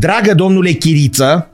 Dragă 0.00 0.34
domnule 0.34 0.70
Chiriță, 0.70 1.50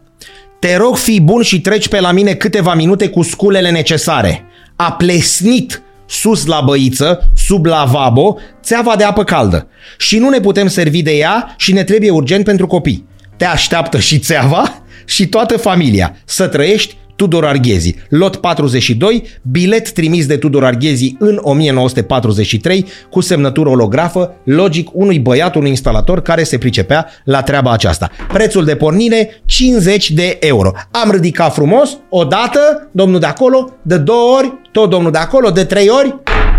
te 0.59 0.77
rog 0.77 0.97
fi 0.97 1.21
bun 1.21 1.43
și 1.43 1.61
treci 1.61 1.89
pe 1.89 2.01
la 2.01 2.13
mine 2.13 2.35
câteva 2.35 2.75
minute 2.75 3.09
cu 3.09 3.23
sculele 3.23 3.71
necesare. 3.71 4.45
A 4.77 4.93
plesnit 4.93 5.83
sus 6.07 6.47
la 6.47 6.61
băiță, 6.61 7.31
sub 7.37 7.65
lavabo, 7.65 8.37
țeava 8.63 8.97
de 8.97 9.05
apă 9.05 9.25
caldă. 9.25 9.69
Și 9.99 10.19
nu 10.19 10.29
ne 10.29 10.41
putem 10.41 10.67
servi 10.69 11.03
de 11.03 11.13
ea 11.13 11.55
și 11.57 11.73
ne 11.73 11.85
trebuie 11.85 12.11
urgent 12.11 12.45
pentru 12.45 12.67
copii. 12.67 13.07
Te 13.37 13.45
așteaptă 13.45 13.99
și 13.99 14.19
țeava 14.19 14.83
și 15.05 15.27
toată 15.27 15.57
familia. 15.57 16.17
Să 16.25 16.47
trăiești 16.47 16.97
Tudor 17.17 17.45
Arghezi. 17.45 17.95
Lot 18.09 18.37
42, 18.37 19.23
bilet 19.43 19.91
trimis 19.91 20.27
de 20.27 20.37
Tudor 20.37 20.65
Arghezi 20.65 21.15
în 21.19 21.39
1943 21.43 22.87
cu 23.11 23.21
semnătură 23.21 23.69
olografă, 23.69 24.35
logic 24.45 24.89
unui 24.93 25.19
băiat, 25.19 25.55
unui 25.55 25.69
instalator 25.69 26.23
care 26.23 26.43
se 26.43 26.59
pricepea 26.59 27.07
la 27.25 27.43
treaba 27.43 27.73
aceasta. 27.73 28.11
Prețul 28.33 28.65
de 28.65 28.77
pornire 28.77 29.43
50 29.45 30.11
de 30.11 30.37
euro. 30.41 30.73
Am 30.91 31.11
ridicat 31.11 31.55
frumos, 31.55 31.99
o 32.09 32.25
dată, 32.25 32.89
domnul 32.93 33.21
de 33.21 33.27
acolo, 33.27 33.75
de 33.83 33.97
două 33.97 34.37
ori, 34.37 34.53
tot 34.73 34.91
domnul 34.91 35.11
de 35.11 35.19
acolo, 35.19 35.51
de 35.51 35.65
trei 35.65 35.89
ori, 35.89 36.17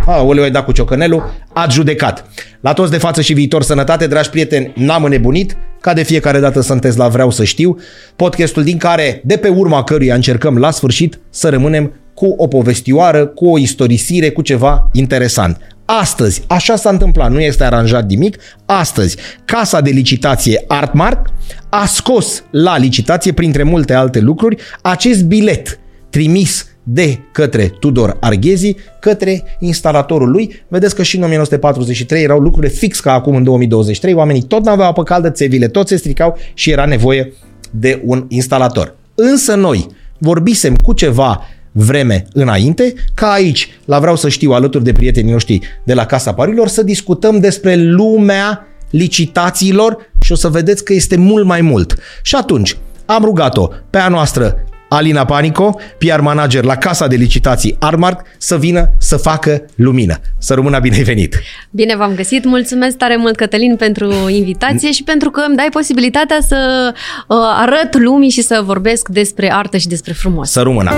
Aoleu, 0.09 0.43
ai 0.43 0.51
dat 0.51 0.65
cu 0.65 0.71
ciocănelul, 0.71 1.33
ați 1.53 1.75
judecat. 1.75 2.25
La 2.61 2.73
toți 2.73 2.91
de 2.91 2.97
față 2.97 3.21
și 3.21 3.33
viitor 3.33 3.63
sănătate, 3.63 4.07
dragi 4.07 4.29
prieteni, 4.29 4.71
n-am 4.75 5.03
înnebunit, 5.03 5.57
ca 5.81 5.93
de 5.93 6.03
fiecare 6.03 6.39
dată 6.39 6.61
sunteți 6.61 6.97
la 6.97 7.07
Vreau 7.07 7.29
să 7.31 7.43
știu, 7.43 7.77
podcastul 8.15 8.63
din 8.63 8.77
care, 8.77 9.21
de 9.23 9.37
pe 9.37 9.47
urma 9.47 9.83
căruia 9.83 10.15
încercăm 10.15 10.57
la 10.57 10.71
sfârșit 10.71 11.19
să 11.29 11.49
rămânem 11.49 11.93
cu 12.13 12.33
o 12.37 12.47
povestioară, 12.47 13.25
cu 13.25 13.49
o 13.49 13.57
istorisire, 13.57 14.29
cu 14.29 14.41
ceva 14.41 14.89
interesant. 14.93 15.57
Astăzi, 15.85 16.43
așa 16.47 16.75
s-a 16.75 16.89
întâmplat, 16.89 17.31
nu 17.31 17.41
este 17.41 17.63
aranjat 17.63 18.07
nimic, 18.07 18.37
astăzi, 18.65 19.17
casa 19.45 19.81
de 19.81 19.89
licitație 19.89 20.63
Artmark 20.67 21.27
a 21.69 21.85
scos 21.85 22.43
la 22.51 22.77
licitație, 22.77 23.31
printre 23.31 23.63
multe 23.63 23.93
alte 23.93 24.19
lucruri, 24.19 24.57
acest 24.81 25.23
bilet 25.23 25.79
trimis 26.09 26.76
de 26.89 27.19
către 27.31 27.73
Tudor 27.79 28.17
Arghezi 28.19 28.75
către 28.99 29.43
instalatorul 29.59 30.29
lui. 30.29 30.63
Vedeți 30.67 30.95
că 30.95 31.03
și 31.03 31.15
în 31.15 31.23
1943 31.23 32.23
erau 32.23 32.39
lucrurile 32.39 32.73
fix 32.73 32.99
ca 32.99 33.13
acum 33.13 33.35
în 33.35 33.43
2023, 33.43 34.13
oamenii 34.13 34.41
tot 34.41 34.63
n-aveau 34.63 34.89
apă 34.89 35.03
caldă, 35.03 35.29
țevile 35.29 35.67
tot 35.67 35.87
se 35.87 35.95
stricau 35.95 36.37
și 36.53 36.71
era 36.71 36.85
nevoie 36.85 37.33
de 37.71 38.01
un 38.05 38.25
instalator. 38.27 38.95
Însă 39.15 39.55
noi 39.55 39.87
vorbisem 40.17 40.75
cu 40.75 40.93
ceva 40.93 41.41
vreme 41.71 42.25
înainte, 42.33 42.93
ca 43.13 43.31
aici, 43.31 43.69
la 43.85 43.99
vreau 43.99 44.15
să 44.15 44.29
știu, 44.29 44.51
alături 44.51 44.83
de 44.83 44.91
prietenii 44.91 45.31
noștri 45.31 45.59
de 45.83 45.93
la 45.93 46.05
Casa 46.05 46.33
Parilor, 46.33 46.67
să 46.67 46.83
discutăm 46.83 47.39
despre 47.39 47.75
lumea 47.75 48.67
licitațiilor 48.89 49.97
și 50.21 50.31
o 50.31 50.35
să 50.35 50.47
vedeți 50.47 50.83
că 50.83 50.93
este 50.93 51.15
mult 51.15 51.45
mai 51.45 51.61
mult. 51.61 51.97
Și 52.21 52.35
atunci, 52.35 52.77
am 53.05 53.23
rugat-o 53.23 53.67
pe 53.89 53.97
a 53.97 54.07
noastră 54.07 54.63
Alina 54.89 55.25
Panico, 55.25 55.79
PR 55.97 56.19
manager 56.19 56.63
la 56.63 56.75
Casa 56.75 57.07
de 57.07 57.15
Licitații 57.15 57.75
Armark, 57.79 58.25
să 58.37 58.57
vină 58.57 58.89
să 58.97 59.17
facă 59.17 59.65
lumină. 59.75 60.19
Să 60.37 60.53
rămână 60.53 60.79
bine 60.79 61.01
venit! 61.03 61.39
Bine 61.69 61.95
v-am 61.95 62.15
găsit! 62.15 62.45
Mulțumesc 62.45 62.97
tare 62.97 63.15
mult, 63.15 63.35
Cătălin, 63.35 63.75
pentru 63.75 64.29
invitație 64.29 64.91
și 64.91 65.03
pentru 65.03 65.29
că 65.29 65.41
îmi 65.47 65.55
dai 65.55 65.67
posibilitatea 65.71 66.37
să 66.47 66.91
uh, 67.27 67.37
arăt 67.55 67.97
lumii 67.97 68.29
și 68.29 68.41
să 68.41 68.61
vorbesc 68.65 69.07
despre 69.07 69.53
artă 69.53 69.77
și 69.77 69.87
despre 69.87 70.13
frumos. 70.13 70.51
Să 70.51 70.61
rămână! 70.61 70.91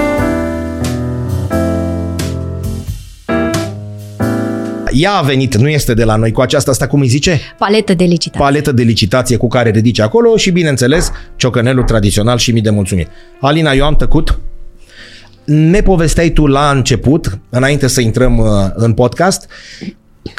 Ea 4.92 5.12
a 5.12 5.22
venit, 5.22 5.56
nu 5.56 5.70
este 5.70 5.94
de 5.94 6.04
la 6.04 6.16
noi 6.16 6.32
cu 6.32 6.42
aceasta, 6.42 6.72
asta 6.72 6.88
cum 6.88 7.00
îi 7.00 7.08
zice? 7.08 7.40
Paletă 7.58 7.94
de 7.94 8.04
licitație. 8.04 8.46
Paletă 8.46 8.72
de 8.72 8.84
licitație 8.84 9.38
cu 9.38 9.48
care 9.48 9.70
ridice 9.70 10.02
acolo 10.02 10.38
și, 10.38 10.52
bineînțeles, 10.52 11.12
ciocănelul 11.36 11.84
tradițional 11.84 12.38
și 12.38 12.52
mii 12.52 12.62
de 12.62 12.70
mulțumiri. 12.70 13.10
Alina, 13.40 13.72
eu 13.72 13.86
am 13.86 13.96
tăcut. 13.96 14.40
Ne 15.44 15.82
povesteai 15.82 16.30
tu 16.30 16.46
la 16.46 16.70
început, 16.70 17.40
înainte 17.50 17.88
să 17.88 18.02
intrăm 18.02 18.38
uh, 18.38 18.46
în 18.74 18.94
podcast, 18.94 19.48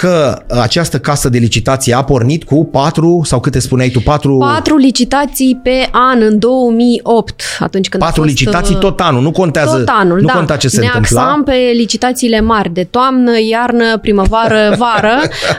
că 0.00 0.42
această 0.60 0.98
casă 0.98 1.28
de 1.28 1.38
licitație 1.38 1.94
a 1.94 2.04
pornit 2.04 2.44
cu 2.44 2.64
patru, 2.64 3.20
sau 3.24 3.40
câte 3.40 3.58
spuneai 3.58 3.88
tu, 3.88 4.00
patru... 4.00 4.36
Patru 4.38 4.76
licitații 4.76 5.60
pe 5.62 5.88
an 5.90 6.22
în 6.22 6.38
2008, 6.38 7.42
atunci 7.58 7.88
când 7.88 8.02
Patru 8.02 8.20
a 8.20 8.24
fost, 8.24 8.38
licitații 8.38 8.74
uh, 8.74 8.80
tot 8.80 9.00
anul, 9.00 9.22
nu 9.22 9.30
contează, 9.30 9.78
tot 9.78 9.88
anul, 9.88 10.20
nu 10.20 10.26
da. 10.26 10.32
conta 10.32 10.56
ce 10.56 10.68
se 10.68 10.80
ne 10.80 10.86
întâmpla. 10.86 11.22
axam 11.22 11.42
pe 11.42 11.70
licitațiile 11.74 12.40
mari 12.40 12.70
de 12.72 12.84
toamnă, 12.84 13.32
iarnă, 13.48 13.98
primăvară, 13.98 14.74
vară, 14.84 15.16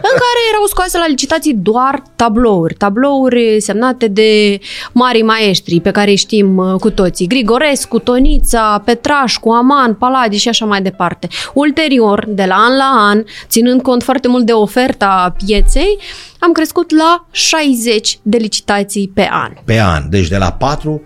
în 0.10 0.16
care 0.22 0.40
erau 0.52 0.66
scoase 0.68 0.98
la 0.98 1.08
licitații 1.08 1.54
doar 1.54 2.04
tablouri. 2.16 2.74
Tablouri 2.74 3.58
semnate 3.60 4.08
de 4.08 4.60
mari 4.92 5.22
maestri 5.22 5.80
pe 5.80 5.92
care 5.92 6.10
îi 6.10 6.16
știm 6.16 6.58
uh, 6.58 6.80
cu 6.80 6.90
toții. 6.90 7.28
Grigorescu, 7.28 8.00
Tonița, 8.00 8.82
Petrașcu, 8.86 9.50
Aman, 9.50 9.94
Paladi 9.94 10.38
și 10.38 10.48
așa 10.48 10.66
mai 10.66 10.82
departe. 10.82 11.28
Ulterior, 11.54 12.26
de 12.28 12.46
la 12.48 12.56
an 12.56 12.76
la 12.76 13.08
an, 13.10 13.24
ținând 13.48 13.82
cont 13.82 14.04
foarte 14.04 14.30
mult 14.32 14.46
de 14.46 14.52
oferta 14.52 15.36
pieței, 15.46 15.98
am 16.40 16.52
crescut 16.52 16.92
la 16.92 17.28
60 17.32 18.20
de 18.22 18.38
licitații 18.38 19.12
pe 19.14 19.28
an. 19.32 19.52
Pe 19.66 19.80
an, 19.80 20.10
deci 20.10 20.28
de 20.28 20.38
la 20.38 20.52
4 20.52 21.02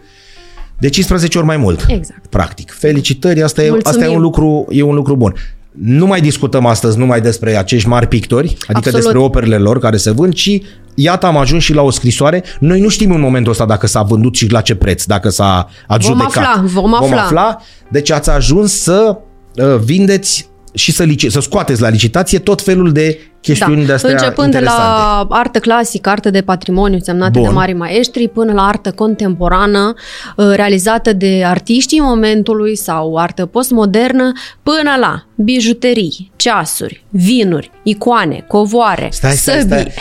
de 0.78 0.90
15 0.90 1.38
ori 1.38 1.48
mai 1.48 1.58
mult. 1.58 1.86
Exact. 1.88 2.28
Practic. 2.28 2.72
Felicitări, 2.72 3.42
asta 3.44 3.64
e, 3.64 3.70
Mulțumim. 3.70 4.00
asta 4.00 4.12
e 4.12 4.16
un 4.16 4.22
lucru, 4.22 4.66
e 4.70 4.82
un 4.82 4.96
lucru 4.96 5.16
bun. 5.16 5.34
Nu 5.72 6.06
mai 6.06 6.22
discutăm 6.22 6.66
astăzi 6.66 6.98
numai 6.98 7.22
despre 7.22 7.56
acești 7.56 7.88
mari 7.88 8.08
pictori, 8.08 8.48
adică 8.48 8.72
Absolut. 8.74 9.00
despre 9.02 9.18
operele 9.20 9.58
lor 9.58 9.80
care 9.80 9.98
se 9.98 10.12
vând, 10.12 10.34
ci 10.34 10.62
iată 10.96 11.26
am 11.26 11.38
ajuns 11.38 11.64
și 11.64 11.74
la 11.74 11.82
o 11.82 11.90
scrisoare. 11.90 12.44
Noi 12.60 12.80
nu 12.80 12.90
știm 12.90 13.12
în 13.12 13.20
momentul 13.22 13.52
ăsta 13.52 13.66
dacă 13.66 13.88
s-a 13.88 14.02
vândut 14.02 14.36
și 14.36 14.52
la 14.52 14.62
ce 14.62 14.76
preț, 14.76 15.04
dacă 15.04 15.30
s-a 15.30 15.70
adjudecat. 15.88 16.28
afla, 16.28 16.62
vom 16.66 16.90
Vom 16.90 16.94
afla. 17.04 17.22
afla. 17.24 17.58
Deci 17.90 18.12
ați 18.12 18.30
ajuns 18.30 18.82
să 18.82 19.18
uh, 19.56 19.76
vindeți 19.84 20.50
și 20.76 20.92
să, 20.92 21.06
lici- 21.06 21.28
să 21.28 21.40
scoateți 21.40 21.82
la 21.82 21.90
licitație 21.90 22.40
tot 22.40 22.62
felul 22.62 22.92
de 22.92 23.20
chestiuni 23.42 23.86
de 23.86 23.92
astea 23.92 24.10
Da. 24.10 24.16
Începând 24.16 24.48
interesante. 24.54 24.82
de 24.82 24.88
la 24.90 25.26
artă 25.30 25.60
clasică, 25.60 26.10
artă 26.10 26.30
de 26.30 26.42
patrimoniu 26.42 27.00
semnate 27.00 27.40
Bun. 27.40 27.48
de 27.48 27.54
mari 27.54 27.74
maestri, 27.74 28.28
până 28.28 28.54
la 28.54 28.62
artă 28.68 28.92
contemporană, 28.92 29.94
uh, 30.38 30.46
realizată 30.56 31.14
de 31.14 31.44
artiștii 31.46 32.00
momentului 32.00 32.76
sau 32.76 33.16
artă 33.18 33.46
postmodernă, 33.46 34.32
până 34.64 34.96
la 35.00 35.26
bijuterii, 35.36 36.32
ceasuri, 36.36 37.04
vinuri, 37.10 37.72
icoane, 37.84 38.46
covoare, 38.48 39.08
Stai, 39.12 39.32
stai, 39.32 39.56
săbii, 39.60 39.68
stai. 39.68 39.94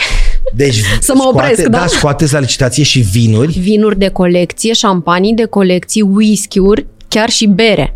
Deci 0.55 0.75
Să 0.99 1.13
mă 1.15 1.21
scoate, 1.27 1.51
opresc, 1.51 1.69
da? 1.69 1.77
da? 1.77 1.87
scoateți 1.87 2.33
la 2.33 2.39
licitație 2.39 2.83
și 2.83 2.99
vinuri. 2.99 3.59
vinuri 3.59 3.97
de 3.99 4.07
colecție, 4.09 4.73
șampanii 4.73 5.33
de 5.33 5.45
colecție, 5.45 6.01
whisky-uri, 6.01 6.85
chiar 7.07 7.29
și 7.29 7.45
bere. 7.47 7.95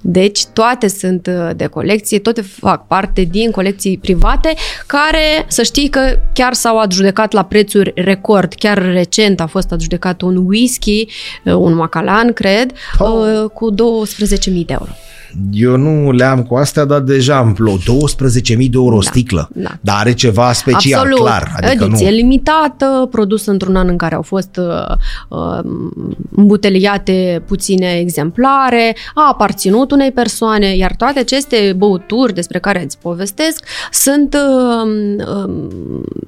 Deci 0.00 0.44
toate 0.46 0.88
sunt 0.88 1.26
uh, 1.26 1.50
de 1.56 1.66
colecție, 1.66 2.18
toate 2.18 2.40
fac 2.40 2.86
parte 2.86 3.22
din 3.22 3.50
colecții 3.50 3.98
private 3.98 4.54
care, 4.86 5.44
să 5.48 5.62
știi 5.62 5.88
că 5.88 6.18
chiar 6.32 6.54
s-au 6.54 6.78
adjudecat 6.78 7.32
la 7.32 7.44
prețuri 7.44 7.92
record. 7.94 8.52
Chiar 8.54 8.82
recent 8.92 9.40
a 9.40 9.46
fost 9.46 9.72
adjudecat 9.72 10.20
un 10.20 10.36
whisky, 10.46 11.06
uh, 11.44 11.52
un 11.54 11.74
Macallan, 11.74 12.32
cred, 12.32 12.72
Oh. 12.98 13.08
uh, 13.08 13.50
cu 13.50 13.70
12.000 13.70 14.64
de 14.66 14.72
euro. 14.72 14.90
Eu 15.52 15.76
nu 15.76 16.10
le 16.10 16.24
am 16.24 16.42
cu 16.42 16.54
astea, 16.54 16.84
dar 16.84 17.00
deja 17.00 17.38
îmi 17.40 17.54
plouă 17.54 17.76
12.000 17.78 18.56
de 18.56 18.68
euro 18.72 18.96
o 18.96 19.00
Da, 19.00 19.08
sticlă. 19.10 19.48
da. 19.54 19.70
Dar 19.80 19.96
are 19.98 20.12
ceva 20.14 20.52
special, 20.52 21.00
Absolut. 21.00 21.18
clar. 21.24 21.52
Adică 21.56 21.84
Ediție 21.84 22.10
nu. 22.10 22.16
limitată, 22.16 23.08
produs 23.10 23.46
într-un 23.46 23.76
an 23.76 23.88
în 23.88 23.96
care 23.96 24.14
au 24.14 24.22
fost 24.22 24.56
uh, 24.56 24.96
uh, 25.28 25.58
îmbuteliate 26.36 27.42
puține 27.46 27.98
exemplare, 28.00 28.96
a 29.14 29.28
aparținut 29.28 29.90
unei 29.90 30.12
persoane, 30.12 30.76
iar 30.76 30.94
toate 30.96 31.18
aceste 31.18 31.74
băuturi 31.76 32.34
despre 32.34 32.58
care 32.58 32.82
îți 32.84 32.98
povestesc 32.98 33.64
sunt 33.92 34.34
uh, 34.34 34.90
uh, 35.44 35.52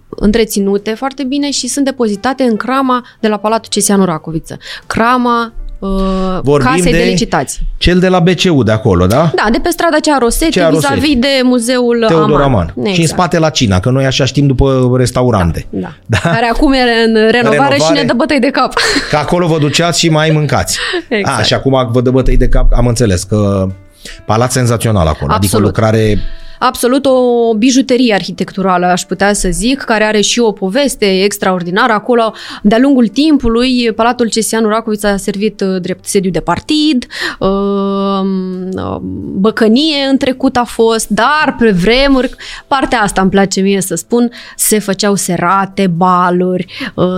întreținute 0.08 0.90
foarte 0.94 1.24
bine 1.24 1.50
și 1.50 1.68
sunt 1.68 1.84
depozitate 1.84 2.42
în 2.42 2.56
crama 2.56 3.04
de 3.20 3.28
la 3.28 3.36
Palatul 3.36 3.70
Cesianu 3.70 4.04
Racoviță. 4.04 4.58
Crama 4.86 5.52
uh, 5.88 5.90
Vorbim 6.42 6.70
casei 6.70 6.92
de, 6.92 6.98
de 6.98 7.04
licitații. 7.04 7.60
Cel 7.76 7.98
de 7.98 8.08
la 8.08 8.18
BCU 8.18 8.62
de 8.62 8.72
acolo, 8.72 9.06
da? 9.06 9.30
Da, 9.34 9.48
de 9.52 9.58
pe 9.62 9.68
strada 9.70 9.98
cea 9.98 10.18
Rosetti, 10.18 10.52
Cea 10.52 10.68
Rosetti. 10.68 10.94
vis-a-vis 10.94 11.16
de 11.18 11.40
muzeul 11.42 12.04
Teodor 12.08 12.40
Aman. 12.42 12.72
Aman. 12.76 12.92
Și 12.92 13.00
în 13.00 13.06
spate 13.06 13.38
la 13.38 13.50
Cina, 13.50 13.80
că 13.80 13.90
noi 13.90 14.04
așa 14.06 14.24
știm 14.24 14.46
după 14.46 14.92
restaurante. 14.96 15.66
Da. 15.70 15.92
Da. 16.06 16.18
Care 16.18 16.46
acum 16.52 16.72
e 16.72 16.78
în 17.06 17.12
renovare, 17.14 17.40
Renovare. 17.40 17.76
și 17.76 17.92
ne 17.92 18.02
dă 18.02 18.12
bătăi 18.16 18.40
de 18.40 18.50
cap. 18.50 18.72
Că 19.10 19.16
acolo 19.16 19.46
vă 19.46 19.58
duceați 19.58 19.98
și 19.98 20.08
mai 20.08 20.30
mâncați. 20.30 20.78
Exact. 21.08 21.38
A, 21.38 21.42
și 21.42 21.54
acum 21.54 21.88
vă 21.92 22.00
dă 22.00 22.10
bătăi 22.10 22.36
de 22.36 22.48
cap, 22.48 22.72
am 22.76 22.86
înțeles 22.86 23.22
că 23.22 23.66
palat 24.26 24.52
senzațional 24.52 25.06
acolo. 25.06 25.32
Adică 25.32 25.56
o 25.56 25.58
Absolut. 25.58 25.66
lucrare 25.66 26.18
absolut 26.60 27.06
o 27.06 27.54
bijuterie 27.54 28.14
arhitecturală, 28.14 28.86
aș 28.86 29.02
putea 29.02 29.32
să 29.32 29.48
zic, 29.50 29.80
care 29.80 30.04
are 30.04 30.20
și 30.20 30.40
o 30.40 30.52
poveste 30.52 31.22
extraordinară. 31.22 31.92
Acolo, 31.92 32.34
de-a 32.62 32.78
lungul 32.78 33.08
timpului, 33.08 33.92
Palatul 33.92 34.28
Cesianu 34.28 34.68
Racoviț 34.68 35.02
a 35.02 35.16
servit 35.16 35.60
uh, 35.60 35.80
drept 35.80 36.06
sediu 36.06 36.30
de 36.30 36.40
partid, 36.40 37.06
uh, 37.38 37.48
uh, 38.72 38.96
băcănie 39.34 40.04
în 40.10 40.16
trecut 40.16 40.56
a 40.56 40.64
fost, 40.64 41.08
dar 41.08 41.56
pe 41.58 41.70
vremuri, 41.70 42.30
partea 42.66 43.00
asta 43.00 43.20
îmi 43.20 43.30
place 43.30 43.60
mie 43.60 43.80
să 43.80 43.94
spun, 43.94 44.30
se 44.56 44.78
făceau 44.78 45.14
serate, 45.14 45.86
baluri, 45.86 46.66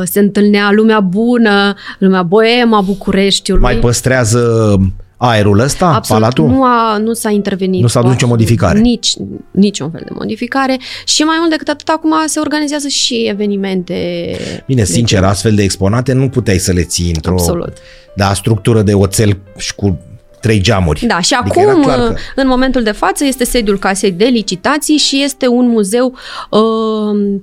se 0.04 0.20
întâlnea 0.20 0.70
lumea 0.72 1.00
bună, 1.00 1.74
lumea 1.98 2.22
boema 2.22 2.80
Bucureștiului. 2.80 3.62
Mai 3.62 3.76
păstrează 3.76 4.76
aerul 5.24 5.58
ăsta, 5.58 5.86
Absolut, 5.86 6.20
palatul? 6.20 6.48
Nu, 6.48 6.64
a, 6.64 6.98
nu 6.98 7.12
s-a 7.12 7.30
intervenit. 7.30 7.80
Nu 7.80 7.86
s-a 7.86 7.98
adus 7.98 8.10
nicio 8.10 8.26
modificare? 8.26 8.78
Nici, 8.78 9.14
niciun 9.50 9.90
fel 9.90 10.02
de 10.04 10.10
modificare. 10.14 10.78
Și 11.04 11.22
mai 11.22 11.36
mult 11.38 11.50
decât 11.50 11.68
atât, 11.68 11.88
acum 11.88 12.12
se 12.26 12.40
organizează 12.40 12.88
și 12.88 13.26
evenimente. 13.28 13.94
Bine, 14.66 14.84
sincer, 14.84 15.24
astfel 15.24 15.54
de 15.54 15.62
exponate 15.62 16.12
nu 16.12 16.28
puteai 16.28 16.58
să 16.58 16.72
le 16.72 16.82
ții 16.82 17.12
într-o 17.14 17.32
Absolut. 17.32 17.76
da, 18.14 18.34
structură 18.34 18.82
de 18.82 18.94
oțel 18.94 19.38
și 19.56 19.74
cu 19.74 19.98
trei 20.42 20.60
geamuri. 20.60 21.06
Da, 21.06 21.20
și 21.20 21.34
adică 21.34 21.60
acum, 21.60 21.72
era 21.72 21.80
clar 21.80 22.12
că... 22.12 22.14
în 22.34 22.46
momentul 22.46 22.82
de 22.82 22.90
față, 22.90 23.24
este 23.24 23.44
sediul 23.44 23.78
casei 23.78 24.12
de 24.12 24.24
licitații 24.24 24.96
și 24.96 25.22
este 25.22 25.46
un 25.46 25.68
muzeu 25.68 26.14
uh, 26.50 26.60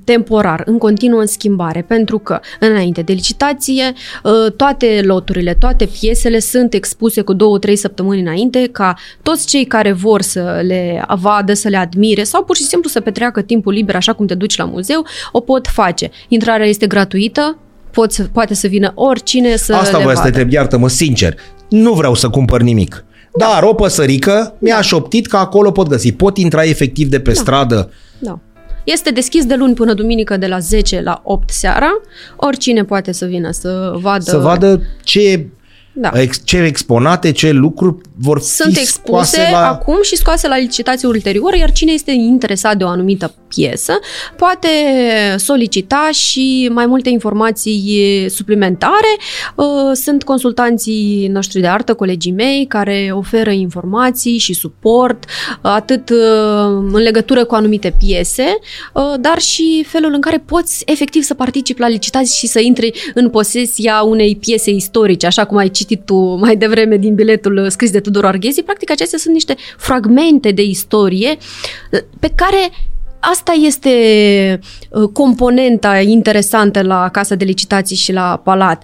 temporar, 0.03 0.63
în 0.65 0.77
continuă 0.77 1.23
schimbare, 1.25 1.81
pentru 1.87 2.19
că 2.19 2.39
înainte 2.59 3.01
de 3.01 3.13
licitație, 3.13 3.93
uh, 4.23 4.51
toate 4.55 5.01
loturile, 5.03 5.55
toate 5.59 5.85
piesele 5.99 6.39
sunt 6.39 6.73
expuse 6.73 7.21
cu 7.21 7.33
două, 7.33 7.59
trei 7.59 7.75
săptămâni 7.75 8.21
înainte, 8.21 8.69
ca 8.71 8.95
toți 9.21 9.47
cei 9.47 9.65
care 9.65 9.91
vor 9.91 10.21
să 10.21 10.61
le 10.65 11.05
vadă, 11.19 11.53
să 11.53 11.67
le 11.67 11.77
admire 11.77 12.23
sau 12.23 12.43
pur 12.43 12.55
și 12.55 12.63
simplu 12.63 12.89
să 12.89 12.99
petreacă 12.99 13.41
timpul 13.41 13.73
liber 13.73 13.95
așa 13.95 14.13
cum 14.13 14.25
te 14.25 14.35
duci 14.35 14.57
la 14.57 14.65
muzeu, 14.65 15.05
o 15.31 15.39
pot 15.39 15.67
face. 15.67 16.11
Intrarea 16.27 16.67
este 16.67 16.87
gratuită, 16.87 17.57
Poți, 17.91 18.21
poate 18.21 18.53
să 18.53 18.67
vină 18.67 18.91
oricine 18.95 19.55
să 19.55 19.73
Asta 19.73 19.97
le 19.97 20.03
vă 20.03 20.09
vadă. 20.09 20.15
să 20.15 20.21
te 20.21 20.27
întreb, 20.27 20.51
iartă-mă, 20.51 20.89
sincer, 20.89 21.35
nu 21.69 21.93
vreau 21.93 22.13
să 22.13 22.29
cumpăr 22.29 22.61
nimic. 22.61 23.03
Dar 23.37 23.63
o 23.63 23.73
păsărică 23.73 24.55
mi-a 24.59 24.81
șoptit 24.81 25.27
că 25.27 25.37
acolo 25.37 25.71
pot 25.71 25.87
găsi. 25.87 26.11
Pot 26.11 26.37
intra 26.37 26.63
efectiv 26.63 27.07
de 27.07 27.19
pe 27.19 27.33
stradă. 27.33 27.91
Da. 28.19 28.39
Este 28.83 29.09
deschis 29.11 29.45
de 29.45 29.55
luni 29.55 29.73
până 29.73 29.93
duminică 29.93 30.37
de 30.37 30.47
la 30.47 30.59
10 30.59 31.01
la 31.01 31.21
8 31.23 31.49
seara. 31.49 31.89
Oricine 32.35 32.83
poate 32.83 33.11
să 33.11 33.25
vină 33.25 33.51
să 33.51 33.91
vadă. 34.01 34.23
Să 34.23 34.37
vadă 34.37 34.81
ce, 35.03 35.45
Da. 35.93 36.11
ex, 36.13 36.41
ce 36.43 36.57
exponate, 36.57 37.31
ce 37.31 37.51
lucruri 37.51 37.95
vor 38.15 38.39
Sunt 38.41 38.73
fi 38.73 38.79
expuse 38.81 39.23
scoase 39.35 39.51
la... 39.51 39.67
acum 39.69 39.97
și 40.01 40.15
scoase 40.15 40.47
la 40.47 40.57
licitație 40.57 41.07
ulterior, 41.07 41.53
iar 41.53 41.71
cine 41.71 41.91
este 41.91 42.11
interesat 42.11 42.77
de 42.77 42.83
o 42.83 42.87
anumită 42.87 43.33
piesă 43.55 43.99
poate 44.37 44.67
solicita 45.37 46.09
și 46.11 46.69
mai 46.73 46.85
multe 46.85 47.09
informații 47.09 48.25
suplimentare. 48.29 49.17
Uh, 49.55 49.65
Sunt 49.93 50.23
consultanții 50.23 51.27
noștri 51.27 51.61
de 51.61 51.67
artă, 51.67 51.93
colegii 51.93 52.31
mei, 52.31 52.65
care 52.65 53.09
oferă 53.13 53.49
informații 53.49 54.37
și 54.37 54.53
suport, 54.53 55.23
atât 55.61 56.09
uh, 56.09 56.17
în 56.91 57.01
legătură 57.01 57.45
cu 57.45 57.55
anumite 57.55 57.95
piese, 57.97 58.57
uh, 58.93 59.13
dar 59.19 59.39
și 59.39 59.85
felul 59.87 60.13
în 60.13 60.21
care 60.21 60.43
poți 60.45 60.83
efectiv 60.85 61.23
să 61.23 61.33
participi 61.33 61.79
la 61.79 61.87
licitații 61.87 62.37
și 62.37 62.47
să 62.47 62.59
intri 62.59 63.11
în 63.13 63.29
posesia 63.29 64.01
unei 64.01 64.35
piese 64.35 64.71
istorice, 64.71 65.25
așa 65.25 65.45
cum 65.45 65.57
ai 65.57 65.69
citit 65.69 66.05
tu 66.05 66.15
mai 66.15 66.55
devreme 66.55 66.97
din 66.97 67.15
biletul 67.15 67.69
scris 67.69 67.91
de 67.91 67.99
Tudor 67.99 68.25
Arghezi. 68.25 68.61
Practic, 68.61 68.91
acestea 68.91 69.19
sunt 69.19 69.33
niște 69.33 69.55
fragmente 69.77 70.51
de 70.51 70.61
istorie 70.61 71.37
uh, 71.91 71.99
pe 72.19 72.31
care 72.35 72.71
Asta 73.19 73.51
este 73.65 73.89
uh, 74.89 75.09
componenta 75.13 75.99
interesantă 75.99 76.81
la 76.81 77.09
Casa 77.11 77.35
de 77.35 77.45
Licitații 77.45 77.95
și 77.95 78.11
la 78.11 78.41
Palat. 78.43 78.83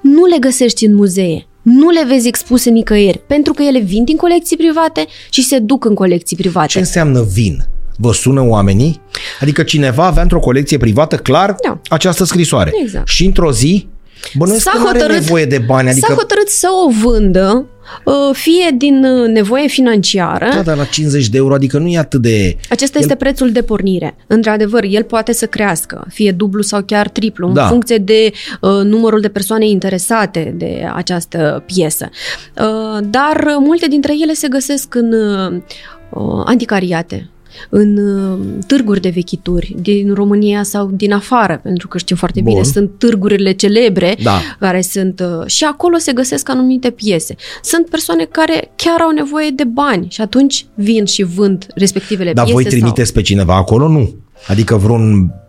Nu 0.00 0.24
le 0.24 0.36
găsești 0.40 0.86
în 0.86 0.94
muzee. 0.94 1.46
Nu 1.62 1.90
le 1.90 2.04
vezi 2.06 2.28
expuse 2.28 2.70
nicăieri, 2.70 3.20
pentru 3.26 3.52
că 3.52 3.62
ele 3.62 3.78
vin 3.78 4.04
din 4.04 4.16
colecții 4.16 4.56
private 4.56 5.06
și 5.30 5.42
se 5.42 5.58
duc 5.58 5.84
în 5.84 5.94
colecții 5.94 6.36
private. 6.36 6.66
Ce 6.66 6.78
înseamnă 6.78 7.22
vin? 7.32 7.64
Vă 7.96 8.12
sună 8.12 8.42
oamenii? 8.48 9.00
Adică 9.40 9.62
cineva 9.62 10.04
avea 10.06 10.22
într-o 10.22 10.38
colecție 10.38 10.76
privată, 10.76 11.16
clar, 11.16 11.54
Da. 11.62 11.80
această 11.88 12.24
scrisoare. 12.24 12.72
Exact. 12.82 13.08
Și 13.08 13.24
într-o 13.24 13.52
zi, 13.52 13.88
bănuiesc 14.34 14.70
că 14.70 14.78
nu 14.78 14.86
are 14.86 15.06
nevoie 15.06 15.44
de 15.44 15.58
bani. 15.58 15.88
Adică, 15.88 16.06
S-a 16.08 16.14
hotărât 16.14 16.48
să 16.48 16.68
o 16.86 17.08
vândă, 17.08 17.66
uh, 18.04 18.14
fie 18.32 18.74
din 18.76 19.04
uh, 19.04 19.28
nevoie 19.28 19.66
financiară, 19.66 20.48
da, 20.54 20.62
dar 20.62 20.76
la 20.76 20.84
50 20.84 21.28
de 21.28 21.36
euro, 21.36 21.54
adică 21.54 21.78
nu 21.78 21.86
e 21.86 21.98
atât 21.98 22.20
de... 22.20 22.56
Acesta 22.68 22.98
este 22.98 23.14
prețul 23.14 23.50
de 23.50 23.62
pornire. 23.62 24.16
Într-adevăr, 24.26 24.84
el 24.88 25.02
poate 25.02 25.32
să 25.32 25.46
crească, 25.46 26.06
fie 26.12 26.32
dublu 26.32 26.62
sau 26.62 26.82
chiar 26.82 27.08
triplu, 27.08 27.50
Da. 27.52 27.62
în 27.62 27.68
funcție 27.68 27.96
de 27.96 28.30
uh, 28.60 28.70
numărul 28.70 29.20
de 29.20 29.28
persoane 29.28 29.68
interesate 29.68 30.54
de 30.56 30.88
această 30.94 31.62
piesă. 31.66 32.08
Uh, 32.56 33.04
dar 33.10 33.44
uh, 33.46 33.56
multe 33.58 33.86
dintre 33.86 34.12
ele 34.22 34.32
se 34.32 34.48
găsesc 34.48 34.94
în 34.94 35.12
uh, 35.12 36.42
anticariate 36.44 37.28
în 37.68 37.96
uh, 37.96 38.38
târguri 38.66 39.00
de 39.00 39.08
vechituri 39.08 39.74
din 39.80 40.14
România 40.14 40.62
sau 40.62 40.90
din 40.92 41.12
afară, 41.12 41.60
pentru 41.62 41.88
că 41.88 41.98
știm 41.98 42.16
foarte 42.16 42.40
Bun. 42.40 42.52
bine, 42.52 42.64
sunt 42.64 42.90
târgurile 42.98 43.52
celebre 43.52 44.16
Da. 44.22 44.40
care 44.58 44.80
sunt 44.80 45.20
uh, 45.20 45.46
și 45.46 45.64
acolo 45.64 45.96
se 45.96 46.12
găsesc 46.12 46.48
anumite 46.48 46.90
piese. 46.90 47.34
Sunt 47.62 47.88
persoane 47.88 48.24
care 48.24 48.70
chiar 48.76 49.00
au 49.00 49.10
nevoie 49.10 49.50
de 49.50 49.64
bani 49.64 50.06
și 50.10 50.20
atunci 50.20 50.66
vin 50.74 51.04
și 51.04 51.22
vând 51.22 51.66
respectivele 51.74 52.32
Dar 52.32 52.44
piese. 52.44 52.60
voi 52.60 52.70
trimiteți 52.70 53.12
pe 53.12 53.22
cineva 53.22 53.54
acolo? 53.56 53.88
Nu. 53.88 54.14
Adică 54.48 54.76
vreun, 54.76 55.30
sau... 55.30 55.43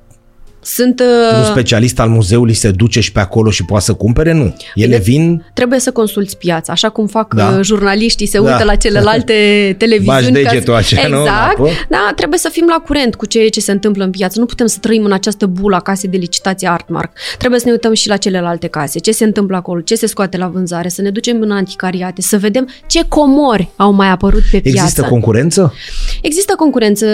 Sunt, 0.65 0.99
un 0.99 1.39
uh, 1.39 1.45
specialist 1.49 1.99
al 1.99 2.09
muzeului 2.09 2.53
se 2.53 2.71
duce 2.71 2.99
și 2.99 3.11
pe 3.11 3.19
acolo 3.19 3.49
și 3.49 3.65
poate 3.65 3.83
să 3.83 3.93
cumpere? 3.93 4.33
Nu. 4.33 4.43
Ele 4.75 4.85
Bine, 4.85 4.97
vin... 4.97 5.45
trebuie 5.53 5.79
să 5.79 5.91
consulți 5.91 6.37
piața, 6.37 6.71
așa 6.71 6.89
cum 6.89 7.07
fac 7.07 7.33
Da. 7.33 7.51
da. 7.51 7.61
jurnaliștii, 7.61 8.25
se 8.27 8.39
Da. 8.39 8.51
uită 8.51 8.63
la 8.63 8.75
celelalte 8.75 9.33
televiziuni. 9.77 10.19
Bagi 10.21 10.31
degetul 10.31 10.73
ca... 10.73 10.79
așa, 10.79 11.07
nu, 11.07 11.15
în 11.15 11.21
Exact. 11.21 11.59
apă. 11.59 11.69
Da, 11.89 12.11
trebuie 12.15 12.39
să 12.39 12.49
fim 12.51 12.65
la 12.69 12.83
curent 12.85 13.15
cu 13.15 13.25
ceea 13.25 13.49
ce 13.49 13.59
se 13.59 13.71
întâmplă 13.71 14.03
în 14.03 14.09
piață. 14.09 14.39
Nu 14.39 14.45
putem 14.45 14.65
să 14.67 14.77
trăim 14.81 15.03
în 15.03 15.11
această 15.11 15.45
bulă 15.45 15.75
a 15.75 15.79
casei 15.79 16.09
de 16.09 16.17
licitație 16.17 16.67
Artmark. 16.69 17.11
Trebuie 17.37 17.59
să 17.59 17.65
ne 17.65 17.71
uităm 17.71 17.93
și 17.93 18.07
la 18.07 18.17
celelalte 18.17 18.67
case. 18.67 18.99
Ce 18.99 19.11
se 19.11 19.23
întâmplă 19.23 19.55
acolo, 19.55 19.81
ce 19.81 19.95
se 19.95 20.05
scoate 20.07 20.37
la 20.37 20.47
vânzare, 20.47 20.87
să 20.89 21.01
ne 21.01 21.09
ducem 21.09 21.41
în 21.41 21.51
anticariate, 21.51 22.21
să 22.21 22.37
vedem 22.37 22.67
ce 22.87 23.05
comori 23.07 23.69
au 23.75 23.91
mai 23.91 24.07
apărut 24.09 24.41
pe 24.51 24.59
piață. 24.59 24.79
Există 24.81 25.01
concurență? 25.01 25.73
Există 26.21 26.53
concurență. 26.57 27.05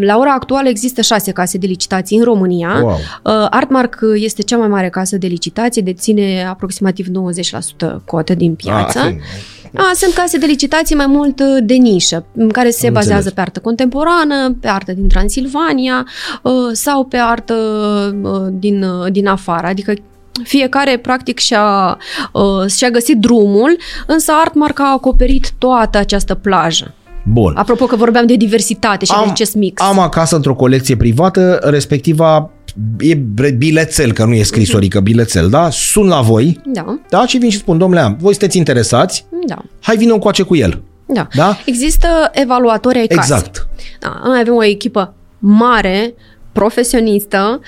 La 0.00 0.16
ora 0.18 0.32
actuală 0.32 0.68
există 0.68 1.00
șase 1.00 1.30
case 1.32 1.58
de 1.58 1.66
licitații 1.66 2.16
în 2.16 2.24
România. 2.24 2.78
Wow. 2.82 2.85
Uh, 2.92 3.46
Artmark 3.50 3.98
este 4.14 4.42
cea 4.42 4.56
mai 4.56 4.68
mare 4.68 4.88
casă 4.88 5.16
de 5.16 5.26
licitație, 5.26 5.82
deține 5.82 6.46
aproximativ 6.48 7.06
90% 7.06 8.04
cotă 8.04 8.34
din 8.34 8.54
piață. 8.54 8.98
Ah, 8.98 9.14
A, 9.74 9.90
sunt 9.94 10.14
case 10.14 10.38
de 10.38 10.46
licitații 10.46 10.94
mai 10.94 11.06
mult 11.06 11.40
uh, 11.40 11.46
de 11.62 11.74
nișă, 11.74 12.24
în 12.34 12.48
care 12.48 12.70
se 12.70 12.86
Am 12.86 12.92
bazează 12.92 13.14
înțeles. 13.14 13.34
pe 13.34 13.40
artă 13.40 13.60
contemporană, 13.60 14.56
pe 14.60 14.68
artă 14.68 14.92
din 14.92 15.08
Transilvania 15.08 16.06
uh, 16.42 16.52
sau 16.72 17.04
pe 17.04 17.16
artă 17.16 17.54
uh, 18.22 18.46
din, 18.50 18.82
uh, 18.82 19.12
din 19.12 19.26
afară. 19.26 19.66
Adică 19.66 19.92
fiecare 20.42 20.96
practic 20.96 21.38
și-a, 21.38 21.98
uh, 22.32 22.70
și-a 22.70 22.90
găsit 22.90 23.16
drumul, 23.16 23.76
însă 24.06 24.32
Artmark 24.32 24.80
a 24.80 24.92
acoperit 24.92 25.52
toată 25.58 25.98
această 25.98 26.34
plajă. 26.34 26.94
Bun. 27.24 27.52
Apropo 27.56 27.84
că 27.84 27.96
vorbeam 27.96 28.26
de 28.26 28.34
diversitate 28.36 29.04
și 29.04 29.12
de 29.12 29.30
acest 29.30 29.54
mix. 29.54 29.82
am 29.82 29.98
acasă 29.98 30.36
într-o 30.36 30.54
colecție 30.54 30.96
privată, 30.96 31.58
respectiva 31.62 32.50
e 32.98 33.14
bilețel, 33.56 34.12
că 34.12 34.24
nu 34.24 34.34
e 34.34 34.42
scrisorică, 34.42 35.00
bilețel, 35.00 35.48
da? 35.48 35.70
Sun 35.70 36.06
la 36.08 36.20
voi, 36.20 36.60
Da, 36.64 36.98
da? 37.08 37.26
Și 37.26 37.38
vin 37.38 37.50
și 37.50 37.58
spun, 37.58 37.78
domnule, 37.78 38.16
voi 38.20 38.30
sunteți 38.32 38.56
interesați? 38.58 39.26
da, 39.46 39.62
Hai 39.82 39.96
vină 39.96 40.12
încoace 40.12 40.42
cu 40.42 40.56
el. 40.56 40.82
da. 41.06 41.28
Da? 41.34 41.58
Există 41.64 42.08
evaluatori 42.32 42.98
ai 42.98 43.06
casei. 43.06 43.36
Exact. 43.36 43.68
Da, 44.00 44.20
noi 44.24 44.38
avem 44.40 44.54
o 44.54 44.64
echipă 44.64 45.14
mare, 45.38 46.14
profesionistă, 46.52 47.60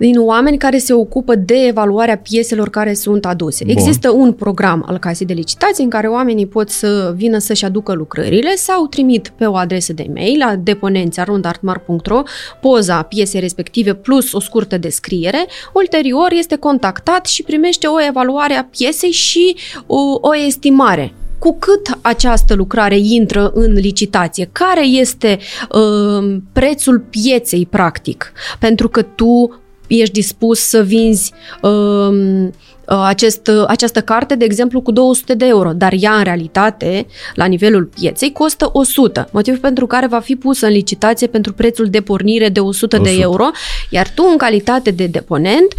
din 0.00 0.18
oameni 0.18 0.58
care 0.58 0.78
se 0.78 0.92
ocupă 0.92 1.34
de 1.34 1.54
evaluarea 1.66 2.16
pieselor 2.16 2.70
care 2.70 2.94
sunt 2.94 3.26
aduse. 3.26 3.64
Bun. 3.64 3.74
Există 3.76 4.10
un 4.10 4.32
program 4.32 4.84
al 4.86 4.98
casei 4.98 5.26
de 5.26 5.32
licitații 5.32 5.84
în 5.84 5.90
care 5.90 6.06
oamenii 6.06 6.46
pot 6.46 6.70
să 6.70 7.12
vină 7.16 7.38
să-și 7.38 7.64
aducă 7.64 7.92
lucrările 7.92 8.54
sau 8.54 8.86
trimit 8.86 9.32
pe 9.36 9.44
o 9.44 9.56
adresă 9.56 9.92
de 9.92 10.06
mail 10.14 10.38
la 10.38 10.56
deponenția.artmar.ro 10.56 12.22
poza 12.60 13.02
piesei 13.02 13.40
respective 13.40 13.94
plus 13.94 14.32
o 14.32 14.40
scurtă 14.40 14.78
descriere. 14.78 15.46
Ulterior 15.72 16.32
este 16.32 16.56
contactat 16.56 17.26
și 17.26 17.42
primește 17.42 17.86
o 17.86 18.04
evaluare 18.08 18.54
a 18.54 18.64
piesei 18.64 19.10
și 19.10 19.56
o, 19.86 19.98
o 20.20 20.36
estimare 20.46 21.14
cu 21.38 21.56
cât 21.58 21.98
această 22.00 22.54
lucrare 22.54 22.98
intră 22.98 23.50
în 23.54 23.72
licitație, 23.72 24.48
care 24.52 24.86
este 24.86 25.38
uh, 25.70 26.36
prețul 26.52 26.98
pieței, 27.10 27.66
practic, 27.66 28.32
pentru 28.58 28.88
că 28.88 29.02
tu 29.02 29.60
ești 29.98 30.12
dispus 30.12 30.60
să 30.60 30.82
vinzi 30.82 31.32
uh, 31.62 31.70
uh, 32.10 33.04
acest, 33.06 33.46
uh, 33.46 33.64
această 33.66 34.00
carte, 34.00 34.34
de 34.34 34.44
exemplu, 34.44 34.80
cu 34.80 34.92
200 34.92 35.34
de 35.34 35.46
euro, 35.46 35.72
dar 35.72 35.94
ea 35.98 36.12
în 36.12 36.22
realitate, 36.22 37.06
la 37.34 37.44
nivelul 37.44 37.84
pieței, 37.84 38.32
costă 38.32 38.70
100, 38.72 39.28
motiv 39.32 39.60
pentru 39.60 39.86
care 39.86 40.06
va 40.06 40.20
fi 40.20 40.36
pusă 40.36 40.66
în 40.66 40.72
licitație 40.72 41.26
pentru 41.26 41.52
prețul 41.52 41.86
de 41.86 42.00
pornire 42.00 42.48
de 42.48 42.60
100, 42.60 42.96
100. 42.96 43.10
de 43.10 43.22
euro, 43.22 43.44
iar 43.90 44.08
tu, 44.14 44.28
în 44.30 44.36
calitate 44.36 44.90
de 44.90 45.06
deponent, 45.06 45.74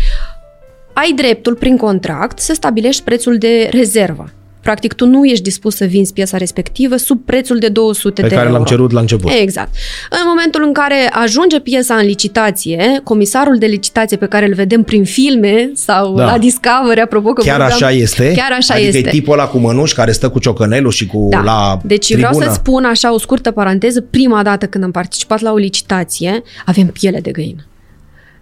ai 0.93 1.11
dreptul, 1.11 1.55
prin 1.55 1.77
contract, 1.77 2.39
să 2.39 2.53
stabilești 2.53 3.03
prețul 3.03 3.37
de 3.37 3.69
rezervă. 3.71 4.31
Practic, 4.61 4.93
tu 4.93 5.05
nu 5.05 5.25
ești 5.25 5.43
dispus 5.43 5.75
să 5.75 5.85
vinzi 5.85 6.13
piesa 6.13 6.37
respectivă 6.37 6.95
sub 6.95 7.25
prețul 7.25 7.57
de 7.59 7.67
200 7.67 8.21
Pe 8.21 8.27
de 8.27 8.33
care 8.33 8.45
euro. 8.47 8.57
l-am 8.57 8.65
cerut 8.67 8.91
la 8.91 8.99
început. 8.99 9.31
Exact. 9.41 9.69
În 10.09 10.17
momentul 10.25 10.63
în 10.65 10.73
care 10.73 11.09
ajunge 11.11 11.59
piesa 11.59 11.95
în 11.95 12.05
licitație, 12.05 12.99
comisarul 13.03 13.57
de 13.57 13.65
licitație 13.65 14.17
pe 14.17 14.25
care 14.25 14.45
îl 14.45 14.53
vedem 14.53 14.83
prin 14.83 15.03
filme 15.03 15.71
sau 15.73 16.15
Da. 16.15 16.25
la 16.25 16.37
Discovery, 16.37 16.99
apropo 17.01 17.33
că 17.33 17.41
Chiar 17.41 17.57
vorbeam- 17.57 17.75
așa 17.75 17.91
este? 17.91 18.31
Chiar 18.35 18.51
așa 18.57 18.73
adică 18.73 18.97
este. 18.97 19.09
e 19.09 19.11
tipul 19.11 19.33
ăla 19.33 19.47
cu 19.47 19.57
mănuși 19.57 19.93
care 19.95 20.11
stă 20.11 20.29
cu 20.29 20.39
ciocănelul 20.39 20.91
și 20.91 21.05
cu 21.05 21.27
Da. 21.31 21.41
la 21.41 21.79
deci 21.83 22.05
tribună. 22.05 22.27
vreau 22.35 22.49
să 22.51 22.55
spun 22.55 22.83
așa 22.83 23.13
o 23.13 23.17
scurtă 23.19 23.51
paranteză. 23.51 24.01
Prima 24.01 24.43
dată 24.43 24.65
când 24.65 24.83
am 24.83 24.91
participat 24.91 25.41
la 25.41 25.51
o 25.51 25.55
licitație, 25.55 26.41
avem 26.65 26.87
piele 26.87 27.19
de 27.19 27.31
găină. 27.31 27.65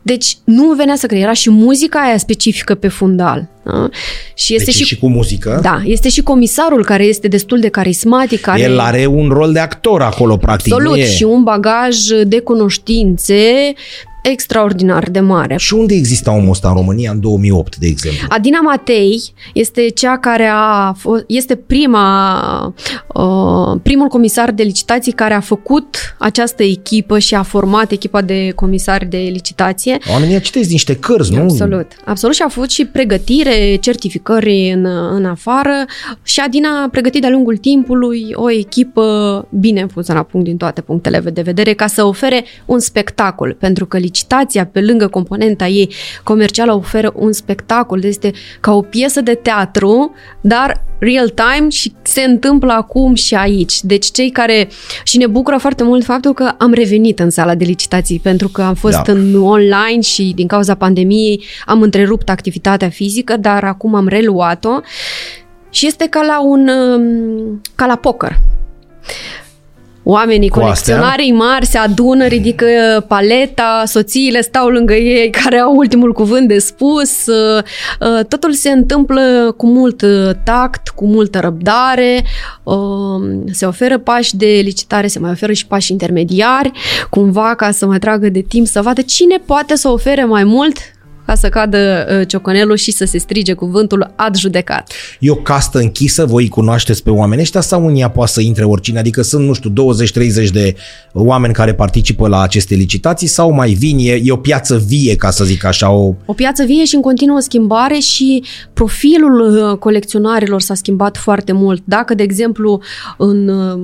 Deci 0.10 0.38
nu 0.44 0.74
venea 0.74 0.96
să 0.96 1.08
cred, 1.08 1.22
era 1.22 1.34
și 1.34 1.50
muzica 1.50 2.00
aia 2.00 2.18
specifică 2.18 2.76
pe 2.76 2.88
fundal. 2.88 3.48
Da? 3.64 3.90
Și 4.34 4.54
este 4.56 4.66
deci 4.66 4.76
și, 4.76 4.84
și 4.84 4.98
cu 4.98 5.10
muzică. 5.10 5.60
Da, 5.62 5.82
este 5.86 6.10
și 6.10 6.22
comisarul 6.22 6.86
care 6.86 7.04
este 7.04 7.28
destul 7.28 7.60
de 7.60 7.68
carismatic. 7.68 8.42
Care 8.42 8.62
El 8.62 8.80
are 8.80 9.06
un 9.06 9.30
rol 9.30 9.52
de 9.52 9.60
actor 9.60 10.02
acolo, 10.02 10.38
practic. 10.38 10.74
Absolut, 10.74 10.96
nu 10.96 11.02
e... 11.02 11.12
și 11.12 11.24
un 11.24 11.44
bagaj 11.44 11.98
de 12.26 12.40
cunoștințe 12.40 13.74
extraordinar 14.24 15.10
de 15.10 15.20
mare. 15.20 15.56
Și 15.58 15.74
unde 15.74 15.94
exista 15.94 16.32
omul 16.32 16.50
ăsta 16.50 16.68
în 16.68 16.74
România 16.74 17.12
în 17.12 17.20
2008, 17.20 17.78
de 17.78 17.88
exemplu? 17.88 18.28
Adina 18.30 18.60
Matei 18.60 19.34
este 19.54 19.90
cea 19.90 20.18
care 20.18 20.50
a 20.54 20.94
fost, 20.94 21.24
este 21.28 21.56
prima, 21.56 22.74
uh, 23.14 23.80
primul 23.84 24.08
comisar 24.08 24.52
de 24.52 24.64
licitații 24.64 25.12
care 25.12 25.34
a 25.34 25.40
făcut 25.40 26.16
această 26.18 26.64
echipă 26.64 27.20
și 27.20 27.36
a 27.36 27.44
format 27.44 27.92
echipa 27.92 28.22
de 28.22 28.52
comisari 28.56 29.06
de 29.06 29.18
licitație. 29.18 29.98
Oamenii 30.12 30.42
citesc 30.42 30.70
niște 30.70 30.96
cărți, 30.96 31.34
nu? 31.34 31.42
Absolut. 31.42 31.88
Absolut 32.06 32.36
și 32.36 32.42
a 32.42 32.48
făcut 32.48 32.70
și 32.70 32.86
pregătire, 32.86 33.76
certificări 33.76 34.72
în, 34.72 34.86
în 35.12 35.26
afară 35.26 35.86
și 36.24 36.40
Adina 36.40 36.84
a 36.84 36.90
pregătit 36.90 37.22
de-a 37.22 37.30
lungul 37.30 37.58
timpului 37.58 38.32
o 38.34 38.52
echipă 38.52 39.48
bine 39.60 39.86
pusă 39.86 40.14
la 40.14 40.24
punct 40.24 40.46
din 40.46 40.58
toate 40.58 40.82
punctele 40.82 41.20
de 41.20 41.42
vedere 41.42 41.74
ca 41.74 41.88
să 41.88 42.04
ofere 42.04 42.44
un 42.66 42.80
spectacol, 42.80 43.56
pentru 43.60 43.86
că 43.86 43.98
licitația, 44.10 44.66
pe 44.66 44.82
lângă 44.82 45.08
componenta 45.08 45.68
ei 45.68 45.94
comercială, 46.24 46.74
oferă 46.74 47.14
un 47.16 47.32
spectacol. 47.32 48.04
Este 48.04 48.32
ca 48.60 48.74
o 48.74 48.82
piesă 48.82 49.22
de 49.22 49.34
teatru, 49.34 50.12
dar 50.42 50.84
real 51.00 51.30
time 51.30 51.70
și 51.70 51.94
se 52.02 52.22
întâmplă 52.22 52.72
acum 52.74 53.14
și 53.14 53.36
aici. 53.36 53.82
Deci 53.82 54.12
cei 54.12 54.30
care... 54.30 54.68
Și 55.04 55.18
ne 55.18 55.28
bucură 55.28 55.58
foarte 55.58 55.84
mult 55.84 56.04
faptul 56.04 56.34
că 56.34 56.52
am 56.58 56.74
revenit 56.74 57.20
în 57.20 57.30
sala 57.30 57.56
de 57.56 57.66
licitații, 57.66 58.20
pentru 58.20 58.48
că 58.48 58.62
am 58.62 58.74
fost 58.74 59.02
Da. 59.04 59.12
în 59.12 59.42
online 59.42 60.02
și 60.02 60.32
din 60.36 60.48
cauza 60.48 60.76
pandemiei 60.76 61.44
am 61.66 61.82
întrerupt 61.82 62.30
activitatea 62.30 62.90
fizică, 62.90 63.38
dar 63.38 63.64
acum 63.64 63.96
am 63.96 64.08
reluat-o 64.08 64.80
și 65.70 65.88
este 65.88 66.08
ca 66.10 66.22
la 66.22 66.42
un... 66.42 66.68
um, 66.68 67.62
ca 67.76 67.86
la 67.86 67.96
poker. 67.96 68.38
Oamenii, 70.10 70.50
Cu 70.50 70.60
colecționarii 70.60 71.32
mari 71.32 71.66
se 71.66 71.78
adună, 71.78 72.26
ridică 72.26 72.66
paleta, 73.08 73.84
soțiile 73.86 74.42
stau 74.42 74.68
lângă 74.68 74.94
ei 74.94 75.30
care 75.30 75.58
au 75.60 75.76
ultimul 75.76 76.14
cuvânt 76.14 76.48
de 76.48 76.58
spus. 76.58 77.26
uh, 77.26 77.64
uh, 78.00 78.26
Totul 78.26 78.54
se 78.54 78.70
întâmplă 78.70 79.54
cu 79.58 79.68
mult 79.68 80.02
uh, 80.02 80.30
tact, 80.44 80.90
cu 80.90 81.06
multă 81.06 81.40
răbdare, 81.40 82.24
uh, 82.64 82.76
se 83.52 83.66
oferă 83.66 83.98
pași 83.98 84.36
de 84.36 84.60
licitare, 84.64 85.08
se 85.08 85.20
mai 85.20 85.32
oferă 85.32 85.52
și 85.52 85.68
pași 85.68 85.92
intermediari, 85.92 86.72
cumva 87.10 87.56
ca 87.56 87.72
să 87.72 87.86
mai 87.86 88.00
tragă 88.00 88.30
de 88.30 88.42
timp 88.42 88.68
să 88.68 88.82
vadă 88.82 89.02
cine 89.02 89.38
poate 89.46 89.76
să 89.76 89.90
ofere 89.90 90.26
mai 90.26 90.44
mult 90.44 90.78
ca 91.30 91.36
să 91.36 91.50
cadă 91.50 92.08
uh, 92.10 92.28
ciocanelul 92.28 92.76
și 92.76 92.92
să 92.92 93.06
se 93.06 93.18
strige 93.18 93.54
cuvântul 93.54 94.14
ad 94.16 94.38
judecat. 94.38 94.92
E 95.20 95.30
o 95.30 95.36
castă 95.36 95.80
închisă, 95.80 96.26
voi 96.26 96.44
îi 96.44 96.50
cunoașteți 96.50 97.04
pe 97.04 97.10
oameni 97.10 97.42
ăștia 97.42 97.62
sau 97.62 97.88
în 97.88 97.96
ea 97.96 98.10
poate 98.10 98.32
să 98.32 98.42
intre 98.42 98.64
oricine? 98.64 99.00
Adică 99.00 99.22
sunt, 99.22 99.46
nu 99.46 99.54
știu, 99.54 99.70
20-30 100.48 100.52
de 100.52 100.76
oameni 101.14 101.54
care 101.54 101.74
participă 101.74 102.28
la 102.28 102.42
aceste 102.42 102.76
licitații 102.76 103.28
sau 103.28 103.52
mai 103.52 103.72
vin, 103.74 103.98
e, 103.98 104.22
e 104.24 104.32
o 104.32 104.36
piață 104.36 104.84
vie, 104.88 105.16
ca 105.16 105.30
să 105.30 105.44
zic 105.44 105.64
așa, 105.64 105.92
o... 105.92 106.14
O 106.26 106.34
piață 106.34 106.64
vie 106.64 106.86
și 106.86 106.96
în 106.96 107.02
continuă 107.02 107.40
schimbare 107.40 107.98
și 107.98 108.44
profilul 108.74 109.40
uh, 109.40 109.78
colecționarilor 109.78 110.62
s-a 110.62 110.74
schimbat 110.74 111.18
foarte 111.18 111.52
mult. 111.52 111.82
Dacă, 111.86 112.14
de 112.14 112.24
exemplu, 112.24 112.82
în 113.18 113.48
uh, 113.48 113.80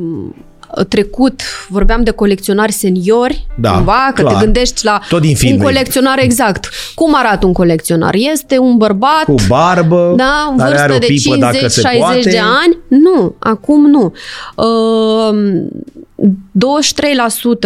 trecut 0.90 1.42
vorbeam 1.70 2.04
de 2.04 2.12
colecționari 2.12 2.72
seniori, 2.72 3.48
Da, 3.56 3.72
cumva, 3.72 4.12
că 4.16 4.22
clar. 4.22 4.34
te 4.34 4.44
gândești 4.44 4.86
la 4.86 5.00
Tot 5.10 5.22
din 5.22 5.30
un 5.30 5.36
filme. 5.36 5.64
colecționar 5.64 6.20
exact. 6.20 6.70
Cum 6.96 7.14
arată 7.16 7.46
un 7.46 7.54
colecționar? 7.54 8.14
Este 8.32 8.58
un 8.58 8.78
bărbat 8.78 9.24
cu 9.26 9.36
barbă, 9.48 10.14
da, 10.18 10.48
în 10.52 10.58
care 10.58 10.70
vârstă 10.70 10.84
are 10.84 10.94
o 10.94 10.98
de 10.98 11.06
pipă 11.06 11.36
dacă 11.36 11.68
se 11.68 11.82
50-60 11.96 11.98
poate. 12.00 12.30
de 12.30 12.40
ani? 12.40 12.78
Nu, 12.88 13.36
acum 13.40 13.90
nu. 13.90 14.14
Uh, 14.56 15.64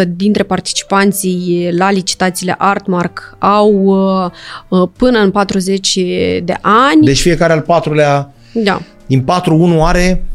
23% 0.04 0.06
dintre 0.16 0.44
participanții 0.44 1.70
la 1.78 1.92
licitațiile 1.92 2.56
Artmark 2.58 3.36
au 3.40 3.72
uh, 3.84 4.30
uh, 4.82 4.88
până 4.98 5.20
în 5.20 5.32
40 5.32 5.96
de 6.44 6.58
ani. 6.62 7.02
Deci 7.06 7.22
fiecare 7.22 7.54
al 7.54 7.62
patrulea, 7.62 8.34
Da, 8.54 8.82
din 9.08 9.22
4, 9.22 9.56
1 9.56 9.86
are 9.86 10.26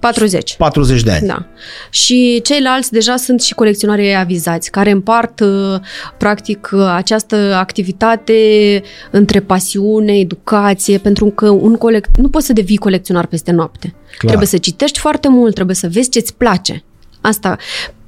40. 0.00 0.54
40 0.56 1.02
de 1.02 1.10
ani. 1.10 1.26
Da. 1.26 1.46
Și 1.90 2.40
ceilalți 2.44 2.92
deja 2.92 3.16
sunt 3.16 3.40
și 3.40 3.54
colecționarii 3.54 4.14
avizați, 4.14 4.70
care 4.70 4.90
împart 4.90 5.40
uh, 5.40 5.80
practic 6.16 6.70
uh, 6.72 6.92
această 6.94 7.36
activitate 7.36 8.82
între 9.10 9.40
pasiune, 9.40 10.18
educație, 10.18 10.98
pentru 10.98 11.26
că 11.26 11.48
un 11.48 11.74
colect... 11.76 12.16
nu 12.16 12.28
poți 12.28 12.46
să 12.46 12.52
devii 12.52 12.76
colecționar 12.76 13.26
peste 13.26 13.50
noapte. 13.50 13.94
Trebuie 14.18 14.46
să 14.46 14.58
citești 14.58 14.98
foarte 14.98 15.28
mult, 15.28 15.54
trebuie 15.54 15.76
să 15.76 15.88
vezi 15.88 16.08
ce-ți 16.08 16.34
place. 16.34 16.84
Asta. 17.20 17.56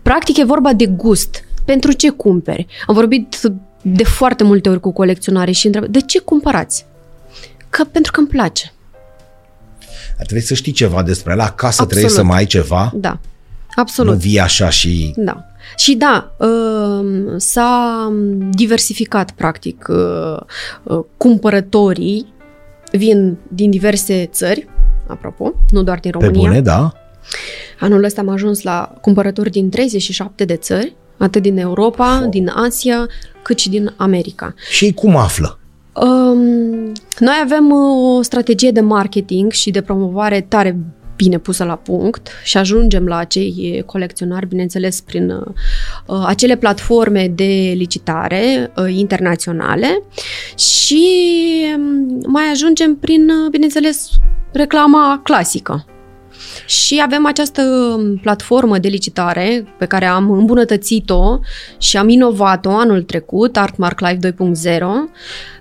Practic 0.03 0.37
e 0.37 0.45
vorba 0.45 0.73
de 0.73 0.87
gust. 0.87 1.45
Pentru 1.65 1.93
ce 1.93 2.09
cumperi? 2.09 2.67
Am 2.87 2.95
vorbit 2.95 3.41
de 3.83 4.05
foarte 4.05 4.45
multe 4.45 4.69
ori 4.69 4.81
cu 4.81 4.93
colecționarii 4.93 5.55
și 5.55 5.67
întreb, 5.67 5.85
de 5.85 6.01
ce 6.01 6.19
cumpărați? 6.19 6.87
Că 7.71 7.85
pentru 7.85 8.13
că 8.13 8.21
îmi 8.21 8.29
place. 8.29 8.73
Dar 10.23 10.31
trebuie 10.31 10.51
să 10.51 10.55
știi 10.63 10.73
ceva 10.73 11.03
despre 11.03 11.35
la 11.35 11.45
casă, 11.51 11.83
Absolut. 11.83 11.89
trebuie 11.89 12.11
să 12.11 12.23
mai 12.23 12.39
ai 12.39 12.47
ceva. 12.47 12.93
Da. 12.95 13.19
Absolut. 13.75 14.13
Nu 14.13 14.19
vii 14.19 14.41
așa 14.41 14.71
și... 14.71 15.13
Da. 15.17 15.45
Și 15.77 15.95
da, 15.95 16.35
uh, 16.39 17.35
s-a 17.37 18.13
diversificat 18.51 19.31
practic 19.31 19.87
uh, 19.89 20.37
uh, 20.83 21.05
cumpărătorii 21.17 22.33
vin 22.93 23.37
din 23.49 23.71
diverse 23.71 24.29
țări, 24.33 24.69
apropo, 25.07 25.53
nu 25.71 25.83
doar 25.83 25.99
din 25.99 26.11
Pe 26.11 26.19
România. 26.19 26.49
bune, 26.49 26.61
da? 26.61 26.93
Anul 27.81 28.05
ăsta 28.05 28.21
am 28.21 28.29
ajuns 28.29 28.63
la 28.63 28.95
cumpărători 29.01 29.51
din 29.51 29.71
37 29.71 30.45
de 30.45 30.57
țări, 30.57 30.97
atât 31.19 31.43
din 31.43 31.59
Europa, 31.59 32.19
Fo. 32.23 32.29
din 32.29 32.53
Asia, 32.55 33.07
cât 33.43 33.59
și 33.59 33.69
din 33.69 33.95
America. 33.97 34.55
Și 34.71 34.85
ei 34.85 34.93
cum 34.93 35.17
află? 35.17 35.59
Um, 35.93 36.93
noi 37.19 37.41
avem 37.43 37.71
uh, 37.71 38.17
o 38.19 38.23
strategie 38.23 38.71
de 38.71 38.81
marketing 38.81 39.53
și 39.53 39.71
de 39.71 39.83
promovare 39.83 40.41
tare 40.41 40.77
bine 41.17 41.39
pusă 41.39 41.65
la 41.65 41.77
punct 41.77 42.29
și 42.45 42.57
ajungem 42.57 43.07
la 43.07 43.17
acei 43.17 43.83
colecționari, 43.87 44.47
bineînțeles, 44.47 45.01
prin 45.01 45.31
uh, 45.31 46.25
acele 46.27 46.57
platforme 46.57 47.29
de 47.35 47.73
licitare 47.77 48.73
uh, 48.77 48.95
internaționale 48.95 50.03
și 50.57 51.07
um, 51.77 52.21
mai 52.27 52.45
ajungem 52.51 52.97
prin, 52.97 53.29
uh, 53.29 53.51
bineînțeles, 53.51 54.11
reclama 54.53 55.21
clasică. 55.25 55.85
Și 56.67 57.01
avem 57.05 57.27
această 57.27 57.63
platformă 58.23 58.79
de 58.79 58.89
licitare 58.89 59.75
pe 59.79 59.87
care 59.87 60.05
am 60.05 60.31
îmbunătățit-o 60.31 61.39
și 61.79 61.97
am 61.97 62.09
inovat-o 62.09 62.71
anul 62.71 63.03
trecut, 63.03 63.57
Artmark 63.57 64.01
Live 64.01 64.33
2.0, 64.33 64.37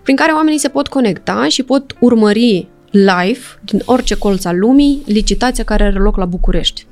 prin 0.03 0.15
care 0.15 0.31
oamenii 0.31 0.59
se 0.59 0.67
pot 0.67 0.87
conecta 0.87 1.47
și 1.49 1.63
pot 1.63 1.95
urmări 1.99 2.67
live, 2.91 3.39
din 3.61 3.81
orice 3.85 4.15
colț 4.15 4.45
al 4.45 4.59
lumii, 4.59 5.01
licitația 5.05 5.63
care 5.63 5.83
are 5.83 5.99
loc 5.99 6.17
la 6.17 6.25
București. 6.25 6.85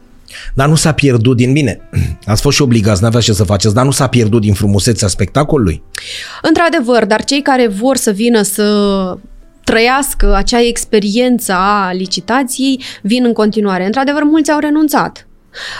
Dar 0.53 0.67
nu 0.67 0.75
s-a 0.75 0.91
pierdut 0.91 1.35
din 1.35 1.53
bine. 1.53 1.89
Ați 2.25 2.41
fost 2.41 2.55
și 2.55 2.61
obligați, 2.61 3.03
n-aveați 3.03 3.25
ce 3.25 3.33
să 3.33 3.43
faceți, 3.43 3.73
dar 3.73 3.85
nu 3.85 3.91
s-a 3.91 4.07
pierdut 4.07 4.41
din 4.41 4.53
frumusețea 4.53 5.07
spectacolului? 5.07 5.83
Într-adevăr, 6.41 7.05
dar 7.05 7.23
cei 7.23 7.41
care 7.41 7.67
vor 7.67 7.95
să 7.95 8.11
vină 8.11 8.41
să 8.41 9.17
trăiască 9.63 10.35
acea 10.35 10.61
experiență 10.61 11.53
a 11.53 11.91
licitației 11.91 12.81
vin 13.01 13.25
în 13.25 13.33
continuare. 13.33 13.85
Într-adevăr, 13.85 14.23
mulți 14.23 14.51
au 14.51 14.59
renunțat. 14.59 15.28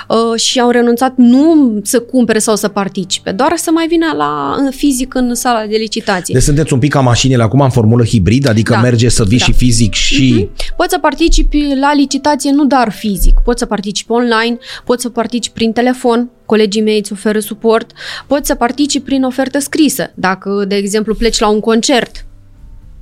Uh, 0.07 0.39
și 0.39 0.59
au 0.59 0.69
renunțat 0.69 1.13
nu 1.15 1.79
să 1.83 1.99
cumpere 1.99 2.39
sau 2.39 2.55
să 2.55 2.67
participe, 2.67 3.31
doar 3.31 3.53
să 3.55 3.71
mai 3.71 3.87
vină 3.87 4.13
la 4.17 4.55
în 4.57 4.71
fizic 4.71 5.13
în 5.13 5.35
sala 5.35 5.65
de 5.65 5.75
licitații. 5.77 6.33
Deci 6.33 6.43
sunteți 6.43 6.73
un 6.73 6.79
pic 6.79 6.91
ca 6.91 6.99
mașinile 6.99 7.43
acum 7.43 7.61
în 7.61 7.69
formulă 7.69 8.03
hibrid, 8.03 8.47
adică 8.47 8.73
Da. 8.73 8.79
merge 8.79 9.09
să 9.09 9.23
vii 9.23 9.37
Da. 9.37 9.43
și 9.45 9.53
fizic 9.53 9.93
și... 9.93 10.33
Mhm. 10.33 10.75
Poți 10.77 10.93
să 10.93 10.99
participi 10.99 11.73
la 11.79 11.93
licitație 11.93 12.51
nu 12.51 12.65
doar 12.65 12.91
fizic, 12.91 13.33
poți 13.43 13.59
să 13.59 13.65
participi 13.65 14.11
online, 14.11 14.57
poți 14.85 15.01
să 15.01 15.09
participi 15.09 15.55
prin 15.55 15.71
telefon, 15.71 16.29
colegii 16.45 16.81
mei 16.81 16.97
îți 16.97 17.11
oferă 17.11 17.39
suport, 17.39 17.91
poți 18.27 18.47
să 18.47 18.55
participi 18.55 19.05
prin 19.05 19.23
ofertă 19.23 19.59
scrisă. 19.59 20.11
Dacă, 20.15 20.65
de 20.67 20.75
exemplu, 20.75 21.15
pleci 21.15 21.39
la 21.39 21.47
un 21.47 21.59
concert 21.59 22.25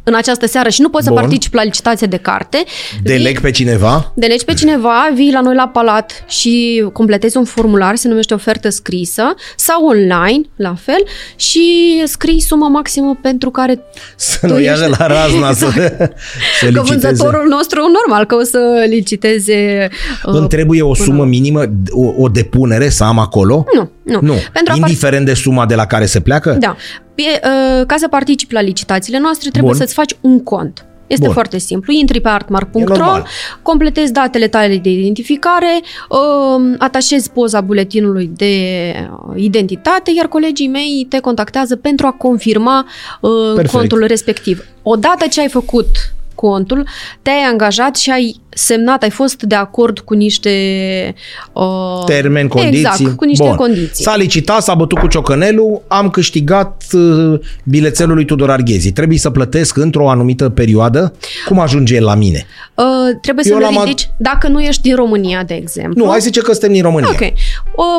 în 0.07 0.15
această 0.15 0.47
seară 0.47 0.69
și 0.69 0.81
nu 0.81 0.89
poți 0.89 1.07
Bun. 1.07 1.15
să 1.15 1.21
participi 1.21 1.55
la 1.55 1.63
licitație 1.63 2.07
de 2.07 2.17
carte, 2.17 2.63
Deleg 3.03 3.39
pe 3.41 3.51
cineva? 3.51 4.11
Delegi 4.15 4.45
pe 4.45 4.53
cineva, 4.53 5.09
vii 5.13 5.31
la 5.31 5.41
noi 5.41 5.55
la 5.55 5.67
palat 5.67 6.23
și 6.27 6.83
completezi 6.93 7.37
un 7.37 7.43
formular, 7.45 7.95
se 7.95 8.07
numește 8.07 8.33
ofertă 8.33 8.69
scrisă, 8.69 9.23
sau 9.55 9.85
online, 9.85 10.41
la 10.55 10.75
fel, 10.81 11.03
și 11.35 11.61
scrii 12.05 12.39
suma 12.41 12.67
maximă 12.67 13.17
pentru 13.21 13.49
care 13.51 13.79
Să 14.15 14.37
Tu 14.47 14.53
nu 14.53 14.59
ia 14.59 14.71
ești- 14.73 14.79
de 14.81 14.95
la 14.97 15.07
razna 15.07 15.53
să, 15.53 15.65
să 15.69 16.65
că 16.65 16.67
liciteze. 16.67 16.81
vânzătorul 17.07 17.47
nostru, 17.49 17.79
normal, 18.01 18.25
că 18.25 18.35
o 18.35 18.43
să 18.43 18.85
liciteze... 18.89 19.87
uh, 20.25 20.33
Îmi 20.33 20.47
trebuie 20.47 20.81
o 20.81 20.91
până- 20.91 21.03
sumă 21.03 21.23
minimă, 21.25 21.63
o, 21.89 22.13
o 22.23 22.27
depunere 22.27 22.89
să 22.89 23.03
am 23.03 23.19
acolo? 23.19 23.65
Nu, 23.75 23.91
nu. 24.03 24.19
Nu. 24.21 24.33
Pentru 24.53 24.73
a 24.73 24.77
par- 24.77 24.77
Indiferent 24.77 25.25
de 25.25 25.33
suma 25.33 25.65
de 25.65 25.75
la 25.75 25.85
care 25.85 26.05
se 26.05 26.19
pleacă? 26.19 26.51
Da. 26.59 26.75
Pe, 27.17 27.23
uh, 27.23 27.85
ca 27.85 27.95
să 27.97 28.07
participi 28.07 28.53
la 28.53 28.61
licitațiile 28.61 29.19
noastre, 29.19 29.49
trebuie 29.49 29.71
Bun. 29.71 29.79
să-ți 29.81 29.93
faci 29.93 30.13
un 30.21 30.43
cont. 30.43 30.85
Este 31.07 31.25
Bun. 31.25 31.33
foarte 31.33 31.57
simplu. 31.57 31.93
Intri 31.93 32.21
pe 32.21 32.27
E 32.27 32.31
artmark.ro, 32.31 32.79
normal. 32.79 33.27
completezi 33.61 34.11
datele 34.11 34.47
tale 34.47 34.77
de 34.77 34.89
identificare, 34.89 35.79
uh, 36.09 36.75
atașezi 36.77 37.31
poza 37.31 37.61
buletinului 37.61 38.31
de 38.35 38.53
uh, 39.11 39.33
identitate, 39.43 40.11
iar 40.15 40.27
colegii 40.27 40.67
mei 40.67 41.05
te 41.09 41.19
contactează 41.19 41.75
pentru 41.75 42.07
a 42.07 42.11
confirma 42.11 42.85
uh, 43.21 43.31
Perfect. 43.55 43.73
contul 43.73 44.05
respectiv. 44.07 44.63
Odată 44.83 45.27
ce 45.27 45.41
ai 45.41 45.49
făcut 45.49 45.87
contul, 46.37 46.87
te-ai 47.21 47.43
angajat 47.51 47.95
și 47.95 48.09
ai 48.11 48.41
semnat, 48.49 49.03
ai 49.03 49.09
fost 49.09 49.41
de 49.41 49.55
acord 49.55 49.99
cu 49.99 50.13
niște 50.13 50.49
uh, 51.53 52.03
Termeni, 52.05 52.49
condiții. 52.49 52.79
Exact, 52.79 53.15
cu 53.15 53.25
niște 53.25 53.43
Bun. 53.47 53.55
condiții. 53.55 54.03
S-a 54.03 54.15
licitat, 54.15 54.61
s-a 54.63 54.73
bătut 54.73 54.97
cu 54.97 55.07
ciocanelul, 55.07 55.81
am 55.87 56.09
câștigat 56.09 56.83
uh, 56.93 57.39
bilețelul 57.63 58.15
lui 58.15 58.25
Tudor 58.25 58.49
Arghezi. 58.51 58.91
Trebuie 58.91 59.17
să 59.17 59.29
plătesc 59.29 59.77
într-o 59.77 60.09
anumită 60.09 60.49
perioadă? 60.49 61.13
Cum 61.47 61.59
ajunge 61.59 61.95
el 61.95 62.03
la 62.03 62.15
mine? 62.15 62.45
Uh, 62.75 62.85
trebuie 63.21 63.45
Eu 63.47 63.55
să 63.57 63.61
l-am 63.63 63.73
le 63.73 63.79
ad- 63.79 63.83
ridici, 63.83 64.09
dacă 64.17 64.47
nu 64.47 64.59
ești 64.61 64.81
din 64.81 64.95
România, 64.95 65.43
de 65.43 65.53
exemplu. 65.53 66.03
Nu, 66.03 66.09
hai 66.09 66.19
să 66.19 66.25
zice 66.25 66.39
că 66.41 66.51
suntem 66.51 66.71
din 66.71 66.81
România. 66.81 67.09
Ok. 67.11 67.19
Uh, 67.21 67.31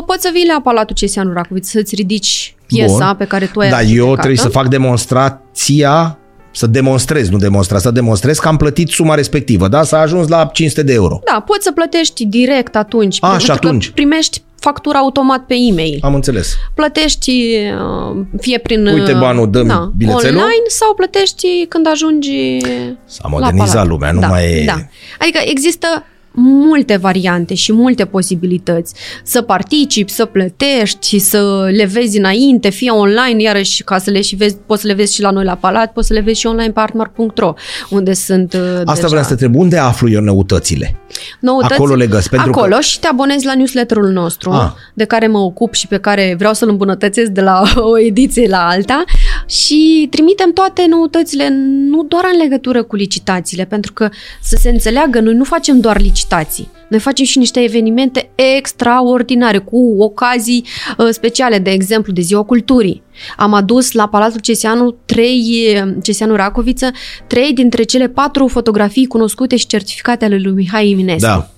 poți 0.05 0.21
să 0.21 0.29
vii 0.33 0.45
la 0.53 0.61
Palatul 0.63 0.95
Ceseanu 0.95 1.33
Racoviț 1.33 1.69
să-ți 1.69 1.95
ridici 1.95 2.55
piesa 2.65 3.05
Bun. 3.05 3.15
pe 3.17 3.25
care 3.25 3.45
tu 3.53 3.59
ai 3.59 3.69
Dar 3.69 3.79
eu 3.79 3.85
adjudecată. 3.87 4.15
trebuie 4.19 4.37
să 4.39 4.49
fac 4.49 4.67
demonstrația, 4.67 6.18
să 6.51 6.67
demonstrez, 6.67 7.29
nu 7.29 7.37
demonstra, 7.37 7.77
să 7.77 7.91
demonstrez 7.91 8.39
că 8.39 8.47
am 8.47 8.57
plătit 8.57 8.89
suma 8.89 9.15
respectivă, 9.15 9.67
da? 9.67 9.83
S-a 9.83 9.99
ajuns 9.99 10.27
la 10.27 10.49
500 10.53 10.83
de 10.83 10.93
euro. 10.93 11.19
Da, 11.25 11.43
poți 11.45 11.63
să 11.63 11.71
plătești 11.71 12.25
direct 12.25 12.75
atunci. 12.75 13.17
A, 13.19 13.27
pentru 13.27 13.45
și 13.45 13.59
că 13.59 13.67
atunci. 13.67 13.89
primești 13.89 14.41
factura 14.59 14.99
automat 14.99 15.45
pe 15.45 15.55
e-mail. 15.69 15.99
Am 16.01 16.13
înțeles. 16.13 16.55
Plătești 16.73 17.31
uh, 17.31 18.25
fie 18.39 18.57
prin... 18.57 18.87
Uite 18.87 19.11
uh, 19.13 19.19
banul, 19.19 19.49
dă-mi 19.49 19.91
bilețelul. 19.95 20.37
Online 20.37 20.67
sau 20.67 20.93
plătești 20.93 21.65
când 21.69 21.87
ajungi 21.87 22.57
S-a 23.05 23.19
la 23.23 23.29
modernizat 23.29 23.71
palat. 23.71 23.87
lumea, 23.87 24.11
nu 24.11 24.19
da, 24.19 24.27
mai 24.27 24.61
e... 24.61 24.65
Da. 24.65 24.77
Adică 25.19 25.39
există 25.45 26.05
multe 26.31 26.95
variante 26.97 27.53
și 27.53 27.73
multe 27.73 28.05
posibilități 28.05 28.93
să 29.23 29.41
participi, 29.41 30.11
să 30.11 30.25
plătești 30.25 31.07
și 31.07 31.19
să 31.19 31.69
le 31.75 31.85
vezi 31.85 32.17
înainte, 32.17 32.69
fie 32.69 32.89
online, 32.91 33.41
iarăși 33.41 33.83
ca 33.83 33.97
să 33.97 34.09
le 34.11 34.21
și 34.21 34.35
vezi, 34.35 34.55
poți 34.65 34.81
să 34.81 34.87
le 34.87 34.93
vezi 34.93 35.13
și 35.13 35.21
la 35.21 35.31
noi 35.31 35.43
la 35.43 35.55
Palat, 35.55 35.93
poți 35.93 36.07
să 36.07 36.13
le 36.13 36.19
vezi 36.19 36.39
și 36.39 36.47
online 36.47 36.71
pe 36.71 36.79
artmar.ro, 36.79 37.53
unde 37.89 38.13
sunt 38.13 38.53
uh, 38.53 38.59
Asta 38.85 38.93
deja 38.93 39.07
vreau 39.07 39.23
să 39.23 39.35
te 39.35 39.45
întreb, 39.45 39.55
unde 39.61 39.77
aflu 39.77 40.09
eu 40.09 40.21
noutățile? 40.21 40.95
noutăți. 41.39 41.73
Acolo 41.73 41.95
le 41.95 42.07
găsesc, 42.07 42.29
pentru 42.29 42.51
că- 42.51 42.59
Acolo 42.59 42.79
și 42.79 42.99
te 42.99 43.07
abonezi 43.07 43.45
la 43.45 43.55
newsletterul 43.55 44.07
nostru, 44.11 44.51
Ah. 44.51 44.71
de 44.93 45.03
care 45.05 45.27
mă 45.27 45.37
ocup 45.37 45.73
și 45.73 45.87
pe 45.87 45.97
care 45.97 46.35
vreau 46.37 46.53
să-l 46.53 46.69
îmbunătățesc 46.69 47.29
de 47.29 47.41
la 47.41 47.61
o 47.91 47.99
ediție 47.99 48.47
la 48.49 48.67
alta 48.67 49.03
și 49.45 50.07
trimitem 50.09 50.51
toate 50.51 50.85
noutățile, 50.89 51.49
nu 51.89 52.03
doar 52.03 52.23
în 52.33 52.39
legătură 52.39 52.83
cu 52.83 52.95
licitațiile, 52.95 53.65
pentru 53.65 53.93
că 53.93 54.09
să 54.41 54.57
se 54.59 54.69
înțeleagă, 54.69 55.19
noi 55.19 55.33
nu 55.33 55.43
facem 55.43 55.79
doar 55.79 56.01
licitații. 56.01 56.69
Noi 56.89 56.99
facem 56.99 57.25
și 57.25 57.37
niște 57.37 57.59
evenimente 57.59 58.29
extraordinare, 58.57 59.57
cu 59.57 59.95
ocazii 59.99 60.65
uh, 60.97 61.07
speciale, 61.11 61.59
de 61.59 61.69
exemplu, 61.69 62.13
de 62.13 62.21
Ziua 62.21 62.43
Culturii. 62.43 63.03
Am 63.37 63.53
adus 63.53 63.91
la 63.91 64.07
Palatul 64.07 64.39
Ceseanu, 64.39 64.95
trei, 65.05 65.75
Ceseanu 66.01 66.35
Racoviță, 66.35 66.91
trei 67.27 67.53
dintre 67.53 67.83
cele 67.83 68.07
patru 68.07 68.47
fotografii 68.47 69.07
cunoscute 69.07 69.55
și 69.55 69.67
certificate 69.67 70.25
ale 70.25 70.37
lui 70.37 70.53
Mihai 70.53 70.91
Eminescu. 70.91 71.27
Da. 71.27 71.49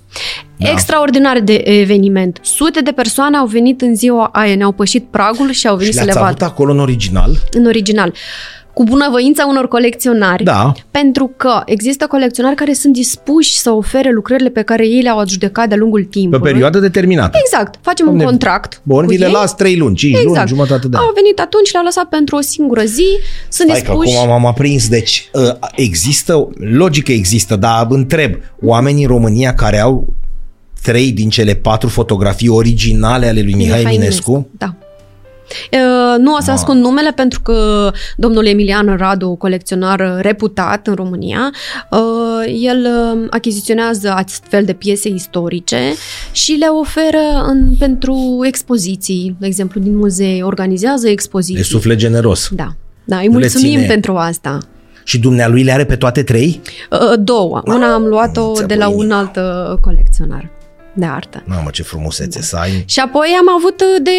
Da. 0.58 0.70
Extraordinar 0.70 1.40
de 1.40 1.54
eveniment. 1.54 2.40
Sute 2.42 2.82
de 2.82 2.92
persoane 2.92 3.38
au 3.38 3.46
venit 3.46 3.82
în 3.82 3.96
ziua 3.96 4.30
aia, 4.34 4.56
ne-au 4.56 4.72
pășit 4.72 5.06
pragul 5.12 5.52
și 5.52 5.68
au 5.68 5.76
venit 5.76 5.92
Și 5.92 5.98
să 6.00 6.06
le 6.06 6.12
le-ați 6.12 6.24
avut 6.24 6.40
vadă 6.40 6.52
acolo 6.52 6.72
în 6.72 6.80
original? 6.80 7.30
în 7.52 7.66
original. 7.66 8.14
Cu 8.74 8.84
bunăvoința 8.84 9.46
unor 9.50 9.68
colecționari. 9.68 10.44
Da. 10.44 10.72
Pentru 10.92 11.32
că 11.38 11.62
există 11.66 12.06
colecționari 12.08 12.56
care 12.56 12.74
sunt 12.74 12.94
dispuși 12.94 13.58
să 13.58 13.72
ofere 13.72 14.12
lucrările 14.12 14.50
pe 14.50 14.62
care 14.62 14.88
ei 14.88 15.02
le-au 15.02 15.18
adjudecat 15.18 15.68
de-a 15.68 15.78
lungul 15.78 16.02
Pe 16.02 16.08
timpului. 16.12 16.40
o 16.40 16.52
perioadă 16.52 16.80
determinată. 16.80 17.38
Exact. 17.44 17.76
Facem 17.82 18.06
un 18.06 18.12
Domne, 18.12 18.26
contract. 18.26 18.82
Bun, 18.84 19.04
cu 19.06 19.10
vi 19.12 19.18
le 19.18 19.26
ei. 19.26 19.32
las 19.32 19.56
3 19.56 19.78
luni, 19.78 19.96
5 19.96 20.14
luni, 20.14 20.26
Exact. 20.28 20.48
jumătate 20.48 20.88
de 20.88 20.98
an. 20.98 21.04
Au 21.04 21.12
venit 21.16 21.40
atunci, 21.40 21.72
le-au 21.72 21.84
lăsat 21.84 22.06
pentru 22.06 22.36
o 22.36 22.42
singură 22.42 22.82
zi, 22.84 23.06
sunt 23.50 23.70
Hai 23.70 23.82
că 23.82 23.86
dispuși. 23.92 24.18
acum 24.18 24.30
m-am 24.30 24.46
aprins. 24.46 24.88
Deci 24.88 25.30
uh, 25.34 25.42
există, 25.76 26.48
logic 26.58 27.04
că 27.04 27.12
există, 27.12 27.56
dar 27.56 27.86
întreb, 27.90 28.34
oamenii 28.62 29.04
în 29.04 29.10
România 29.10 29.54
care 29.54 29.80
au 29.80 30.06
trei 30.82 31.12
din 31.12 31.30
cele 31.30 31.54
patru 31.54 31.90
fotografii 31.90 32.48
originale 32.48 33.28
ale 33.28 33.42
lui 33.42 33.54
Mihai, 33.54 33.82
Eminescu, 33.82 34.48
Da. 34.58 34.76
Uh, 35.72 36.16
Nu 36.18 36.34
o 36.34 36.42
să 36.42 36.52
ascund 36.52 36.82
numele 36.84 37.12
pentru 37.12 37.42
că 37.42 37.92
domnul 38.18 38.46
Emilian 38.46 38.96
Radu, 38.98 39.30
colecționar 39.30 40.18
reputat 40.22 40.88
în 40.88 40.94
România, 40.94 41.52
uh, 41.92 42.00
el 42.62 42.88
uh, 43.16 43.28
achiziționează 43.30 44.10
astfel 44.12 44.66
de 44.66 44.74
piese 44.74 45.10
istorice 45.10 45.78
și 46.32 46.52
le 46.52 46.66
oferă 46.68 47.44
în, 47.48 47.68
pentru 47.80 48.40
expoziții, 48.44 49.36
de 49.40 49.46
exemplu 49.48 49.82
din 49.82 49.98
muzee, 49.98 50.44
organizează 50.44 51.08
e 51.08 51.12
expoziții. 51.12 51.64
suflet 51.64 51.98
generos. 51.98 52.50
Da. 52.52 52.68
Da, 53.04 53.18
îi 53.18 53.26
Nu 53.28 53.32
le 53.32 53.38
mulțumim 53.40 53.76
ține. 53.76 53.88
pentru 53.88 54.16
asta. 54.16 54.58
Și 55.04 55.20
dumnealui 55.20 55.64
le 55.64 55.72
are 55.72 55.86
pe 55.86 55.96
toate 55.96 56.24
trei? 56.24 56.62
Uh, 56.92 57.14
Două. 57.20 57.62
Una 57.66 57.94
am 57.94 58.04
luat-o 58.04 58.52
ți-a 58.56 58.66
de 58.66 58.76
la 58.76 58.86
pus 58.86 58.94
un 58.96 59.00
inima. 59.02 59.18
alt 59.18 59.36
uh, 59.72 59.78
colecționar 59.82 60.50
de 60.94 61.06
artă. 61.06 61.44
Mamă, 61.46 61.70
ce 61.72 61.84
frumusețe 61.84 62.42
să 62.42 62.56
ai. 62.56 62.84
Și 62.88 63.00
apoi 63.00 63.28
am 63.40 63.50
avut 63.58 63.82
uh, 63.82 64.02
de 64.04 64.12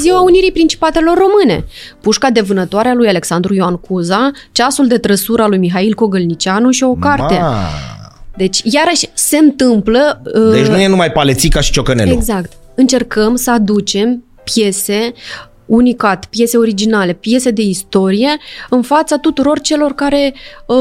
Ziua 0.00 0.20
Unirii 0.20 0.52
Principatelor 0.52 1.18
Române. 1.18 1.64
Pușca 2.00 2.30
de 2.30 2.40
vânătoare 2.40 2.88
a 2.88 2.94
lui 2.94 3.08
Alexandru 3.08 3.54
Ioan 3.54 3.76
Cuza, 3.76 4.30
ceasul 4.52 4.86
de 4.86 4.98
trăsură 4.98 5.42
a 5.42 5.46
lui 5.46 5.58
Mihail 5.58 5.94
Cogălnicianu 5.94 6.70
și 6.70 6.82
o 6.82 6.94
carte. 6.94 7.38
Ma. 7.40 7.56
Deci, 8.36 8.60
iarăși, 8.64 9.08
se 9.14 9.36
întâmplă... 9.36 10.22
uh, 10.34 10.52
Deci 10.52 10.66
nu 10.66 10.78
e 10.78 10.86
numai 10.88 11.12
palețica 11.12 11.60
și 11.60 11.72
ciocănelul. 11.72 12.12
Exact. 12.12 12.52
Încercăm 12.74 13.36
să 13.36 13.50
aducem 13.50 14.24
piese 14.44 15.12
unicat, 15.66 16.24
piese 16.24 16.56
originale, 16.56 17.12
piese 17.12 17.50
de 17.50 17.62
istorie 17.62 18.28
în 18.70 18.82
fața 18.82 19.16
tuturor 19.16 19.60
celor 19.60 19.92
care 19.92 20.34
uh, 20.66 20.76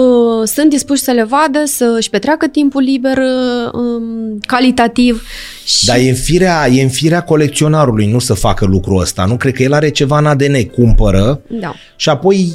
sunt 0.45 0.69
dispuși 0.69 1.01
să 1.01 1.11
le 1.11 1.23
vadă, 1.23 1.63
să-și 1.65 2.09
petreacă 2.09 2.47
timpul 2.47 2.81
liber 2.81 3.17
uh, 3.17 3.71
um, 3.73 4.37
calitativ. 4.45 5.23
Și... 5.65 5.85
Dar 5.85 5.97
e 5.97 6.09
în, 6.09 6.15
firea, 6.15 6.67
e 6.67 6.81
în 6.81 6.89
firea 6.89 7.23
colecționarului 7.23 8.11
nu 8.11 8.19
să 8.19 8.33
facă 8.33 8.65
lucrul 8.65 9.01
ăsta. 9.01 9.25
Nu 9.25 9.37
cred 9.37 9.53
că 9.53 9.63
el 9.63 9.73
are 9.73 9.89
ceva 9.89 10.17
în 10.17 10.25
ADN, 10.25 10.63
cumpără 10.63 11.41
Da. 11.47 11.73
și 11.95 12.09
apoi 12.09 12.53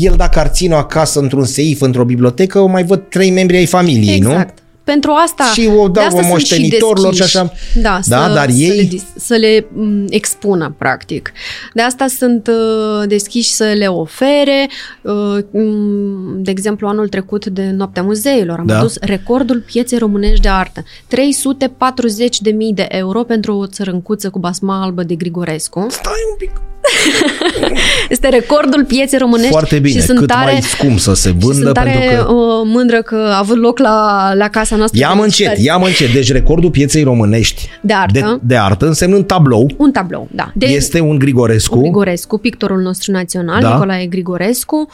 el 0.00 0.14
dacă 0.16 0.38
ar 0.38 0.46
ține-o 0.46 0.76
acasă 0.76 1.20
într-un 1.20 1.44
seif, 1.44 1.80
într-o 1.80 2.04
bibliotecă, 2.04 2.58
o 2.58 2.66
mai 2.66 2.84
văd 2.84 3.02
trei 3.08 3.30
membri 3.30 3.56
ai 3.56 3.66
familiei, 3.66 4.18
nu? 4.18 4.30
Exact. 4.30 4.58
Pentru 4.92 5.10
asta, 5.24 5.44
Și 5.44 5.70
o 5.76 5.86
de 5.88 5.92
dau 5.92 6.04
asta 6.06 6.18
sunt 6.18 6.28
moștenitorilor 6.30 7.12
și 7.12 7.18
deschiși. 7.18 7.36
așa. 7.38 7.52
Da, 7.74 8.00
Da, 8.08 8.26
să, 8.26 8.32
dar 8.34 8.50
să 8.50 8.56
ei- 8.56 8.76
le, 8.76 8.82
dis- 8.82 9.04
să 9.16 9.34
le 9.34 9.66
m, 9.72 10.04
expună, 10.08 10.74
practic. 10.78 11.32
De 11.74 11.82
asta 11.82 12.06
sunt 12.06 12.46
uh, 12.46 13.08
deschiși 13.08 13.52
să 13.52 13.64
le 13.76 13.86
ofere. 13.86 14.68
Uh, 15.02 15.38
m, 15.50 16.42
De 16.42 16.50
exemplu, 16.50 16.88
anul 16.88 17.08
trecut 17.08 17.46
de 17.46 17.70
Noaptea 17.70 18.02
Muzeilor 18.02 18.58
am 18.58 18.66
Da. 18.66 18.78
adus 18.78 18.96
recordul 19.00 19.60
pieței 19.66 19.98
românești 19.98 20.40
de 20.40 20.48
artă. 20.48 20.84
340.000 21.08 22.74
de 22.74 22.86
euro 22.88 23.22
pentru 23.22 23.56
o 23.56 23.66
țărâncuță 23.66 24.30
cu 24.30 24.38
basma 24.38 24.82
albă 24.82 25.02
de 25.02 25.14
Grigorescu. 25.14 25.86
Stai 25.90 26.12
un 26.30 26.36
pic. 26.38 26.50
este 28.10 28.28
recordul 28.28 28.84
pieței 28.84 29.18
românești. 29.18 29.50
Foarte 29.50 29.78
bine, 29.78 30.00
și 30.00 30.06
sunt 30.06 30.18
cât 30.18 30.26
tare, 30.28 30.50
mai 30.52 30.62
scump 30.62 30.98
să 30.98 31.14
se 31.14 31.28
și 31.28 31.34
vândă 31.38 31.60
sunt 31.62 31.72
tare 31.74 31.90
pentru 31.90 32.24
că... 32.24 32.32
uh, 32.32 32.62
mândră 32.64 33.02
că 33.02 33.14
a 33.32 33.38
avut 33.38 33.56
loc 33.56 33.78
la, 33.78 34.30
la 34.34 34.48
casa 34.48 34.76
noastră. 34.76 34.98
Ia-mă 35.00 35.14
de 35.18 35.22
încet, 35.22 35.38
licitații. 35.38 35.64
ia-mă 35.66 35.86
încet. 35.86 36.12
Deci 36.12 36.32
recordul 36.32 36.70
pieței 36.70 37.02
românești 37.02 37.68
De 37.80 37.92
artă. 37.92 38.12
de, 38.20 38.38
de 38.42 38.56
artă 38.56 38.86
însemnând 38.86 39.26
tablou 39.26 39.70
Un 39.76 39.90
tablou, 39.90 40.28
da. 40.30 40.50
De 40.54 40.66
este 40.66 41.00
un 41.00 41.18
Grigorescu. 41.18 41.78
Grigorescu, 41.80 42.38
pictorul 42.38 42.80
nostru 42.80 43.12
național, 43.12 43.60
Da. 43.60 43.68
Nicolae 43.72 44.06
Grigorescu, 44.06 44.88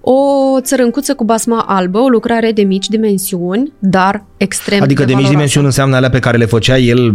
o 0.00 0.14
țărâncuță 0.60 1.14
cu 1.14 1.24
basma 1.24 1.64
albă, 1.68 1.98
o 1.98 2.08
lucrare 2.08 2.52
de 2.52 2.62
mici 2.62 2.88
dimensiuni, 2.88 3.72
dar 3.78 4.24
extrem 4.36 4.82
Adică 4.82 5.00
de 5.04 5.06
mici 5.06 5.12
valoroasă. 5.12 5.32
dimensiuni 5.32 5.66
înseamnă 5.66 5.96
alea 5.96 6.10
pe 6.10 6.18
care 6.18 6.36
le 6.36 6.44
făcea 6.46 6.78
el 6.78 7.14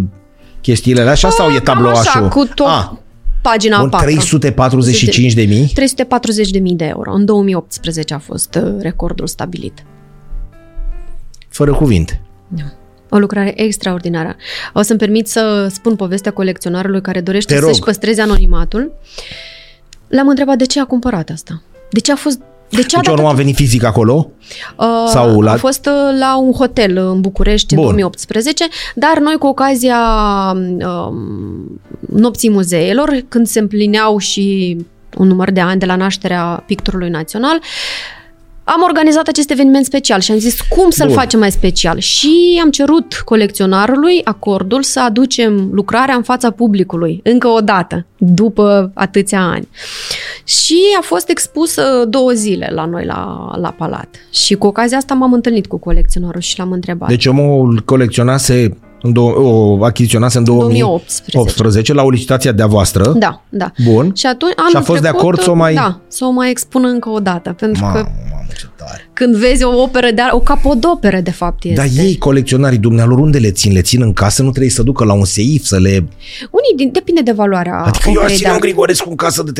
chestiile 0.61 0.99
alea 1.01 1.11
așa 1.11 1.29
sau 1.29 1.47
e 1.49 1.53
Cam 1.53 1.63
tablouașul? 1.63 2.01
Așa, 2.07 2.19
cu 2.27 2.45
tot 2.55 2.67
Ah, 2.67 2.85
pagina 3.49 3.79
bun, 3.79 3.89
4. 3.89 4.05
345 4.05 5.33
de 5.33 5.43
mii? 5.43 5.71
340 5.73 6.49
de 6.49 6.59
mii 6.59 6.75
de 6.75 6.85
euro. 6.85 7.13
În 7.13 7.25
2018 7.25 8.13
a 8.13 8.19
fost 8.19 8.59
uh, 8.63 8.75
recordul 8.79 9.27
stabilit. 9.27 9.83
Fără 11.49 11.73
cuvinte. 11.73 12.21
O 13.09 13.17
lucrare 13.17 13.61
extraordinară. 13.61 14.35
O 14.73 14.81
să-mi 14.81 14.99
permit 14.99 15.27
să 15.27 15.67
spun 15.71 15.95
povestea 15.95 16.31
colecționarului 16.31 17.01
care 17.01 17.21
dorește 17.21 17.53
Te 17.53 17.59
rog. 17.59 17.69
să-și 17.69 17.81
păstreze 17.81 18.21
anonimatul. 18.21 18.91
L-am 20.07 20.27
întrebat 20.27 20.57
de 20.57 20.65
ce 20.65 20.79
a 20.79 20.85
cumpărat 20.85 21.29
asta. 21.29 21.61
De 21.89 21.99
ce 21.99 22.11
a 22.11 22.15
fost... 22.15 22.39
De 22.69 22.75
ce 22.81 22.95
a 22.95 22.99
Deci 22.99 23.07
dat 23.07 23.17
eu 23.17 23.23
nu 23.23 23.27
am 23.27 23.35
venit 23.35 23.55
fizic 23.55 23.83
acolo? 23.83 24.29
Uh, 24.77 24.85
Sau 25.07 25.41
la- 25.41 25.51
A 25.51 25.55
fost 25.57 25.85
uh, 25.85 26.17
la 26.19 26.37
un 26.37 26.51
hotel 26.51 26.97
în 26.97 27.21
București 27.21 27.73
în 27.73 27.79
Bun. 27.79 27.87
2018, 27.89 28.67
dar 28.95 29.19
noi 29.19 29.35
cu 29.39 29.47
ocazia 29.47 29.99
um, 30.53 31.81
nopții 32.09 32.49
muzeelor, 32.49 33.15
când 33.29 33.47
se 33.47 33.59
împlineau 33.59 34.17
și 34.17 34.77
un 35.17 35.27
număr 35.27 35.51
de 35.51 35.59
ani 35.61 35.79
de 35.79 35.85
la 35.85 35.95
nașterea 35.95 36.63
pictorului 36.67 37.09
național, 37.09 37.59
am 38.67 38.81
organizat 38.81 39.27
acest 39.27 39.51
eveniment 39.51 39.85
special 39.85 40.19
și 40.19 40.31
am 40.31 40.37
zis 40.37 40.61
cum 40.61 40.89
să-l 40.89 41.07
Bun. 41.07 41.15
facem 41.15 41.39
mai 41.39 41.51
special. 41.51 41.99
Și 41.99 42.59
am 42.63 42.69
cerut 42.69 43.21
colecționarului 43.25 44.21
acordul 44.23 44.83
să 44.83 45.01
aducem 45.01 45.69
lucrarea 45.71 46.15
în 46.15 46.23
fața 46.23 46.51
publicului, 46.51 47.19
încă 47.23 47.47
o 47.47 47.59
dată, 47.59 48.05
după 48.17 48.91
atâția 48.93 49.41
ani. 49.41 49.67
Și 50.43 50.77
a 50.97 51.01
fost 51.01 51.29
expusă 51.29 52.05
două 52.07 52.31
zile 52.31 52.71
la 52.73 52.85
noi 52.85 53.05
la, 53.05 53.51
la 53.55 53.69
palat. 53.77 54.07
Și 54.31 54.55
cu 54.55 54.67
ocazia 54.67 54.97
asta 54.97 55.13
m-am 55.13 55.33
întâlnit 55.33 55.67
cu 55.67 55.77
colecționarul 55.77 56.41
și 56.41 56.59
l-am 56.59 56.71
întrebat. 56.71 57.09
Deci 57.09 57.25
omul 57.25 57.81
colecționase, 57.85 58.77
în 59.05 59.13
două, 59.13 59.31
o 59.37 59.83
achiziționase 59.83 60.37
în 60.37 60.43
2018 60.43 61.31
2018. 61.31 61.93
la 61.93 62.03
o 62.03 62.09
licitație 62.09 62.51
de-a 62.51 62.67
voastră. 62.67 63.13
Da, 63.17 63.41
da. 63.49 63.71
Bun. 63.83 64.11
Și 64.15 64.25
atunci 64.25 64.51
Și 64.51 64.57
a 64.59 64.63
anul 64.73 64.83
fost 64.85 65.01
de 65.01 65.07
trecut, 65.07 65.19
acord 65.21 65.39
să 65.41 65.49
o 65.49 65.53
mai- 65.53 65.73
Da, 65.73 65.99
să 66.07 66.25
o 66.25 66.29
mai 66.31 66.49
expună 66.49 66.87
încă 66.87 67.09
o 67.09 67.19
dată. 67.19 67.55
Pentru 67.59 67.83
Mamă, 67.83 67.93
că 67.95 67.99
mamă, 68.31 68.47
ce 68.57 68.65
tare. 68.75 69.09
când 69.13 69.35
vezi 69.35 69.63
o 69.63 69.81
operă 69.81 70.07
de 70.15 70.21
ar- 70.21 70.31
o 70.33 70.39
capodoperă 70.39 71.19
de 71.19 71.31
fapt 71.31 71.63
este. 71.63 71.75
Dar 71.75 72.05
ei, 72.05 72.17
colecționarii 72.17 72.77
dumnealor, 72.77 73.19
unde 73.19 73.37
le 73.37 73.51
țin? 73.51 73.71
Le 73.73 73.81
țin 73.81 74.01
în 74.01 74.13
casă? 74.13 74.41
Nu 74.43 74.49
trebuie 74.49 74.71
să 74.71 74.83
ducă 74.83 75.03
la 75.03 75.13
un 75.13 75.25
seif 75.25 75.63
să 75.63 75.79
le... 75.79 75.89
Unii 76.51 76.73
din, 76.75 76.89
depinde 76.91 77.21
de 77.21 77.31
valoarea 77.31 77.73
Adică 77.85 78.09
eu 78.09 78.11
aș 78.11 78.17
operei 78.17 78.27
de 78.29 78.35
ține 78.35 78.47
un 78.49 78.53
artă. 78.55 78.65
Grigorescu 78.67 79.09
în 79.09 79.15
casă 79.15 79.43
de 79.43 79.51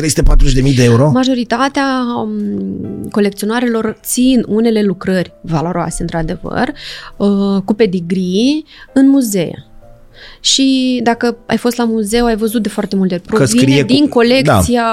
340.000 0.62 0.74
de 0.76 0.84
euro? 0.84 1.10
Majoritatea 1.10 1.84
um, 2.22 3.08
colecționarilor 3.10 3.96
țin 4.02 4.44
unele 4.48 4.82
lucrări 4.82 5.32
valoroase, 5.40 6.02
într-adevăr, 6.02 6.72
uh, 7.16 7.62
cu 7.64 7.74
pedigrii 7.74 8.64
în 8.92 9.08
muzee. 9.08 9.35
Și 10.40 11.00
dacă 11.02 11.36
ai 11.46 11.56
fost 11.56 11.76
la 11.76 11.84
muzeu, 11.84 12.24
ai 12.24 12.36
văzut 12.36 12.62
de 12.62 12.68
foarte 12.68 12.96
multe. 12.96 13.20
Provine 13.26 13.46
scrie 13.60 13.80
cu- 13.80 13.86
din 13.86 14.08
colecția 14.08 14.84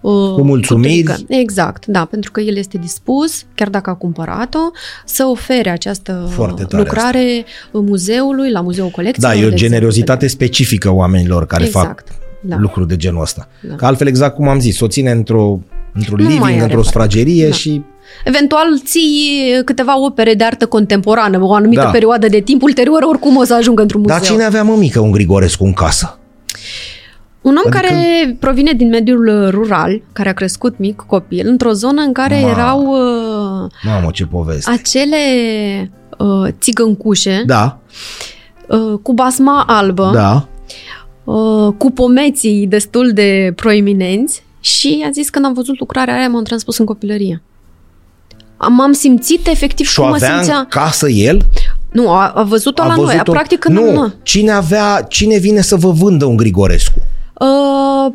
uh, 0.00 0.12
Cu 0.12 0.42
mulțumiri. 0.42 1.02
culturică. 1.02 1.16
Exact, 1.28 1.86
da, 1.86 2.04
pentru 2.04 2.30
că 2.30 2.40
el 2.40 2.56
este 2.56 2.78
dispus, 2.78 3.42
chiar 3.54 3.68
dacă 3.68 3.90
a 3.90 3.94
cumpărat-o, 3.94 4.58
să 5.04 5.24
ofere 5.24 5.70
această 5.70 6.28
Foarte 6.30 6.64
tare 6.64 6.82
lucrare 6.82 7.44
muzeului, 7.72 8.50
la 8.50 8.60
muzeul 8.60 8.88
colecției. 8.88 9.30
Da, 9.30 9.38
e 9.38 9.46
o 9.46 9.50
generozitate 9.50 10.26
specifică 10.26 10.90
oamenilor 10.92 11.46
care 11.46 11.64
Exact, 11.64 11.86
fac 11.86 12.04
da. 12.40 12.56
lucruri 12.58 12.88
de 12.88 12.96
genul 12.96 13.20
ăsta. 13.22 13.48
Da. 13.68 13.74
Că 13.74 13.86
altfel, 13.86 14.06
exact 14.06 14.34
cum 14.34 14.48
am 14.48 14.60
zis, 14.60 14.80
o 14.80 14.86
ține 14.88 15.10
într-o, 15.10 15.60
într-un 15.92 16.18
Nu 16.18 16.24
mai 16.24 16.32
living, 16.32 16.50
are 16.52 16.62
într-o 16.62 16.74
parte. 16.74 16.88
sfragerie 16.88 17.48
Da. 17.48 17.54
și 17.54 17.82
Eventual 18.24 18.78
ții 18.84 19.40
câteva 19.64 20.00
opere 20.04 20.34
de 20.34 20.44
artă 20.44 20.66
contemporană, 20.66 21.38
o 21.42 21.54
anumită 21.54 21.80
Da. 21.82 21.88
perioadă 21.90 22.28
de 22.28 22.40
timp, 22.40 22.62
ulterior 22.62 23.02
oricum 23.02 23.36
o 23.36 23.44
să 23.44 23.54
ajungă 23.54 23.82
într-un 23.82 24.00
muzeu. 24.00 24.16
Dar 24.18 24.26
cine 24.26 24.42
avea 24.44 24.62
mămică 24.62 25.00
un 25.00 25.10
Grigorescu 25.10 25.64
în 25.64 25.72
casă? 25.72 26.18
Un 27.40 27.56
om 27.56 27.62
Adică- 27.66 27.78
care 27.78 28.36
provine 28.40 28.72
din 28.72 28.88
mediul 28.88 29.26
uh, 29.26 29.48
rural, 29.50 30.02
care 30.12 30.28
a 30.28 30.32
crescut 30.32 30.78
mic 30.78 31.04
copil, 31.06 31.46
într-o 31.48 31.72
zonă 31.72 32.02
în 32.02 32.12
care 32.12 32.40
Ma. 32.42 32.48
erau 32.50 32.80
uh, 32.80 33.70
Mamă, 33.82 34.10
ce 34.12 34.24
poveste. 34.26 34.70
acele 34.70 35.16
uh, 36.18 36.48
țigăncușe 36.60 37.42
Da, 37.46 37.78
uh, 38.68 38.98
cu 39.02 39.12
basma 39.12 39.64
albă, 39.66 40.10
da. 40.14 40.48
uh, 41.32 41.72
cu 41.78 41.90
pomeții 41.90 42.66
destul 42.66 43.10
de 43.14 43.52
proeminenți 43.56 44.42
și 44.60 45.04
a 45.06 45.10
zis 45.10 45.28
când 45.30 45.44
am 45.44 45.52
văzut 45.52 45.78
lucrarea 45.78 46.16
aia 46.16 46.28
m-am 46.28 46.42
transpus 46.44 46.78
în 46.78 46.84
copilărie. 46.84 47.42
Am- 48.56 48.72
M-am 48.74 48.92
simțit 48.92 49.46
efectiv 49.46 49.86
Și 49.86 49.98
o 50.00 50.02
cum 50.02 50.10
mă 50.10 50.16
avea 50.16 50.34
simțea. 50.36 50.58
în 50.58 50.64
casă 50.68 51.08
el? 51.08 51.40
Nu, 51.92 52.10
a, 52.10 52.28
a 52.34 52.42
văzut-o 52.42 52.82
la 52.82 52.94
noi. 52.94 53.04
văzut-o? 53.04 53.32
Practic 53.32 53.58
când 53.58 53.78
nu, 53.78 53.92
nu. 53.92 54.12
cine 54.22 54.50
avea, 54.50 55.06
cine 55.08 55.38
vine 55.38 55.60
să 55.60 55.76
vă 55.76 55.90
vândă 55.90 56.24
un 56.24 56.36
Grigorescu? 56.36 56.98
Uh, 57.40 58.12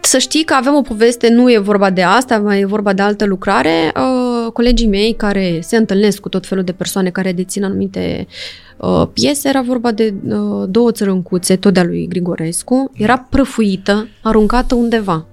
să 0.00 0.18
știi 0.18 0.44
că 0.44 0.54
avem 0.54 0.74
o 0.74 0.80
poveste, 0.82 1.28
nu 1.28 1.52
e 1.52 1.58
vorba 1.58 1.90
de 1.90 2.02
asta, 2.02 2.38
mai 2.38 2.60
e 2.60 2.64
vorba 2.66 2.92
de 2.92 3.02
altă 3.02 3.24
lucrare. 3.24 3.92
Uh, 3.96 4.52
colegii 4.52 4.86
mei 4.86 5.14
care 5.16 5.58
se 5.62 5.76
întâlnesc 5.76 6.18
cu 6.20 6.28
tot 6.28 6.46
felul 6.46 6.64
de 6.64 6.72
persoane 6.72 7.10
care 7.10 7.32
dețin 7.32 7.64
anumite 7.64 8.26
uh, 8.76 9.02
piese, 9.12 9.48
era 9.48 9.60
vorba 9.62 9.92
de 9.92 10.14
uh, 10.28 10.64
două 10.68 10.90
țărâncuțe, 10.92 11.56
tot 11.56 11.72
de-a 11.74 11.84
lui 11.84 12.06
Grigorescu, 12.08 12.90
era 12.94 13.26
prăfuită, 13.30 14.08
aruncată 14.22 14.74
undeva. 14.74 15.26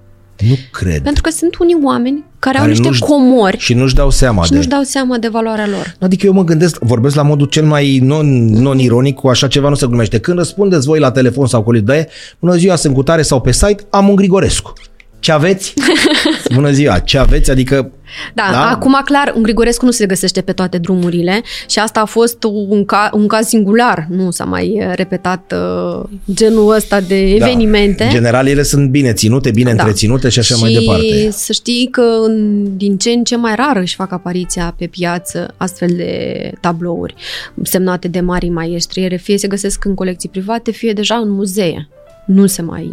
Nu 0.48 0.56
cred. 0.72 1.02
Pentru 1.02 1.22
că 1.22 1.30
sunt 1.30 1.56
unii 1.58 1.78
oameni 1.84 2.24
care, 2.40 2.56
Care 2.56 2.60
au 2.60 2.68
niște 2.68 2.88
nu-și- 2.88 3.02
comori 3.02 3.58
Și 3.58 3.74
nu-și 3.74 3.96
dau 3.96 4.10
seama 4.10 4.44
și 4.44 4.50
de... 4.50 4.56
nu-și 4.56 4.68
dau 4.68 4.82
seama 4.84 5.18
de 5.18 5.28
valoarea 5.28 5.68
lor. 5.68 5.96
Adică 6.00 6.26
eu 6.26 6.34
mă 6.34 6.44
gândesc, 6.44 6.78
vorbesc 6.80 7.16
la 7.16 7.22
modul 7.22 7.48
cel 7.48 7.66
mai 7.66 8.00
non, 8.04 8.46
non-ironic, 8.46 9.16
cu 9.16 9.28
așa 9.28 9.48
ceva 9.48 9.70
nu 9.70 9.76
se 9.76 9.86
glumește. 9.88 10.20
Când 10.20 10.38
răspundeți 10.38 10.86
voi 10.86 11.00
la 11.00 11.12
telefon 11.12 11.48
sau 11.48 11.64
colit 11.64 11.84
de 11.86 12.08
bună 12.40 12.56
ziua, 12.56 12.76
sunt 12.76 12.94
cu 12.94 13.04
tare 13.04 13.22
sau 13.22 13.42
pe 13.42 13.52
site, 13.52 13.84
am 13.90 14.10
un 14.10 14.16
Grigorescu. 14.16 14.74
Ce 15.28 15.34
aveți? 15.34 15.74
Bună 16.54 16.72
ziua, 16.72 17.00
ce 17.00 17.18
aveți? 17.18 17.52
Adică, 17.52 17.92
Da, 18.34 18.44
Da. 18.46 18.52
da, 18.52 18.70
acum 18.70 19.02
clar, 19.06 19.34
un 19.36 19.44
Grigorescu 19.44 19.86
nu 19.86 19.92
se 19.92 20.06
găsește 20.06 20.42
pe 20.42 20.52
toate 20.52 20.78
drumurile 20.78 21.42
și 21.70 21.80
asta 21.80 22.00
a 22.00 22.06
fost 22.06 22.44
un, 22.44 22.86
ca, 22.86 23.10
un 23.14 23.28
caz 23.28 23.48
singular. 23.48 24.06
Nu 24.10 24.32
s-a 24.32 24.44
mai 24.44 24.78
eh, 24.80 24.92
repetat 24.96 25.54
uh, 25.56 26.04
genul 26.34 26.76
ăsta 26.76 27.00
de 27.00 27.34
evenimente. 27.34 27.96
Da, 27.98 28.06
în 28.06 28.12
general, 28.12 28.48
ele 28.48 28.64
sunt 28.64 28.90
bine 28.90 29.14
ținute, 29.14 29.52
bine 29.52 29.74
Da. 29.74 29.82
întreținute 29.82 30.30
și 30.30 30.40
așa 30.40 30.56
mai 30.56 30.74
departe. 30.74 31.30
să 31.32 31.52
știi 31.52 31.88
că 31.92 32.04
în, 32.26 32.64
din 32.78 32.98
ce 32.98 33.10
în 33.10 33.24
ce 33.24 33.36
mai 33.36 33.56
rar 33.56 33.78
își 33.78 33.96
fac 33.96 34.12
apariția 34.12 34.74
pe 34.78 34.86
piață 34.86 35.54
astfel 35.58 35.90
de 35.96 36.52
tablouri 36.62 37.16
semnate 37.64 38.08
de 38.08 38.20
mari 38.20 38.50
maestri. 38.50 39.04
Ele 39.04 39.18
fie 39.18 39.38
se 39.38 39.48
găsesc 39.48 39.86
în 39.86 39.94
colecții 39.94 40.30
private, 40.30 40.72
fie 40.72 40.94
deja 40.94 41.16
în 41.16 41.30
muzee. 41.30 41.88
Nu 42.28 42.46
se 42.46 42.62
mai 42.62 42.92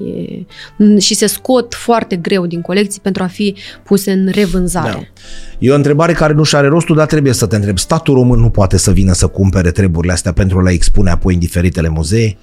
e... 0.79 0.99
Și 0.99 1.15
se 1.15 1.27
scot 1.27 1.75
foarte 1.75 2.17
greu 2.17 2.47
din 2.47 2.61
colecții 2.61 3.01
pentru 3.01 3.23
a 3.23 3.27
fi 3.27 3.55
puse 3.83 4.13
în 4.13 4.29
revânzare. 4.33 4.91
Da. 4.91 5.27
E 5.59 5.71
o 5.71 5.75
întrebare 5.75 6.13
care 6.13 6.33
nu 6.33 6.43
și 6.43 6.57
are 6.57 6.67
rostul, 6.67 6.97
dar 6.97 7.07
trebuie 7.07 7.33
să 7.33 7.47
te 7.47 7.57
întreb. 7.57 7.79
Statul 7.79 8.15
român 8.15 8.41
nu 8.41 8.51
poate 8.51 8.77
să 8.77 8.91
vină 8.91 9.13
să 9.13 9.27
cumpere 9.27 9.71
treburile 9.71 10.13
astea 10.13 10.33
pentru 10.33 10.59
a 10.59 10.63
le 10.63 10.71
expune 10.71 11.11
apoi 11.11 11.35
în 11.35 11.41
diferitele 11.41 11.89
muzee? 11.89 12.37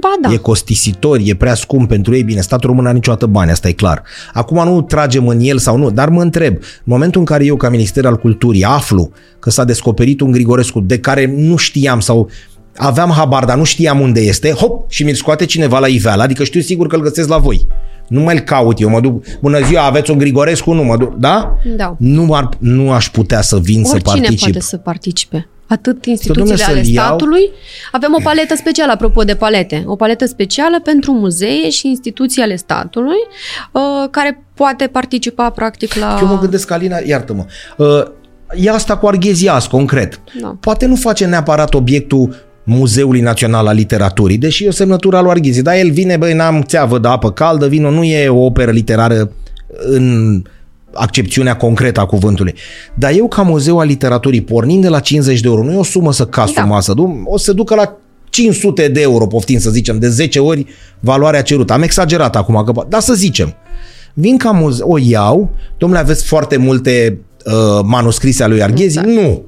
Ba 0.00 0.08
da. 0.20 0.32
E 0.32 0.36
costisitor, 0.36 1.18
e 1.22 1.34
prea 1.34 1.54
scump 1.54 1.88
pentru 1.88 2.14
ei. 2.14 2.22
Bine, 2.22 2.40
statul 2.40 2.68
român 2.68 2.86
are 2.86 2.94
niciodată 2.94 3.26
bani, 3.26 3.50
asta 3.50 3.68
e 3.68 3.72
clar. 3.72 4.02
Acum 4.32 4.64
nu 4.64 4.82
tragem 4.82 5.28
în 5.28 5.40
el 5.40 5.58
sau 5.58 5.76
nu, 5.76 5.90
dar 5.90 6.08
mă 6.08 6.22
întreb, 6.22 6.54
în 6.54 6.60
momentul 6.84 7.20
în 7.20 7.26
care 7.26 7.44
eu 7.44 7.56
ca 7.56 7.68
Minister 7.68 8.06
al 8.06 8.16
Culturii 8.16 8.64
aflu 8.64 9.12
că 9.38 9.50
s-a 9.50 9.64
descoperit 9.64 10.20
un 10.20 10.30
Grigorescu 10.30 10.80
de 10.80 10.98
care 10.98 11.34
nu 11.36 11.56
știam 11.56 12.00
sau 12.00 12.30
aveam 12.76 13.10
habar, 13.10 13.44
dar 13.44 13.56
nu 13.56 13.64
știam 13.64 14.00
unde 14.00 14.20
este, 14.20 14.50
hop, 14.50 14.90
și 14.90 15.04
mi-l 15.04 15.14
scoate 15.14 15.44
cineva 15.44 15.78
la 15.78 15.86
iveală, 15.86 16.22
adică 16.22 16.44
știu 16.44 16.60
sigur 16.60 16.86
că 16.86 16.96
îl 16.96 17.02
găsesc 17.02 17.28
la 17.28 17.38
voi. 17.38 17.66
Nu 18.08 18.20
mai-l 18.20 18.40
caut 18.40 18.80
eu, 18.80 18.88
mă 18.88 19.00
duc, 19.00 19.24
bună 19.40 19.60
ziua, 19.64 19.82
aveți 19.84 20.10
un 20.10 20.18
Grigorescu? 20.18 20.72
Nu, 20.72 20.82
mă 20.82 20.96
duc, 20.96 21.14
da? 21.14 21.56
Da. 21.76 21.96
Nu, 21.98 22.34
ar, 22.34 22.48
nu 22.58 22.92
aș 22.92 23.10
putea 23.10 23.40
să 23.40 23.58
vin 23.58 23.84
să 23.84 23.92
Oricine 23.94 24.20
particip. 24.20 24.38
poate 24.40 24.60
să 24.60 24.76
participe. 24.76 25.46
Atât 25.66 26.04
instituțiile 26.04 26.48
domnule, 26.48 26.64
ale 26.64 26.82
să-l 26.82 26.92
iau- 26.92 27.04
statului. 27.06 27.50
Avem 27.92 28.14
o 28.18 28.22
paletă 28.22 28.54
specială, 28.54 28.92
apropo 28.92 29.22
de 29.22 29.34
palete. 29.34 29.82
O 29.86 29.96
paletă 29.96 30.26
specială 30.26 30.80
pentru 30.80 31.12
muzee 31.12 31.70
și 31.70 31.88
instituții 31.88 32.42
ale 32.42 32.56
statului, 32.56 33.16
uh, 33.72 33.82
care 34.10 34.44
poate 34.54 34.86
participa 34.86 35.50
practic 35.50 35.94
la... 35.94 36.18
Eu 36.20 36.26
mă 36.26 36.38
gândesc, 36.38 36.70
Alina, 36.70 36.96
iartă-mă, 37.06 37.44
uh, 37.76 38.02
ia 38.54 38.72
asta 38.72 38.96
cu 38.96 39.06
Arghezias, 39.06 39.66
concret. 39.66 40.20
Da. 40.40 40.56
Poate 40.60 40.86
nu 40.86 40.96
face 40.96 41.24
neapărat 41.26 41.74
obiectul 41.74 42.34
Muzeului 42.64 43.20
Național 43.20 43.66
al 43.66 43.74
Literaturii, 43.74 44.38
deși 44.38 44.64
e 44.64 44.68
o 44.68 44.72
semnătură 44.72 45.16
a 45.16 45.20
lui 45.20 45.30
Arghezi, 45.30 45.62
dar 45.62 45.74
el 45.74 45.90
vine, 45.90 46.16
băi, 46.16 46.34
n-am 46.34 46.62
țeavă 46.62 46.98
de 46.98 47.08
apă 47.08 47.30
caldă, 47.30 47.66
vino, 47.68 47.90
nu 47.90 48.04
e 48.04 48.28
o 48.28 48.44
operă 48.44 48.70
literară 48.70 49.32
în 49.82 50.42
accepțiunea 50.92 51.56
concretă 51.56 52.00
a 52.00 52.06
cuvântului. 52.06 52.54
Dar 52.94 53.12
eu, 53.16 53.28
ca 53.28 53.42
muzeu 53.42 53.78
al 53.78 53.86
literaturii, 53.86 54.42
pornind 54.42 54.82
de 54.82 54.88
la 54.88 55.00
50 55.00 55.40
de 55.40 55.48
euro, 55.48 55.64
nu 55.64 55.72
e 55.72 55.76
o 55.76 55.82
sumă 55.82 56.12
să 56.12 56.26
cas 56.26 56.52
Da. 56.52 56.60
da. 56.60 56.66
masă, 56.66 56.92
nu? 56.96 57.22
o 57.24 57.38
să 57.38 57.44
se 57.44 57.52
ducă 57.52 57.74
la 57.74 57.96
500 58.30 58.88
de 58.88 59.00
euro, 59.00 59.26
poftim 59.26 59.58
să 59.58 59.70
zicem, 59.70 59.98
de 59.98 60.08
10 60.08 60.38
ori 60.38 60.66
valoarea 61.00 61.42
cerută. 61.42 61.72
Am 61.72 61.82
exagerat 61.82 62.36
acum, 62.36 62.62
că, 62.64 62.86
dar 62.88 63.00
să 63.00 63.14
zicem. 63.14 63.54
Vin 64.14 64.36
ca 64.36 64.50
muzeu, 64.50 64.90
o 64.90 64.98
iau, 64.98 65.50
domnule, 65.78 66.00
aveți 66.00 66.24
foarte 66.24 66.56
multe 66.56 67.18
uh, 67.44 67.80
manuscrise 67.84 68.42
ale 68.42 68.52
lui 68.52 68.62
Arghezi? 68.62 68.94
Da. 68.94 69.02
Nu. 69.02 69.42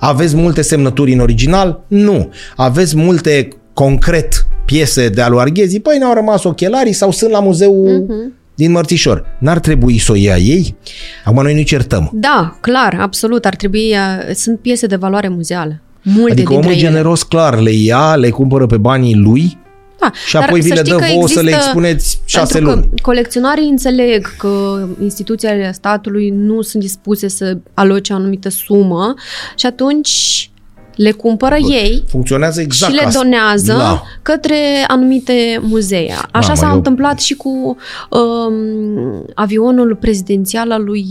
Aveți 0.00 0.36
multe 0.36 0.62
semnături 0.62 1.12
în 1.12 1.18
original? 1.20 1.84
Nu. 1.86 2.30
Aveți 2.56 2.96
multe 2.96 3.48
concret 3.72 4.46
piese 4.64 5.08
de 5.08 5.20
alu 5.22 5.38
Arghezi? 5.38 5.80
Păi 5.80 5.98
ne-au 5.98 6.14
rămas 6.14 6.44
ochelarii 6.44 6.92
sau 6.92 7.10
sunt 7.10 7.30
la 7.30 7.40
muzeul 7.40 8.04
Mhm. 8.08 8.32
din 8.54 8.70
Mărțișor. 8.70 9.24
N-ar 9.38 9.58
trebui 9.58 9.98
să 9.98 10.12
o 10.12 10.14
ia 10.14 10.36
ei? 10.36 10.76
Acum 11.24 11.42
noi 11.42 11.54
nu 11.54 11.62
certăm. 11.62 12.10
Da, 12.14 12.58
clar, 12.60 12.96
absolut. 13.00 13.44
Ar 13.44 13.54
trebui, 13.56 13.90
uh, 13.92 14.34
sunt 14.34 14.58
piese 14.60 14.86
de 14.86 14.96
valoare 14.96 15.28
muzeală. 15.28 15.80
Multe 16.02 16.32
Adică 16.32 16.48
dintre 16.52 16.54
omul 16.68 16.78
ele. 16.78 16.88
generos 16.88 17.22
clar 17.22 17.58
le 17.60 17.70
ia, 17.72 18.14
le 18.14 18.30
cumpără 18.30 18.66
pe 18.66 18.76
banii 18.76 19.14
lui 19.14 19.58
Da, 19.98 20.12
și 20.26 20.32
dar 20.34 20.42
apoi 20.42 20.60
vi 20.60 20.68
să 20.68 20.74
le 20.74 20.80
știi 20.80 20.92
dă 20.92 20.98
că 20.98 21.04
vouă 21.12 21.28
să 21.28 21.40
le 21.40 21.48
există- 21.48 21.64
expuneți 21.64 22.18
șase 22.24 22.52
pentru 22.52 22.70
luni. 22.72 22.82
Că 22.86 22.94
colecționarii 23.02 23.68
înțeleg 23.68 24.36
că 24.36 24.86
instituțiile 25.02 25.72
statului 25.72 26.30
nu 26.30 26.62
sunt 26.62 26.82
dispuse 26.82 27.28
să 27.28 27.56
aloce 27.74 28.12
o 28.12 28.16
anumită 28.16 28.48
sumă 28.48 29.14
și 29.56 29.66
atunci 29.66 30.50
le 30.96 31.10
cumpără 31.10 31.56
ei 31.70 32.04
Funcționează 32.08 32.60
exact 32.60 32.90
și 32.92 32.96
le 32.96 33.02
ca 33.02 33.08
asta. 33.08 33.22
donează 33.22 33.72
Da. 33.72 34.02
către 34.22 34.56
anumite 34.86 35.32
muzee. 35.62 36.14
Așa 36.30 36.46
Mamă, 36.46 36.54
s-a 36.54 36.68
eu- 36.68 36.74
întâmplat 36.74 37.20
și 37.20 37.34
cu 37.34 37.76
um, 38.10 39.24
avionul 39.34 39.96
prezidențial 40.00 40.70
al 40.72 40.84
lui 40.84 41.04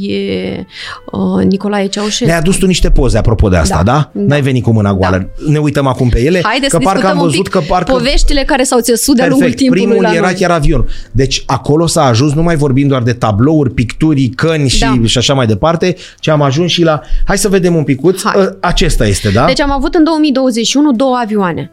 uh, 1.11 1.43
Nicolae 1.45 1.87
Ceaușescu. 1.87 2.25
Ne-ai 2.25 2.37
adus 2.37 2.55
tu 2.55 2.65
niște 2.65 2.89
poze 2.89 3.17
apropo 3.17 3.49
de 3.49 3.57
asta, 3.57 3.75
Da, 3.75 3.83
da? 3.83 4.09
da. 4.13 4.21
N-ai 4.27 4.41
venit 4.41 4.63
cu 4.63 4.71
mâna 4.71 4.93
goală. 4.93 5.29
Ne 5.47 5.57
uităm 5.57 5.87
acum 5.87 6.09
pe 6.09 6.21
ele, 6.23 6.39
Haideți 6.43 6.69
că 6.71 6.77
să 6.77 6.83
parcă 6.83 6.99
discutăm 6.99 7.17
am 7.17 7.23
un 7.23 7.29
văzut 7.29 7.43
pic 7.43 7.51
că 7.53 7.59
parcă... 7.67 7.91
poveștile 7.91 8.43
care 8.43 8.63
s-au 8.63 8.79
țesut 8.79 9.15
de-a 9.15 9.27
lungul 9.27 9.39
Perfect. 9.47 9.61
timpului 9.61 9.83
Primul 9.85 10.03
la 10.03 10.13
era 10.13 10.25
noi. 10.25 10.33
chiar 10.35 10.51
avionul. 10.51 10.85
Deci 11.11 11.43
acolo 11.45 11.87
s-a 11.87 12.03
ajuns, 12.05 12.33
nu 12.33 12.41
mai 12.43 12.55
vorbim 12.55 12.87
doar 12.87 13.01
de 13.03 13.13
tablouri, 13.13 13.69
picturi, 13.73 14.27
căni 14.27 14.69
și, 14.69 14.79
Da. 14.79 14.99
și 15.05 15.17
așa 15.17 15.33
mai 15.33 15.45
departe, 15.45 15.95
ci 16.19 16.27
am 16.27 16.41
ajuns 16.41 16.71
și 16.71 16.83
la... 16.83 17.01
Hai 17.25 17.37
să 17.37 17.49
vedem 17.49 17.75
un 17.75 17.83
picuț. 17.83 18.23
Hai. 18.23 18.41
Ă, 18.43 18.55
Acesta 18.59 19.05
este, 19.07 19.29
da? 19.29 19.45
Deci 19.45 19.61
am 19.61 19.71
avut 19.75 19.95
în 19.95 20.03
2021 20.03 20.91
două 20.91 21.15
avioane 21.15 21.71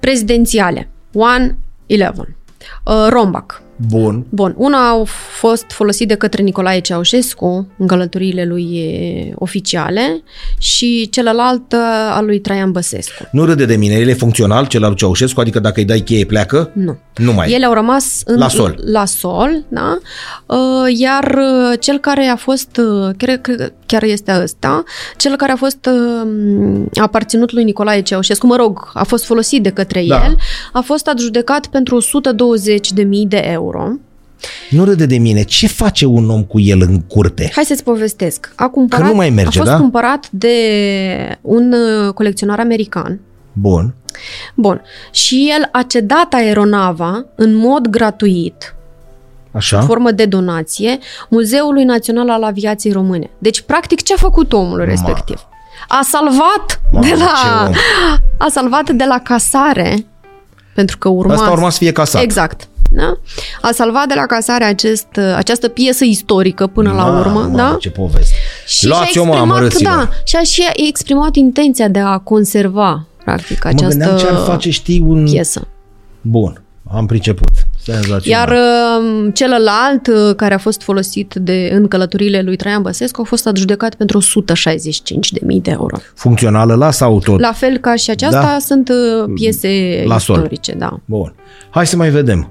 prezidențiale. 0.00 0.90
One 1.12 1.58
Eleven. 1.86 2.36
Uh, 2.84 3.06
Rombac. 3.08 3.62
Bun. 3.76 4.26
Bun, 4.28 4.54
una 4.56 4.90
a 4.90 5.04
fost 5.38 5.64
folosit 5.68 6.08
de 6.08 6.14
către 6.14 6.42
Nicolae 6.42 6.80
Ceaușescu 6.80 7.68
în 7.78 7.86
călătoriile 7.86 8.44
lui 8.44 8.62
e, 8.62 9.32
oficiale 9.34 10.22
și 10.58 11.08
celălalt 11.10 11.72
uh, 11.72 11.78
al 12.10 12.24
lui 12.24 12.40
Traian 12.40 12.72
Băsescu. 12.72 13.28
Nu 13.32 13.44
râde 13.44 13.64
de 13.64 13.76
mine, 13.76 13.94
el 13.94 14.08
e 14.08 14.14
funcțional, 14.14 14.66
cel 14.66 14.82
al 14.82 14.88
lui 14.88 14.98
Ceaușescu, 14.98 15.40
adică 15.40 15.60
dacă 15.60 15.80
îi 15.80 15.86
dai 15.86 16.00
cheie 16.00 16.24
pleacă? 16.24 16.70
Nu. 16.72 16.98
Nu 17.16 17.32
mai. 17.32 17.50
Ele 17.52 17.64
au 17.64 17.72
rămas 17.72 18.22
în, 18.24 18.38
La 18.38 18.48
sol. 18.48 18.78
La 18.84 19.04
sol, 19.04 19.64
da? 19.68 19.98
Uh, 20.46 20.98
Iar 20.98 21.38
uh, 21.38 21.78
cel 21.80 21.98
care 21.98 22.24
a 22.26 22.36
fost, 22.36 22.76
uh, 22.76 23.14
cred 23.16 23.40
că 23.40 23.70
chiar 23.86 24.02
este 24.02 24.38
ăsta, 24.42 24.82
cel 25.16 25.36
care 25.36 25.52
a 25.52 25.56
fost 25.56 25.88
uh, 25.92 26.82
aparținut 27.00 27.52
lui 27.52 27.64
Nicolae 27.64 28.00
Ceaușescu, 28.02 28.46
mă 28.46 28.56
rog, 28.56 28.90
a 28.94 29.04
fost 29.04 29.24
folosit 29.24 29.62
de 29.62 29.70
către 29.70 30.04
Da. 30.08 30.24
el, 30.24 30.36
a 30.72 30.80
fost 30.80 31.08
adjudecat 31.08 31.66
pentru 31.66 32.00
120.000 32.00 33.04
de 33.28 33.42
euro. 33.44 33.88
Nu 34.70 34.84
râde 34.84 35.06
de 35.06 35.18
mine. 35.18 35.42
Ce 35.42 35.66
face 35.66 36.06
un 36.06 36.30
om 36.30 36.42
cu 36.44 36.60
el 36.60 36.80
în 36.80 37.00
curte? 37.00 37.50
Hai 37.54 37.64
să-ți 37.64 37.84
povestesc. 37.84 38.52
A 38.56 38.68
cumpărat, 38.68 39.04
Că 39.04 39.10
nu 39.10 39.16
mai 39.16 39.30
merge, 39.30 39.58
a 39.58 39.62
fost 39.62 39.74
da? 39.74 39.78
cumpărat 39.80 40.28
de 40.30 40.54
un 41.40 41.72
uh, 41.72 42.12
colecționar 42.12 42.58
american. 42.60 43.20
Bun. 43.54 43.94
Bun. 44.54 44.82
Și 45.10 45.52
el 45.56 45.68
a 45.72 45.82
cedat 45.82 46.32
aeronava 46.34 47.24
în 47.34 47.54
mod 47.54 47.86
gratuit, 47.86 48.74
Așa? 49.52 49.78
în 49.78 49.86
formă 49.86 50.10
de 50.10 50.24
donație, 50.24 50.98
Muzeului 51.28 51.84
Național 51.84 52.30
al 52.30 52.42
Aviației 52.42 52.92
Române. 52.92 53.30
Deci, 53.38 53.60
practic, 53.60 54.02
ce 54.02 54.12
a 54.14 54.16
făcut 54.16 54.52
omul 54.52 54.84
respectiv? 54.84 55.46
A 55.88 56.00
salvat 56.10 56.80
Mamă, 56.92 57.04
de 57.06 57.10
ce 57.10 57.16
la 57.16 57.64
om. 57.66 57.72
a 58.38 58.46
salvat 58.50 58.90
de 58.90 59.04
la 59.04 59.18
casare 59.18 60.06
pentru 60.74 60.98
că 60.98 61.08
urma 61.08 61.32
Asta 61.34 61.50
urma 61.50 61.70
să 61.70 61.78
fie 61.78 61.92
casat. 61.92 62.22
Exact. 62.22 62.68
Da? 62.90 63.16
A 63.60 63.70
salvat 63.72 64.06
de 64.06 64.14
la 64.14 64.26
casare 64.26 64.64
acest, 64.64 65.06
această 65.36 65.68
piesă 65.68 66.04
istorică 66.04 66.66
până 66.66 66.92
la 66.92 67.04
Mamă, 67.04 67.18
urmă, 67.18 67.40
mamă, 67.40 67.56
da? 67.56 67.76
ce 67.80 67.90
poveste. 67.90 68.34
Și 68.66 68.86
Luați-o, 68.86 69.06
și-a 69.10 69.22
mă, 69.22 69.28
exprimat, 69.34 69.56
amărâților. 69.56 69.94
da, 69.94 70.08
și 70.24 70.36
a 70.36 70.42
și 70.42 70.62
exprimat 70.88 71.34
intenția 71.36 71.88
de 71.88 71.98
a 71.98 72.18
conserva, 72.18 73.06
practic, 73.24 73.64
Mă 73.64 73.70
gândeam 73.70 74.16
ce 74.16 74.24
ar 74.24 74.30
această 74.30 74.50
face, 74.50 74.70
știi, 74.70 75.04
un... 75.06 75.24
piesă. 75.24 75.66
Bun, 76.20 76.62
am 76.90 77.06
priceput. 77.06 77.48
Senzațional. 77.82 78.22
Iar 78.24 78.48
uh, 78.48 79.30
celălalt, 79.34 80.06
uh, 80.06 80.34
care 80.36 80.54
a 80.54 80.58
fost 80.58 80.82
folosit 80.82 81.34
de, 81.34 81.70
în 81.72 81.88
călătoriile 81.88 82.42
lui 82.42 82.56
Traian 82.56 82.82
Băsescu, 82.82 83.20
a 83.20 83.24
fost 83.24 83.46
adjudecat 83.46 83.94
pentru 83.94 84.20
165.000 84.20 85.62
de 85.62 85.70
euro. 85.70 85.96
Funcțională 86.14 86.74
la 86.74 86.90
sau 86.90 87.18
tot? 87.18 87.40
La 87.40 87.52
fel 87.52 87.76
ca 87.78 87.94
și 87.94 88.10
aceasta, 88.10 88.40
Da. 88.40 88.56
sunt 88.60 88.88
uh, 88.88 89.30
piese 89.34 90.02
La 90.06 90.18
sol. 90.18 90.36
istorice, 90.36 90.72
da. 90.72 91.00
Bun. 91.04 91.34
Hai 91.70 91.86
să 91.86 91.96
mai 91.96 92.10
vedem. 92.10 92.50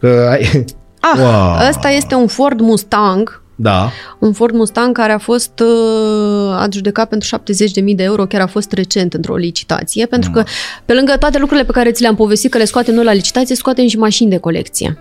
Că 0.00 0.26
ai... 0.30 0.64
Ah, 1.00 1.18
Wow. 1.18 1.68
ăsta 1.68 1.88
este 1.88 2.14
un 2.14 2.26
Ford 2.26 2.60
Mustang, 2.60 3.41
Da. 3.54 3.90
un 4.18 4.32
Ford 4.32 4.54
Mustang 4.54 4.96
care 4.96 5.12
a 5.12 5.18
fost 5.18 5.60
uh, 5.60 6.54
adjudecat 6.58 7.08
pentru 7.08 7.28
70.000 7.36 7.94
de 7.96 8.02
euro, 8.02 8.26
chiar 8.26 8.40
a 8.40 8.46
fost 8.46 8.72
recent 8.72 9.14
într-o 9.14 9.36
licitație, 9.36 10.06
pentru 10.06 10.30
că 10.30 10.44
pe 10.84 10.92
lângă 10.94 11.16
toate 11.18 11.38
lucrurile 11.38 11.66
pe 11.66 11.72
care 11.72 11.90
ți 11.92 12.02
le-am 12.02 12.14
povestit 12.14 12.50
că 12.50 12.58
le 12.58 12.64
scoatem 12.64 12.94
noi 12.94 13.04
la 13.04 13.12
licitație, 13.12 13.54
scoatem 13.56 13.86
și 13.86 13.96
mașini 13.98 14.30
de 14.30 14.36
colecție. 14.38 14.98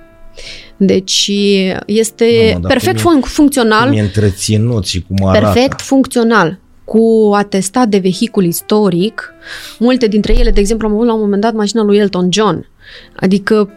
Deci 0.78 1.32
este 1.86 2.26
Mamă, 2.52 2.60
dar 2.62 2.72
perfect 2.72 3.02
cum 3.02 3.16
e- 3.16 3.20
fun- 3.20 3.24
funcțional, 3.30 3.88
Cum 3.88 3.98
e 3.98 4.02
întreținut 4.02 4.86
și 4.86 5.04
cum 5.08 5.28
arată. 5.28 5.46
perfect 5.52 5.82
funcțional 5.82 6.60
cu 6.86 7.32
atestat 7.36 7.88
de 7.88 7.98
vehicul 7.98 8.46
istoric. 8.46 9.34
Multe 9.80 10.08
dintre 10.08 10.38
ele, 10.40 10.52
de 10.52 10.60
exemplu, 10.60 10.88
am 10.88 10.94
avut 10.94 11.06
la 11.06 11.14
un 11.14 11.20
moment 11.20 11.42
dat 11.42 11.54
mașina 11.54 11.84
lui 11.84 11.98
Elton 11.98 12.28
John. 12.32 12.68
Adică 13.16 13.70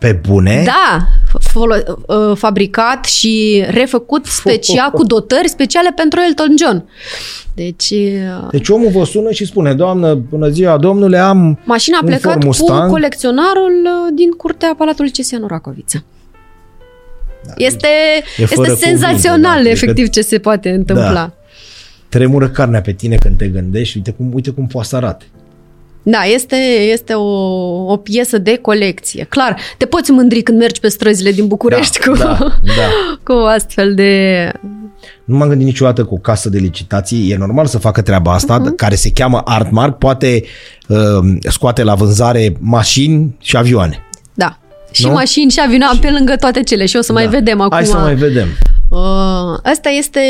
Pe 0.00 0.20
bune? 0.28 0.62
da, 0.66 1.06
folo- 1.38 1.96
uh, 2.06 2.36
fabricat 2.36 3.04
și 3.04 3.64
refăcut 3.70 4.26
special, 4.40 4.90
cu 4.90 5.04
dotări 5.04 5.48
speciale 5.48 5.92
pentru 5.96 6.18
Elton 6.28 6.54
John. 6.58 6.84
Deci, 7.54 7.90
uh, 7.90 8.48
Deci 8.50 8.68
omul 8.68 8.90
vă 8.90 9.04
sună 9.04 9.30
și 9.30 9.44
spune, 9.44 9.74
doamnă, 9.74 10.14
bună 10.14 10.48
ziua, 10.48 10.76
domnule, 10.78 11.18
am 11.18 11.58
mașina 11.64 11.96
a 11.96 12.00
un 12.02 12.06
plecat 12.06 12.22
Ford 12.30 12.40
cu 12.40 12.46
Mustang. 12.46 12.90
colecționarul 12.90 13.72
uh, 13.84 14.14
din 14.14 14.30
curtea 14.30 14.74
Palatului 14.78 15.10
Cesianu 15.10 15.46
Racoviță. 15.46 16.04
Este, 17.56 17.88
Da, 18.36 18.42
e 18.42 18.46
fără 18.46 18.70
este 18.70 18.84
cuvinte, 18.84 18.84
senzațional, 18.86 19.62
da, 19.62 19.70
efectiv, 19.70 20.08
ce 20.08 20.20
se 20.20 20.38
poate 20.38 20.70
întâmpla. 20.70 21.12
Da. 21.12 21.32
Tremură 22.08 22.48
carnea 22.48 22.80
pe 22.80 22.92
tine 22.92 23.16
când 23.16 23.36
te 23.36 23.48
gândești, 23.48 23.96
uite 23.96 24.10
cum, 24.10 24.30
uite 24.34 24.50
cum 24.50 24.66
poate 24.66 24.88
să 24.88 24.96
arate. 24.96 25.24
Da, 26.02 26.22
este, 26.22 26.56
este 26.92 27.14
o, 27.14 27.22
o 27.92 27.96
piesă 27.96 28.38
de 28.38 28.56
colecție. 28.56 29.26
Clar, 29.28 29.56
te 29.76 29.86
poți 29.86 30.10
mândri 30.10 30.42
când 30.42 30.58
mergi 30.58 30.80
pe 30.80 30.88
străzile 30.88 31.30
din 31.30 31.46
București 31.46 31.98
Da, 31.98 32.10
cu, 32.10 32.16
da, 32.18 32.36
da. 32.62 32.88
cu 33.32 33.32
astfel 33.32 33.94
de... 33.94 34.52
Nu 35.24 35.36
m-am 35.36 35.48
gândit 35.48 35.66
niciodată 35.66 36.04
cu 36.04 36.14
o 36.14 36.18
casă 36.18 36.48
de 36.48 36.58
licitații. 36.58 37.30
E 37.30 37.36
normal 37.36 37.66
să 37.66 37.78
facă 37.78 38.02
treaba 38.02 38.32
asta, 38.32 38.62
uh-huh. 38.62 38.76
care 38.76 38.94
se 38.94 39.10
cheamă 39.10 39.42
Artmark, 39.44 39.98
poate 39.98 40.42
uh, 40.88 40.98
scoate 41.48 41.82
la 41.82 41.94
vânzare 41.94 42.56
mașini 42.58 43.36
și 43.40 43.56
avioane. 43.56 44.06
Da. 44.34 44.58
Și 44.90 45.06
Nu? 45.06 45.12
mașini 45.12 45.50
și 45.50 45.60
avioane 45.64 45.98
pe 46.00 46.10
lângă 46.10 46.36
toate 46.36 46.62
cele. 46.62 46.86
Și 46.86 46.96
o 46.96 47.00
să 47.00 47.12
mai 47.12 47.24
Da. 47.24 47.30
vedem 47.30 47.60
acum. 47.60 47.76
Hai 47.76 47.86
să 47.86 47.96
mai 47.96 48.14
vedem. 48.14 48.48
Uh, 48.88 49.70
ăsta 49.70 49.88
este 49.88 50.20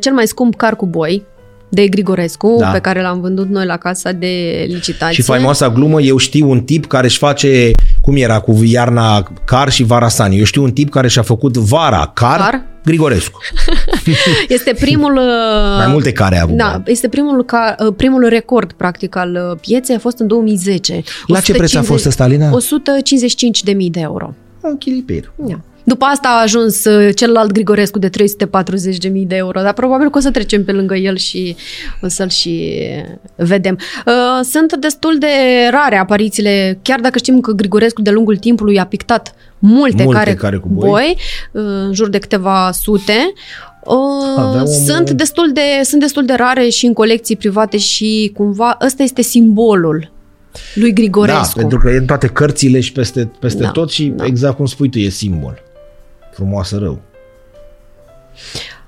cel 0.00 0.12
mai 0.12 0.26
scump 0.26 0.54
car 0.56 0.76
cu 0.76 0.86
boi 0.86 1.22
de 1.68 1.86
Grigorescu, 1.88 2.56
Da. 2.58 2.66
pe 2.68 2.78
care 2.78 3.02
l-am 3.02 3.20
vândut 3.20 3.48
noi 3.48 3.66
la 3.66 3.76
casa 3.76 4.12
de 4.12 4.64
licitație. 4.68 5.14
Și 5.14 5.22
faimoasa 5.22 5.70
glumă, 5.70 6.00
eu 6.00 6.16
știu 6.16 6.50
un 6.50 6.60
tip 6.60 6.86
care 6.86 7.06
își 7.06 7.18
face, 7.18 7.70
cum 8.00 8.16
era, 8.16 8.40
cu 8.40 8.60
iarna 8.64 9.32
car 9.44 9.70
și 9.70 9.82
vara 9.82 10.08
sani. 10.08 10.38
Eu 10.38 10.44
știu 10.44 10.62
un 10.62 10.72
tip 10.72 10.90
care 10.90 11.08
și-a 11.08 11.22
făcut 11.22 11.56
vara 11.56 12.10
car, 12.14 12.38
Car? 12.38 12.62
Grigorescu. 12.84 13.38
Este 14.48 14.74
primul... 14.80 15.16
uh, 15.16 15.76
Mai 15.82 15.86
multe 15.86 16.12
care 16.12 16.38
a 16.38 16.42
avut. 16.42 16.56
Da, 16.56 16.82
este 16.86 17.08
primul, 17.08 17.44
ca, 17.44 17.74
uh, 17.86 17.94
primul 17.96 18.28
record, 18.28 18.72
practic, 18.72 19.16
al 19.16 19.48
uh, 19.50 19.58
pieței, 19.60 19.94
a 19.94 19.98
fost 19.98 20.18
în 20.18 20.26
2010. 20.26 21.02
La 21.26 21.40
ce 21.40 21.52
preț 21.52 21.74
a 21.74 21.82
fost 21.82 22.06
ăsta, 22.06 22.24
Alina? 22.24 22.50
155.000 22.50 23.90
de 23.90 24.00
euro. 24.00 24.34
Un 24.60 24.76
chilipir. 24.78 25.32
Da. 25.36 25.60
După 25.88 26.04
asta 26.04 26.28
a 26.28 26.42
ajuns 26.42 26.84
uh, 26.84 27.14
celălalt 27.14 27.52
Grigorescu 27.52 27.98
de 27.98 28.10
340.000 28.10 29.10
de 29.26 29.36
euro, 29.36 29.60
dar 29.60 29.72
probabil 29.72 30.10
că 30.10 30.18
o 30.18 30.20
să 30.20 30.30
trecem 30.30 30.64
pe 30.64 30.72
lângă 30.72 30.94
el 30.94 31.16
și 31.16 31.56
o 32.02 32.08
să-l 32.08 32.28
și 32.28 32.72
vedem. 33.36 33.78
Uh, 34.06 34.12
sunt 34.44 34.76
destul 34.76 35.18
de 35.18 35.26
rare 35.70 35.96
aparițiile, 35.96 36.78
chiar 36.82 37.00
dacă 37.00 37.18
știm 37.18 37.40
că 37.40 37.52
Grigorescu 37.52 38.02
de 38.02 38.10
lungul 38.10 38.36
timpului 38.36 38.78
a 38.78 38.84
pictat 38.86 39.34
multe, 39.58 40.02
Multe 40.02 40.18
care, 40.18 40.34
care 40.34 40.56
cu 40.56 40.68
boi. 40.68 40.88
boi, 40.88 41.16
uh, 41.52 41.62
în 41.86 41.92
jur 41.94 42.08
de 42.08 42.18
câteva 42.18 42.70
sute. 42.72 43.32
Avea 44.36 44.44
Uh, 44.44 44.54
omul- 44.54 44.66
sunt, 44.86 45.10
destul 45.10 45.50
de, 45.52 45.60
sunt 45.82 46.00
destul 46.00 46.24
de 46.24 46.32
rare 46.32 46.68
și 46.68 46.86
în 46.86 46.92
colecții 46.92 47.36
private 47.36 47.76
și 47.76 48.32
cumva 48.36 48.76
ăsta 48.84 49.02
este 49.02 49.22
simbolul 49.22 50.10
lui 50.74 50.92
Da, 50.92 51.00
Grigorescu. 51.00 51.58
pentru 51.58 51.78
că 51.78 51.90
e 51.90 51.96
în 51.96 52.04
toate 52.04 52.26
cărțile 52.26 52.80
și 52.80 52.92
peste, 52.92 53.30
peste 53.40 53.62
Da, 53.62 53.70
tot 53.70 53.90
și 53.90 54.04
da. 54.16 54.24
exact 54.24 54.56
cum 54.56 54.66
spui 54.66 54.88
tu, 54.88 54.98
e 54.98 55.08
simbol. 55.08 55.62
Frumoasă 56.38 56.78
rău. 56.78 57.00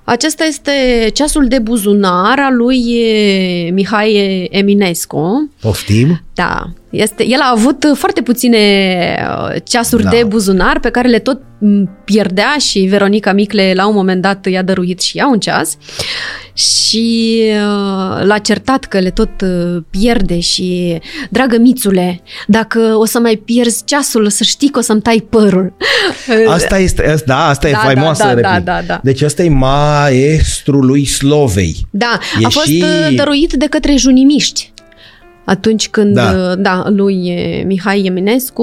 Acesta 0.05 0.45
este 0.45 0.73
ceasul 1.13 1.49
de 1.49 1.59
buzunar 1.59 2.39
al 2.39 2.57
lui 2.57 2.95
e, 2.95 3.71
Mihai 3.71 4.15
Eminescu. 4.51 5.51
Poftim? 5.61 6.23
Da, 6.41 6.65
este, 6.91 7.27
el 7.27 7.41
a 7.41 7.53
avut 7.57 7.85
foarte 7.95 8.21
puține 8.23 8.59
uh, 9.29 9.55
ceasuri 9.65 10.03
Da. 10.03 10.09
de 10.11 10.25
buzunar 10.27 10.81
pe 10.81 10.91
care 10.91 11.09
le 11.09 11.19
tot 11.19 11.41
m, 11.59 11.89
pierdea 12.05 12.55
și 12.59 12.79
Veronica 12.81 13.33
Micle 13.33 13.73
la 13.77 13.87
un 13.89 13.95
moment 13.95 14.23
dat 14.23 14.47
i-a 14.47 14.63
dăruit 14.63 15.01
și 15.01 15.19
ea 15.19 15.27
un 15.29 15.39
ceas 15.39 15.77
și 16.55 17.41
uh, 17.47 18.25
l-a 18.25 18.39
certat 18.43 18.85
că 18.85 18.99
le 18.99 19.11
tot 19.11 19.29
uh, 19.41 19.83
pierde 19.91 20.39
și 20.41 20.99
dragă 21.31 21.59
mițule, 21.59 22.21
dacă 22.47 22.79
o 22.99 23.05
să 23.05 23.19
mai 23.19 23.37
pierzi 23.45 23.85
ceasul, 23.85 24.29
să 24.31 24.45
știi 24.45 24.69
că 24.71 24.79
o 24.79 24.83
să-mi 24.83 25.01
tai 25.03 25.25
părul. 25.31 25.73
Asta 26.49 26.79
este, 26.79 27.09
asta- 27.11 27.25
da, 27.27 27.47
asta 27.49 27.69
e 27.69 27.73
Da, 27.73 27.79
faimoasă 27.79 28.23
da, 28.23 28.29
da, 28.29 28.35
replică. 28.35 28.61
da, 28.65 28.73
da, 28.73 28.81
da. 28.87 29.01
Deci 29.03 29.23
ăsta 29.23 29.43
e 29.43 29.49
maestrul 29.49 30.87
lui 30.87 31.05
Slovei. 31.05 31.77
Da, 31.91 32.19
E 32.41 32.45
a 32.45 32.49
fost 32.49 32.67
și- 32.67 32.85
și... 33.09 33.15
dăruit 33.15 33.53
de 33.53 33.67
către 33.67 33.97
junimiști. 33.97 34.70
Atunci 35.51 35.89
când, 35.89 36.15
Da. 36.15 36.33
da, 36.33 36.55
da 36.55 36.85
lui 36.89 37.27
e, 37.29 37.63
Mihai 37.63 38.03
Eminescu, 38.05 38.63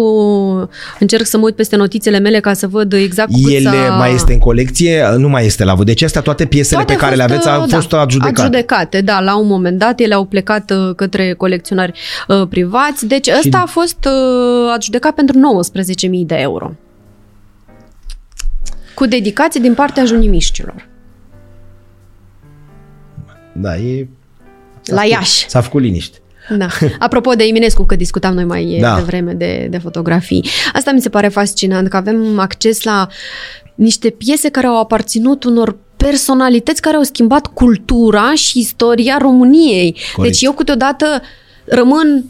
încerc 0.99 1.25
să 1.25 1.37
mă 1.37 1.43
uit 1.43 1.55
peste 1.55 1.75
notițele 1.75 2.19
mele 2.19 2.39
ca 2.39 2.53
să 2.53 2.67
văd 2.67 2.93
exact 2.93 3.31
cu 3.31 3.39
cât 3.43 3.53
El 3.53 3.61
s-a... 3.61 3.95
mai 3.97 4.13
este 4.13 4.33
în 4.33 4.39
colecție? 4.39 5.03
Nu 5.17 5.29
mai 5.29 5.45
este 5.45 5.63
la 5.63 5.73
văd. 5.73 5.85
Deci 5.85 6.01
astea 6.01 6.21
toate 6.21 6.45
piesele 6.45 6.75
Toate 6.83 6.93
pe 6.93 6.99
care 6.99 7.15
le 7.15 7.21
au 7.21 7.27
aveți 7.29 7.49
au 7.49 7.61
uh, 7.61 7.67
fost 7.69 7.93
adjudecate. 7.93 8.39
Adjudecate, 8.41 9.01
da, 9.01 9.19
la 9.19 9.37
un 9.37 9.47
moment 9.47 9.79
dat 9.79 9.99
ele 9.99 10.13
au 10.13 10.25
plecat 10.25 10.71
uh, 10.71 10.95
către 10.95 11.33
colecționari 11.33 11.99
uh, 12.27 12.47
privați, 12.49 13.07
deci 13.07 13.27
ăsta 13.37 13.57
a 13.57 13.65
fost 13.65 14.05
uh, 14.05 14.71
adjudecat 14.73 15.13
pentru 15.13 15.35
19.000 16.03 16.09
de 16.25 16.35
euro. 16.35 16.71
Cu 18.93 19.05
dedicație 19.05 19.61
din 19.61 19.73
partea 19.73 20.05
junimiștilor. 20.05 20.87
Da, 23.53 23.75
e... 23.77 24.07
s-a 24.81 24.93
La 24.93 25.01
făcut- 25.01 25.11
Iași. 25.11 25.49
S-a 25.49 25.61
făcut 25.61 25.81
liniște. 25.81 26.17
Da. 26.57 26.67
Apropo 26.99 27.31
de 27.31 27.43
Eminescu, 27.43 27.83
că 27.85 27.95
discutam 27.95 28.33
noi 28.33 28.45
mai 28.45 28.77
Da. 28.81 28.89
da. 28.89 28.95
devreme 28.95 29.33
de, 29.33 29.67
de 29.69 29.77
fotografii. 29.77 30.45
Asta 30.73 30.91
mi 30.91 31.01
se 31.01 31.09
pare 31.09 31.27
fascinant, 31.27 31.87
că 31.87 31.97
avem 31.97 32.39
acces 32.39 32.83
la 32.83 33.07
niște 33.75 34.09
piese 34.09 34.49
care 34.49 34.67
au 34.67 34.79
aparținut 34.79 35.43
unor 35.43 35.77
personalități 35.97 36.81
care 36.81 36.95
au 36.95 37.03
schimbat 37.03 37.47
cultura 37.47 38.33
și 38.35 38.59
istoria 38.59 39.17
României. 39.17 39.97
Corect. 40.15 40.33
Deci 40.33 40.41
eu 40.41 40.51
câteodată 40.51 41.21
rămân 41.65 42.25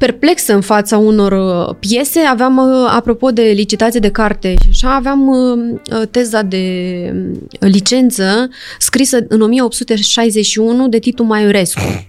perplexă 0.00 0.54
în 0.54 0.60
fața 0.60 0.98
unor 0.98 1.32
uh, 1.32 1.74
piese. 1.78 2.20
Aveam, 2.20 2.56
uh, 2.56 2.92
apropo 2.96 3.30
de 3.30 3.42
licitație 3.42 4.00
de 4.00 4.10
carte, 4.10 4.54
și 4.60 4.68
așa, 4.70 4.94
aveam 4.94 5.28
uh, 5.28 5.58
uh, 5.92 6.06
teza 6.10 6.42
de 6.42 6.64
uh, 7.60 7.68
licență 7.70 8.48
scrisă 8.78 9.18
în 9.28 9.40
1861 9.40 10.88
de 10.88 10.98
Titu 10.98 11.22
Maiorescu. 11.22 12.06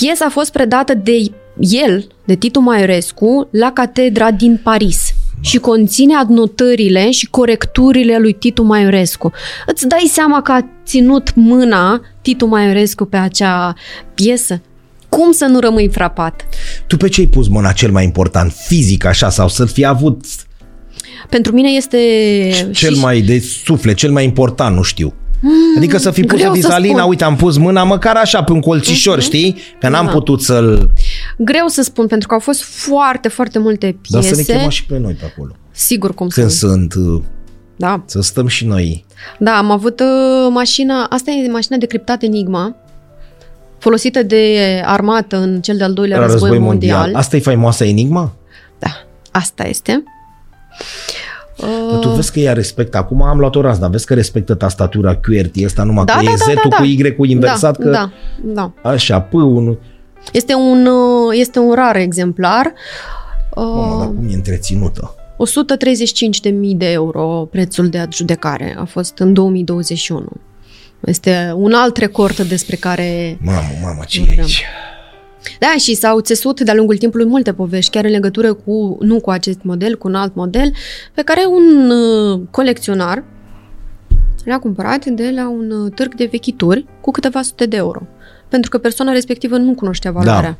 Piesa 0.00 0.24
a 0.24 0.30
fost 0.30 0.52
predată 0.52 0.94
de 0.94 1.12
el, 1.58 2.06
de 2.24 2.34
Titu 2.34 2.60
Maiorescu, 2.60 3.48
la 3.50 3.72
catedra 3.72 4.30
din 4.30 4.60
Paris 4.62 5.12
și 5.40 5.58
conține 5.58 6.14
adnotările 6.14 7.10
și 7.10 7.26
corecturile 7.26 8.18
lui 8.18 8.32
Titu 8.32 8.62
Maiorescu. 8.62 9.32
Îți 9.66 9.86
dai 9.86 10.10
seama 10.12 10.42
că 10.42 10.52
a 10.52 10.68
ținut 10.86 11.34
mâna 11.34 12.00
Titu 12.22 12.46
Maiorescu 12.46 13.04
pe 13.04 13.16
acea 13.16 13.74
piesă? 14.14 14.60
Cum 15.08 15.32
să 15.32 15.44
nu 15.44 15.58
rămâi 15.58 15.88
frapat? 15.88 16.46
Tu 16.86 16.96
pe 16.96 17.08
ce 17.08 17.20
ai 17.20 17.26
pus 17.26 17.48
mâna 17.48 17.72
cel 17.72 17.90
mai 17.90 18.04
important? 18.04 18.52
Fizic, 18.52 19.04
așa, 19.04 19.30
sau 19.30 19.48
să 19.48 19.64
fi 19.64 19.84
avut 19.84 20.24
Pentru 21.28 21.52
mine 21.52 21.68
este... 21.68 21.98
cel 22.72 22.94
și- 22.94 23.00
mai 23.00 23.20
de 23.20 23.38
suflet, 23.64 23.96
cel 23.96 24.10
mai 24.10 24.24
important, 24.24 24.76
nu 24.76 24.82
știu. 24.82 25.14
Adică 25.76 25.98
să 25.98 26.10
fi 26.10 26.22
pus 26.22 26.38
greu 26.38 26.50
în 26.52 26.60
să 26.60 26.66
Visalina, 26.66 26.98
spun. 26.98 27.08
uite, 27.10 27.24
am 27.24 27.36
pus 27.36 27.56
mâna 27.56 27.84
măcar 27.84 28.16
așa 28.16 28.42
pe 28.42 28.52
un 28.52 28.60
colțișor, 28.60 29.20
știi? 29.20 29.56
Că 29.80 29.88
n-am 29.88 30.04
Da. 30.06 30.10
putut 30.12 30.42
să-l... 30.42 30.90
Greu 31.38 31.66
să 31.66 31.82
spun, 31.82 32.06
pentru 32.06 32.28
că 32.28 32.34
au 32.34 32.40
fost 32.40 32.62
foarte, 32.62 33.28
foarte 33.28 33.58
multe 33.58 33.86
Dar 34.08 34.20
piese. 34.22 34.34
să 34.42 34.52
ne 34.52 34.58
chemă 34.58 34.70
și 34.70 34.84
pe 34.86 34.98
noi 34.98 35.12
pe 35.12 35.32
acolo. 35.34 35.52
Sigur 35.70 36.14
cum 36.14 36.28
Când 36.28 36.50
să... 36.50 36.56
sunt, 36.66 36.94
uh, 36.94 37.22
Da. 37.76 38.02
să 38.06 38.20
stăm 38.20 38.46
și 38.46 38.66
noi. 38.66 39.04
Da, 39.38 39.56
am 39.56 39.70
avut 39.70 40.00
uh, 40.00 40.06
mașina, 40.50 41.04
asta 41.04 41.30
e 41.30 41.50
mașina 41.50 41.76
de 41.76 41.86
criptat 41.86 42.22
Enigma, 42.22 42.76
folosită 43.78 44.22
de 44.22 44.56
armată 44.84 45.36
în 45.36 45.60
cel 45.60 45.76
de-al 45.76 45.92
doilea 45.92 46.18
La 46.18 46.26
război, 46.26 46.58
mondial. 46.58 47.14
Asta 47.14 47.36
e 47.36 47.40
faimoasa 47.40 47.84
enigma? 47.84 48.32
Da, 48.78 48.88
asta 49.30 49.66
este. 49.66 50.02
Dar 51.90 51.98
tu 52.00 52.08
vezi 52.08 52.32
că 52.32 52.38
ea 52.40 52.52
respectă, 52.52 52.96
acum 52.96 53.22
am 53.22 53.38
luat 53.38 53.54
o 53.56 53.60
rază, 53.60 53.80
dar 53.80 53.90
vezi 53.90 54.06
că 54.06 54.14
respectă 54.14 54.54
tastatura 54.54 55.14
QWERTY 55.16 55.64
ăsta 55.64 55.82
numai 55.82 56.04
Da, 56.04 56.12
că 56.12 56.24
da, 56.24 56.30
e 56.30 56.34
da, 56.38 56.44
Z-ul 56.44 56.54
da, 56.54 56.60
cu 56.60 56.68
da. 56.68 56.84
Y-ul 56.84 57.28
inversat, 57.28 57.78
da, 57.78 57.84
că 57.84 57.90
Da, 57.90 58.10
da. 58.44 58.90
așa, 58.90 59.20
p 59.20 59.32
un 59.32 59.76
Este 60.32 60.54
un, 60.54 60.86
uh, 60.86 61.38
este 61.40 61.58
un 61.58 61.74
rar 61.74 61.96
exemplar. 61.96 62.72
Mamă, 63.56 63.92
Uh, 63.92 63.98
dar 63.98 64.06
cum 64.06 64.28
e 64.30 64.34
întreținută? 64.34 65.14
135.000 65.36 66.76
de 66.76 66.90
euro 66.92 67.48
prețul 67.50 67.88
de 67.88 67.98
adjudecare 67.98 68.76
a 68.78 68.84
fost 68.84 69.18
în 69.18 69.32
2021. 69.32 70.26
Este 71.00 71.52
un 71.56 71.72
alt 71.72 71.96
record 71.96 72.38
despre 72.40 72.76
care 72.76 73.38
Mamă, 73.40 73.58
mamă, 73.82 74.02
ce 74.06 74.18
e 74.20 74.24
Vorbeam. 74.24 74.44
aici? 74.44 74.64
Da, 75.58 75.74
și 75.78 75.94
s-au 75.94 76.20
țesut 76.20 76.60
de-a 76.60 76.74
lungul 76.74 76.96
timpului 76.96 77.26
multe 77.26 77.52
povești, 77.52 77.90
chiar 77.90 78.04
în 78.04 78.10
legătură 78.10 78.52
cu, 78.52 78.96
nu 79.00 79.20
cu 79.20 79.30
acest 79.30 79.58
model, 79.62 79.96
cu 79.96 80.08
un 80.08 80.14
alt 80.14 80.34
model, 80.34 80.72
pe 81.14 81.22
care 81.22 81.40
un 81.46 81.90
uh, 81.90 82.40
colecționar 82.50 83.24
le-a 84.44 84.58
cumpărat 84.58 85.04
de 85.04 85.32
la 85.34 85.48
un 85.48 85.70
uh, 85.70 85.92
târg 85.94 86.14
de 86.14 86.28
vechituri 86.30 86.86
cu 87.00 87.10
câteva 87.10 87.42
sute 87.42 87.66
de 87.66 87.76
euro. 87.76 88.02
Pentru 88.48 88.70
că 88.70 88.78
persoana 88.78 89.12
respectivă 89.12 89.56
nu 89.56 89.74
cunoștea 89.74 90.10
valoarea. 90.10 90.58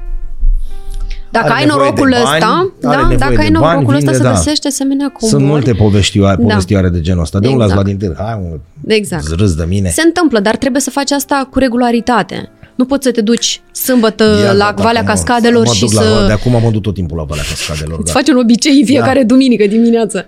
Dacă 1.30 1.46
Are 1.46 1.58
ai 1.58 1.64
nevoie 1.64 1.82
norocul 1.84 2.10
de 2.10 2.16
bani, 2.22 2.34
ăsta, 2.34 2.72
are 2.88 2.96
da, 2.96 3.08
nevoie 3.08 3.16
dacă 3.16 3.34
de 3.34 3.40
ai 3.40 3.50
bani, 3.50 3.72
norocul 3.72 3.94
ăsta 3.94 4.10
vinde, 4.10 4.16
să 4.16 4.22
da. 4.22 4.30
găsești 4.30 4.66
asemenea 4.66 5.08
comori. 5.08 5.36
Sunt 5.36 5.44
multe 5.44 5.72
povestioare, 5.72 6.36
Da. 6.36 6.48
povestioare 6.48 6.88
de 6.88 7.00
genul 7.00 7.22
ăsta. 7.22 7.38
De 7.38 7.48
unde 7.48 7.58
l-ați 7.58 7.72
luat 7.74 7.86
Exact. 7.86 8.00
din 8.00 8.14
târg? 8.14 8.28
Hai, 8.28 8.40
mă, 8.50 8.94
Exact. 8.94 9.26
râs 9.26 9.54
de 9.54 9.64
mine. 9.68 9.88
Se 9.88 10.02
întâmplă, 10.02 10.40
dar 10.40 10.56
trebuie 10.56 10.82
să 10.82 10.90
faci 10.90 11.10
asta 11.10 11.48
cu 11.50 11.58
regularitate. 11.58 12.50
Nu 12.78 12.84
poți 12.84 13.06
să 13.06 13.12
te 13.12 13.20
duci 13.20 13.60
sâmbătă 13.72 14.40
Ia, 14.44 14.52
la 14.52 14.72
da, 14.76 14.82
Valea 14.82 15.02
dacă 15.02 15.04
mă- 15.04 15.10
Cascadelor 15.24 15.66
mă 15.66 15.72
și 15.72 15.80
duc 15.80 15.90
să 15.92 16.18
La, 16.20 16.26
de 16.26 16.32
acum 16.32 16.52
mă 16.62 16.70
duc 16.70 16.82
tot 16.82 16.94
timpul 16.94 17.16
la 17.16 17.22
Valea 17.24 17.44
Cascadelor. 17.48 17.98
îți 17.98 18.12
Da. 18.12 18.18
faci 18.18 18.28
un 18.28 18.36
obicei 18.36 18.78
în 18.80 18.84
fiecare 18.86 19.22
duminică 19.22 19.66
dimineață. 19.66 20.26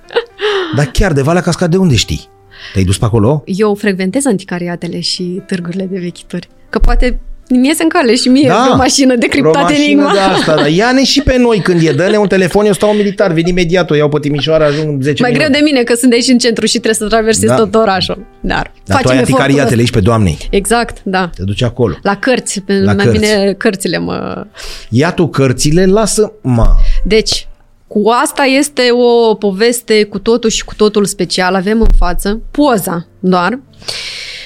Dar 0.76 0.84
chiar 0.84 1.12
de 1.12 1.22
Valea 1.22 1.42
Cascade 1.42 1.70
de 1.70 1.76
unde 1.76 1.94
știi? 1.94 2.28
Te-ai 2.72 2.84
dus 2.84 2.98
pe 2.98 3.04
acolo? 3.04 3.42
Eu 3.46 3.74
frecventez 3.74 4.24
anticariatele 4.26 5.00
și 5.00 5.22
târgurile 5.46 5.84
de 5.90 5.98
vechituri. 5.98 6.48
Că 6.70 6.78
poate 6.78 7.20
mi 7.50 7.66
iese 7.66 7.82
în 7.82 7.88
cale 7.88 8.14
și 8.14 8.28
mie 8.28 8.48
da, 8.48 8.68
o 8.72 8.76
mașină 8.76 9.14
de 9.16 9.26
vreo 9.30 9.42
criptat 9.42 9.62
mașină 9.62 9.84
enigma. 9.84 10.12
de 10.12 10.18
asta, 10.18 10.54
da. 10.54 10.66
Ia-ne 10.68 11.04
și 11.04 11.22
pe 11.22 11.36
noi 11.38 11.58
când 11.60 11.82
e, 11.86 11.92
dă-ne 11.92 12.16
un 12.16 12.26
telefon, 12.26 12.66
eu 12.66 12.72
stau 12.72 12.90
un 12.90 12.96
militar, 12.96 13.32
vin 13.32 13.46
imediat, 13.46 13.90
o 13.90 13.94
iau 13.94 14.08
pe 14.08 14.18
Timișoara, 14.20 14.64
ajung 14.64 14.88
în 14.88 15.02
10 15.02 15.22
Mai 15.22 15.30
minute. 15.30 15.48
greu 15.50 15.60
de 15.60 15.70
mine 15.70 15.82
că 15.82 15.94
sunt 15.94 16.10
de 16.10 16.16
aici 16.16 16.28
în 16.28 16.38
centru 16.38 16.64
și 16.66 16.72
trebuie 16.72 16.94
să 16.94 17.06
traversez 17.06 17.48
Da. 17.48 17.54
da. 17.54 17.60
tot 17.62 17.74
orașul. 17.74 18.26
Dar, 18.40 18.54
Dar 18.62 18.72
tu 18.84 18.92
facem 18.92 19.10
ai 19.10 19.16
efortul 19.16 19.34
anticariatele 19.34 19.80
aici 19.80 19.90
pe 19.90 20.00
doamnei. 20.00 20.32
ăsta. 20.40 20.46
Exact, 20.56 20.96
da. 21.02 21.30
Te 21.36 21.42
duci 21.44 21.62
acolo. 21.62 21.94
La 22.02 22.16
cărți, 22.16 22.60
pe 22.60 22.72
La 22.80 22.92
mai 22.92 23.04
cărți. 23.04 23.20
bine 23.20 23.52
cărțile 23.58 23.98
mă... 23.98 24.46
Ia 24.88 25.12
tu 25.12 25.28
cărțile, 25.28 25.86
lasă, 25.86 26.32
ma. 26.42 26.76
Deci, 27.04 27.48
cu 27.86 28.02
asta 28.22 28.42
este 28.42 28.82
o 28.92 29.34
poveste 29.34 30.02
cu 30.04 30.18
totul 30.18 30.50
și 30.50 30.64
cu 30.64 30.74
totul 30.74 31.04
special. 31.04 31.54
Avem 31.54 31.80
în 31.80 31.86
față 31.98 32.40
poza 32.50 33.06
doar. 33.20 33.58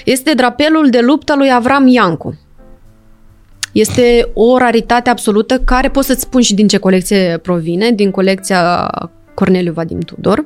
Este 0.05 0.33
drapelul 0.35 0.91
de 0.91 0.99
luptă 1.01 1.35
lui 1.37 1.53
Avram 1.53 1.87
Iancu. 1.89 2.39
Este 3.75 4.31
o 4.35 4.59
raritate 4.59 5.11
absolută 5.11 5.59
care 5.59 5.89
pot 5.89 6.05
să-ți 6.05 6.21
spun 6.21 6.41
și 6.41 6.55
din 6.55 6.69
ce 6.69 6.77
colecție 6.79 7.39
provine, 7.43 7.91
din 7.91 8.11
colecția 8.11 8.91
Corneliu 9.35 9.73
Vadim 9.73 9.99
Tudor. 10.01 10.45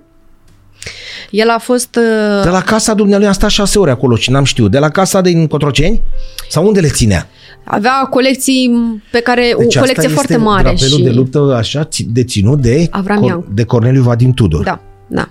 El 1.30 1.48
a 1.48 1.58
fost... 1.58 1.96
uh, 1.96 2.42
De 2.42 2.48
la 2.48 2.60
casa 2.62 2.94
dumnealui 2.94 3.26
am 3.26 3.32
stat 3.32 3.50
șase 3.50 3.78
ore 3.78 3.90
acolo 3.90 4.16
și 4.16 4.30
n-am 4.30 4.44
știut. 4.44 4.70
De 4.70 4.78
la 4.78 4.88
casa 4.88 5.20
din 5.20 5.46
Cotroceni? 5.46 6.02
Sau 6.48 6.66
unde 6.66 6.80
le 6.80 6.88
ținea? 6.88 7.28
Avea 7.64 7.92
colecții 8.10 8.70
pe 9.10 9.20
care... 9.20 9.42
Deci 9.42 9.54
o 9.56 9.66
asta 9.66 9.80
colecție 9.80 10.02
este 10.02 10.14
foarte 10.14 10.36
mare 10.36 10.62
drapelul 10.62 10.98
și... 10.98 11.02
de 11.02 11.10
luptă 11.10 11.54
așa 11.56 11.84
ți- 11.84 12.06
deținut 12.10 12.60
de, 12.60 12.86
Avram 12.90 13.22
Iancu. 13.24 13.46
de 13.54 13.64
Corneliu 13.64 14.02
Vadim 14.02 14.32
Tudor. 14.32 14.62
Da, 14.64 14.80
da. 15.06 15.28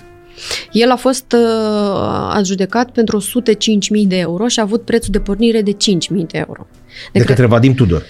El 0.71 0.91
a 0.91 0.95
fost 0.95 1.31
uh, 1.33 2.29
adjudecat 2.33 2.89
pentru 2.89 3.21
105.000 3.21 4.07
de 4.07 4.17
euro 4.17 4.47
și 4.47 4.59
a 4.59 4.63
avut 4.63 4.81
prețul 4.81 5.11
de 5.11 5.19
pornire 5.19 5.61
de 5.61 5.71
5.000 5.71 5.77
de 6.27 6.37
euro. 6.47 6.67
De, 7.11 7.19
de 7.19 7.25
către 7.25 7.45
Vadim 7.45 7.73
Tudor. 7.73 8.03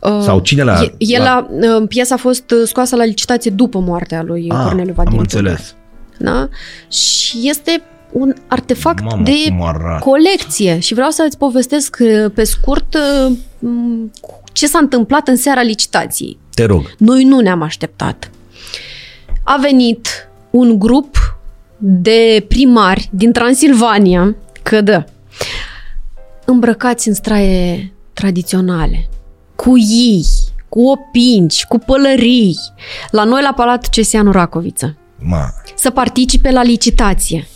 Uh, 0.00 0.20
Sau 0.22 0.40
cine 0.40 0.62
l-a... 0.62 0.94
El 0.98 1.22
la... 1.22 1.30
a, 1.30 1.48
uh, 1.50 1.88
piesa 1.88 2.14
a 2.14 2.18
fost 2.18 2.50
uh, 2.50 2.62
scoasă 2.64 2.96
la 2.96 3.04
licitație 3.04 3.50
după 3.50 3.78
moartea 3.78 4.22
lui 4.22 4.46
ah, 4.50 4.64
Corneliu 4.64 4.92
Vadim 4.92 5.12
am 5.12 5.18
înțeles. 5.18 5.74
Da? 6.18 6.48
Și 6.88 7.38
este 7.42 7.82
un 8.12 8.34
artefact 8.46 9.02
Mamă, 9.02 9.22
de 9.22 9.56
colecție. 10.00 10.78
Și 10.78 10.94
vreau 10.94 11.10
să-ți 11.10 11.38
povestesc 11.38 11.96
uh, 12.00 12.30
pe 12.34 12.44
scurt 12.44 12.96
ce 14.52 14.66
s-a 14.66 14.78
întâmplat 14.78 15.28
în 15.28 15.36
seara 15.36 15.62
licitației. 15.62 16.38
Te 16.54 16.64
rog. 16.64 16.94
Noi 16.98 17.24
nu 17.24 17.40
ne-am 17.40 17.62
așteptat. 17.62 18.30
A 19.42 19.58
venit 19.60 20.08
un 20.50 20.78
grup 20.78 21.38
de 21.78 22.44
primari 22.48 23.08
din 23.12 23.32
Transilvania, 23.32 24.36
că 24.62 24.80
dă, 24.80 25.04
îmbrăcați 26.44 27.08
în 27.08 27.14
straie 27.14 27.93
tradiționale, 28.24 29.08
cu 29.54 29.78
ei, 29.78 30.24
cu 30.68 30.80
opinci, 30.80 31.64
cu 31.64 31.78
pălării, 31.78 32.58
la 33.10 33.24
noi 33.24 33.42
la 33.42 33.52
Palatul 33.52 33.90
Ceseanu 33.90 34.32
Racoviță. 34.32 34.96
Ma. 35.18 35.54
Să 35.74 35.90
participe 35.90 36.50
la 36.50 36.62
licitație. 36.62 37.46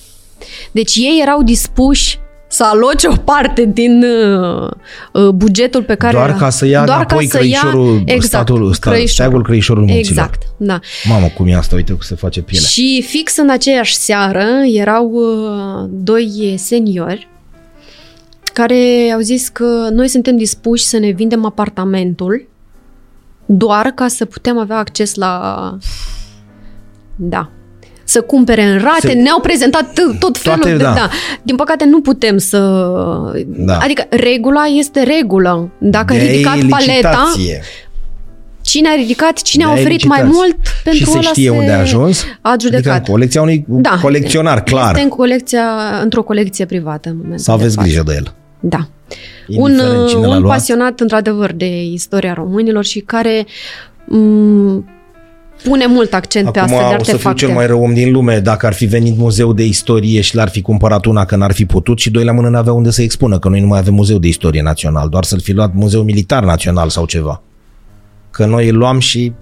Deci 0.71 0.97
ei 0.97 1.19
erau 1.23 1.43
dispuși 1.43 2.19
să 2.49 2.65
aloce 2.65 3.09
o 3.09 3.15
parte 3.15 3.65
din 3.65 4.03
uh, 4.03 4.71
uh 5.13 5.29
bugetul 5.29 5.83
pe 5.83 5.95
care... 5.95 6.13
Doar 6.13 6.35
ca 6.35 6.51
să 6.51 6.67
ia 6.67 6.85
doar 6.85 6.97
înapoi 6.97 7.27
ca 7.27 7.31
să 7.31 7.37
crăișorul, 7.37 7.95
ia, 7.95 8.03
exact, 8.05 8.25
statul, 8.25 8.75
crăișorul. 8.81 9.07
steagul 9.07 9.43
crăișorul 9.43 9.85
munților. 9.85 10.25
Exact, 10.25 10.43
da. 10.57 10.81
Mamă, 11.05 11.27
cum 11.27 11.47
e 11.47 11.55
asta, 11.55 11.77
uite 11.77 11.93
cum 11.93 12.01
se 12.01 12.15
face 12.15 12.43
pielea. 12.43 12.69
Și 12.69 13.05
fix 13.07 13.37
în 13.37 13.51
aceeași 13.51 13.95
seară 13.95 14.47
erau 14.67 15.11
uh, 15.11 15.89
doi 15.91 16.55
seniori 16.57 17.29
care 18.61 19.11
au 19.15 19.21
zis 19.21 19.49
că 19.49 19.89
noi 19.93 20.09
suntem 20.09 20.37
dispuși 20.37 20.85
să 20.85 20.99
ne 20.99 21.11
vindem 21.11 21.45
apartamentul 21.45 22.49
doar 23.47 23.87
ca 23.87 24.09
să 24.09 24.25
putem 24.25 24.59
avea 24.59 24.77
acces 24.77 25.15
la... 25.15 25.77
Da, 27.17 27.51
să 28.05 28.21
cumpere 28.21 28.63
în 28.63 28.79
rate, 28.79 29.09
Se... 29.09 29.13
ne-au 29.13 29.41
prezentat 29.41 29.93
tot 30.19 30.39
felul 30.39 30.59
Toate, 30.59 30.77
de... 30.77 30.83
Da. 30.83 30.93
da. 30.93 31.11
Din 31.43 31.57
păcate 31.57 31.85
nu 31.85 32.01
putem 32.01 32.39
să... 32.39 32.59
Da. 33.47 33.79
Adică 33.79 34.07
regula 34.11 34.65
este 34.65 35.03
regulă. 35.03 35.71
Dacă 35.79 36.13
ai 36.13 36.27
ridicat 36.27 36.59
paleta, 36.69 37.33
cine 38.61 38.89
a 38.89 38.95
ridicat, 38.95 39.43
cine 39.43 39.65
a 39.65 39.71
oferit 39.71 39.91
licitați. 39.91 40.21
mai 40.21 40.31
mult 40.33 40.57
pentru 40.85 41.05
și 41.05 41.11
se 41.11 41.21
știe 41.21 41.51
unde 41.51 41.71
a 41.71 41.79
ajuns? 41.79 42.25
A 42.41 42.55
judecat. 42.61 42.87
Adică 42.87 43.11
în 43.11 43.13
colecția 43.13 43.43
unui 43.43 43.65
da. 43.69 43.99
colecționar, 44.03 44.63
clar. 44.63 44.91
Este 44.91 45.03
în 45.03 45.09
colecția, 45.09 45.65
într-o 46.03 46.23
colecție 46.23 46.65
privată 46.65 47.09
în 47.09 47.17
momentul 47.17 47.45
Să 47.45 47.51
aveți 47.51 47.77
de 47.77 47.83
grijă 47.83 48.03
de 48.07 48.15
el. 48.15 48.35
Da. 48.61 48.89
un, 49.49 49.79
un 50.15 50.43
pasionat, 50.43 51.01
într-adevăr, 51.01 51.53
de 51.53 51.83
istoria 51.83 52.33
românilor 52.33 52.85
și 52.85 53.01
care 53.01 53.47
m- 54.05 54.97
pune 55.63 55.87
mult 55.87 56.13
accent 56.13 56.47
Acum, 56.47 56.53
pe 56.53 56.59
astfel 56.59 56.79
de 56.89 56.95
artefacte. 56.95 57.15
o 57.15 57.19
să 57.19 57.29
fiu 57.29 57.47
cel 57.47 57.55
mai 57.57 57.67
rău 57.67 57.83
om 57.83 57.95
din 57.95 58.13
lume 58.13 58.39
dacă 58.41 58.67
ar 58.67 58.73
fi 58.73 58.87
venit 58.87 59.17
muzeu 59.17 59.53
de 59.53 59.65
istorie 59.65 60.21
și 60.21 60.35
l-ar 60.35 60.49
fi 60.49 60.63
cumpărat 60.63 61.05
una 61.05 61.25
că 61.25 61.37
n-ar 61.37 61.53
fi 61.53 61.67
putut 61.67 61.99
și 61.99 62.11
doi 62.11 62.25
la 62.25 62.33
mână 62.33 62.49
n-avea 62.49 62.73
unde 62.73 62.91
să 62.91 63.03
expună, 63.03 63.39
că 63.39 63.49
noi 63.49 63.61
nu 63.61 63.67
mai 63.67 63.79
avem 63.79 63.95
muzeu 63.95 64.19
de 64.19 64.29
istorie 64.29 64.63
național, 64.63 65.09
doar 65.09 65.25
să-l 65.25 65.41
fi 65.41 65.53
luat 65.53 65.75
muzeu 65.75 66.03
militar 66.03 66.45
național 66.45 66.89
sau 66.89 67.07
ceva. 67.07 67.43
Că 68.31 68.47
noi 68.47 68.69
îl 68.69 68.77
luam 68.77 68.99
și 68.99 69.33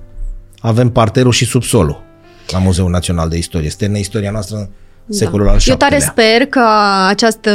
avem 0.60 0.90
parterul 0.90 1.32
și 1.32 1.44
subsolul 1.44 2.04
la 2.50 2.58
Muzeul 2.58 2.90
Național 2.90 3.28
de 3.28 3.36
Istorie. 3.36 3.66
Este 3.66 3.86
în 3.86 3.96
istoria 3.96 4.30
noastră 4.30 4.56
da. 4.56 4.68
Secolul 5.08 5.46
da. 5.46 5.52
al 5.52 5.58
Eu 5.64 5.76
tare 5.76 5.98
sper 5.98 6.46
că 6.46 6.68
această 7.06 7.50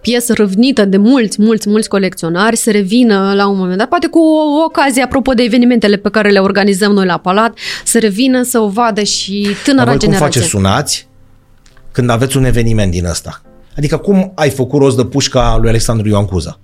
piesă 0.00 0.32
răvnită 0.36 0.84
de 0.84 0.96
mulți, 0.96 1.42
mulți, 1.42 1.68
mulți 1.68 1.88
colecționari 1.88 2.56
să 2.56 2.70
revină 2.70 3.32
la 3.34 3.46
un 3.46 3.56
moment 3.58 3.78
dat, 3.78 3.88
poate 3.88 4.06
cu 4.06 4.18
o 4.18 4.64
ocazie, 4.64 5.02
apropo 5.02 5.32
de 5.32 5.42
evenimentele 5.42 5.96
pe 5.96 6.10
care 6.10 6.30
le 6.30 6.38
organizăm 6.38 6.92
noi 6.92 7.06
la 7.06 7.18
Palat, 7.18 7.58
să 7.84 7.98
revină 7.98 8.42
să 8.42 8.58
o 8.58 8.68
vadă 8.68 9.02
și 9.02 9.48
tânăra 9.64 9.96
generație. 9.96 10.08
cum 10.08 10.26
faceți? 10.26 10.46
Sunați 10.46 11.08
când 11.92 12.10
aveți 12.10 12.36
un 12.36 12.44
eveniment 12.44 12.90
din 12.90 13.04
ăsta? 13.04 13.42
Adică 13.80 13.96
cum 13.96 14.32
ai 14.34 14.50
făcut 14.50 14.80
rost 14.80 14.96
de 14.96 15.04
pușca 15.04 15.56
lui 15.60 15.68
Alexandru 15.68 16.08
Ioan 16.08 16.24
Cuza? 16.24 16.58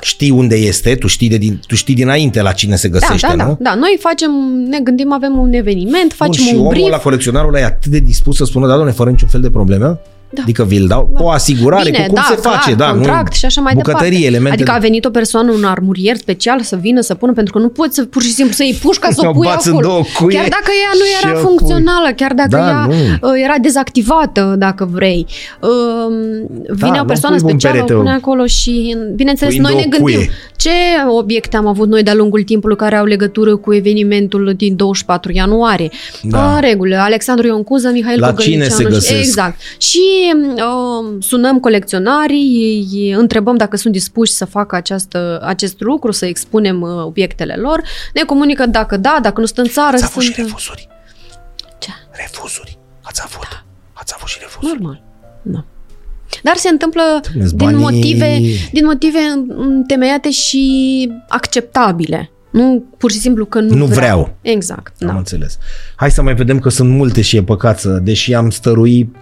Știi 0.00 0.30
unde 0.30 0.56
este, 0.56 0.94
tu 0.94 1.06
știi, 1.06 1.28
de 1.28 1.36
din, 1.36 1.60
tu 1.66 1.74
știi 1.74 1.94
dinainte 1.94 2.42
la 2.42 2.52
cine 2.52 2.76
se 2.76 2.88
găsește, 2.88 3.26
da, 3.26 3.36
da, 3.36 3.44
nu? 3.44 3.56
Da, 3.60 3.70
da, 3.70 3.74
noi 3.74 3.96
facem, 4.00 4.30
ne 4.68 4.80
gândim, 4.80 5.12
avem 5.12 5.38
un 5.38 5.52
eveniment, 5.52 6.12
facem 6.12 6.44
Bun, 6.44 6.54
un 6.54 6.68
brief. 6.68 6.74
Și 6.74 6.80
omul 6.80 6.90
la 6.90 6.98
colecționarul 6.98 7.48
ăla 7.48 7.58
e 7.58 7.64
atât 7.64 7.90
de 7.90 7.98
dispus 7.98 8.36
să 8.36 8.44
spună, 8.44 8.66
da, 8.66 8.74
doamne, 8.74 8.92
fără 8.92 9.10
niciun 9.10 9.28
fel 9.28 9.40
de 9.40 9.50
probleme? 9.50 9.98
Da. 10.36 10.42
Adică 10.42 10.64
vi-l 10.64 10.86
dau 10.86 11.10
da. 11.12 11.22
o 11.24 11.28
asigurare 11.30 11.90
Bine, 11.90 11.98
cu 11.98 12.12
cum 12.12 12.14
da, 12.14 12.26
se 12.34 12.40
clar, 12.40 12.54
face, 12.54 12.74
da, 12.74 12.90
contract 12.90 13.28
nu? 13.28 13.34
și 13.34 13.44
așa 13.44 13.60
mai 13.60 13.72
bucătărie, 13.74 14.08
departe. 14.08 14.26
elemente. 14.26 14.54
Adică 14.54 14.72
a 14.72 14.78
venit 14.78 15.04
o 15.04 15.10
persoană, 15.10 15.52
un 15.52 15.64
armurier 15.64 16.16
special 16.16 16.60
să 16.60 16.76
vină 16.76 17.00
să 17.00 17.14
pună, 17.14 17.32
pentru 17.32 17.52
că 17.52 17.58
nu 17.58 17.68
poți 17.68 17.94
să 17.94 18.04
pur 18.04 18.22
și 18.22 18.32
simplu 18.32 18.54
să 18.54 18.62
iei 18.62 18.74
pușca 18.74 19.10
să 19.10 19.26
o 19.26 19.32
pui 19.38 19.46
acolo. 19.48 19.80
Două 19.80 20.02
cuie 20.18 20.38
chiar 20.38 20.48
dacă 20.48 20.70
ea 20.82 20.92
nu 20.94 21.04
era 21.30 21.38
funcțională, 21.38 22.08
chiar 22.16 22.32
dacă 22.32 22.48
da, 22.48 22.68
ea 22.68 22.86
nu. 22.86 22.92
Uh, 22.92 23.42
era 23.44 23.54
dezactivată, 23.60 24.54
dacă 24.58 24.88
vrei. 24.92 25.26
Um, 25.60 26.46
vine 26.68 26.96
da, 26.96 27.00
o 27.00 27.04
persoană 27.04 27.36
specială, 27.36 27.84
o 27.88 27.94
pune 27.94 28.12
acolo 28.12 28.46
și, 28.46 28.96
bineînțeles, 29.14 29.56
noi 29.56 29.74
ne 29.74 29.80
gândim 29.80 30.00
cuie. 30.00 30.30
ce 30.56 30.70
obiecte 31.08 31.56
am 31.56 31.66
avut 31.66 31.88
noi 31.88 32.02
de-a 32.02 32.14
lungul 32.14 32.42
timpului 32.42 32.76
care 32.76 32.96
au 32.96 33.04
legătură 33.04 33.56
cu 33.56 33.74
evenimentul 33.74 34.54
din 34.56 34.76
24 34.76 35.32
ianuarie. 35.32 35.90
Da. 36.22 36.54
A, 36.54 36.58
regulă, 36.58 36.96
Alexandru 36.96 37.46
Ioncuza, 37.46 37.90
Mihail 37.90 38.20
La 38.20 38.32
cine 38.32 38.68
se 38.68 38.84
găsesc? 38.84 39.18
Exact. 39.18 39.60
Și 39.78 40.00
uh, 40.34 41.16
sunăm 41.18 41.60
colecționarii, 41.60 42.88
îi 42.92 43.10
întrebăm 43.10 43.56
dacă 43.56 43.76
sunt 43.76 43.92
dispuși 43.92 44.32
să 44.32 44.44
facă 44.44 44.76
această, 44.76 45.40
acest 45.44 45.80
lucru, 45.80 46.10
să 46.10 46.26
expunem 46.26 46.80
uh, 46.80 47.04
obiectele 47.04 47.54
lor. 47.54 47.82
Ne 48.14 48.22
comunică 48.22 48.66
dacă 48.66 48.96
da, 48.96 49.18
dacă 49.22 49.40
nu 49.40 49.46
sunt 49.46 49.58
în 49.58 49.72
țară. 49.72 49.94
Ați 49.96 50.04
avut 50.04 50.22
sunt... 50.22 50.34
și 50.34 50.40
refuzuri. 50.40 50.88
Ce? 51.78 51.90
Refuzuri. 52.10 52.78
Ați 53.02 53.20
avut. 53.24 53.48
Da. 53.50 53.64
Ați 53.92 54.12
avut 54.16 54.28
și 54.28 54.38
refuzuri. 54.40 54.80
Normal. 54.80 55.02
Da. 55.42 55.64
Dar 56.42 56.56
se 56.56 56.68
întâmplă 56.68 57.20
din 57.54 57.76
motive, 57.76 58.40
din 58.72 58.84
motive 58.84 59.18
întemeiate 59.48 60.30
și 60.30 61.12
acceptabile. 61.28 62.30
Nu 62.50 62.84
pur 62.98 63.10
și 63.10 63.18
simplu 63.18 63.44
că 63.44 63.60
nu, 63.60 63.74
nu 63.74 63.84
vreau. 63.84 63.94
vreau. 63.94 64.36
Exact. 64.40 64.94
Am 65.00 65.06
da. 65.06 65.16
înțeles. 65.16 65.58
Hai 65.96 66.10
să 66.10 66.22
mai 66.22 66.34
vedem 66.34 66.58
că 66.58 66.68
sunt 66.68 66.90
multe 66.90 67.20
și 67.20 67.36
e 67.36 67.42
păcat 67.42 67.78
să, 67.78 67.88
deși 67.88 68.34
am 68.34 68.50
stăruit 68.50 69.14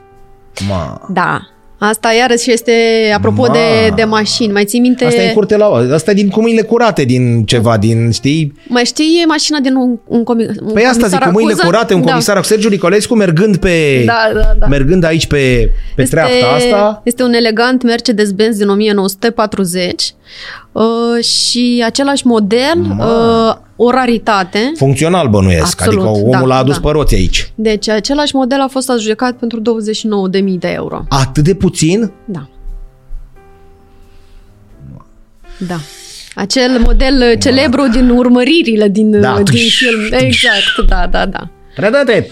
Ma. 0.68 1.00
Da. 1.08 1.48
Asta 1.78 2.12
iarăși 2.12 2.52
este, 2.52 2.72
apropo 3.14 3.46
de, 3.46 3.92
de 3.94 4.04
mașini, 4.04 4.52
mai 4.52 4.64
ții 4.64 4.80
minte... 4.80 5.04
Asta 5.04 5.22
e 5.22 5.26
în 5.26 5.34
curte 5.34 5.56
la... 5.56 5.66
Asta 5.92 6.10
e 6.10 6.14
din 6.14 6.28
cu 6.28 6.40
mâinile 6.40 6.62
curate, 6.62 7.04
din 7.04 7.44
ceva, 7.44 7.76
din, 7.76 8.10
știi... 8.10 8.52
Mai 8.68 8.84
știi 8.84 9.24
mașina 9.26 9.58
din 9.58 9.74
un, 9.74 9.98
un, 10.06 10.24
comi, 10.24 10.46
un 10.62 10.72
Păi 10.72 10.84
asta 10.84 11.06
zic, 11.06 11.18
cu 11.18 11.30
mâinile 11.30 11.54
curate, 11.64 11.94
un 11.94 12.02
da. 12.02 12.10
comisar 12.10 12.44
Sergiu 12.44 12.68
Nicolescu 12.68 13.14
mergând 13.14 13.56
pe... 13.56 14.02
Da, 14.06 14.30
da, 14.34 14.54
da. 14.58 14.66
Mergând 14.66 15.04
aici 15.04 15.26
pe, 15.26 15.70
pe 15.94 16.02
este, 16.02 16.14
treapta 16.14 16.46
asta... 16.46 17.00
Este 17.04 17.22
un 17.22 17.32
elegant 17.32 17.82
Mercedes-Benz 17.82 18.56
din 18.56 18.68
1940 18.68 20.14
uh, 20.72 21.24
și 21.24 21.82
același 21.86 22.26
model, 22.26 22.78
uh, 22.98 23.54
o 23.76 23.90
raritate. 23.90 24.72
Funcțional 24.76 25.28
bănuiesc, 25.28 25.80
Absolut, 25.80 26.06
adică 26.06 26.26
omul 26.36 26.48
da, 26.48 26.54
a 26.54 26.58
adus 26.58 26.74
da. 26.74 26.80
păroți 26.80 27.14
aici. 27.14 27.52
Deci 27.54 27.88
același 27.88 28.34
model 28.34 28.60
a 28.60 28.68
fost 28.68 28.90
adjudecat 28.90 29.32
pentru 29.36 29.60
29.000 29.60 30.58
de 30.58 30.68
euro. 30.68 31.04
Atât 31.08 31.44
de 31.44 31.54
puțin? 31.54 32.12
Da. 32.24 32.48
Da. 35.58 35.80
Acel 36.34 36.80
model 36.80 37.22
uh, 37.32 37.40
celebru 37.40 37.82
da. 37.82 37.88
din 37.88 38.08
urmăririle 38.08 38.88
din, 38.88 39.20
da. 39.20 39.32
Uh, 39.32 39.42
din 39.50 39.68
film. 39.68 40.00
Exact, 40.10 40.88
da, 40.88 41.06
da, 41.06 41.26
da. 41.26 41.48
Redate! 41.76 42.28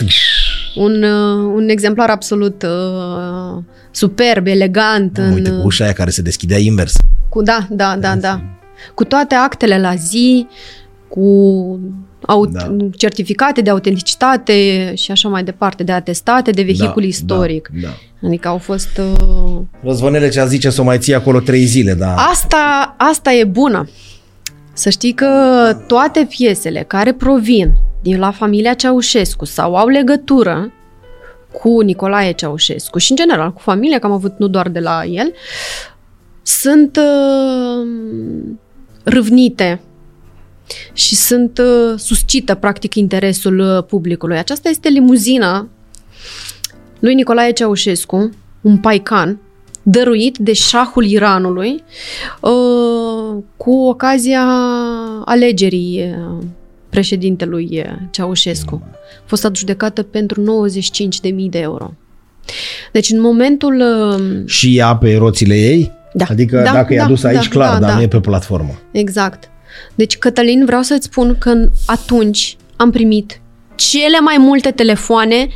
Un, 0.74 1.02
uh, 1.02 1.52
un 1.54 1.68
exemplar 1.68 2.10
absolut 2.10 2.62
uh, 2.62 3.62
superb, 3.90 4.46
elegant. 4.46 5.18
Uite, 5.18 5.20
în, 5.20 5.32
uite, 5.32 5.50
cu 5.50 5.60
ușa 5.64 5.84
aia 5.84 5.92
care 5.92 6.10
se 6.10 6.22
deschidea 6.22 6.58
invers. 6.58 6.96
Cu, 7.28 7.42
da, 7.42 7.66
da, 7.70 7.96
da, 7.96 8.16
da. 8.16 8.40
Cu 8.94 9.04
toate 9.04 9.34
actele 9.34 9.78
la 9.78 9.94
zi, 9.94 10.46
cu 11.12 11.80
aut- 12.26 12.50
da. 12.50 12.76
certificate 12.96 13.60
de 13.60 13.70
autenticitate 13.70 14.52
și 14.96 15.10
așa 15.10 15.28
mai 15.28 15.44
departe, 15.44 15.82
de 15.82 15.92
atestate 15.92 16.50
de 16.50 16.62
vehicul 16.62 17.02
da, 17.02 17.08
istoric. 17.08 17.70
Da, 17.72 17.88
da. 18.20 18.26
Adică 18.26 18.48
au 18.48 18.58
fost... 18.58 18.98
Uh... 18.98 19.60
Răzvănele 19.82 20.28
ce 20.28 20.40
a 20.40 20.46
zice 20.46 20.70
să 20.70 20.80
o 20.80 20.84
mai 20.84 20.98
ții 20.98 21.14
acolo 21.14 21.40
trei 21.40 21.64
zile, 21.64 21.94
da. 21.94 22.14
Asta, 22.14 22.94
asta 22.98 23.32
e 23.32 23.44
bună. 23.44 23.88
Să 24.72 24.90
știi 24.90 25.12
că 25.12 25.28
toate 25.86 26.26
piesele 26.28 26.84
care 26.86 27.12
provin 27.12 27.72
din 28.02 28.18
la 28.18 28.30
familia 28.30 28.74
Ceaușescu 28.74 29.44
sau 29.44 29.76
au 29.76 29.88
legătură 29.88 30.72
cu 31.52 31.80
Nicolae 31.80 32.32
Ceaușescu 32.32 32.98
și 32.98 33.10
în 33.10 33.16
general 33.16 33.52
cu 33.52 33.60
familia, 33.60 33.98
că 33.98 34.06
am 34.06 34.12
avut 34.12 34.38
nu 34.38 34.48
doar 34.48 34.68
de 34.68 34.80
la 34.80 35.04
el, 35.04 35.32
sunt 36.42 36.96
uh, 36.96 37.86
râvnite 39.04 39.80
și 40.92 41.14
sunt 41.14 41.58
uh, 41.58 41.98
suscită 41.98 42.54
practic 42.54 42.94
interesul 42.94 43.58
uh, 43.58 43.84
publicului. 43.84 44.38
Aceasta 44.38 44.68
este 44.68 44.88
limuzina 44.88 45.68
lui 46.98 47.14
Nicolae 47.14 47.52
Ceaușescu, 47.52 48.30
un 48.60 48.78
paican, 48.78 49.40
dăruit 49.82 50.38
de 50.38 50.52
șahul 50.52 51.04
Iranului 51.04 51.84
uh, 52.40 53.42
cu 53.56 53.72
ocazia 53.72 54.44
alegerii 55.24 56.00
uh, 56.00 56.44
președintelui 56.90 57.68
uh, 57.72 57.92
Ceaușescu. 58.10 58.82
A 59.18 59.24
fost 59.26 59.44
adjudecată 59.44 60.02
pentru 60.02 60.66
95.000 61.22 61.48
de 61.50 61.58
euro. 61.58 61.94
Deci 62.92 63.10
în 63.10 63.20
momentul... 63.20 63.82
uh, 64.16 64.48
Și 64.48 64.76
ea 64.78 64.96
pe 64.96 65.16
roțile 65.16 65.54
ei? 65.54 65.92
Da. 66.12 66.24
Adică 66.28 66.56
Da, 66.64 66.72
dacă 66.72 66.92
i-a 66.92 67.02
da, 67.02 67.08
dus 67.08 67.24
aici, 67.24 67.48
da, 67.48 67.50
clar, 67.50 67.72
da, 67.72 67.78
dar 67.78 67.88
da. 67.88 67.96
nu 67.96 68.02
e 68.02 68.08
pe 68.08 68.20
platformă. 68.20 68.80
Exact. 68.90 69.50
Deci, 69.94 70.16
Cătălin, 70.18 70.64
vreau 70.64 70.82
să-ți 70.82 71.04
spun 71.04 71.36
că 71.38 71.68
atunci 71.86 72.56
am 72.76 72.90
primit 72.90 73.40
cele 73.74 74.20
mai 74.20 74.36
multe 74.38 74.70
telefoane, 74.70 75.48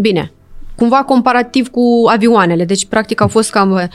bine, 0.00 0.32
cumva 0.76 0.96
comparativ 0.96 1.68
cu 1.68 2.04
avioanele, 2.06 2.64
deci 2.64 2.86
practic 2.86 3.20
au 3.20 3.28
fost 3.28 3.50
cam 3.50 3.90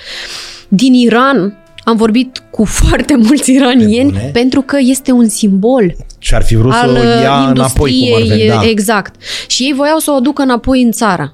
din 0.67 0.93
Iran, 0.93 1.57
am 1.83 1.95
vorbit 1.95 2.43
cu 2.51 2.63
foarte 2.81 3.15
mulți 3.15 3.51
iranieni 3.51 4.11
bune? 4.11 4.29
pentru 4.33 4.61
că 4.61 4.77
este 4.79 5.11
un 5.11 5.27
simbol 5.27 5.95
Și 6.17 6.35
ar 6.35 6.43
fi 6.43 6.55
vrut 6.55 6.73
al 6.73 6.95
să 6.95 7.01
o 7.01 7.21
ia 7.21 7.41
uh, 7.41 7.49
înapoi 7.49 7.91
cum 7.91 8.13
ar 8.13 8.19
industriei, 8.19 8.47
veni, 8.47 8.61
da. 8.61 8.69
exact. 8.69 9.15
Și 9.47 9.63
ei 9.63 9.73
voiau 9.73 9.97
să 9.97 10.11
o 10.11 10.13
aducă 10.13 10.41
înapoi 10.41 10.81
în 10.81 10.91
țară. 10.91 11.33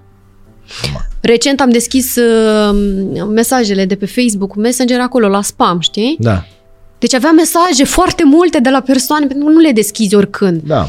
Recent 1.22 1.62
am 1.62 1.70
deschis 1.70 2.16
uh, 2.16 2.76
mesajele 3.30 3.86
de 3.86 3.96
pe 3.96 4.06
Facebook, 4.06 4.56
Messenger 4.56 5.00
acolo, 5.00 5.28
la 5.28 5.42
spam, 5.42 5.80
știi? 5.80 6.16
Da, 6.20 6.46
Deci 7.02 7.14
aveam 7.14 7.36
mesaje 7.36 7.84
foarte 7.84 8.24
multe 8.24 8.60
de 8.60 8.70
la 8.70 8.82
persoane, 8.82 9.26
pentru 9.26 9.46
că 9.46 9.52
nu 9.52 9.60
le 9.60 9.72
deschizi 9.72 10.16
oricând. 10.16 10.62
da. 10.66 10.88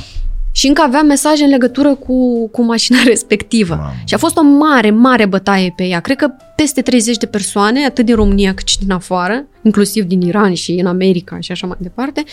Și 0.54 0.66
încă 0.66 0.82
aveam 0.82 1.06
mesaje 1.06 1.44
în 1.44 1.50
legătură 1.50 1.94
cu, 1.94 2.48
cu 2.48 2.62
mașina 2.62 2.98
respectivă. 3.12 3.74
Mamă. 3.74 3.92
Și 4.04 4.14
a 4.14 4.18
fost 4.18 4.36
o 4.36 4.42
mare, 4.42 4.90
mare 4.90 5.26
bătaie 5.26 5.72
pe 5.76 5.84
ea. 5.84 6.00
Cred 6.00 6.16
că 6.16 6.28
peste 6.56 6.82
30 6.82 7.16
de 7.16 7.26
persoane, 7.26 7.84
atât 7.84 8.04
din 8.04 8.14
România 8.14 8.54
cât 8.54 8.68
și 8.68 8.78
din 8.78 8.90
afară, 8.90 9.44
inclusiv 9.62 10.04
din 10.04 10.20
Iran 10.20 10.54
și 10.54 10.72
în 10.72 10.86
America 10.86 11.36
și 11.40 11.52
așa 11.52 11.66
mai 11.66 11.76
departe, 11.80 12.24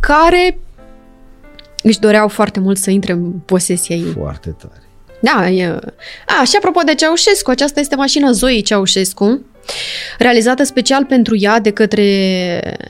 care 0.00 0.58
își 1.82 1.98
doreau 1.98 2.28
foarte 2.28 2.60
mult 2.60 2.78
să 2.78 2.90
intre 2.90 3.12
în 3.12 3.30
posesia 3.44 3.96
ei. 3.96 4.12
Foarte 4.18 4.56
tare. 4.60 4.82
Da, 5.20 5.48
e... 5.50 5.78
A, 6.40 6.44
și 6.44 6.56
apropo 6.56 6.80
de 6.84 6.94
Ceaușescu, 6.94 7.50
aceasta 7.50 7.80
este 7.80 7.96
mașina 7.96 8.30
Zoe 8.32 8.60
Ceaușescu, 8.60 9.40
realizată 10.18 10.64
special 10.64 11.04
pentru 11.04 11.36
ea 11.38 11.60
de 11.60 11.70
către 11.70 12.02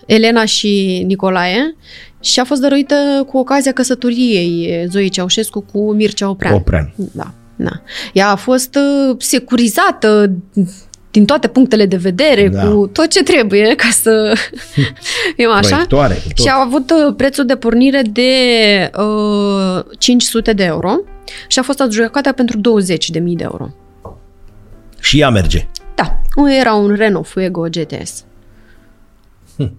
Elena 0.06 0.44
și 0.44 1.02
Nicolae 1.06 1.76
și 2.20 2.40
a 2.40 2.44
fost 2.44 2.60
dăruită 2.60 2.94
cu 3.26 3.38
ocazia 3.38 3.72
căsătoriei 3.72 4.84
Zoe 4.88 5.06
Ceaușescu 5.06 5.64
cu 5.72 5.92
Mircea 5.92 6.28
Oprean. 6.28 6.54
Oprean. 6.54 6.94
Da, 6.96 7.34
da. 7.56 7.82
Ea 8.12 8.28
a 8.28 8.36
fost 8.36 8.74
uh, 8.74 9.16
securizată 9.18 10.32
din 11.10 11.24
toate 11.24 11.48
punctele 11.48 11.86
de 11.86 11.96
vedere, 11.96 12.48
Da. 12.48 12.68
cu 12.68 12.90
tot 12.92 13.08
ce 13.08 13.22
trebuie 13.22 13.74
ca 13.74 13.88
să... 13.92 14.32
e 15.36 15.44
așa? 15.46 15.68
Proiectoare, 15.68 16.14
cu 16.14 16.28
tot. 16.34 16.44
Și 16.44 16.50
au 16.52 16.60
avut 16.60 16.90
uh, 16.90 17.14
prețul 17.16 17.44
de 17.44 17.56
pornire 17.56 18.02
de 18.02 18.30
uh, 18.98 19.84
500 19.98 20.52
de 20.52 20.64
euro 20.64 20.94
și 21.46 21.58
a 21.58 21.62
fost 21.62 21.80
adjudecată 21.80 22.32
pentru 22.32 22.58
20.000 22.58 22.62
de 23.10 23.42
euro. 23.42 23.68
Și 25.00 25.20
ea 25.20 25.30
merge. 25.30 25.68
Da, 25.94 26.20
era 26.58 26.74
un 26.74 26.94
Renault 26.94 27.26
Fuego 27.26 27.66
GTS. 27.70 28.24
Hm. 29.56 29.72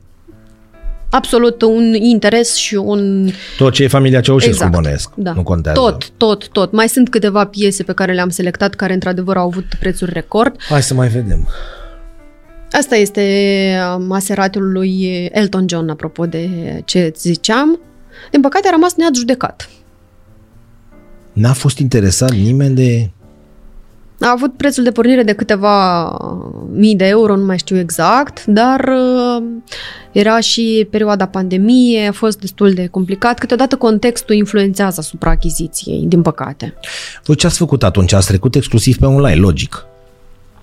Absolut 1.10 1.62
un 1.62 1.94
interes 1.94 2.56
și 2.56 2.76
un... 2.76 3.30
Tot 3.58 3.74
ce 3.74 3.84
e 3.84 3.88
familia 3.88 4.22
Ceaușescu 4.22 4.64
Exact. 4.64 4.72
bănesc. 4.84 5.10
Da. 5.16 5.34
Nu 5.34 5.44
contează. 5.44 5.80
Tot, 5.80 6.10
tot, 6.18 6.48
tot. 6.48 6.72
Mai 6.72 6.90
sunt 6.90 7.10
câteva 7.10 7.46
piese 7.46 7.84
pe 7.84 7.94
care 7.94 8.14
le-am 8.14 8.30
selectat 8.30 8.74
care 8.74 8.94
într-adevăr 8.94 9.38
au 9.38 9.48
avut 9.48 9.66
prețuri 9.80 10.14
record. 10.14 10.56
Hai 10.70 10.82
să 10.82 10.94
mai 10.94 11.08
vedem. 11.08 11.48
Asta 12.72 12.96
este 12.96 13.22
uh, 13.96 14.04
Maseratiul 14.08 14.72
lui 14.72 15.26
Elton 15.32 15.66
John, 15.70 15.90
apropo 15.90 16.26
de 16.26 16.50
ce 16.86 17.00
îți 17.00 17.22
ziceam. 17.22 17.80
Din 18.32 18.42
păcate 18.42 18.68
a 18.68 18.72
rămas 18.72 18.96
neadjudecat. 18.96 19.70
N-a 21.34 21.54
fost 21.54 21.80
interesat 21.80 22.32
nimeni 22.32 22.76
de... 22.76 23.10
A 24.20 24.32
avut 24.32 24.54
prețul 24.58 24.84
de 24.84 24.92
pornire 24.92 25.24
de 25.24 25.34
câteva 25.34 26.08
mii 26.72 26.96
de 26.96 27.06
euro, 27.08 27.36
nu 27.36 27.46
mai 27.46 27.58
știu 27.58 27.78
exact, 27.78 28.46
dar 28.46 28.80
uh, 28.80 29.44
era 30.12 30.40
și 30.40 30.88
perioada 30.90 31.26
pandemiei, 31.28 32.08
a 32.08 32.12
fost 32.12 32.40
destul 32.40 32.74
de 32.74 32.88
complicat. 32.88 33.40
Câteodată 33.40 33.76
contextul 33.76 34.36
influențează 34.36 35.00
asupra 35.00 35.30
achiziției, 35.32 36.04
din 36.08 36.22
păcate. 36.22 36.74
Voi 37.26 37.36
ce 37.36 37.46
ați 37.48 37.58
făcut 37.58 37.84
atunci? 37.84 38.14
Ați 38.14 38.28
trecut 38.28 38.56
exclusiv 38.56 38.98
pe 38.98 39.06
online, 39.06 39.40
logic. 39.40 39.86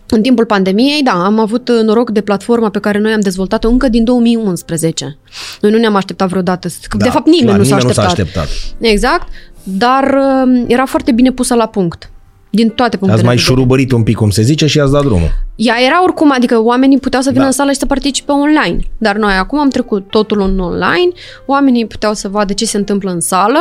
În 0.09 0.23
timpul 0.23 0.45
pandemiei, 0.45 1.03
da, 1.03 1.25
am 1.25 1.39
avut 1.39 1.69
uh, 1.69 1.81
noroc 1.83 2.11
de 2.11 2.21
platforma 2.21 2.69
pe 2.71 2.79
care 2.79 2.99
noi 2.99 3.13
am 3.13 3.21
dezvoltat-o 3.21 3.69
încă 3.69 3.89
din 3.89 4.05
2011. 4.05 5.19
Noi 5.61 5.71
nu 5.71 5.79
ne-am 5.79 5.95
așteptat 5.97 6.29
vreodată. 6.29 6.69
să- 6.69 6.79
Da, 6.97 7.05
de 7.05 7.11
fapt, 7.11 7.27
nimeni, 7.27 7.47
clar, 7.47 7.59
nu, 7.59 7.65
s-a 7.65 7.77
nimeni 7.77 7.91
așteptat. 7.99 8.17
nu 8.17 8.31
s-a 8.33 8.41
așteptat. 8.41 8.89
Exact, 8.93 9.29
dar 9.63 10.05
uh, 10.05 10.65
era 10.67 10.85
foarte 10.85 11.13
bine 11.13 11.31
pusă 11.33 11.55
la 11.55 11.67
punct. 11.67 12.11
Din 12.55 12.69
toate 12.69 12.97
punctele 12.97 13.13
Ați 13.21 13.25
mai 13.27 13.35
de 13.37 13.41
vedere. 13.41 13.55
șurubărit 13.61 13.93
un 13.93 14.03
pic, 14.03 14.17
cum 14.17 14.31
se 14.31 14.43
zice, 14.43 14.67
și 14.67 14.81
ați 14.81 14.93
dat 14.93 15.03
drumul. 15.03 15.31
Ea 15.57 15.75
era 15.87 16.03
oricum, 16.03 16.33
adică 16.33 16.63
oamenii 16.63 16.99
puteau 16.99 17.23
să 17.23 17.29
vină 17.31 17.41
Da. 17.41 17.47
în 17.47 17.53
sală 17.53 17.71
și 17.73 17.79
să 17.79 17.87
participe 17.87 18.33
online. 18.33 18.79
Dar 18.99 19.17
noi 19.17 19.33
acum 19.33 19.59
am 19.59 19.69
trecut 19.69 20.09
totul 20.11 20.41
în 20.41 20.59
online, 20.59 21.09
oamenii 21.47 21.87
puteau 21.87 22.15
să 22.15 22.29
vadă 22.29 22.53
ce 22.53 22.65
se 22.65 22.77
întâmplă 22.77 23.11
în 23.11 23.21
sală, 23.21 23.59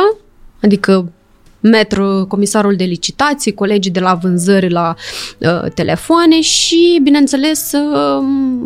adică 0.62 1.12
metru, 1.62 2.24
comisarul 2.28 2.76
de 2.76 2.84
licitații, 2.84 3.54
colegii 3.54 3.90
de 3.90 4.00
la 4.00 4.14
vânzări 4.14 4.70
la 4.70 4.94
uh, 5.38 5.70
telefoane 5.74 6.40
și, 6.40 7.00
bineînțeles, 7.02 7.72
uh, 7.72 8.24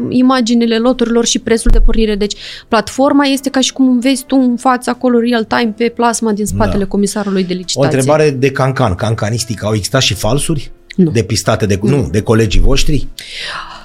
imaginile 0.09 0.79
loturilor 0.79 1.27
și 1.27 1.39
prețul 1.39 1.71
de 1.71 1.81
pornire. 1.81 2.15
Deci, 2.15 2.35
platforma 2.69 3.25
este 3.25 3.51
ca 3.51 3.61
și 3.61 3.73
cum 3.73 3.99
vezi 4.01 4.25
tu 4.25 4.37
în 4.37 4.57
față 4.57 4.91
acolo 4.91 5.19
real-time 5.19 5.75
pe 5.77 5.89
plasma 5.89 6.33
din 6.33 6.47
spatele 6.47 6.83
Da. 6.83 6.89
comisarului 6.89 7.45
de 7.45 7.53
O 7.53 7.57
licitație. 7.57 7.97
întrebare 7.99 8.31
de 8.31 8.51
cancan, 8.51 8.95
cancanistic. 8.95 9.65
Au 9.65 9.75
existat 9.75 10.01
și 10.03 10.15
falsuri? 10.15 10.71
Nu. 10.97 11.11
Depistate 11.11 11.67
de, 11.67 11.79
nu, 11.83 12.09
de 12.11 12.21
colegii 12.23 12.61
voștri? 12.61 13.09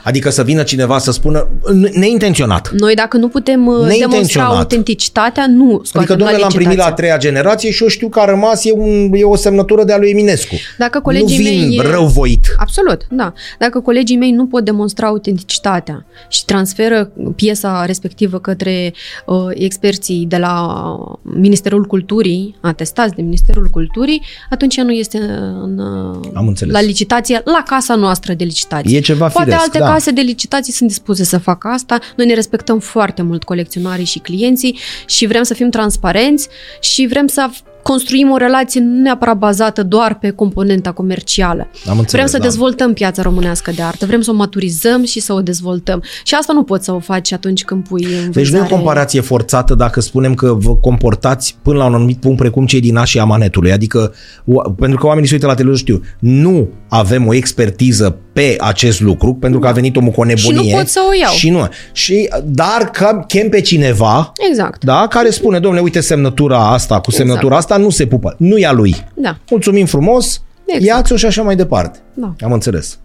Adică 0.03 0.29
să 0.29 0.43
vină 0.43 0.63
cineva 0.63 0.97
să 0.97 1.11
spună 1.11 1.47
neintenționat. 1.93 2.71
Noi, 2.71 2.93
dacă 2.95 3.17
nu 3.17 3.27
putem 3.27 3.65
uh, 3.65 3.73
demonstra 3.73 4.07
Neintenționat. 4.07 4.55
autenticitatea, 4.57 5.45
nu 5.47 5.81
scoatem 5.83 5.99
Adică, 5.99 6.15
domnule, 6.15 6.31
la 6.31 6.37
l-am 6.37 6.49
primit 6.49 6.77
la 6.77 6.83
a 6.83 6.87
licitație. 6.87 6.95
treia 6.95 7.17
generație 7.17 7.71
și 7.71 7.81
eu 7.83 7.89
știu 7.89 8.09
că 8.09 8.19
a 8.19 8.25
rămas, 8.25 8.65
e, 8.65 8.71
un, 8.71 9.09
e 9.13 9.23
o 9.23 9.35
semnătură 9.35 9.83
de 9.83 9.93
a 9.93 9.97
lui 9.97 10.09
Eminescu. 10.09 10.55
Dacă 10.77 10.99
colegii 10.99 11.37
nu 11.37 11.43
vin 11.43 11.67
mei... 11.67 11.91
răuvoit. 11.91 12.55
Absolut, 12.57 13.01
da. 13.09 13.33
Dacă 13.59 13.79
colegii 13.79 14.17
mei 14.17 14.31
nu 14.31 14.45
pot 14.47 14.63
demonstra 14.65 15.07
autenticitatea 15.07 16.05
și 16.29 16.45
transferă 16.45 17.11
piesa 17.35 17.83
respectivă 17.85 18.39
către 18.39 18.93
uh, 19.25 19.35
experții 19.53 20.25
de 20.27 20.37
la 20.37 20.75
Ministerul 21.21 21.83
Culturii, 21.85 22.55
atestați 22.61 23.13
de 23.15 23.21
Ministerul 23.21 23.67
Culturii, 23.71 24.21
atunci 24.49 24.75
ea 24.75 24.83
nu 24.83 24.91
este 24.91 25.17
în, 25.63 25.77
uh, 25.79 26.29
Am 26.33 26.47
înțeles. 26.47 26.73
la 26.73 26.81
licitație, 26.81 27.41
la 27.45 27.63
casa 27.65 27.95
noastră 27.95 28.33
de 28.33 28.43
licitație. 28.43 28.97
E 28.97 28.99
ceva 28.99 29.27
Poate 29.27 29.49
firesc, 29.49 29.63
alte 29.63 29.77
da. 29.77 29.90
Case 29.93 30.11
de 30.11 30.21
licitații 30.21 30.73
sunt 30.73 30.89
dispuse 30.89 31.23
să 31.23 31.37
facă 31.37 31.67
asta. 31.67 31.99
Noi 32.15 32.25
ne 32.25 32.33
respectăm 32.33 32.79
foarte 32.79 33.21
mult 33.21 33.43
colecționarii 33.43 34.05
și 34.05 34.19
clienții 34.19 34.77
și 35.05 35.27
vrem 35.27 35.43
să 35.43 35.53
fim 35.53 35.69
transparenți 35.69 36.47
și 36.79 37.07
vrem 37.09 37.27
să 37.27 37.49
construim 37.83 38.31
o 38.31 38.37
relație 38.37 38.81
nu 38.81 39.01
neapărat 39.01 39.37
bazată 39.37 39.83
doar 39.83 40.17
pe 40.17 40.29
componenta 40.29 40.91
comercială. 40.91 41.67
Am 41.85 41.97
înțeles, 41.99 42.11
vrem 42.11 42.25
să 42.27 42.37
da. 42.37 42.43
dezvoltăm 42.43 42.93
piața 42.93 43.21
românească 43.21 43.71
de 43.71 43.81
artă, 43.81 44.05
vrem 44.05 44.21
să 44.21 44.31
o 44.31 44.33
maturizăm 44.33 45.03
și 45.03 45.19
să 45.19 45.33
o 45.33 45.41
dezvoltăm. 45.41 46.03
Și 46.23 46.35
asta 46.35 46.53
nu 46.53 46.63
poți 46.63 46.85
să 46.85 46.91
o 46.91 46.99
faci 46.99 47.31
atunci 47.31 47.63
când 47.63 47.87
pui 47.87 48.03
în 48.03 48.31
Deci 48.31 48.49
nu 48.49 48.55
e 48.55 48.59
o 48.59 48.61
vânzare- 48.61 48.73
comparație 48.73 49.21
forțată 49.21 49.75
dacă 49.75 50.01
spunem 50.01 50.33
că 50.33 50.53
vă 50.53 50.75
comportați 50.75 51.57
până 51.61 51.77
la 51.77 51.85
un 51.85 51.93
anumit 51.93 52.17
punct 52.17 52.37
precum 52.37 52.65
cei 52.65 52.79
din 52.79 52.97
Așii 52.97 53.19
Amanetului. 53.19 53.71
Adică, 53.71 54.13
o- 54.45 54.69
pentru 54.69 54.97
că 54.99 55.05
oamenii 55.05 55.27
se 55.27 55.33
uită 55.33 55.45
la 55.47 55.53
televizor 55.55 55.79
știu, 55.81 56.01
nu 56.19 56.69
avem 56.89 57.27
o 57.27 57.33
expertiză 57.33 58.17
pe 58.33 58.55
acest 58.59 58.99
lucru, 59.01 59.33
pentru 59.33 59.59
că 59.59 59.67
a 59.67 59.71
venit 59.71 59.95
omul 59.95 60.11
cu 60.11 60.21
o 60.21 60.23
nebunie. 60.23 60.61
Și 60.61 60.69
nu 60.71 60.77
pot 60.77 60.87
să 60.87 60.99
o 61.09 61.13
iau. 61.21 61.33
Și 61.33 61.49
nu. 61.49 61.67
Și, 61.91 62.29
dar 62.43 62.89
că 62.91 63.23
chem 63.27 63.49
pe 63.49 63.61
cineva 63.61 64.31
Exact. 64.49 64.83
da, 64.83 65.07
care 65.07 65.29
spune, 65.29 65.59
domnule, 65.59 65.83
uite 65.83 65.99
semnătura 65.99 66.71
asta 66.71 66.99
cu 66.99 67.11
semnătura 67.11 67.55
Exact. 67.55 67.71
asta 67.71 67.83
nu 67.83 67.89
se 67.89 68.07
pupă. 68.07 68.35
Nu 68.37 68.57
e 68.57 68.65
a 68.65 68.71
lui. 68.71 68.95
Da. 69.13 69.37
Mulțumim 69.49 69.85
frumos, 69.85 70.41
Exact. 70.65 70.85
ia-ți-o 70.85 71.15
și 71.15 71.25
așa 71.25 71.41
mai 71.41 71.55
departe. 71.55 71.99
Da. 72.13 72.33
Am 72.39 72.51
înțeles. 72.51 72.99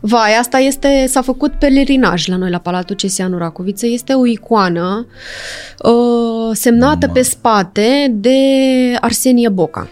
Vai, 0.00 0.36
asta 0.40 0.58
este, 0.58 1.04
s-a 1.08 1.22
făcut 1.22 1.52
pelerinaj 1.52 2.26
la 2.26 2.36
noi 2.36 2.50
la 2.50 2.58
Palatul 2.58 2.96
Cesianu 2.96 3.38
Racoviță. 3.38 3.86
Este 3.86 4.12
o 4.12 4.26
icoană 4.26 5.06
uh, 5.82 6.50
semnată 6.52 7.08
pe 7.08 7.22
spate 7.22 8.12
de 8.14 8.38
Arsenie 9.00 9.48
Boca. 9.48 9.88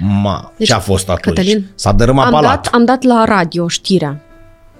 Ma, 0.00 0.52
Deci, 0.56 0.66
ce 0.66 0.74
a 0.74 0.78
fost 0.78 1.08
atunci? 1.08 1.36
Cătălin, 1.36 1.66
S-a 1.74 1.92
dărâmat 1.92 2.24
am 2.26 2.32
palat. 2.32 2.62
dat, 2.62 2.74
am 2.74 2.84
dat 2.84 3.02
la 3.02 3.24
radio 3.24 3.68
știrea. 3.68 4.22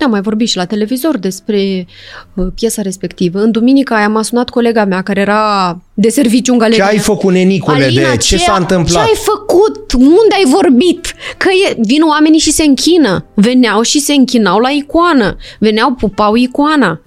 Am 0.00 0.10
mai 0.10 0.20
vorbit 0.20 0.48
și 0.48 0.56
la 0.56 0.64
televizor 0.64 1.18
despre 1.18 1.86
uh, 2.34 2.46
piesa 2.54 2.82
respectivă. 2.82 3.38
În 3.40 3.50
duminica 3.50 3.96
aia 3.96 4.08
m-a 4.08 4.22
sunat 4.22 4.50
colega 4.50 4.84
mea 4.84 5.02
care 5.02 5.20
era 5.20 5.78
de 5.94 6.08
serviciu 6.08 6.52
în 6.52 6.58
galerie. 6.58 6.84
Ce 6.84 6.90
ai 6.90 6.98
făcut, 6.98 7.32
nenicule, 7.32 7.84
Alina, 7.84 8.10
de 8.10 8.16
ce 8.16 8.36
s-a 8.38 8.56
întâmplat? 8.58 9.04
Ce 9.04 9.10
ai 9.10 9.16
făcut? 9.16 9.92
Unde 9.92 10.34
ai 10.36 10.44
vorbit? 10.52 11.14
Că 11.36 11.48
e, 11.68 11.76
vin 11.80 12.02
oamenii 12.08 12.38
și 12.38 12.50
se 12.50 12.64
închină. 12.64 13.24
Veneau 13.34 13.82
și 13.82 14.00
se 14.00 14.12
închinau 14.14 14.58
la 14.58 14.68
icoană. 14.68 15.36
Veneau, 15.58 15.92
pupau 15.92 16.34
icoana. 16.34 17.00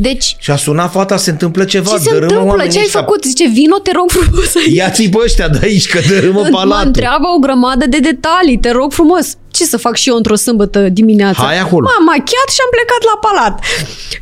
Deci, 0.00 0.36
Și 0.38 0.50
a 0.50 0.56
sunat 0.56 0.90
fata, 0.90 1.16
se 1.16 1.30
întâmplă 1.30 1.64
ceva, 1.64 1.90
ce 1.90 1.96
se 1.96 2.02
dărâmă 2.10 2.22
întâmplă? 2.24 2.48
oamenii 2.48 2.72
Ce 2.72 2.78
ai 2.78 2.84
ăștia. 2.84 3.00
făcut? 3.00 3.24
Zice, 3.24 3.48
vino, 3.48 3.76
te 3.78 3.90
rog 3.94 4.10
frumos. 4.10 4.52
Ia-ți 4.72 5.08
pe 5.08 5.18
ăștia 5.24 5.48
de 5.48 5.58
aici, 5.62 5.88
că 5.88 5.98
dărâmă 6.08 6.40
Mă 6.42 6.48
palatul. 6.50 6.86
întreabă 6.86 7.26
o 7.36 7.38
grămadă 7.38 7.86
de 7.86 7.98
detalii, 7.98 8.58
te 8.58 8.70
rog 8.70 8.92
frumos. 8.92 9.34
Ce 9.50 9.64
să 9.64 9.76
fac 9.76 9.96
și 9.96 10.08
eu 10.08 10.16
într-o 10.16 10.34
sâmbătă 10.34 10.88
dimineață? 10.88 11.40
Hai 11.42 11.58
acolo. 11.60 11.84
M-am 11.86 12.04
machiat 12.04 12.48
și 12.50 12.60
am 12.64 12.70
plecat 12.70 13.02
la 13.12 13.28
palat. 13.28 13.60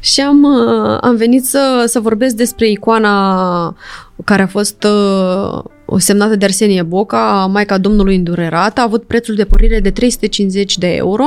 Și 0.01 0.21
am, 0.21 0.43
uh, 0.43 0.99
am 1.01 1.17
venit 1.17 1.45
să, 1.47 1.85
să 1.87 2.01
vorbesc 2.01 2.35
despre 2.35 2.69
icoana 2.71 3.77
care 4.25 4.43
a 4.43 4.47
fost 4.47 4.85
uh, 4.85 5.63
o 5.87 5.99
semnată 5.99 6.37
de 6.37 6.45
Arsenie 6.45 6.83
Boca, 6.83 7.49
Maica 7.53 7.79
Domnului 7.79 8.17
Îndurerat, 8.17 8.79
a 8.79 8.83
avut 8.83 9.05
prețul 9.05 9.35
de 9.35 9.45
pornire 9.45 9.81
de 9.81 9.91
350 9.91 10.79
de 10.79 10.87
euro. 10.95 11.25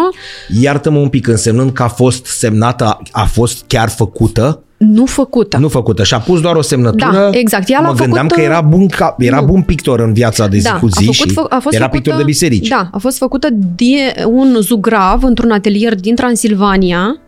Iartă-mă 0.62 1.00
un 1.00 1.10
pic, 1.10 1.28
însemnând 1.28 1.72
că 1.72 1.84
a 1.84 1.88
fost 1.88 2.26
semnată, 2.26 3.02
a 3.12 3.26
fost 3.26 3.64
chiar 3.68 3.90
făcută, 3.90 4.64
Nu 4.78 5.06
făcută. 5.06 5.58
nu 5.58 5.68
făcută, 5.68 6.04
și 6.04 6.14
a 6.14 6.20
pus 6.20 6.42
doar 6.42 6.56
o 6.56 6.62
semnătură. 6.62 7.12
Da, 7.32 7.38
exact. 7.38 7.70
Ea 7.70 7.80
l-a 7.82 7.88
mă 7.88 7.94
gândeam 7.96 8.28
făcut, 8.28 8.44
că 8.44 8.50
era 8.50 8.62
bun, 8.62 8.88
ca, 8.88 9.16
era 9.20 9.40
nu. 9.40 9.46
bun 9.46 9.62
pictor 9.62 10.00
în 10.00 10.14
viața 10.14 10.48
de 10.48 10.58
zi 10.58 10.64
Da, 10.64 10.74
cu 10.80 10.88
zi 10.88 10.98
a 10.98 11.12
făcut, 11.12 11.14
și 11.14 11.32
fă- 11.32 11.50
a 11.50 11.60
fost 11.60 11.76
era 11.76 11.84
făcută, 11.84 12.02
pictor 12.02 12.16
de 12.18 12.24
biserici. 12.24 12.68
Da, 12.68 12.90
a 12.92 12.98
fost 12.98 13.18
făcută 13.18 13.48
de 13.76 14.24
un 14.28 14.58
zugrav 14.62 15.24
într-un 15.24 15.52
atelier 15.52 15.96
din 15.96 16.16
Transilvania, 16.16 17.20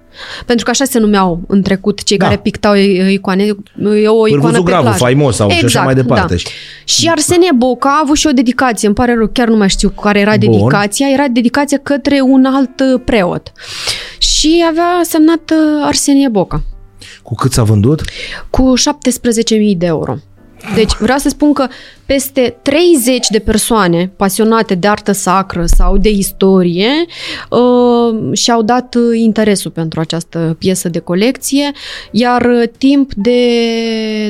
pentru 0.45 0.65
că 0.65 0.71
așa 0.71 0.83
se 0.85 0.99
numeau 0.99 1.41
în 1.47 1.61
trecut 1.61 2.03
cei 2.03 2.17
Da. 2.17 2.25
care 2.25 2.37
pictau 2.37 2.73
i- 2.75 3.13
icoane. 3.13 3.43
E 3.43 4.07
o 4.07 4.27
icoană 4.27 4.51
pe 4.51 4.57
Zugravul, 4.57 4.83
plajă. 4.83 4.97
faimos 4.97 5.35
sau 5.35 5.49
și 5.49 5.65
așa 5.65 5.81
mai 5.81 5.93
departe. 5.95 6.35
Da. 6.35 6.49
Și 6.83 7.07
Arsenie 7.07 7.51
Boca 7.55 7.89
a 7.89 7.99
avut 8.03 8.15
și 8.15 8.27
o 8.27 8.31
dedicație, 8.31 8.87
îmi 8.87 8.95
pare 8.95 9.13
rău, 9.15 9.27
chiar 9.33 9.47
nu 9.47 9.55
mai 9.57 9.69
știu 9.69 9.89
care 9.89 10.19
era 10.19 10.33
Bun. 10.37 10.51
dedicația, 10.51 11.07
era 11.13 11.27
dedicația 11.27 11.79
către 11.83 12.19
un 12.23 12.45
alt 12.45 12.79
uh, 12.79 13.01
preot. 13.05 13.51
Și 14.17 14.63
avea 14.69 14.99
semnat 15.03 15.51
uh, 15.51 15.85
Arsenie 15.85 16.27
Boca 16.27 16.61
Cu 17.23 17.35
cât 17.35 17.51
s-a 17.51 17.63
vândut? 17.63 18.01
cu 18.49 18.73
17.000 18.77 19.77
de 19.77 19.85
euro. 19.85 20.15
Deci 20.75 20.95
vreau 20.99 21.17
să 21.17 21.29
spun 21.29 21.53
că 21.53 21.67
peste 22.05 22.57
30 22.61 23.27
de 23.29 23.39
persoane 23.39 24.11
pasionate 24.15 24.75
de 24.75 24.87
artă 24.87 25.11
sacră 25.11 25.65
sau 25.65 25.97
de 25.97 26.09
istorie 26.09 26.89
uh, 27.49 28.37
și-au 28.37 28.61
dat 28.61 28.95
uh, 28.95 29.19
interesul 29.19 29.71
pentru 29.71 29.99
această 29.99 30.55
piesă 30.59 30.89
de 30.89 30.99
colecție, 30.99 31.71
iar 32.11 32.45
uh, 32.45 32.63
timp 32.77 33.13
de 33.13 33.39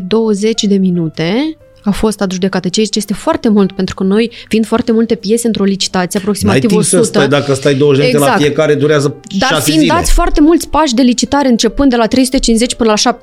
20 0.07 0.63
de 0.63 0.75
minute 0.75 1.57
a 1.84 1.91
fost 1.91 2.21
adjudecată, 2.21 2.67
ceea 2.69 2.86
ce 2.86 2.97
este 2.97 3.13
foarte 3.13 3.49
mult, 3.49 3.71
pentru 3.71 3.95
că 3.95 4.03
noi, 4.03 4.32
fiind 4.47 4.65
foarte 4.65 4.91
multe 4.91 5.15
piese 5.15 5.47
într-o 5.47 5.63
licitație, 5.63 6.09
N-ai 6.13 6.21
aproximativ 6.21 6.61
timp 6.69 6.79
100, 6.82 6.97
să 6.97 7.03
stai, 7.03 7.27
dacă 7.27 7.53
stai 7.53 7.73
20 7.75 7.99
de 8.01 8.05
minute 8.07 8.23
la 8.25 8.32
Exact. 8.32 8.45
fiecare, 8.45 8.73
durează 8.73 9.15
dar 9.39 9.49
6 9.49 9.61
fiind 9.63 9.82
zile. 9.82 9.93
dați 9.93 10.11
foarte 10.11 10.41
mulți 10.41 10.67
pași 10.69 10.93
de 10.93 11.01
licitare, 11.01 11.47
începând 11.47 11.89
de 11.89 11.95
la 11.95 12.05
350 12.07 12.75
până 12.75 12.93
la 13.03 13.13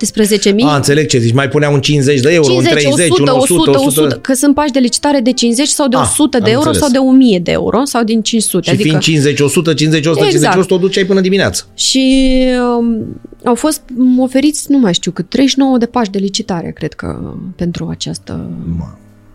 17.000, 0.52 0.54
A, 0.64 0.76
înțeleg 0.76 1.06
ce 1.08 1.18
zici, 1.18 1.34
mai 1.34 1.48
punea 1.48 1.68
un 1.70 1.80
50 1.80 2.20
de 2.20 2.32
euro, 2.32 2.48
50, 2.52 2.84
un 2.84 2.90
30, 2.94 3.10
100, 3.10 3.32
un 3.32 3.38
100, 3.38 3.70
100, 3.70 4.00
100, 4.00 4.18
că 4.22 4.32
sunt 4.34 4.54
pași 4.54 4.72
de 4.72 4.78
licitare 4.78 5.20
de 5.20 5.32
50 5.32 5.68
sau 5.68 5.88
de 5.88 5.96
Ah, 5.96 6.02
100 6.02 6.38
de 6.38 6.44
am 6.44 6.50
euro 6.52 6.68
înțeles. 6.68 6.78
sau 6.92 7.02
de 7.02 7.08
1000 7.08 7.38
de 7.38 7.50
euro 7.50 7.80
sau 7.84 8.04
din 8.04 8.22
500. 8.22 8.64
Și 8.64 8.70
adică 8.70 8.82
fiind 8.88 9.02
50, 9.02 9.40
100, 9.40 9.74
50, 9.74 10.06
100, 10.06 10.18
50, 10.20 10.34
Exact. 10.42 10.58
100, 10.58 10.74
o 10.74 10.78
duceai 10.78 11.04
până 11.04 11.20
dimineață. 11.20 11.64
Și 11.74 12.34
um, 12.78 13.20
au 13.48 13.54
fost 13.54 13.82
oferiți, 14.18 14.70
nu 14.70 14.78
mai 14.78 14.94
știu 14.94 15.10
cât, 15.10 15.28
39 15.28 15.78
de 15.78 15.86
pași 15.86 16.10
de 16.10 16.18
licitare, 16.18 16.70
cred 16.70 16.92
că, 16.92 17.34
pentru 17.56 17.88
această, 17.90 18.50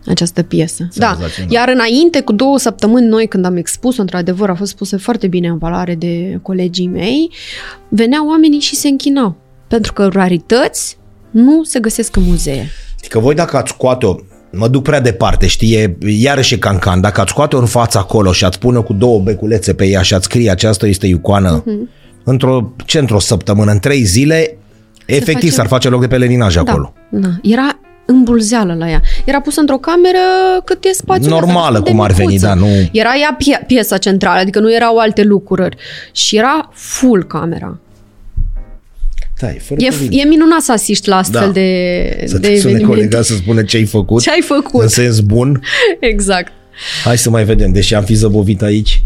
această 0.06 0.42
piesă. 0.42 0.88
Da. 0.94 1.08
Senzațional. 1.10 1.52
Iar 1.52 1.68
înainte, 1.68 2.20
cu 2.20 2.32
două 2.32 2.58
săptămâni, 2.58 3.06
noi 3.06 3.28
când 3.28 3.44
am 3.44 3.56
expus 3.56 3.96
într-adevăr, 3.96 4.50
a 4.50 4.54
fost 4.54 4.76
pusă 4.76 4.98
foarte 4.98 5.26
bine 5.26 5.48
în 5.48 5.58
valoare 5.58 5.94
de 5.94 6.38
colegii 6.42 6.86
mei, 6.86 7.30
veneau 7.88 8.28
oamenii 8.28 8.60
și 8.60 8.74
se 8.74 8.88
închinau. 8.88 9.36
Pentru 9.68 9.92
că 9.92 10.08
rarități 10.12 10.98
nu 11.30 11.62
se 11.64 11.80
găsesc 11.80 12.16
în 12.16 12.22
muzee. 12.22 12.70
Adică 12.98 13.18
voi 13.18 13.34
dacă 13.34 13.56
ați 13.56 13.70
scoate-o, 13.70 14.16
mă 14.50 14.68
duc 14.68 14.82
prea 14.82 15.00
departe, 15.00 15.46
știe, 15.46 15.98
iarăși 16.00 16.54
e 16.54 16.58
cancan, 16.58 17.00
dacă 17.00 17.20
ați 17.20 17.30
scoate-o 17.30 17.58
în 17.58 17.66
față 17.66 17.98
acolo 17.98 18.32
și 18.32 18.44
ați 18.44 18.58
pune 18.58 18.80
cu 18.80 18.92
două 18.92 19.20
beculețe 19.20 19.74
pe 19.74 19.86
ea 19.86 20.02
și 20.02 20.14
ați 20.14 20.24
scrie 20.24 20.50
aceasta 20.50 20.86
este 20.86 21.06
icoană, 21.06 21.62
uh-huh. 21.62 22.03
Într-o, 22.24 22.72
ce 22.84 22.98
într-o 22.98 23.18
săptămână, 23.18 23.70
în 23.70 23.78
trei 23.78 24.02
zile, 24.02 24.56
efectiv 25.06 25.34
face- 25.34 25.50
s-ar 25.50 25.66
face 25.66 25.88
loc 25.88 26.00
de 26.00 26.06
pelerinaj 26.06 26.56
acolo. 26.56 26.92
Da, 27.08 27.18
da. 27.28 27.34
Era 27.42 27.78
îmbulzeală 28.06 28.74
la 28.78 28.90
ea. 28.90 29.00
Era 29.24 29.40
pusă 29.40 29.60
într-o 29.60 29.76
cameră 29.76 30.18
cât 30.64 30.84
e 30.84 30.92
spațiul 30.92 31.28
Normală, 31.30 31.58
ăsta, 31.58 31.70
destul 31.70 31.84
de 31.84 31.90
cum 31.90 32.00
ar 32.00 32.12
veni, 32.12 32.26
micuță. 32.28 32.46
da, 32.46 32.54
nu- 32.54 32.88
Era 32.92 33.10
ea 33.20 33.34
pie- 33.38 33.64
piesa 33.66 33.98
centrală, 33.98 34.38
adică 34.40 34.60
nu 34.60 34.74
erau 34.74 34.96
alte 34.96 35.22
lucruri. 35.22 35.76
Și 36.12 36.36
era 36.36 36.70
full 36.72 37.24
camera. 37.24 37.78
Da, 39.40 39.48
e 39.50 39.58
fără 39.58 39.80
E, 39.82 39.88
cuvinte. 39.88 40.16
e 40.20 40.24
minunat 40.24 40.60
să 40.60 40.72
asiști 40.72 41.08
la 41.08 41.16
astfel 41.16 41.46
Da. 41.46 41.52
de, 41.52 42.22
Să 42.26 42.38
de 42.38 42.48
te 42.48 42.56
sune 42.56 42.70
evenimente. 42.70 42.84
colega 42.86 43.22
să 43.22 43.34
spună 43.34 43.62
ce 43.62 43.76
ai 43.76 43.84
făcut, 43.84 44.22
Ce 44.22 44.30
ai 44.30 44.40
făcut? 44.40 44.82
în 44.82 44.88
sens 44.88 45.20
bun. 45.20 45.60
Exact. 46.00 46.52
Hai 47.04 47.18
să 47.18 47.30
mai 47.30 47.44
vedem, 47.44 47.72
deși 47.72 47.94
am 47.94 48.04
fi 48.04 48.14
zăbovit 48.14 48.62
aici. 48.62 49.02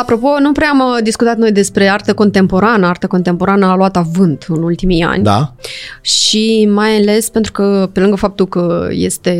Apropo, 0.00 0.28
nu 0.40 0.52
prea 0.52 0.68
am 0.68 0.78
uh, 0.78 1.02
discutat 1.02 1.36
noi 1.36 1.52
despre 1.52 1.88
artă 1.88 2.14
contemporană. 2.14 2.86
Artă 2.86 3.06
contemporană 3.06 3.66
a 3.66 3.76
luat 3.76 3.96
avânt 3.96 4.44
în 4.48 4.62
ultimii 4.62 5.02
ani. 5.02 5.22
Da? 5.22 5.54
Și 6.00 6.68
mai 6.72 6.96
ales 6.96 7.28
pentru 7.28 7.52
că, 7.52 7.90
pe 7.92 8.00
lângă 8.00 8.16
faptul 8.16 8.46
că 8.46 8.88
este, 8.90 9.32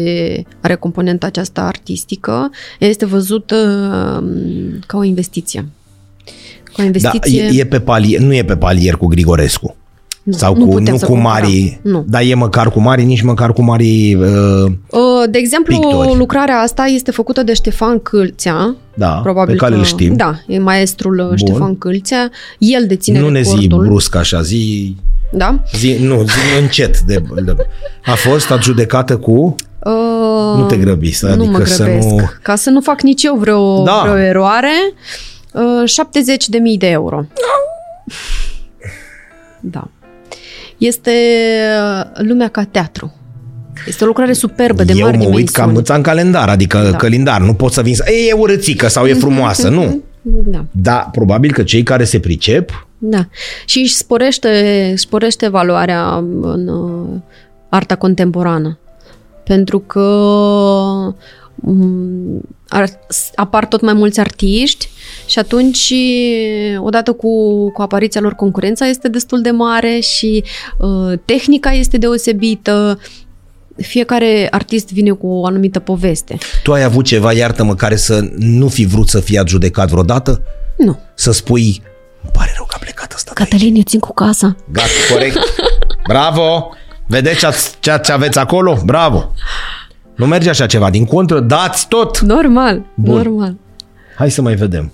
are 0.61 0.75
componenta 0.75 1.27
aceasta 1.27 1.63
artistică, 1.63 2.51
ea 2.79 2.89
este 2.89 3.07
văzută 3.07 3.57
um, 4.23 4.79
ca 4.87 4.97
o 4.97 5.03
investiție. 5.03 5.69
Ca 6.63 6.73
o 6.73 6.77
Da, 6.77 6.85
investiție... 6.85 7.43
e, 7.43 7.61
e 7.61 7.65
pe 7.65 7.81
palier, 7.81 8.21
nu 8.21 8.35
e 8.35 8.45
pe 8.45 8.57
palier 8.57 8.95
cu 8.95 9.07
Grigorescu. 9.07 9.77
Nu, 10.31 10.37
Sau 10.37 10.55
nu 10.57 10.65
cu, 10.67 10.71
putem 10.71 10.93
nu 10.93 10.99
să 10.99 11.07
cu 11.07 11.13
comparăm. 11.13 11.41
mari, 11.51 11.81
Nu. 11.83 12.05
dar 12.09 12.23
e 12.25 12.35
măcar 12.35 12.71
cu 12.71 12.81
mari, 12.81 13.05
nici 13.05 13.23
măcar 13.23 13.53
cu 13.53 13.63
mari, 13.63 14.15
uh, 14.15 14.65
Uh, 14.91 15.31
De 15.31 15.39
exemplu, 15.39 15.79
Pictori. 15.79 16.17
lucrarea 16.17 16.57
asta 16.59 16.85
este 16.85 17.11
făcută 17.11 17.43
de 17.43 17.53
Ștefan 17.55 17.99
Câlțea. 17.99 18.77
da, 18.95 19.09
Probabil 19.23 19.55
pe 19.55 19.61
care 19.61 19.73
că, 19.73 19.79
îl 19.79 19.85
știm. 19.85 20.17
Da, 20.17 20.35
e 20.47 20.59
maestrul 20.59 21.25
Bun. 21.27 21.37
Ștefan 21.37 21.79
Câlțea. 21.79 22.31
El 22.59 22.87
deține 22.87 23.21
nu 23.21 23.29
ne 23.29 23.43
zi 23.43 23.55
recordul. 23.61 23.87
brusc 23.87 24.15
așa, 24.17 24.43
zi, 24.43 24.97
Da? 25.33 25.63
zi 25.77 25.97
nu, 26.01 26.23
zi 26.23 26.61
încet. 26.61 27.01
De, 27.01 27.23
de, 27.45 27.57
a 28.05 28.15
fost 28.15 28.51
adjudecată 28.51 29.17
cu, 29.17 29.55
Uh, 29.85 30.57
nu 30.57 30.67
te 30.69 30.77
grăbi, 30.77 31.13
să, 31.13 31.27
nu 31.27 31.33
adică 31.33 31.59
mă 31.59 31.65
să 31.65 31.83
grăbesc. 31.85 32.07
nu... 32.09 32.21
Ca 32.43 32.55
să 32.57 32.71
nu 32.71 32.81
fac 32.81 33.01
nici 33.03 33.23
eu 33.23 33.37
vreo, 33.37 33.83
Da. 33.83 34.01
vreo 34.05 34.17
eroare, 34.17 34.73
uh, 35.53 35.89
70 35.89 36.49
de 36.49 36.59
mii 36.59 36.79
de 36.79 36.87
euro. 36.89 37.25
Da. 39.61 39.89
Este 40.79 41.11
uh, 41.11 42.25
lumea 42.27 42.49
ca 42.49 42.65
teatru. 42.65 43.13
Este 43.87 44.05
o 44.05 44.07
lucrare 44.07 44.33
superbă, 44.33 44.85
de 44.85 44.93
Eu 44.97 45.05
mari 45.05 45.17
mă 45.17 45.23
uit 45.23 45.31
dimensiuni. 45.33 45.67
ca 45.69 45.73
mâța 45.73 45.95
în 45.95 46.03
calendar, 46.03 46.49
adică 46.49 46.79
Da. 46.79 46.91
da. 46.91 46.97
calendar, 46.97 47.41
nu 47.41 47.55
pot 47.55 47.73
să 47.73 47.83
vin 47.83 47.95
să... 47.95 48.05
E, 48.07 48.29
e 48.29 48.33
urățică 48.33 48.89
sau 48.89 49.07
e 49.07 49.13
frumoasă, 49.15 49.69
nu. 49.69 50.01
Da. 50.45 50.65
Da, 50.71 51.09
probabil 51.13 51.53
că 51.53 51.63
cei 51.63 51.83
care 51.83 52.05
se 52.05 52.21
pricep, 52.21 52.87
Da. 52.99 53.29
Și 53.65 53.79
își 53.79 53.95
sporește, 53.95 54.49
își 54.93 55.03
sporește 55.03 55.49
valoarea 55.49 56.15
în 56.41 56.69
uh, 56.69 57.21
arta 57.69 57.95
contemporană. 57.97 58.79
Pentru 59.45 59.79
că 59.79 60.01
um, 60.01 61.17
ar, 62.69 62.89
apar 63.35 63.67
tot 63.67 63.81
mai 63.81 63.93
mulți 63.93 64.21
artiști 64.21 64.89
și 65.27 65.39
atunci, 65.39 65.93
odată 66.79 67.13
cu, 67.13 67.71
cu 67.71 67.83
apariția 67.83 68.21
lor, 68.21 68.35
concurența 68.35 68.87
este 68.87 69.09
destul 69.09 69.41
de 69.41 69.51
mare 69.51 70.01
și 70.01 70.45
uh, 70.79 71.19
tehnica 71.25 71.71
este 71.71 71.99
deosebită. 71.99 73.01
Fiecare 73.77 74.49
artist 74.51 74.93
vine 74.93 75.11
cu 75.11 75.27
o 75.27 75.47
anumită 75.47 75.79
poveste. 75.79 76.39
tu 76.63 76.73
ai 76.73 76.83
avut 76.83 77.05
ceva, 77.05 77.33
iartă-mă, 77.33 77.75
care 77.75 77.97
să 77.97 78.29
nu 78.37 78.69
fi 78.69 78.85
vrut 78.85 79.09
să 79.09 79.21
fie 79.21 79.39
adjudecat 79.39 79.89
vreodată? 79.89 80.43
Nu. 80.77 80.99
Să 81.15 81.31
spui, 81.33 81.83
îmi 82.23 82.33
pare 82.33 82.53
rău 82.57 82.65
că 82.65 82.75
a 82.77 82.79
plecat 82.81 83.13
ăsta 83.13 83.33
de 83.35 83.41
aici." 83.41 83.51
Cătălin, 83.51 83.75
eu 83.75 83.83
țin 83.83 84.01
cu 84.01 84.15
casa. 84.15 84.57
Gata, 84.73 84.89
corect. 85.13 85.39
Bravo! 86.09 86.71
Vedeți 87.07 87.39
ce, 87.39 87.47
ați, 87.47 87.77
ce, 87.81 88.01
ce 88.05 88.13
aveți 88.13 88.39
acolo? 88.39 88.79
Bravo! 88.85 89.33
Nu 90.19 90.27
merge 90.27 90.49
așa 90.49 90.67
ceva, 90.67 90.91
din 90.91 91.05
contră, 91.05 91.41
dați 91.41 91.89
tot! 91.89 92.19
Normal, 92.21 92.83
Bun. 92.95 93.15
normal. 93.15 93.55
Hai 94.17 94.31
să 94.31 94.43
mai 94.43 94.55
vedem. 94.55 94.93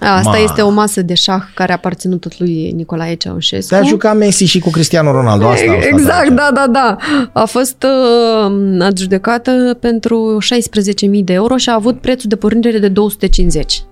Asta 0.00 0.30
Ma. 0.30 0.36
este 0.38 0.62
o 0.62 0.70
masă 0.70 1.02
de 1.02 1.14
șah 1.14 1.42
care 1.54 1.72
a 1.72 1.74
aparținut 1.74 2.20
tot 2.20 2.38
lui 2.38 2.72
Nicolae 2.76 3.14
Ceaușescu. 3.14 3.74
Te-a 3.74 3.82
jucat 3.82 4.16
Messi 4.16 4.44
și 4.44 4.58
cu 4.58 4.70
Cristiano 4.70 5.12
Ronaldo, 5.12 5.46
asta 5.46 5.64
a 5.70 5.74
stat 5.80 5.84
Exact, 5.92 6.22
aici. 6.22 6.32
da, 6.34 6.50
da, 6.54 6.66
da. 6.72 6.96
A 7.32 7.44
fost 7.44 7.84
uh, 8.46 8.52
adjudecată 8.80 9.76
pentru 9.80 10.38
16.000 11.10 11.24
de 11.24 11.32
euro 11.32 11.56
și 11.56 11.68
a 11.68 11.74
avut 11.74 12.00
prețul 12.00 12.28
de 12.28 12.36
pornire 12.36 12.78
de 12.78 12.88
250. 12.88 13.82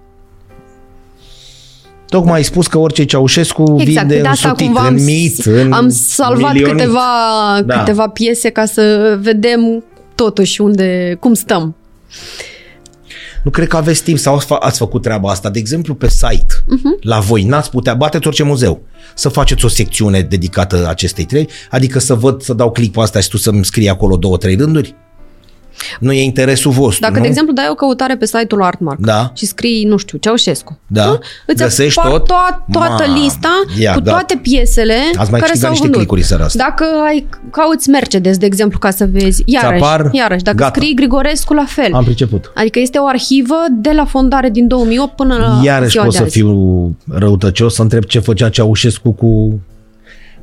Tocmai 2.09 2.35
ai 2.37 2.43
spus 2.43 2.67
că 2.67 2.79
orice 2.79 3.05
Ceaușescu 3.05 3.77
Exact, 3.79 4.07
vinde 4.07 4.15
de 4.15 4.21
în 4.21 4.27
asta 4.27 4.49
sutit, 4.49 4.65
cumva 4.67 4.81
în 4.81 4.87
am, 4.87 4.95
mit, 5.03 5.35
s- 5.37 5.45
în 5.45 5.73
am 5.73 5.89
salvat 5.89 6.53
milionit. 6.53 6.77
câteva, 6.77 7.01
Da. 7.65 7.79
câteva 7.79 8.09
piese 8.09 8.49
ca 8.49 8.65
să 8.65 9.17
vedem 9.21 9.85
totuși 10.23 10.61
unde, 10.61 11.17
cum 11.21 11.35
stăm. 11.35 11.77
Nu 13.45 13.51
cred 13.51 13.69
că 13.69 13.77
aveți 13.77 14.03
timp 14.03 14.19
sau 14.19 14.35
ați 14.35 14.45
fa- 14.47 14.59
ați 14.61 14.79
făcut 14.79 15.03
treaba 15.03 15.31
asta. 15.31 15.51
De 15.51 15.59
exemplu, 15.59 15.95
pe 15.95 16.09
site, 16.09 16.55
Mhm. 16.67 16.97
la 17.01 17.19
voi, 17.21 17.43
n-ați 17.45 17.71
putea, 17.71 17.95
bateți 17.95 18.27
orice 18.27 18.43
muzeu, 18.43 18.83
să 19.15 19.29
faceți 19.29 19.65
o 19.65 19.69
secțiune 19.69 20.21
dedicată 20.21 20.87
acestei 20.89 21.25
trei, 21.25 21.49
adică 21.71 21.99
să 21.99 22.15
văd, 22.15 22.43
să 22.43 22.53
dau 22.55 22.71
click 22.73 22.93
pe 22.93 23.01
asta 23.01 23.21
și 23.21 23.29
tu 23.29 23.37
să-mi 23.37 23.65
scrii 23.65 23.89
acolo 23.89 24.17
două, 24.17 24.37
trei 24.37 24.55
rânduri? 24.55 24.95
Nu 26.01 26.13
e 26.13 26.23
interesul 26.23 26.71
vostru, 26.71 27.01
Dacă, 27.01 27.15
nu? 27.17 27.21
de 27.23 27.27
exemplu, 27.29 27.53
dai 27.55 27.67
o 27.71 27.75
căutare 27.75 28.17
pe 28.17 28.27
site-ul 28.27 28.63
Artmark 28.63 28.99
Da. 29.01 29.33
și 29.35 29.47
scrii, 29.47 29.85
nu 29.85 29.97
știu, 29.97 30.19
Ceaușescu, 30.19 30.79
Da. 30.87 31.05
nu? 31.05 31.19
îți 31.47 31.63
Găsești 31.63 31.99
apar 31.99 32.13
tot? 32.13 32.27
toa- 32.27 32.65
toată 32.73 33.05
Ma, 33.09 33.15
lista 33.23 33.49
ia, 33.79 33.93
cu 33.93 33.99
gata. 33.99 34.11
toate 34.11 34.39
piesele 34.43 34.95
Ați 34.95 35.31
mai 35.31 35.41
care 35.41 35.41
câștigat 35.41 35.59
s-au 35.59 35.71
niște 35.71 35.83
vândut. 35.83 35.99
clicuri 36.01 36.23
seara 36.23 36.45
asta. 36.45 36.59
Dacă 36.65 36.85
ai 37.07 37.27
cauți 37.51 37.89
Mercedes, 37.91 38.37
de 38.39 38.47
exemplu, 38.47 38.79
ca 38.79 38.91
să 38.91 39.09
vezi, 39.13 39.43
iarăși, 39.47 39.83
apar? 39.83 40.09
iarăși 40.13 40.43
dacă 40.43 40.57
Gata. 40.57 40.73
scrii 40.75 40.95
Grigorescu, 40.95 41.55
la 41.55 41.65
fel. 41.65 41.93
Am 41.95 42.05
priceput. 42.05 42.53
Adică 42.55 42.79
este 42.79 42.99
o 42.99 43.07
arhivă 43.07 43.55
de 43.71 43.91
la 43.91 44.05
fondare 44.05 44.51
din 44.51 44.67
2008 44.69 45.17
până 45.17 45.35
la 45.37 45.61
Iarăși 45.65 45.91
ziua 45.91 46.03
pot 46.05 46.13
de 46.13 46.19
să 46.19 46.25
azi. 46.25 46.33
fiu 46.37 46.97
răutăcios, 47.09 47.75
să 47.75 47.83
întreb 47.83 48.05
ce 48.05 48.19
făcea 48.19 48.49
Ceaușescu 48.49 49.11
cu... 49.13 49.61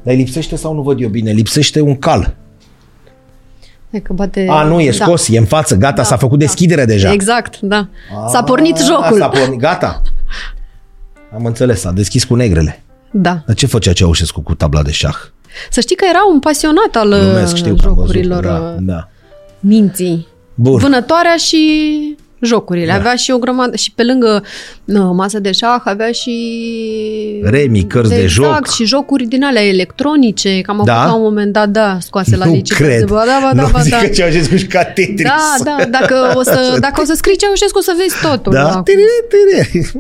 Dar 0.04 0.14
îi 0.14 0.20
lipsește 0.20 0.56
sau 0.56 0.74
nu 0.74 0.82
văd 0.82 1.02
eu 1.02 1.10
bine? 1.10 1.32
Lipsește 1.32 1.82
un 1.82 1.96
cal. 1.96 2.36
Hai 3.92 4.02
că 4.02 4.14
bate... 4.14 4.48
A, 4.50 4.64
nu, 4.64 4.80
e 4.80 4.92
scos, 4.92 5.28
e 5.28 5.38
în 5.38 5.46
față, 5.46 5.76
gata, 5.76 5.96
Da, 5.96 6.04
s-a 6.04 6.18
făcut 6.18 6.40
da. 6.40 6.46
deschidere 6.46 6.86
deja. 6.86 7.12
Exact, 7.12 7.60
da. 7.60 7.88
S-a 8.28 8.38
A, 8.38 8.44
pornit 8.44 8.78
jocul. 8.78 9.18
S-a 9.18 9.28
pornit, 9.30 9.60
gata. 9.60 10.02
Am 11.36 11.46
înțeles, 11.46 11.80
s-a 11.80 11.92
deschis 11.92 12.24
cu 12.24 12.36
negrele. 12.36 12.84
Da. 13.12 13.44
Dar 13.46 13.56
ce 13.56 13.66
făcea 13.66 13.94
Ceaușescu 13.94 14.42
cu 14.42 14.54
tabla 14.56 14.82
de 14.82 14.92
șah? 14.92 15.16
Să 15.70 15.80
știi 15.80 15.96
că 15.96 16.06
era 16.10 16.20
un 16.34 16.40
pasionat 16.40 16.96
al 16.96 17.10
Glumesc, 17.10 17.52
uh, 17.52 17.58
știu 17.58 17.76
că 17.76 17.88
am 17.88 17.94
văzut. 17.94 18.14
jocurilor 18.14 18.44
Da, 18.44 18.52
uh, 18.52 18.76
da. 18.80 19.10
minții. 19.60 20.28
Bun. 20.56 20.78
Vânătoarea 20.78 21.36
și 21.36 22.18
jocurile. 22.42 22.92
Avea 22.92 23.16
și 23.16 23.32
o 23.32 23.38
grămadă, 23.38 23.76
și 23.76 23.92
pe 23.96 24.04
lângă 24.04 24.44
uh, 24.86 24.96
masă 25.14 25.40
de 25.40 25.52
șah, 25.52 25.82
avea 25.84 26.12
și... 26.12 26.34
Remi, 27.44 27.84
cărți 27.84 28.10
de 28.10 28.22
exact, 28.22 28.54
joc. 28.66 28.68
și 28.74 28.86
jocuri 28.86 29.24
din 29.26 29.44
alea 29.44 29.66
electronice, 29.68 30.62
că 30.62 30.72
am 30.72 30.82
Da? 30.86 30.96
avut 31.00 31.10
la 31.10 31.16
un 31.16 31.22
moment 31.22 31.54
dat, 31.54 31.70
da, 31.70 31.98
scoase 32.02 32.36
la 32.36 32.46
nu 32.46 32.52
licitație. 32.54 32.86
cred. 32.86 33.04
Ba 33.10 33.24
da, 33.26 33.40
ba 33.42 33.54
da, 33.54 33.62
nu 33.62 33.70
ba 33.72 33.80
zic 33.82 33.92
da. 33.92 33.98
că 33.98 34.08
Ceaușescu 34.08 34.56
și 34.56 34.66
ca 34.68 34.84
Tetris. 34.84 35.24
Da, 35.24 35.56
da, 35.64 35.78
dacă 35.90 36.34
o 36.36 36.42
să, 36.44 36.78
dacă 36.80 37.02
o 37.02 37.04
să 37.04 37.14
scrii 37.14 37.38
Ceaușescu, 37.38 37.78
o 37.78 37.82
să 37.82 37.94
vezi 37.98 38.16
totul. 38.22 38.54
Da? 38.54 38.70
acum. 38.70 38.84
Tiri, 38.84 39.02
tiri. 39.30 39.92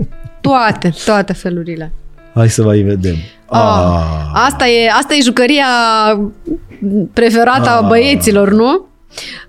Toate, 0.41 0.93
toate 1.05 1.33
felurile. 1.33 1.91
Hai 2.33 2.49
să 2.49 2.63
mai 2.63 2.79
vedem. 2.79 3.15
Ah, 3.45 3.59
Ah. 3.61 4.45
asta, 4.45 4.67
e, 4.67 4.89
asta 4.99 5.13
e 5.13 5.21
jucăria 5.21 5.65
preferată 7.13 7.69
a 7.69 7.79
Ah. 7.81 7.87
băieților, 7.87 8.51
nu? 8.51 8.87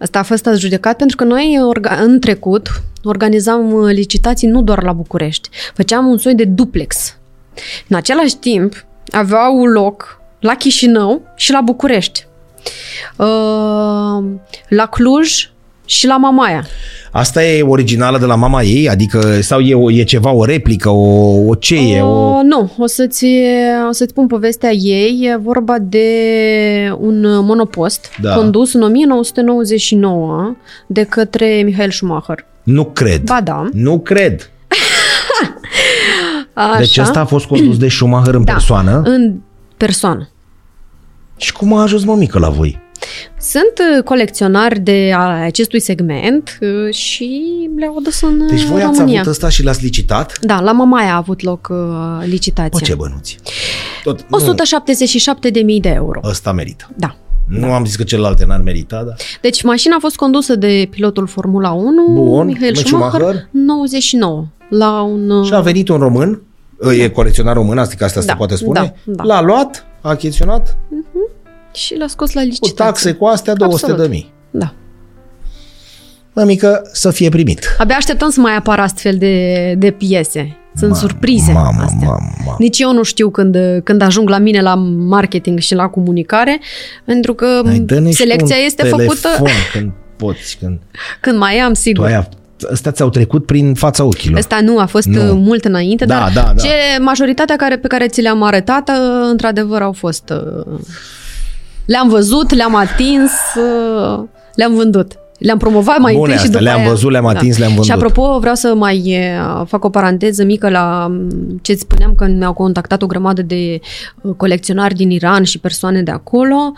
Asta 0.01 0.19
a 0.19 0.23
fost 0.23 0.49
judecat 0.55 0.97
pentru 0.97 1.17
că 1.17 1.25
noi 1.25 1.59
orga- 1.75 1.99
în 2.01 2.21
trecut 2.21 2.83
organizam 3.05 3.73
uh, 3.73 3.93
licitații 3.93 4.49
nu 4.49 4.63
doar 4.63 4.83
la 4.83 4.93
București. 4.93 5.49
Făceam 5.75 6.07
un 6.07 6.19
soi 6.19 6.35
de 6.35 6.45
duplex. 6.45 7.17
În 7.89 7.97
același 7.97 8.37
timp 8.37 8.85
aveau 9.11 9.65
loc 9.67 10.21
la 10.41 10.55
Chișinău 10.55 11.23
și 11.37 11.53
la 11.53 11.61
București. 11.61 12.27
Uh, 13.17 14.25
La 14.69 14.87
Cluj 14.91 15.51
și 15.91 16.07
la 16.07 16.17
Mamaia. 16.17 16.67
Asta 17.11 17.45
e 17.45 17.63
originală 17.63 18.19
de 18.19 18.25
la 18.25 18.35
mama 18.35 18.63
ei? 18.63 18.89
Adică, 18.89 19.41
sau 19.41 19.61
e, 19.61 19.75
o- 19.75 19.91
e 19.91 20.03
ceva, 20.03 20.31
o 20.33 20.45
replică, 20.45 20.89
o, 20.89 21.47
o 21.47 21.55
ce 21.55 21.77
e? 21.77 22.01
O... 22.03 22.09
Uh, 22.09 22.41
nu, 22.43 22.71
o 22.79 22.87
să-ți, 22.87 23.27
o 23.89 23.93
să-ți 23.93 24.11
spun 24.11 24.27
povestea 24.27 24.71
ei. 24.73 25.19
E 25.23 25.37
vorba 25.37 25.79
de 25.79 26.07
un 26.99 27.45
monopost 27.45 28.07
Da. 28.21 28.35
condus 28.35 28.73
în 28.73 28.83
1999 28.83 30.57
de 30.87 31.03
către 31.03 31.63
Mihail 31.65 31.91
Schumacher. 31.91 32.45
Nu 32.63 32.85
cred. 32.85 33.23
Ba 33.23 33.41
da. 33.41 33.69
Nu 33.73 33.99
cred. 33.99 34.51
Așa. 36.55 36.79
Deci 36.79 36.99
asta 36.99 37.21
a 37.21 37.25
fost 37.25 37.47
condus 37.47 37.79
de 37.79 37.89
Schumacher 37.89 38.35
în 38.35 38.45
da, 38.45 38.53
persoană. 38.53 39.03
În 39.05 39.35
persoană. 39.77 40.29
Și 41.37 41.53
cum 41.53 41.73
a 41.75 41.83
ajuns 41.83 42.05
mămică 42.05 42.39
la 42.39 42.49
voi? 42.49 42.81
Sunt 43.41 43.73
uh, 43.97 44.03
colecționari 44.05 44.79
de 44.81 45.13
a 45.15 45.21
acestui 45.45 45.81
segment 45.81 46.59
uh, 46.61 46.95
și 46.95 47.41
le-au 47.77 47.97
adus 47.99 48.21
în 48.21 48.47
Deci 48.51 48.61
uh, 48.63 48.67
voi 48.67 48.83
ați 48.83 48.99
România. 48.99 49.21
avut 49.21 49.33
ăsta 49.33 49.49
și 49.49 49.63
l-ați 49.63 49.83
licitat? 49.83 50.39
Da, 50.41 50.61
la 50.61 50.73
Mamaia 50.73 51.13
a 51.13 51.17
avut 51.17 51.43
loc 51.43 51.69
uh, 51.71 51.77
Bă, 51.77 52.25
licitația. 52.25 52.87
ce 52.87 52.95
bănuți? 52.95 53.39
Tot, 54.05 54.25
nu, 54.29 54.39
177.000 54.39 55.81
de 55.81 55.89
euro. 55.89 56.21
ăsta 56.25 56.53
merită. 56.53 56.91
Da. 56.97 57.15
Nu 57.49 57.73
am 57.73 57.85
zis 57.85 57.97
că 57.97 58.03
celelalte 58.03 58.45
n-ar 58.45 58.61
merita, 58.61 59.03
dar... 59.07 59.17
Deci 59.41 59.63
mașina 59.63 59.95
a 59.97 60.01
fost 60.01 60.17
condusă 60.17 60.55
de 60.57 60.89
pilotul 60.91 61.27
Formula 61.27 61.71
1, 61.71 62.07
Bun, 62.13 62.47
Mihail 62.47 62.73
Mick 62.77 62.87
Schumacher, 62.87 63.21
Schumacher. 63.21 63.49
99, 63.53 64.47
la 64.71 65.03
un... 65.03 65.31
uh, 65.31 65.47
Și 65.47 65.55
a 65.55 65.61
venit 65.61 65.89
un 65.89 65.99
român, 65.99 66.43
e 66.99 67.09
colecționar 67.09 67.55
român, 67.55 67.79
asta 67.79 67.95
că 67.99 68.05
asta 68.05 68.21
Da, 68.21 68.27
se 68.27 68.35
poate 68.37 68.55
spune, 68.57 68.95
da, 69.05 69.13
da. 69.15 69.23
l-a 69.25 69.43
luat, 69.43 69.87
a 70.01 70.09
achiziționat, 70.09 70.77
și 71.73 71.97
l-a 71.99 72.07
scos 72.07 72.33
la 72.33 72.41
cu 72.41 72.47
licitație. 72.47 72.75
taxe 72.85 73.13
cu 73.13 73.25
astea 73.25 73.55
200 73.55 73.87
de 73.87 73.93
Absolut. 73.93 74.11
mii. 74.13 74.33
Da. 74.51 74.75
Mămică, 76.33 76.83
să 76.93 77.11
fie 77.11 77.29
primit. 77.29 77.65
Abia 77.79 77.97
așteptăm 77.97 78.31
să 78.31 78.41
mai 78.41 78.57
apară 78.57 78.81
astfel 78.83 79.17
de, 79.19 79.75
de 79.79 79.91
piese. 79.91 80.55
Sunt 80.77 80.97
surprize 80.97 81.53
Mamă, 81.53 81.83
astea. 81.83 81.99
mamă, 82.09 82.33
mamă. 82.39 82.57
Nici 82.59 82.79
eu 82.79 82.93
nu 82.93 83.03
știu 83.03 83.31
când, 83.31 83.57
când 83.85 84.03
ajung 84.03 84.29
la 84.29 84.39
mine 84.39 84.61
la 84.63 84.75
marketing 84.75 85.59
și 85.59 85.75
la 85.75 85.89
comunicare, 85.89 86.61
pentru 87.05 87.35
că 87.35 87.61
Hai, 87.65 87.79
dă-ne 87.79 88.09
și 88.11 88.17
selecția 88.17 88.57
un 88.57 88.65
este 88.65 88.83
telefon 88.83 89.01
făcută 89.17 89.29
când 89.73 89.91
poți, 90.17 90.57
când... 90.61 90.79
când 91.21 91.39
mai 91.39 91.57
am, 91.59 91.73
Tu 91.73 91.79
sigur. 91.81 92.05
aia, 92.07 92.29
ăstea 92.73 92.93
ți-au 92.93 93.09
trecut 93.11 93.47
prin 93.47 93.75
fața 93.75 94.05
ochilor. 94.05 94.39
Ăsta 94.39 94.61
nu, 94.61 94.79
a 94.79 94.87
fost 94.87 95.07
Nu. 95.07 95.23
nu. 95.25 95.35
mult 95.35 95.65
înainte, 95.65 96.05
Da, 96.05 96.19
dar 96.19 96.33
da, 96.45 96.53
da. 96.55 96.63
Ce, 96.63 96.71
majoritatea 97.01 97.57
care, 97.57 97.79
pe 97.79 97.87
care 97.87 98.09
ți 98.09 98.21
le-am 98.21 98.43
arătat, 98.43 98.89
uh, 98.89 98.95
într-adevăr, 99.31 99.83
au 99.83 99.93
fost... 99.93 100.33
uh, 100.67 100.79
Le-am 101.91 102.09
văzut, 102.09 102.55
le-am 102.55 102.75
atins, 102.75 103.31
uh, 103.57 104.25
le-am 104.55 104.75
vândut. 104.75 105.19
Le-am 105.39 105.59
promovat 105.59 105.99
mai 105.99 106.13
Bune 106.13 106.33
întâi 106.33 106.39
și 106.39 106.45
astea, 106.45 106.61
după 106.61 106.63
le-am 106.63 106.81
aia- 106.81 106.89
văzut, 106.89 107.11
le-am 107.11 107.27
atins, 107.27 107.59
le-am 107.59 107.69
vândut. 107.69 107.87
Și 107.87 107.93
apropo, 107.93 108.39
vreau 108.39 108.55
să 108.55 108.75
mai 108.75 109.19
uh, 109.19 109.67
fac 109.67 109.85
o 109.85 109.89
paranteză 109.89 110.45
mică 110.45 110.69
la 110.69 111.07
um, 111.09 111.29
ce 111.63 111.73
îți 111.73 111.81
spuneam 111.81 112.15
că 112.15 112.27
mi-au 112.27 112.53
contactat 112.53 113.03
o 113.03 113.07
grămadă 113.07 113.43
de 113.43 113.81
uh, 114.21 114.35
colecționari 114.37 114.95
din 114.95 115.11
Iran 115.11 115.43
și 115.43 115.59
persoane 115.59 116.03
de 116.03 116.11
acolo. 116.11 116.73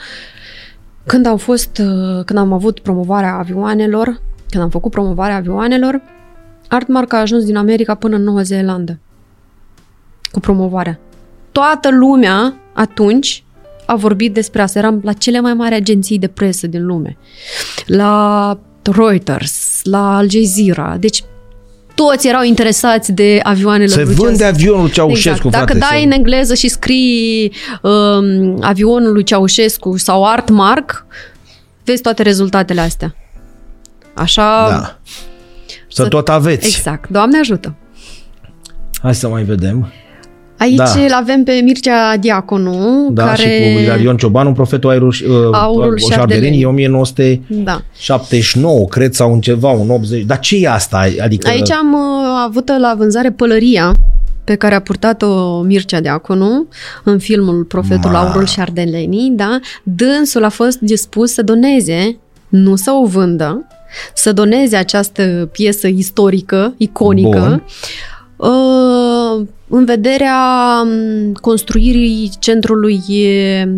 Când 1.06 1.26
au 1.26 1.36
fost, 1.36 1.78
uh, 1.78 2.24
când 2.24 2.38
am 2.38 2.52
avut 2.52 2.80
promovarea 2.80 3.36
avioanelor, 3.38 4.20
când 4.50 4.62
am 4.62 4.70
făcut 4.70 4.90
promovarea 4.90 5.36
avioanelor, 5.36 6.00
Artmark 6.68 7.12
a 7.12 7.16
ajuns 7.20 7.44
din 7.44 7.56
America 7.56 7.94
până 7.94 8.16
în 8.16 8.22
Noua 8.22 8.42
Zeelandă 8.42 8.98
cu 10.32 10.40
promovarea. 10.40 10.98
Toată 11.52 11.88
lumea 11.90 12.54
atunci 12.72 13.44
a 13.86 13.96
vorbit 13.96 14.34
despre 14.34 14.62
asta. 14.62 14.78
Eram 14.78 15.00
la 15.04 15.12
cele 15.12 15.40
mai 15.40 15.54
mari 15.54 15.74
agenții 15.74 16.18
de 16.18 16.28
presă 16.28 16.66
din 16.66 16.86
lume. 16.86 17.16
La 17.86 18.58
Reuters, 18.82 19.80
la 19.82 20.16
Al 20.16 20.30
Jazeera. 20.30 20.96
Deci 21.00 21.24
toți 21.94 22.28
erau 22.28 22.42
interesați 22.42 23.12
de 23.12 23.40
avioanele 23.42 23.86
Se 23.86 24.02
lui 24.02 24.14
vânde 24.14 24.36
Ceaușescu. 24.36 24.54
avionul 24.64 24.90
Ceaușescu, 24.90 25.46
exact. 25.46 25.66
Dacă 25.66 25.78
frate. 25.78 25.78
dai 25.78 25.98
se- 25.98 26.04
în 26.04 26.10
engleză 26.10 26.54
și 26.54 26.68
scrii 26.68 27.52
um, 27.82 28.58
avionul 28.60 29.12
lui 29.12 29.22
Ceaușescu 29.24 29.96
sau 29.96 30.26
Artmark, 30.26 31.06
vezi 31.84 32.02
toate 32.02 32.22
rezultatele 32.22 32.80
astea. 32.80 33.14
Așa, 34.14 34.68
Da. 34.70 34.98
Să 35.88 36.02
Să- 36.02 36.08
tot 36.08 36.28
aveți. 36.28 36.66
exact. 36.66 37.08
Doamne 37.10 37.38
ajută! 37.38 37.74
Hai 39.02 39.14
să 39.14 39.28
mai 39.28 39.42
vedem. 39.42 39.92
Aici 40.62 40.76
Da. 40.76 40.84
îl 40.84 41.12
avem 41.12 41.42
pe 41.44 41.60
Mircea 41.64 42.16
Diaconu, 42.16 43.08
Da, 43.10 43.24
care... 43.24 43.42
și 43.42 43.46
cu 43.46 43.78
Ilarion 43.80 44.16
Ciobanu, 44.16 44.52
profetul 44.52 44.90
Aerul, 44.90 45.08
uh, 45.08 45.34
Aurul 45.52 45.98
Șarderenii, 46.10 46.64
1979, 46.64 48.78
Da. 48.78 48.84
cred, 48.88 49.12
sau 49.12 49.32
un 49.32 49.40
ceva, 49.40 49.70
un 49.70 49.90
80. 49.90 50.22
Dar 50.22 50.38
ce 50.38 50.56
e 50.56 50.68
asta? 50.68 51.06
Adică, 51.22 51.48
Aici 51.48 51.70
am 51.70 51.92
uh, 51.92 52.00
avut 52.46 52.70
la 52.80 52.94
vânzare 52.98 53.30
pălăria 53.30 53.92
pe 54.44 54.54
care 54.54 54.74
a 54.74 54.80
purtat-o 54.80 55.60
Mircea 55.60 56.00
Deaconu 56.00 56.66
în 57.04 57.18
filmul 57.18 57.64
Profetul 57.64 58.10
Ma. 58.10 58.18
Aurul 58.18 58.46
și 58.46 58.54
Șardelenii, 58.54 59.32
da? 59.36 59.58
Dânsul 59.82 60.44
a 60.44 60.48
fost 60.48 60.78
dispus 60.78 61.32
să 61.32 61.42
doneze, 61.42 62.16
nu 62.48 62.76
să 62.76 62.90
o 63.02 63.06
vândă, 63.06 63.66
să 64.14 64.32
doneze 64.32 64.76
această 64.76 65.48
piesă 65.52 65.86
istorică, 65.86 66.74
iconică, 66.76 67.38
Bun. 67.38 67.62
uh, 68.36 68.48
în 69.68 69.84
vederea 69.84 70.38
um, 70.84 71.32
construirii 71.32 72.30
centrului 72.38 73.00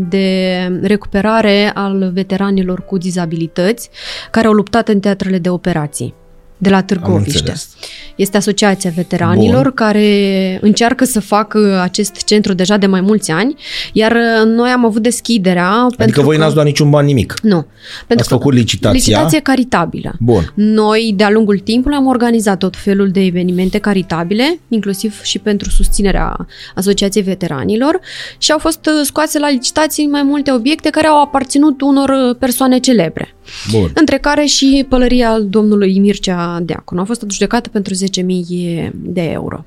de 0.09 0.69
recuperare 0.83 1.71
al 1.75 2.11
veteranilor 2.13 2.85
cu 2.85 2.99
dizabilități 2.99 3.91
care 4.31 4.47
au 4.47 4.53
luptat 4.53 4.89
în 4.89 5.01
teatrele 5.01 5.39
de 5.39 5.49
operații. 5.49 6.15
De 6.57 6.71
la 6.71 6.83
Târgoviște. 6.83 7.39
înțeles. 7.39 7.69
Este 8.17 8.37
Asociația 8.37 8.93
Veteranilor 8.95 9.63
Bun. 9.63 9.73
care 9.75 10.59
încearcă 10.63 11.05
să 11.05 11.21
facă 11.21 11.81
acest 11.83 12.25
centru 12.25 12.53
deja 12.53 12.77
de 12.77 12.87
mai 12.87 13.01
mulți 13.01 13.31
ani, 13.31 13.55
iar 13.93 14.13
uh, 14.13 14.47
noi 14.47 14.71
am 14.71 14.85
avut 14.85 15.03
deschiderea 15.03 15.71
Adică 15.71 15.97
pentru 15.97 16.23
voi 16.23 16.37
că... 16.37 16.43
n-ați 16.43 16.55
luat 16.55 16.67
niciun 16.67 16.91
ban 16.91 17.05
nimic. 17.05 17.35
Nu. 17.43 17.67
Pentru 18.07 18.17
Ați 18.19 18.29
făcut 18.29 18.53
licitația? 18.55 18.99
Licitație 18.99 19.41
caritabilă. 19.41 20.15
Bun. 20.21 20.53
Noi, 20.55 21.13
de-a 21.17 21.31
lungul 21.31 21.59
timpului, 21.59 21.97
am 21.97 22.07
organizat 22.07 22.59
tot 22.59 22.77
felul 22.77 23.11
de 23.11 23.21
evenimente 23.21 23.79
caritabile, 23.79 24.59
inclusiv 24.69 25.23
și 25.23 25.39
pentru 25.39 25.71
susținerea 25.71 26.47
Asociației 26.75 27.25
Veteranilor 27.25 28.01
și 28.39 28.53
au 28.53 28.59
fost 28.59 28.87
uh, 28.87 28.93
scoase 29.05 29.39
la 29.39 29.51
licitații 29.51 30.07
mai 30.07 30.23
multe 30.23 30.53
obiecte 30.53 30.91
care 30.91 31.07
au 31.07 31.23
aparținut 31.23 31.81
unor 31.81 32.09
uh, 32.09 32.37
persoane 32.39 32.79
celebre, 32.79 33.35
Bun. 33.71 33.91
între 33.95 34.19
care 34.19 34.45
și 34.45 34.87
pălăria 34.89 35.39
domnului 35.39 35.99
Mircea 35.99 36.59
Deacon. 36.63 36.99
A 36.99 37.05
fost 37.05 37.25
judecată 37.31 37.69
pentru 37.69 37.95
10.000 37.95 38.91
de 38.93 39.23
euro. 39.23 39.65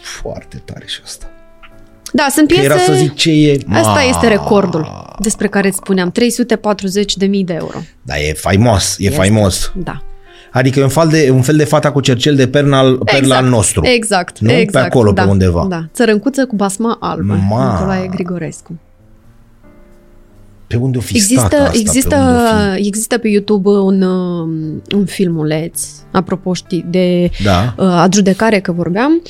Foarte 0.00 0.62
tare 0.64 0.84
și 0.86 1.00
asta. 1.04 1.30
Da, 2.12 2.26
sunt 2.30 2.48
Că 2.48 2.54
piese... 2.54 2.66
era 2.72 2.78
să 2.78 2.92
zic 2.92 3.14
ce 3.14 3.30
e... 3.30 3.58
Asta 3.72 3.90
Ma, 3.90 4.02
este 4.02 4.28
recordul 4.28 4.88
despre 5.18 5.48
care 5.48 5.66
îți 5.68 5.76
spuneam, 5.76 6.12
340.000 6.12 7.44
de 7.44 7.52
euro. 7.52 7.78
Da, 8.02 8.18
e 8.18 8.32
faimos, 8.32 8.96
e 8.98 9.04
Este. 9.04 9.16
faimos. 9.16 9.72
Da. 9.74 10.02
Adică 10.52 10.78
e 10.78 10.82
un 10.82 10.88
fel 10.88 11.08
de, 11.08 11.30
un 11.30 11.42
fel 11.42 11.56
de 11.56 11.64
fata 11.64 11.92
cu 11.92 12.00
cercel 12.00 12.34
de 12.36 12.48
perna 12.48 12.78
al, 12.78 12.98
perla 12.98 13.36
al 13.36 13.44
nostru. 13.46 13.86
Exact, 13.86 14.38
Nu? 14.38 14.48
Pe 14.48 14.58
exact. 14.58 14.86
acolo, 14.86 15.12
pe 15.12 15.20
da, 15.20 15.26
undeva. 15.26 15.66
Da, 15.68 15.88
țărâncuță 15.94 16.46
cu 16.46 16.56
basma 16.56 16.96
albă, 17.00 17.38
Ma. 17.48 17.72
Nicolae 17.72 18.06
Grigorescu. 18.06 18.78
Pe 20.66 20.76
unde 20.76 20.98
o 20.98 21.00
fi 21.00 21.16
Există, 21.16 21.40
stat 21.46 21.60
asta? 21.60 21.78
există, 21.78 22.08
Pe 22.08 22.14
unde 22.16 22.32
o 22.32 22.74
fi? 22.74 22.86
există 22.86 23.18
pe 23.18 23.28
YouTube 23.28 23.68
un, 23.68 24.02
um, 24.02 24.82
un 24.96 25.04
filmuleț, 25.04 25.82
apropo 26.10 26.52
știi, 26.54 26.84
de 26.90 27.30
Da. 27.44 27.74
uh, 27.78 27.84
adjudecare 27.86 28.60
că 28.60 28.72
vorbeam. 28.72 29.22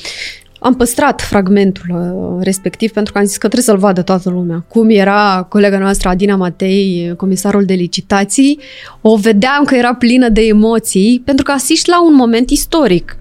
Am 0.59 0.75
păstrat 0.75 1.21
fragmentul 1.21 1.85
uh, 1.89 2.43
respectiv 2.43 2.91
pentru 2.91 3.13
că 3.13 3.19
am 3.19 3.25
zis 3.25 3.33
că 3.37 3.47
trebuie 3.47 3.63
să-l 3.63 3.77
vadă 3.77 4.01
toată 4.01 4.29
lumea. 4.29 4.65
Cum 4.67 4.89
era 4.89 5.45
colega 5.49 5.77
noastră 5.77 6.09
Adina 6.09 6.35
Matei, 6.35 7.13
comisarul 7.17 7.65
de 7.65 7.73
licitații, 7.73 8.59
o 9.01 9.15
vedeam 9.15 9.63
că 9.65 9.75
era 9.75 9.93
plină 9.95 10.29
de 10.29 10.41
emoții 10.41 11.21
pentru 11.25 11.43
că 11.43 11.51
asiști 11.51 11.89
la 11.89 12.03
un 12.05 12.13
moment 12.15 12.49
istoric. 12.49 13.17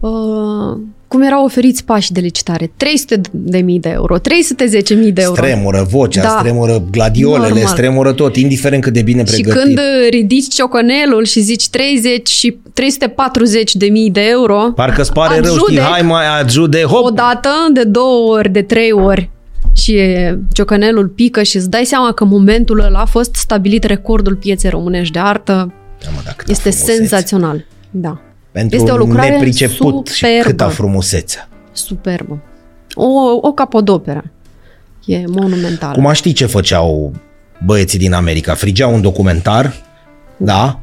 Uh, 0.00 0.78
cum 1.12 1.22
erau 1.22 1.44
oferiți 1.44 1.84
pașii 1.84 2.14
de 2.14 2.20
licitare? 2.20 2.72
300 2.76 3.20
de 3.30 3.58
mii 3.58 3.80
de 3.80 3.88
euro, 3.88 4.18
310 4.18 4.94
mii 4.94 5.12
de 5.12 5.22
euro. 5.22 5.34
Stremură 5.42 5.86
vocea, 5.90 6.22
Da. 6.22 6.36
stremură 6.38 6.82
gladiolele, 6.90 7.48
Normal. 7.48 7.66
stremură 7.66 8.12
tot, 8.12 8.36
indiferent 8.36 8.82
cât 8.82 8.92
de 8.92 9.02
bine 9.02 9.24
Și 9.24 9.32
pregătit. 9.32 9.62
când 9.62 9.78
uh, 9.78 9.84
ridici 10.10 10.54
ciocanelul 10.54 11.24
și 11.24 11.40
zici 11.40 11.68
30 11.68 12.28
și 12.28 12.56
340 12.72 13.74
de 13.74 13.86
mii 13.86 14.10
de 14.10 14.20
euro, 14.30 14.72
Parcă 14.74 15.00
îți 15.00 15.12
pare 15.12 15.34
rău, 15.34 15.44
știi, 15.44 15.60
adjudec 15.62 15.84
hai 15.84 16.02
mai 16.02 16.40
ajude, 16.42 16.82
hop! 16.82 17.04
o 17.04 17.10
dată, 17.10 17.48
de 17.72 17.82
două 17.84 18.36
ori, 18.36 18.48
de 18.52 18.62
trei 18.62 18.92
ori 18.92 19.30
și 19.72 19.92
e, 19.92 20.38
ciocanelul 20.52 21.08
pică 21.08 21.42
și 21.42 21.56
îți 21.56 21.70
dai 21.70 21.84
seama 21.84 22.12
că 22.12 22.24
momentul 22.24 22.80
ăla 22.80 22.98
a 22.98 23.04
fost 23.04 23.34
stabilit 23.34 23.84
recordul 23.84 24.34
pieței 24.36 24.70
românești 24.70 25.12
de 25.12 25.18
artă. 25.18 25.72
Da, 26.04 26.08
mă, 26.14 26.20
da, 26.24 26.30
câta 26.36 26.50
Este 26.52 26.70
frumusețe. 26.70 26.96
senzațional. 26.98 27.64
Da. 27.90 28.20
Pentru 28.52 28.76
Este 28.78 28.90
o 28.90 28.96
lucrare 28.96 29.30
nepriceput 29.30 30.06
și 30.08 30.14
superbă. 30.24 30.42
câta 30.48 30.68
frumusețe. 30.68 31.48
Superbă. 31.72 32.38
O, 32.94 33.06
o 33.40 33.52
capodoperă. 33.52 34.24
E 35.04 35.24
monumentală. 35.26 35.92
Cum 36.02 36.12
ști 36.12 36.32
ce 36.32 36.46
făceau 36.46 37.12
băieții 37.64 37.98
din 37.98 38.12
America? 38.12 38.54
Frigeau 38.54 38.94
un 38.94 39.00
documentar, 39.00 39.74
da, 40.36 40.78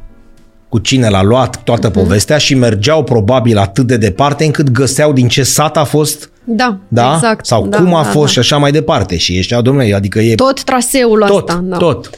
cu 0.68 0.78
cine 0.78 1.08
l-a 1.08 1.22
luat, 1.22 1.62
toată 1.62 1.86
Mhm. 1.88 1.98
povestea 1.98 2.38
și 2.38 2.54
mergeau 2.54 3.02
probabil 3.04 3.58
atât 3.58 3.86
de 3.86 3.96
departe 3.96 4.44
încât 4.44 4.70
găseau 4.70 5.12
din 5.12 5.28
ce 5.28 5.42
sat 5.42 5.76
a 5.76 5.84
fost, 5.84 6.30
Da, 6.44 6.78
da? 6.88 7.12
exact. 7.14 7.46
Sau 7.46 7.66
da, 7.66 7.78
cum 7.78 7.94
a 7.94 8.02
da, 8.02 8.08
fost 8.08 8.24
da. 8.26 8.30
și 8.32 8.38
așa 8.38 8.56
mai 8.56 8.72
departe. 8.72 9.16
Și 9.16 9.36
ăștia, 9.38 9.60
domnule, 9.60 9.94
adică 9.94 10.18
e 10.20 10.34
Tot 10.34 10.62
traseul 10.64 11.24
tot, 11.26 11.48
ăsta. 11.48 11.60
Da. 11.64 11.76
tot. 11.76 12.10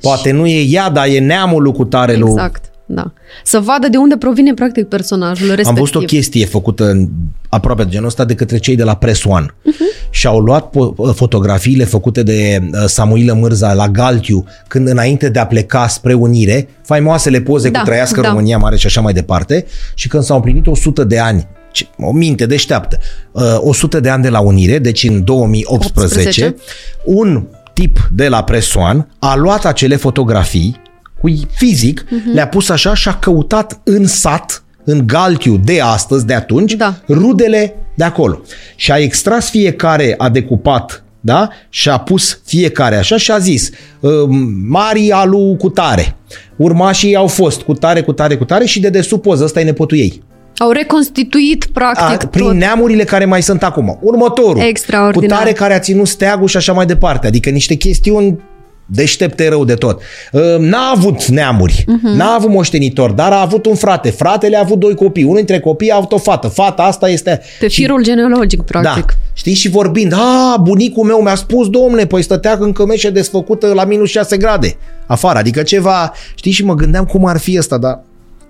Poate 0.00 0.30
nu 0.30 0.46
e 0.46 0.64
ea, 0.68 0.90
dar 0.90 1.06
e 1.06 1.18
neamul 1.18 1.62
lui 1.62 1.72
cutare 1.72 2.14
lui... 2.16 2.30
Exact, 2.30 2.70
da. 2.94 3.12
Să 3.44 3.58
vadă 3.58 3.88
de 3.88 3.96
unde 3.96 4.16
provine 4.16 4.54
practic 4.54 4.88
personajul 4.88 5.46
respectiv. 5.46 5.66
Am 5.66 5.74
văzut 5.74 5.94
o 5.94 6.04
chestie 6.04 6.46
făcută 6.46 6.90
în, 6.90 7.08
aproape 7.48 7.84
de 7.84 7.90
genul 7.90 8.06
ăsta 8.06 8.24
de 8.24 8.34
către 8.34 8.58
cei 8.58 8.76
de 8.76 8.82
la 8.82 8.94
Press 8.96 9.24
One 9.24 9.46
uh-huh. 9.46 10.10
și 10.10 10.26
au 10.26 10.38
luat 10.38 10.68
po- 10.68 11.14
fotografiile 11.14 11.84
făcute 11.84 12.22
de 12.22 12.60
uh, 12.62 12.84
Samuilă 12.86 13.32
Mârza 13.32 13.72
la 13.72 13.88
Galtiu 13.88 14.44
când 14.68 14.88
înainte 14.88 15.28
de 15.28 15.38
a 15.38 15.46
pleca 15.46 15.86
spre 15.86 16.12
Unire, 16.14 16.68
faimoasele 16.84 17.40
poze 17.40 17.70
Da, 17.70 17.78
cu 17.78 17.84
Trăiască 17.84 18.20
da. 18.20 18.28
România 18.28 18.58
Mare 18.58 18.76
și 18.76 18.86
așa 18.86 19.00
mai 19.00 19.12
departe 19.12 19.66
și 19.94 20.08
când 20.08 20.22
s-au 20.22 20.36
împlinit 20.36 20.66
100 20.66 21.04
de 21.04 21.18
ani 21.18 21.48
ce- 21.72 21.86
o 21.98 22.12
minte 22.12 22.46
deșteaptă. 22.46 22.98
Uh, 23.32 23.42
100 23.60 24.00
de 24.00 24.08
ani 24.08 24.22
de 24.22 24.28
la 24.28 24.40
Unire, 24.40 24.78
deci 24.78 25.04
în 25.04 25.24
2018, 25.24 26.18
18. 26.18 26.56
un 27.04 27.46
tip 27.72 28.08
de 28.12 28.28
la 28.28 28.42
Press 28.44 28.74
One 28.74 29.06
a 29.18 29.36
luat 29.36 29.64
acele 29.64 29.96
fotografii 29.96 30.80
cu 31.22 31.30
fizic, 31.54 32.04
Mhm. 32.10 32.32
le-a 32.34 32.48
pus 32.48 32.68
așa 32.68 32.94
și 32.94 33.08
a 33.08 33.14
căutat 33.14 33.80
în 33.84 34.06
sat, 34.06 34.62
în 34.84 35.06
Galtiu 35.06 35.56
de 35.64 35.80
astăzi, 35.80 36.26
de 36.26 36.34
atunci, 36.34 36.72
Da. 36.72 36.94
rudele 37.08 37.74
de 37.94 38.04
acolo. 38.04 38.40
Și 38.76 38.92
a 38.92 38.96
extras 38.98 39.50
fiecare, 39.50 40.14
a 40.18 40.28
decupat, 40.28 41.04
da? 41.20 41.48
Și 41.68 41.88
a 41.88 41.98
pus 41.98 42.40
fiecare 42.44 42.96
așa 42.96 43.16
și 43.16 43.30
a 43.30 43.38
zis 43.38 43.70
"Um, 44.00 44.52
Mari 44.68 45.10
alu 45.10 45.56
cu 45.58 45.68
tare. 45.68 46.16
Urmașii 46.56 47.14
au 47.16 47.26
fost 47.26 47.60
cu 47.62 47.72
tare, 47.72 48.02
cu 48.02 48.12
tare, 48.12 48.36
cu 48.36 48.44
tare 48.44 48.64
și 48.64 48.80
de 48.80 48.88
desubt 48.88 49.22
poză, 49.22 49.44
ăsta 49.44 49.60
e 49.60 49.64
nepotul 49.64 49.98
ei. 49.98 50.22
Au 50.56 50.70
reconstituit 50.70 51.64
practic 51.72 52.24
A, 52.24 52.28
prin 52.30 52.44
tot. 52.44 52.54
neamurile 52.54 53.04
care 53.04 53.24
mai 53.24 53.42
sunt 53.42 53.62
acum. 53.62 53.98
Următorul. 54.02 54.62
Extraordinar. 54.62 55.28
Cu 55.28 55.34
tare 55.42 55.52
care 55.52 55.74
a 55.74 55.78
ținut 55.78 56.06
steagul 56.06 56.48
și 56.48 56.56
așa 56.56 56.72
mai 56.72 56.86
departe. 56.86 57.26
Adică 57.26 57.50
niște 57.50 57.74
chestiuni 57.74 58.38
deștepte 58.86 59.48
rău 59.48 59.64
de 59.64 59.74
tot. 59.74 60.00
Uh, 60.32 60.40
N-a 60.58 60.90
avut 60.94 61.24
neamuri, 61.24 61.84
Mhm. 61.86 62.08
n-a 62.16 62.34
avut 62.34 62.50
moștenitor, 62.50 63.10
dar 63.10 63.32
a 63.32 63.40
avut 63.40 63.66
un 63.66 63.74
frate. 63.74 64.10
Fratele 64.10 64.56
a 64.56 64.60
avut 64.60 64.78
doi 64.78 64.94
copii. 64.94 65.22
Unul 65.22 65.36
dintre 65.36 65.60
copii 65.60 65.90
a 65.90 65.96
avut 65.96 66.12
o 66.12 66.18
fată. 66.18 66.48
Fata 66.48 66.82
asta 66.82 67.08
este... 67.08 67.40
Pe 67.60 67.68
și- 67.68 67.80
firul 67.80 68.02
genealogic, 68.02 68.62
practic. 68.62 69.06
Da. 69.06 69.12
Știi? 69.32 69.54
Și 69.54 69.68
vorbind, 69.68 70.12
a, 70.12 70.56
bunicul 70.60 71.04
meu 71.04 71.20
mi-a 71.22 71.34
spus, 71.34 71.68
domne, 71.68 72.06
păi 72.06 72.22
stătea 72.22 72.56
în 72.60 72.72
cămeșe 72.72 73.10
desfăcută 73.10 73.66
la 73.74 73.84
minus 73.84 74.08
6 74.10 74.36
grade 74.36 74.76
afară. 75.06 75.38
Adică 75.38 75.62
ceva, 75.62 76.12
știi? 76.34 76.52
Și 76.52 76.64
mă 76.64 76.74
gândeam 76.74 77.04
cum 77.04 77.26
ar 77.26 77.38
fi 77.38 77.58
asta, 77.58 77.78
dar 77.78 78.02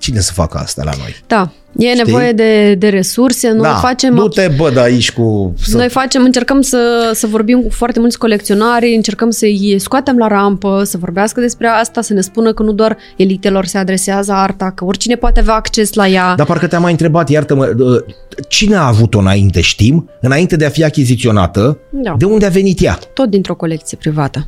cine 0.03 0.21
să 0.21 0.33
facă 0.33 0.59
asta 0.59 0.83
la 0.85 0.91
noi? 0.99 1.17
Da. 1.27 1.51
E 1.77 1.93
nevoie 2.05 2.33
de, 2.33 2.75
de 2.75 2.89
resurse. 2.89 3.51
Noi 3.51 3.63
da, 3.63 3.75
facem 3.75 4.15
du-te, 4.15 4.49
bă, 4.57 4.71
de 4.71 4.81
aici 4.81 5.13
cu... 5.13 5.55
Să... 5.63 5.77
Noi 5.77 5.89
facem, 5.89 6.25
încercăm 6.25 6.61
să, 6.61 7.11
să 7.15 7.27
vorbim 7.27 7.63
cu 7.63 7.69
foarte 7.71 8.01
mulți 8.01 8.19
colecționari, 8.19 8.95
încercăm 8.95 9.31
să-i 9.31 9.77
scoatem 9.79 10.17
la 10.17 10.27
rampă, 10.27 10.83
să 10.85 10.97
vorbească 10.99 11.41
despre 11.41 11.67
asta, 11.67 12.01
să 12.01 12.13
ne 12.13 12.21
spună 12.21 12.53
că 12.53 12.63
nu 12.63 12.73
doar 12.73 12.97
elitelor 13.17 13.65
se 13.65 13.79
adresează 13.79 14.33
arta, 14.33 14.71
că 14.71 14.85
oricine 14.85 15.15
poate 15.15 15.41
avea 15.41 15.55
acces 15.55 15.93
la 15.93 16.09
ea. 16.09 16.35
Dar 16.35 16.47
parcă 16.47 16.67
te-am 16.67 16.83
mai 16.83 16.91
întrebat, 16.91 17.29
iartă-mă, 17.29 17.75
uh, 17.79 18.15
cine 18.49 18.77
a 18.77 18.87
avut-o 18.87 19.19
înainte, 19.19 19.61
știm, 19.61 20.11
înainte 20.21 20.57
de 20.57 20.65
a 20.65 20.69
fi 20.69 20.85
achiziționată, 20.85 21.79
Da. 21.91 22.15
de 22.19 22.25
unde 22.25 22.47
a 22.47 22.51
venit 22.51 22.83
ea? 22.83 22.99
Tot 23.15 23.31
dintr-o 23.31 23.55
colecție 23.55 23.97
privată. 24.01 24.47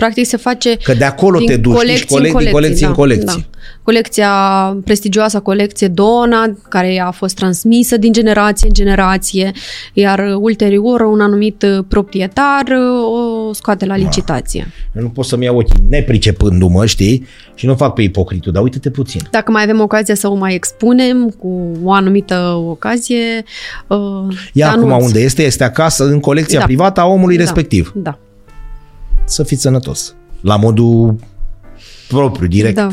Practic 0.00 0.26
se 0.26 0.36
face 0.36 0.76
Că 0.82 0.94
de 0.94 1.04
acolo 1.04 1.38
din 1.38 1.46
te 1.46 1.56
duci, 1.56 1.74
colecții 1.74 1.96
știi, 2.06 2.16
colec- 2.18 2.38
din 2.42 2.50
colecții 2.50 2.86
în 2.86 2.92
colecții. 2.92 3.46
Da. 3.50 3.58
Colecția, 3.82 4.30
prestigioasa 4.84 5.40
colecție 5.40 5.88
Dona, 5.88 6.56
care 6.68 7.02
a 7.04 7.10
fost 7.10 7.34
transmisă 7.34 7.96
din 7.96 8.12
generație 8.12 8.66
în 8.68 8.74
generație, 8.74 9.52
iar 9.92 10.34
ulterior 10.40 11.00
un 11.00 11.20
anumit 11.20 11.64
proprietar 11.88 12.64
o 13.48 13.52
scoate 13.52 13.86
la 13.86 13.96
licitație. 13.96 14.66
Eu 14.96 15.02
nu 15.02 15.08
pot 15.08 15.24
să-mi 15.24 15.44
iau 15.44 15.56
ochii 15.56 15.82
nepricepându-mă, 15.88 16.86
știi? 16.86 17.26
Și 17.54 17.66
nu 17.66 17.74
fac 17.74 17.94
pe 17.94 18.02
ipocritul, 18.02 18.52
dar 18.52 18.62
uite-te 18.62 18.90
puțin. 18.90 19.20
Dacă 19.30 19.50
mai 19.50 19.62
avem 19.62 19.80
ocazia 19.80 20.14
să 20.14 20.28
o 20.28 20.34
mai 20.34 20.54
expunem 20.54 21.28
cu 21.38 21.72
o 21.84 21.92
anumită 21.92 22.34
ocazie, 22.68 23.44
uh, 23.86 23.98
Ea 24.52 24.68
te 24.70 24.76
acum 24.76 24.92
anunț. 24.92 25.04
unde 25.06 25.20
este, 25.20 25.42
este 25.42 25.64
acasă, 25.64 26.04
în 26.04 26.20
colecția 26.20 26.58
Da. 26.58 26.64
privată 26.64 27.00
a 27.00 27.06
omului 27.06 27.36
Da, 27.36 27.42
respectiv. 27.42 27.92
Da. 27.94 28.18
Să 29.30 29.42
fiți 29.42 29.62
sănătos. 29.62 30.14
La 30.40 30.56
modul 30.56 31.16
propriu, 32.08 32.48
direct. 32.48 32.74
da. 32.74 32.86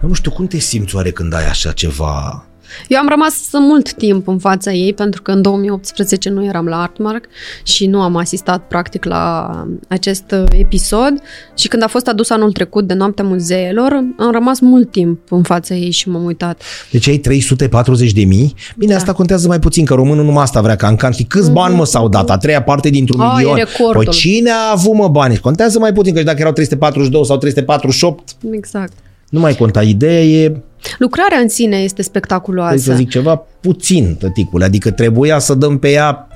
Dar 0.00 0.08
nu 0.08 0.12
știu, 0.12 0.30
cum 0.30 0.46
te 0.46 0.58
simți 0.58 0.94
oare 0.96 1.10
când 1.10 1.32
ai 1.32 1.48
așa 1.48 1.72
ceva... 1.72 2.45
Eu 2.88 2.98
am 2.98 3.08
rămas 3.08 3.34
mult 3.52 3.92
timp 3.92 4.28
în 4.28 4.38
fața 4.38 4.72
ei 4.72 4.94
pentru 4.94 5.22
că 5.22 5.30
în 5.30 5.42
2018 5.42 6.28
nu 6.30 6.44
eram 6.44 6.66
la 6.66 6.82
Artmark 6.82 7.24
și 7.62 7.86
nu 7.86 8.00
am 8.00 8.16
asistat 8.16 8.62
practic 8.68 9.04
la 9.04 9.50
acest 9.88 10.24
uh, 10.32 10.44
episod 10.58 11.12
și 11.54 11.68
când 11.68 11.82
a 11.82 11.86
fost 11.86 12.06
adus 12.08 12.30
anul 12.30 12.52
trecut 12.52 12.86
de 12.86 12.94
Noaptea 12.94 13.24
Muzeelor, 13.24 13.92
am 14.18 14.30
rămas 14.32 14.60
mult 14.60 14.90
timp 14.90 15.20
în 15.30 15.42
fața 15.42 15.74
ei 15.74 15.90
și 15.90 16.08
m-am 16.08 16.24
uitat. 16.24 16.62
Deci 16.90 17.08
ai 17.08 17.16
340 17.16 18.12
de 18.12 18.24
mii? 18.24 18.54
Bine, 18.76 18.90
Da. 18.92 18.98
asta 18.98 19.12
contează 19.12 19.48
mai 19.48 19.58
puțin, 19.58 19.84
că 19.84 19.94
românul 19.94 20.24
numai 20.24 20.42
asta 20.42 20.60
vrea, 20.60 20.76
ca 20.76 20.88
în 20.88 20.96
canti. 20.96 21.24
Câți 21.24 21.50
bani 21.50 21.74
mă 21.74 21.84
s-au 21.84 22.08
dat? 22.08 22.30
A 22.30 22.36
treia 22.38 22.62
parte 22.62 22.88
dintr-un 22.88 23.20
Ah, 23.20 23.32
e 23.32 23.36
milion. 23.36 23.54
recordul. 23.56 24.04
Păi 24.04 24.12
cine 24.12 24.50
a 24.50 24.70
avut 24.72 24.94
mă 24.94 25.08
bani? 25.08 25.36
Contează 25.38 25.78
mai 25.78 25.92
puțin, 25.92 26.12
că 26.12 26.18
și 26.18 26.24
dacă 26.24 26.40
erau 26.40 26.52
342 26.52 27.24
sau 27.24 27.36
348, 27.36 28.28
Exact. 28.52 28.92
Nu 29.28 29.40
mai 29.40 29.54
conta. 29.56 29.82
Ideea 29.82 30.22
e, 30.24 30.62
Lucrarea 30.98 31.38
în 31.38 31.48
sine 31.48 31.76
este 31.76 32.02
trebuie 32.02 32.04
spectaculoasă. 32.04 32.76
să 32.76 32.94
zic 32.94 33.08
ceva, 33.10 33.42
puțin, 33.60 34.16
tăticule. 34.18 34.64
Adică 34.64 34.90
trebuia 34.90 35.38
să 35.38 35.54
dăm 35.54 35.78
pe 35.78 35.90
ea 35.90 36.28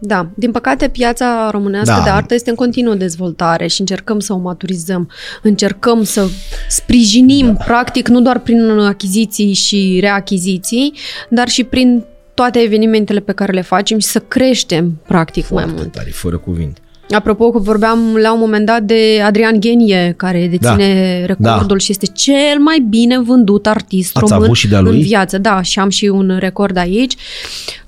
Da, 0.00 0.28
din 0.34 0.50
păcate 0.50 0.88
piața 0.88 1.48
românească 1.50 1.94
Da. 1.96 2.02
de 2.02 2.08
artă 2.10 2.34
este 2.34 2.50
în 2.50 2.56
continuă 2.56 2.94
dezvoltare 2.94 3.66
și 3.66 3.80
încercăm 3.80 4.18
să 4.20 4.32
o 4.32 4.36
maturizăm, 4.36 5.10
încercăm 5.42 6.02
să 6.02 6.28
sprijinim, 6.68 7.46
da. 7.46 7.64
practic, 7.64 8.08
nu 8.08 8.20
doar 8.20 8.38
prin 8.38 8.68
achiziții 8.70 9.52
și 9.52 9.98
reachiziții, 10.00 10.92
dar 11.30 11.48
și 11.48 11.64
prin 11.64 12.04
toate 12.34 12.58
evenimentele 12.58 13.20
pe 13.20 13.32
care 13.32 13.52
le 13.52 13.60
facem 13.60 13.98
și 13.98 14.06
să 14.06 14.18
creștem, 14.18 15.00
practic, 15.06 15.48
mai 15.50 15.62
foarte 15.62 15.80
mult. 15.80 15.92
tare, 15.92 16.10
fără 16.10 16.36
cuvinte. 16.38 16.80
Apropo 17.10 17.50
că 17.50 17.58
vorbeam 17.58 18.16
la 18.22 18.32
un 18.32 18.38
moment 18.40 18.66
dat 18.66 18.82
de 18.82 19.20
Adrian 19.24 19.60
Genie, 19.60 20.14
care 20.16 20.46
deține 20.50 21.18
Da. 21.20 21.26
recordul 21.26 21.76
Da. 21.76 21.84
și 21.84 21.90
este 21.90 22.06
cel 22.06 22.58
mai 22.58 22.86
bine 22.88 23.18
vândut 23.20 23.66
artist 23.66 24.16
Ați 24.16 24.26
român 24.28 24.44
avut 24.44 24.56
și 24.56 24.68
de-a 24.68 24.80
lui? 24.80 24.96
în 24.96 25.02
viață. 25.02 25.38
Da, 25.38 25.62
și 25.62 25.78
am 25.78 25.88
și 25.88 26.04
un 26.04 26.36
record 26.38 26.76
aici. 26.76 27.14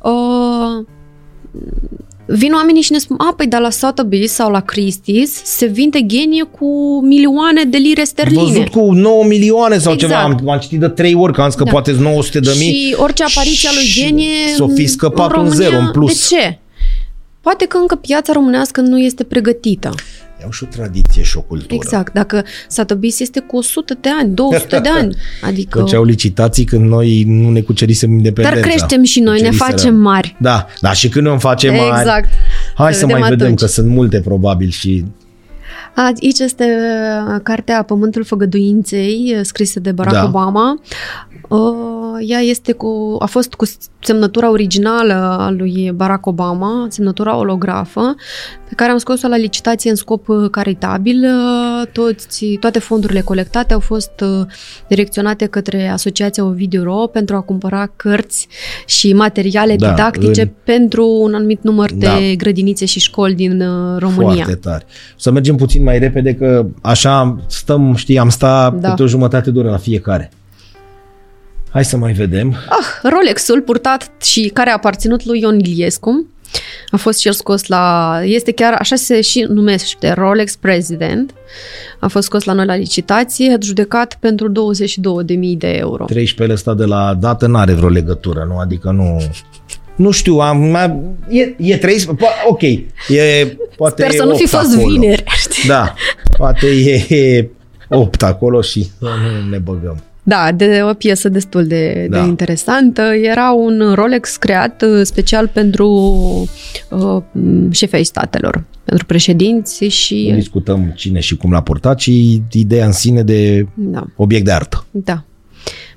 Uh, 0.02 0.84
vin 2.26 2.52
oamenii 2.52 2.82
și 2.82 2.92
ne 2.92 2.98
spun, 2.98 3.16
a, 3.18 3.34
păi 3.36 3.46
dar 3.46 3.60
la 3.60 3.68
Sotheby's 3.68 4.24
sau 4.26 4.50
la 4.50 4.64
Christie's 4.64 5.42
se 5.44 5.66
vinde 5.66 5.98
Genie 6.06 6.42
cu 6.42 7.00
milioane 7.04 7.64
de 7.64 7.76
lire 7.76 8.04
sterline. 8.04 8.42
Văzut 8.42 8.68
cu 8.68 8.92
9 8.92 9.24
milioane 9.24 9.78
sau 9.78 9.92
Exact. 9.92 10.12
ceva. 10.12 10.22
Am, 10.24 10.48
am 10.48 10.58
citit 10.58 10.80
de 10.80 10.88
3 10.88 11.14
ori 11.14 11.32
că 11.32 11.40
am 11.40 11.48
zis 11.48 11.56
că 11.58 11.64
Da. 11.64 11.70
poate 11.70 11.96
900 12.00 12.40
de 12.40 12.50
mii. 12.58 12.72
Și 12.74 12.94
orice 12.98 13.22
apariție 13.24 13.68
a 13.68 13.72
lui 13.74 13.82
și 13.84 14.00
Genie 14.02 14.26
s-o 14.56 14.68
fi 14.68 14.86
scăpat 14.86 15.32
în 15.32 15.38
un 15.38 15.44
România, 15.44 15.68
zero 15.68 15.78
în 15.80 15.90
plus. 15.90 16.28
De 16.30 16.36
ce? 16.36 16.58
Poate 17.40 17.64
că 17.66 17.76
încă 17.76 17.94
piața 17.94 18.32
românească 18.32 18.80
nu 18.80 18.98
este 18.98 19.24
pregătită. 19.24 19.94
Au 20.44 20.50
și 20.50 20.62
o 20.64 20.66
tradiție 20.66 21.22
și 21.22 21.36
o 21.36 21.40
cultură. 21.40 21.74
Exact. 21.74 22.12
Dacă 22.12 22.44
Sotheby's 22.66 23.18
este 23.18 23.40
cu 23.40 23.56
100 23.56 23.98
de 24.00 24.08
ani, 24.20 24.34
200 24.34 24.78
de 24.78 24.88
ani. 24.88 25.16
Adică... 25.48 25.78
Făceau 25.78 26.04
licitații 26.04 26.64
când 26.64 26.88
noi 26.88 27.24
nu 27.26 27.50
ne 27.50 27.60
cucerisem 27.60 28.08
Dar 28.08 28.16
independența. 28.18 28.60
creștem 28.68 29.02
și 29.02 29.20
noi, 29.20 29.40
ne 29.40 29.48
Cuceriserăm. 29.48 29.70
facem 29.76 29.94
mari. 29.94 30.36
Da, 30.38 30.66
da, 30.80 30.92
și 30.92 31.08
când 31.08 31.26
ne 31.26 31.36
facem 31.36 31.74
mari, 31.74 31.98
Exact. 31.98 32.28
hai 32.74 32.94
să, 32.94 33.04
mai 33.06 33.14
vedem 33.14 33.28
vedem 33.28 33.44
atunci. 33.46 33.60
că 33.60 33.66
sunt 33.66 33.88
multe 33.88 34.20
probabil 34.20 34.68
și 34.68 35.04
Aici 35.94 36.38
este 36.38 36.64
uh, 36.64 37.40
cartea 37.42 37.82
Pământul 37.82 38.24
Făgăduinței, 38.24 39.34
uh, 39.36 39.40
scrisă 39.44 39.80
de 39.80 39.92
Barack 39.92 40.16
Da. 40.16 40.24
Obama. 40.24 40.80
Uh, 41.48 41.58
Ea 42.26 42.38
este 42.38 42.72
cu, 42.72 43.16
a 43.18 43.26
fost 43.26 43.54
cu 43.54 43.64
semnătura 44.02 44.50
originală 44.50 45.12
a 45.14 45.50
lui 45.50 45.92
Barack 45.94 46.26
Obama, 46.26 46.86
semnătura 46.90 47.36
olografă, 47.36 48.14
pe 48.68 48.74
care 48.74 48.90
am 48.90 48.98
scos-o 48.98 49.28
la 49.28 49.36
licitație 49.36 49.90
în 49.90 49.96
scop 49.96 50.28
uh, 50.28 50.50
caritabil. 50.50 51.24
Uh, 51.24 51.86
Toți, 51.92 52.44
toate 52.60 52.78
fondurile 52.78 53.20
colectate 53.20 53.72
au 53.72 53.80
fost 53.80 54.10
uh, 54.22 54.46
direcționate 54.88 55.46
către 55.46 55.88
Asociația 55.88 56.44
Ovidiu 56.44 56.82
Ro 56.82 57.06
pentru 57.12 57.36
a 57.36 57.40
cumpăra 57.40 57.92
cărți 57.96 58.48
și 58.86 59.12
materiale 59.12 59.76
Da, 59.76 59.88
didactice 59.88 60.40
în- 60.42 60.50
pentru 60.64 61.06
un 61.20 61.34
anumit 61.34 61.62
număr 61.62 61.90
de 61.92 62.06
Da. 62.06 62.18
grădinițe 62.36 62.84
și 62.84 63.00
școli 63.00 63.34
din 63.34 63.60
uh, 63.60 63.98
România. 63.98 64.32
foarte 64.44 64.54
tare. 64.54 64.84
Să 65.16 65.30
mergem 65.30 65.56
puțin 65.56 65.82
mai 65.82 65.98
repede 65.98 66.34
că 66.34 66.66
așa 66.82 67.36
stăm, 67.46 67.94
știi, 67.94 68.18
am 68.18 68.28
stat 68.28 68.72
Da. 68.72 68.78
da. 68.78 68.88
câte 68.88 69.02
o 69.02 69.06
jumătate 69.06 69.50
de 69.50 69.58
oră 69.58 69.70
la 69.70 69.76
fiecare. 69.76 70.30
Hai 71.72 71.84
să 71.84 71.96
mai 71.96 72.12
vedem. 72.12 72.48
Ah, 72.68 73.10
Rolexul 73.10 73.60
purtat 73.60 74.10
și 74.22 74.50
care 74.54 74.70
a 74.70 74.74
aparținut 74.74 75.24
lui 75.24 75.40
Ion 75.40 75.58
Iliescu 75.58 76.26
a 76.90 76.96
fost 76.96 77.18
și 77.18 77.26
el 77.26 77.32
scos 77.32 77.66
la... 77.66 78.14
Este 78.24 78.52
chiar, 78.52 78.74
așa 78.78 78.96
se 78.96 79.20
și 79.20 79.46
numește, 79.48 80.12
Rolex 80.12 80.56
President. 80.56 81.34
A 81.98 82.08
fost 82.08 82.24
scos 82.26 82.44
la 82.44 82.52
noi 82.52 82.64
la 82.66 82.74
licitație, 82.76 83.56
judecat 83.62 84.16
pentru 84.20 84.52
22.000 84.52 84.54
de 85.56 85.68
euro. 85.70 86.04
13 86.04 86.54
ăsta 86.56 86.74
de 86.74 86.84
la 86.84 87.14
dată 87.20 87.46
n-are 87.46 87.72
vreo 87.72 87.88
legătură, 87.88 88.44
nu? 88.48 88.58
Adică 88.58 88.90
nu... 88.90 89.22
Nu 89.94 90.10
știu, 90.10 90.38
am, 90.38 90.74
am- 90.74 91.16
e, 91.28 91.40
e 91.58 91.76
13, 91.76 92.24
po- 92.26 92.48
ok, 92.48 92.62
e, 92.62 93.56
poate 93.76 94.02
Sper 94.02 94.14
e 94.14 94.16
să 94.16 94.24
nu 94.24 94.34
fi 94.34 94.42
8 94.42 94.48
fost 94.50 94.74
acolo. 94.76 94.90
vineri. 94.92 95.24
știi? 95.26 95.68
Da, 95.68 95.94
poate 96.36 96.66
e 97.08 97.48
8 97.88 98.22
acolo 98.22 98.60
și 98.60 98.90
nu 98.98 99.08
ne 99.50 99.58
băgăm. 99.58 100.02
Da, 100.22 100.52
de 100.52 100.80
o 100.90 100.94
piesă 100.94 101.28
destul 101.28 101.66
de, 101.66 102.06
Da. 102.10 102.20
de 102.22 102.28
interesantă. 102.28 103.02
Era 103.02 103.50
un 103.52 103.92
Rolex 103.94 104.36
creat 104.36 104.82
uh, 104.82 105.00
special 105.04 105.48
pentru 105.48 105.86
uh, 106.90 107.22
șefii 107.70 107.96
ai 107.96 108.04
statelor, 108.04 108.64
pentru 108.84 109.06
președinți 109.06 109.82
Nu 109.84 109.88
și... 109.88 110.32
discutăm 110.34 110.92
cine 110.96 111.20
și 111.20 111.36
cum 111.36 111.50
l-a 111.52 111.60
purtat, 111.62 111.96
ci 111.96 112.10
ideea 112.52 112.86
în 112.86 112.92
sine 112.92 113.22
de 113.22 113.66
Da, 113.74 114.04
obiect 114.16 114.44
de 114.44 114.52
artă. 114.52 114.86
da. 114.90 115.24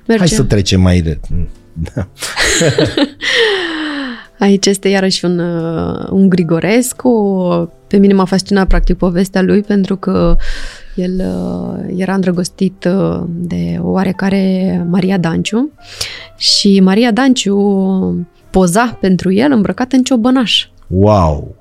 Hai 0.06 0.16
Merge. 0.18 0.34
să 0.34 0.42
trecem 0.42 0.80
mai... 0.80 1.00
re- 1.00 1.20
Da. 1.94 2.08
Aici 4.38 4.66
este 4.66 4.88
iarăși 4.88 5.24
un, 5.24 5.38
uh, 5.38 6.06
un 6.10 6.28
Grigorescu. 6.28 7.10
Pe 7.86 7.96
mine 7.96 8.12
m-a 8.12 8.24
fascinat 8.24 8.66
practic 8.66 8.96
povestea 8.96 9.42
lui 9.42 9.60
pentru 9.62 9.96
că 9.96 10.36
el 10.94 11.12
uh, 11.26 11.94
era 11.96 12.14
îndrăgostit 12.14 12.84
uh, 12.84 13.22
de 13.28 13.78
o 13.82 13.88
oarecare 13.90 14.84
Maria 14.90 15.18
Danciu 15.18 15.70
și 16.36 16.80
Maria 16.80 17.10
Danciu 17.10 18.26
poza 18.50 18.96
pentru 19.00 19.32
el 19.32 19.52
îmbrăcat 19.52 19.92
în 19.92 20.02
ciobănaș, 20.02 20.66
Wow! 20.88 21.54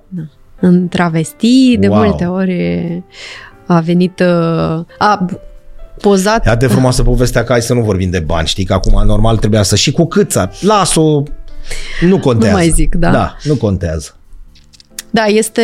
în 0.59 0.87
travesti, 0.87 1.77
de 1.77 1.87
Wow. 1.87 1.97
multe 2.03 2.25
ori 2.25 3.03
a 3.65 3.79
venit, 3.79 4.19
uh, 4.19 4.85
a 4.97 5.25
pozat 6.01 6.45
E 6.45 6.49
atât 6.49 6.67
de 6.67 6.73
frumoasă 6.73 7.03
povestea 7.03 7.43
că 7.43 7.51
hai 7.51 7.61
să 7.61 7.73
nu 7.73 7.81
vorbim 7.81 8.09
de 8.09 8.19
bani, 8.19 8.47
știi, 8.47 8.63
că 8.63 8.73
acum 8.73 9.05
normal 9.05 9.37
trebuia 9.37 9.63
să... 9.63 9.75
Și 9.75 9.91
cu 9.91 10.05
câța, 10.05 10.49
las-o, 10.61 11.23
nu 12.01 12.19
contează. 12.19 12.51
Nu 12.53 12.57
mai 12.59 12.69
zic, 12.69 12.95
da. 12.95 13.11
Da, 13.11 13.35
nu 13.43 13.55
contează. 13.55 14.15
Da, 15.15 15.23
este 15.25 15.61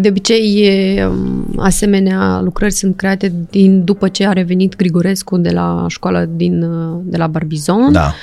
de 0.00 0.08
obicei 0.08 0.62
e, 0.96 1.04
um, 1.06 1.54
asemenea 1.56 2.40
lucrări 2.44 2.72
sunt 2.72 2.96
create 2.96 3.32
din 3.50 3.84
după 3.84 4.08
ce 4.08 4.26
a 4.26 4.32
revenit 4.32 4.76
Grigorescu 4.76 5.36
de 5.36 5.50
la 5.50 5.84
școală 5.88 6.28
din 6.36 6.62
uh, 6.62 7.00
de 7.02 7.16
la 7.16 7.26
Barbizon 7.26 7.92
Da. 7.92 8.14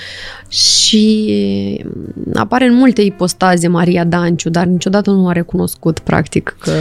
și 0.48 1.34
um, 1.86 2.32
apare 2.34 2.66
în 2.66 2.74
multe 2.76 3.02
ipostaze 3.02 3.68
Maria 3.68 4.04
Danciu, 4.04 4.50
dar 4.50 4.66
niciodată 4.66 5.12
nu 5.12 5.28
a 5.28 5.32
recunoscut 5.32 6.00
practic 6.00 6.56
că 6.60 6.72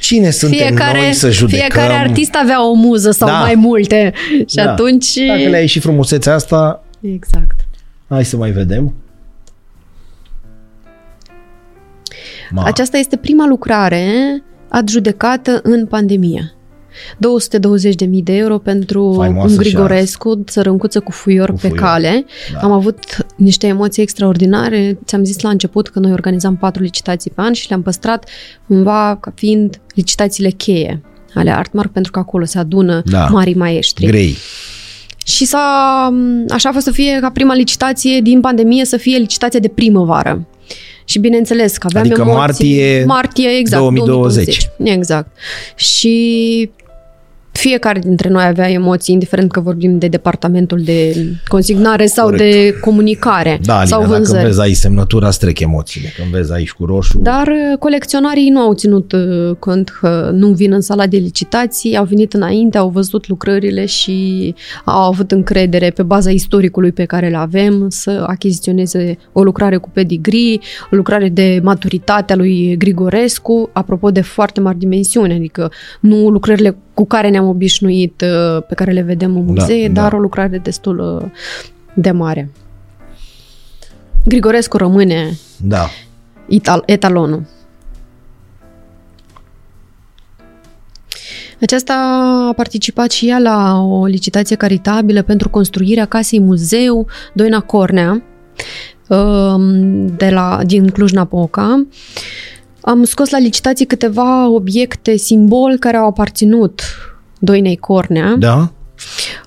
Cine 0.00 0.30
suntem 0.30 0.58
fiecare, 0.66 1.00
noi 1.00 1.12
să 1.12 1.30
judecăm? 1.30 1.58
fiecare 1.68 1.92
artist 1.92 2.34
avea 2.34 2.68
o 2.68 2.72
muză 2.72 3.10
sau 3.10 3.28
Da. 3.28 3.38
mai 3.38 3.54
multe 3.54 4.12
și 4.46 4.54
Da. 4.54 4.70
atunci 4.72 5.14
Dacă 5.26 5.48
le-ai 5.48 5.60
ieșit 5.60 5.82
frumusețea 5.82 6.34
asta, 6.34 6.84
exact. 7.00 7.60
hai 8.08 8.24
să 8.24 8.36
mai 8.36 8.50
vedem. 8.50 8.94
Ma. 12.50 12.62
Aceasta 12.64 12.96
este 12.96 13.16
prima 13.16 13.46
lucrare 13.46 14.04
adjudecată 14.68 15.60
în 15.62 15.86
pandemie. 15.86 16.50
220.000 17.14 18.22
de 18.22 18.32
euro 18.36 18.58
pentru 18.58 19.12
Faimoasă 19.16 19.54
un 19.56 19.62
și 19.62 19.70
Grigorescu, 19.70 20.42
țărâncuță 20.46 21.00
cu 21.00 21.10
fuior 21.10 21.48
Cu 21.48 21.54
pe 21.54 21.68
fuior. 21.68 21.78
cale. 21.78 22.24
Da. 22.52 22.58
Am 22.58 22.72
avut 22.72 22.98
niște 23.36 23.66
emoții 23.66 24.02
extraordinare. 24.02 24.98
Ți-am 25.04 25.24
zis 25.24 25.40
la 25.40 25.48
început 25.48 25.88
că 25.88 25.98
noi 25.98 26.12
organizam 26.12 26.56
patru 26.56 26.82
licitații 26.82 27.30
pe 27.34 27.40
an 27.40 27.52
și 27.52 27.68
le-am 27.68 27.82
păstrat 27.82 28.28
cumva 28.66 29.18
ca 29.20 29.32
fiind 29.34 29.80
licitațiile 29.94 30.50
cheie 30.50 31.00
ale 31.34 31.50
Artmark, 31.50 31.92
pentru 31.92 32.12
că 32.12 32.18
acolo 32.18 32.44
se 32.44 32.58
adună 32.58 33.02
Da. 33.04 33.26
marii 33.26 33.54
maestri. 33.54 34.06
Grei. 34.06 34.36
Și 35.26 35.44
s-a, 35.44 36.14
așa 36.48 36.68
a 36.68 36.72
fost 36.72 36.84
să 36.84 36.90
fie 36.90 37.18
ca 37.20 37.30
prima 37.30 37.54
licitație 37.54 38.20
din 38.20 38.40
pandemie 38.40 38.84
să 38.84 38.96
fie 38.96 39.16
licitația 39.18 39.60
de 39.60 39.68
primăvară. 39.68 40.46
Și 41.08 41.18
bineînțeles 41.18 41.76
că 41.76 41.86
aveam 41.86 42.04
Adică 42.04 42.20
emoții. 42.20 42.38
martie 42.38 43.04
martie 43.04 43.48
exact, 43.48 43.82
2020. 43.82 44.68
Exact. 44.82 45.28
Și 45.74 46.70
fiecare 47.56 47.98
dintre 47.98 48.28
noi 48.28 48.44
avea 48.44 48.70
emoții, 48.70 49.14
indiferent 49.14 49.50
că 49.50 49.60
vorbim 49.60 49.98
de 49.98 50.06
departamentul 50.06 50.80
de 50.80 51.16
consignare 51.48 52.06
sau 52.06 52.28
Corect. 52.28 52.42
de 52.42 52.78
comunicare 52.80 53.58
Da, 53.62 53.84
sau 53.84 53.98
Alina, 53.98 53.98
dacă 53.98 54.22
vânzări. 54.24 54.44
vezi 54.44 54.60
aici 54.60 54.76
semnătura, 54.76 55.26
îți 55.26 55.38
trec 55.38 55.60
emoțiile. 55.60 56.08
Când 56.16 56.28
vezi 56.30 56.52
aici 56.52 56.72
cu 56.72 56.84
roșu, 56.84 57.18
Dar 57.18 57.46
uh, 57.46 57.78
colecționarii 57.78 58.48
nu 58.50 58.60
au 58.60 58.72
ținut 58.72 59.12
uh, 59.12 59.56
cont 59.58 59.88
că 60.00 60.30
nu 60.34 60.48
vin 60.48 60.72
în 60.72 60.80
sala 60.80 61.06
de 61.06 61.16
licitații, 61.16 61.96
au 61.96 62.04
venit 62.04 62.32
înainte, 62.32 62.78
au 62.78 62.88
văzut 62.88 63.28
lucrările 63.28 63.86
și 63.86 64.54
au 64.84 65.02
avut 65.02 65.30
încredere 65.32 65.90
pe 65.90 66.02
baza 66.02 66.30
istoricului 66.30 66.92
pe 66.92 67.04
care 67.04 67.28
îl 67.28 67.34
avem 67.36 67.86
să 67.88 68.24
achiziționeze 68.26 69.18
o 69.32 69.42
lucrare 69.42 69.76
cu 69.76 69.90
pedigree, 69.92 70.58
o 70.92 70.96
lucrare 70.96 71.28
de 71.28 71.60
maturitate 71.62 72.32
a 72.32 72.36
lui 72.36 72.76
Grigorescu, 72.76 73.70
apropo 73.72 74.10
de 74.10 74.20
foarte 74.20 74.60
mari 74.60 74.78
dimensiuni, 74.78 75.32
adică 75.34 75.70
nu 76.00 76.28
lucrările 76.28 76.76
cu 76.94 77.06
care 77.06 77.28
ne-am 77.28 77.45
obișnuit, 77.46 78.20
uh, 78.20 78.62
pe 78.68 78.74
care 78.74 78.92
le 78.92 79.00
vedem 79.02 79.36
în 79.36 79.46
Da, 79.46 79.52
muzee, 79.52 79.88
da. 79.88 80.02
dar 80.02 80.12
o 80.12 80.18
lucrare 80.18 80.58
destul 80.58 80.98
uh, 80.98 81.30
de 81.94 82.10
mare. 82.10 82.50
Grigorescu 84.24 84.76
rămâne 84.76 85.38
da. 85.56 85.88
ital- 86.48 86.82
etalonul. 86.86 87.42
Aceasta 91.60 91.94
a 92.48 92.52
participat 92.52 93.10
și 93.10 93.28
ea 93.28 93.38
la 93.38 93.80
o 93.80 94.06
licitație 94.06 94.56
caritabilă 94.56 95.22
pentru 95.22 95.48
construirea 95.48 96.04
casei 96.04 96.40
muzeu 96.40 97.06
Doina 97.32 97.60
Cornea 97.60 98.22
um, 99.08 100.06
de 100.06 100.30
la, 100.30 100.60
din 100.64 100.90
Cluj-Napoca. 100.90 101.86
Am 102.80 103.04
scos 103.04 103.30
la 103.30 103.38
licitație 103.38 103.86
câteva 103.86 104.48
obiecte 104.48 105.16
simbol 105.16 105.76
care 105.78 105.96
au 105.96 106.06
aparținut 106.06 106.80
Doinei 107.38 107.76
Cornea. 107.76 108.34
Da? 108.38 108.70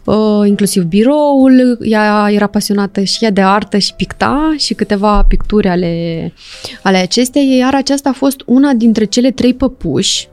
Uh, 0.03 0.47
inclusiv 0.47 0.83
biroul, 0.83 1.77
ea 1.81 2.29
era 2.31 2.47
pasionată 2.47 3.01
și 3.01 3.23
ea 3.23 3.31
de 3.31 3.41
artă 3.41 3.77
și 3.77 3.93
picta 3.93 4.53
și 4.57 4.73
câteva 4.73 5.23
picturi 5.27 5.67
ale, 5.67 6.33
ale 6.83 6.97
acesteia, 6.97 7.55
iar 7.55 7.75
aceasta 7.75 8.09
a 8.09 8.13
fost 8.13 8.41
una 8.45 8.73
dintre 8.73 9.05
cele 9.05 9.31
trei 9.31 9.53
păpuși 9.53 10.27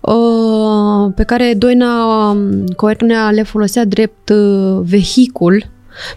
uh, 0.00 1.12
pe 1.14 1.22
care 1.22 1.54
Doina 1.56 2.36
Coernea 2.76 3.30
le 3.30 3.42
folosea 3.42 3.84
drept 3.84 4.28
uh, 4.28 4.80
vehicul 4.82 5.64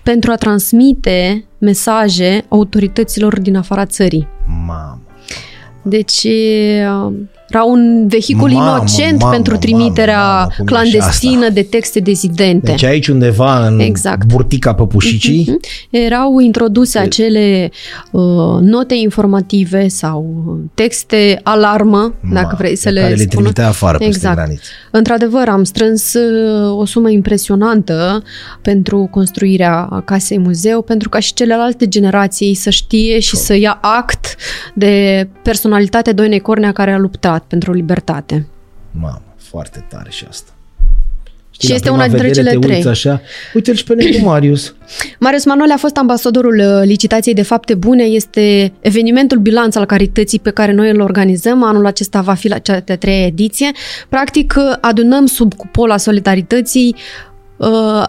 pentru 0.03 0.31
a 0.31 0.35
transmite 0.35 1.45
mesaje 1.57 2.45
autorităților 2.47 3.39
din 3.39 3.55
afara 3.55 3.85
țării. 3.85 4.27
Mamă. 4.65 5.01
Deci 5.81 6.27
era 7.53 7.63
un 7.63 8.07
vehicul 8.07 8.49
Mamă, 8.51 8.75
inocent 8.77 9.19
mamă, 9.19 9.33
pentru 9.33 9.57
trimiterea 9.57 10.21
mamă, 10.23 10.37
mamă, 10.37 10.45
cum 10.57 10.65
e 10.65 10.69
și 10.69 10.73
clandestină 10.91 11.39
asta? 11.41 11.49
de 11.53 11.61
texte 11.61 11.99
dezidente. 11.99 12.65
Deci 12.71 12.83
aici 12.83 13.07
undeva 13.07 13.67
în 13.67 13.79
Exact. 13.79 14.25
burtica 14.25 14.73
păpușicii, 14.73 15.45
Mhm. 15.47 15.59
Erau 15.89 16.39
introduse 16.39 16.99
acele 16.99 17.69
uh, 18.11 18.21
note 18.61 18.93
informative 18.95 19.87
sau 19.87 20.25
texte 20.73 21.39
alarmă, 21.43 22.13
dacă 22.33 22.47
Ma, 22.51 22.55
vrei 22.57 22.75
să 22.75 22.87
pe 22.87 22.93
le 22.93 22.99
care 23.01 23.13
le 23.13 23.21
spună. 23.21 23.29
trimitea 23.41 23.67
afară 23.67 23.97
peste 23.97 24.13
exact. 24.13 24.35
graniță. 24.35 24.61
Într-adevăr, 24.91 25.47
am 25.47 25.63
strâns 25.63 26.13
uh, 26.13 26.77
o 26.79 26.85
sumă 26.85 27.09
impresionantă 27.09 28.23
pentru 28.61 29.07
construirea 29.11 30.01
casei 30.05 30.39
muzeu, 30.39 30.81
pentru 30.81 31.09
ca 31.09 31.19
și 31.19 31.33
celelalte 31.33 31.87
generații 31.87 32.53
să 32.53 32.69
știe 32.69 33.19
și 33.19 33.35
să 33.35 33.55
ia 33.55 33.77
act 33.81 34.35
de 34.73 35.27
personalitatea 35.43 36.13
Doinei 36.13 36.39
Cornea 36.39 36.71
care 36.71 36.91
a 36.91 36.97
luptat 36.97 37.40
pentru 37.47 37.73
libertate. 37.73 38.47
Mamă, 38.91 39.21
foarte 39.37 39.85
tare 39.89 40.09
și 40.09 40.25
asta. 40.29 40.51
Și 41.61 41.69
la 41.69 41.75
este 41.75 41.89
prima 41.89 41.95
una 41.95 42.07
dintre 42.07 42.27
vedere 42.27 42.47
cele 42.47 42.59
te 42.59 42.65
trei. 42.65 42.75
Uiți 42.75 42.87
așa. 42.87 43.21
Uite-l 43.53 43.75
și 43.75 43.83
pe 43.83 43.93
Necu 43.93 44.23
Marius. 44.25 44.75
Marius 45.19 45.45
Manole 45.45 45.73
a 45.73 45.77
fost 45.77 45.97
ambasadorul 45.97 46.59
uh, 46.59 46.81
licitației 46.83 47.33
de 47.33 47.41
fapte 47.41 47.73
bune. 47.73 48.03
Este 48.03 48.73
evenimentul 48.79 49.37
bilanț 49.37 49.75
al 49.75 49.85
carității 49.85 50.39
pe 50.39 50.49
care 50.49 50.71
noi 50.71 50.89
îl 50.89 50.99
organizăm. 50.99 51.63
Anul 51.63 51.85
acesta 51.85 52.21
va 52.21 52.33
fi 52.33 52.47
la 52.47 52.57
cea 52.57 52.79
de-a 52.79 52.97
treia 52.97 53.25
ediție. 53.25 53.71
Practic, 54.09 54.53
uh, 54.57 54.77
adunăm 54.81 55.25
sub 55.25 55.53
cupola 55.53 55.97
solidarității 55.97 56.95
uh, 56.95 57.30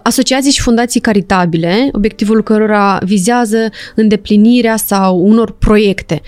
asociații 0.03 0.53
și 0.53 0.61
fundații 0.61 1.01
caritabile, 1.01 1.89
obiectivul 1.93 2.43
cărora 2.43 2.99
vizează 3.05 3.57
îndeplinirea 3.95 4.77
sau 4.77 5.19
unor 5.19 5.55
proiecte. 5.59 6.23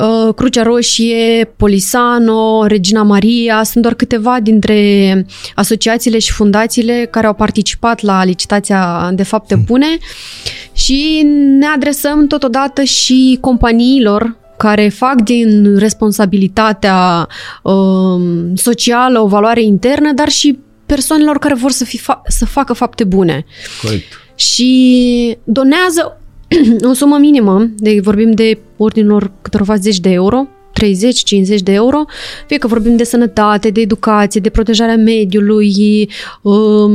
Uh, 0.00 0.34
Crucea 0.34 0.62
Roșie, 0.62 1.52
Polisano, 1.56 2.66
Regina 2.66 3.02
Maria 3.02 3.62
sunt 3.62 3.82
doar 3.82 3.94
câteva 3.94 4.40
dintre 4.42 5.26
asociațiile 5.54 6.18
și 6.18 6.32
fundațiile 6.32 7.08
care 7.10 7.26
au 7.26 7.34
participat 7.34 8.02
la 8.02 8.24
licitația 8.24 9.10
de 9.14 9.22
fapte 9.22 9.62
bune 9.66 9.86
și 10.72 11.26
ne 11.58 11.66
adresăm 11.66 12.26
totodată 12.26 12.82
și 12.82 13.38
companiilor 13.40 14.36
care 14.56 14.88
fac 14.88 15.20
din 15.20 15.76
responsabilitatea 15.76 17.28
um, 17.62 18.54
socială 18.54 19.20
o 19.20 19.26
valoare 19.26 19.62
internă, 19.62 20.12
dar 20.12 20.28
și 20.28 20.58
persoanelor 20.88 21.38
care 21.38 21.54
vor 21.54 21.70
să, 21.70 21.84
fi 21.84 21.98
fa- 21.98 22.22
să 22.26 22.46
facă 22.46 22.72
fapte 22.72 23.04
bune 23.04 23.44
Corect. 23.82 24.04
și 24.34 25.36
donează 25.44 26.20
o 26.90 26.92
sumă 26.92 27.18
minimă, 27.18 27.68
de, 27.76 28.00
vorbim 28.02 28.30
de 28.30 28.58
ordinul 28.76 29.32
câteva 29.42 29.76
zeci 29.76 30.00
de 30.00 30.10
euro, 30.10 30.46
30-50 30.78 31.58
de 31.62 31.72
euro, 31.72 32.04
fie 32.46 32.58
că 32.58 32.66
vorbim 32.66 32.96
de 32.96 33.04
sănătate, 33.04 33.70
de 33.70 33.80
educație, 33.80 34.40
de 34.40 34.48
protejarea 34.48 34.96
mediului, 34.96 36.08
um, 36.42 36.92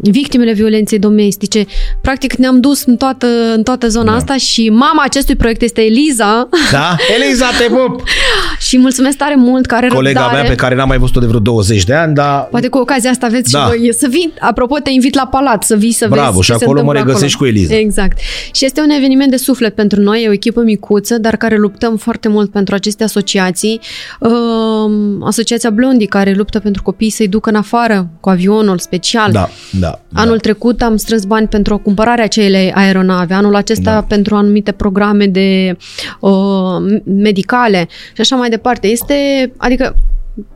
victimele 0.00 0.52
violenței 0.52 0.98
domestice. 0.98 1.66
Practic 2.00 2.34
ne-am 2.34 2.60
dus 2.60 2.84
în 2.84 2.96
toată, 2.96 3.26
în 3.54 3.62
toată 3.62 3.88
zona 3.88 4.10
Da. 4.10 4.16
asta 4.16 4.36
și 4.36 4.68
mama 4.68 5.02
acestui 5.04 5.36
proiect 5.36 5.62
este 5.62 5.80
Eliza 5.80 6.48
Da? 6.72 6.96
Eliza, 7.22 7.46
te 7.58 7.64
pup! 7.74 8.02
și 8.68 8.78
mulțumesc 8.78 9.16
tare 9.16 9.34
mult 9.36 9.66
că 9.66 9.74
are 9.74 9.88
Colega 9.88 10.20
răbdare. 10.20 10.40
mea 10.40 10.50
pe 10.50 10.56
care 10.56 10.74
n-am 10.74 10.88
mai 10.88 10.98
văzut-o 10.98 11.20
de 11.20 11.26
vreo 11.26 11.40
20 11.40 11.84
de 11.84 11.94
ani, 11.94 12.14
dar 12.14 12.46
Poate 12.50 12.68
cu 12.68 12.78
ocazia 12.78 13.10
asta 13.10 13.26
aveți 13.26 13.52
Da. 13.52 13.58
și 13.58 13.66
voi 13.66 13.94
să 13.94 14.06
vii. 14.10 14.32
Apropo, 14.40 14.78
te 14.78 14.90
invit 14.90 15.14
la 15.14 15.26
palat 15.26 15.62
să 15.64 15.76
vii 15.76 15.92
să 15.92 16.06
Bravo, 16.10 16.30
vezi 16.32 16.42
și 16.44 16.50
ce 16.52 16.56
se 16.58 16.64
acolo 16.64 16.82
mă 16.82 16.88
întâmplă 16.90 17.12
regăsești 17.12 17.36
acolo. 17.36 17.50
cu 17.50 17.56
Eliza. 17.56 17.76
Exact. 17.76 18.18
Și 18.52 18.64
este 18.64 18.80
un 18.80 18.90
eveniment 18.90 19.30
de 19.30 19.36
suflet 19.36 19.74
pentru 19.74 20.00
noi, 20.00 20.22
e 20.22 20.28
o 20.28 20.32
echipă 20.32 20.60
micuță, 20.60 21.18
dar 21.18 21.36
care 21.36 21.56
luptăm 21.56 21.96
foarte 21.96 22.28
mult 22.28 22.50
pentru 22.50 22.74
aceste 22.98 23.18
asociații. 23.18 23.80
Um, 24.20 25.22
Asociația 25.24 25.70
Blondi, 25.70 26.06
care 26.06 26.32
luptă 26.32 26.58
pentru 26.58 26.82
copii 26.82 27.10
să-i 27.10 27.28
ducă 27.28 27.50
în 27.50 27.56
afară 27.56 28.08
cu 28.20 28.28
avionul 28.28 28.78
special. 28.78 29.32
da, 29.32 29.48
da. 29.72 30.00
Anul 30.12 30.34
da. 30.34 30.40
trecut 30.40 30.82
am 30.82 30.96
strâns 30.96 31.24
bani 31.24 31.48
pentru 31.48 31.78
cumpărarea 31.78 32.24
acelei 32.24 32.72
aeronave, 32.72 33.34
anul 33.34 33.54
acesta 33.54 33.92
Da. 33.92 34.02
pentru 34.02 34.34
anumite 34.34 34.72
programe 34.72 35.26
de 35.26 35.76
uh, 36.20 37.00
medicale 37.04 37.88
și 38.14 38.20
așa 38.20 38.36
mai 38.36 38.48
departe. 38.48 38.86
Este, 38.86 39.14
adică 39.56 39.94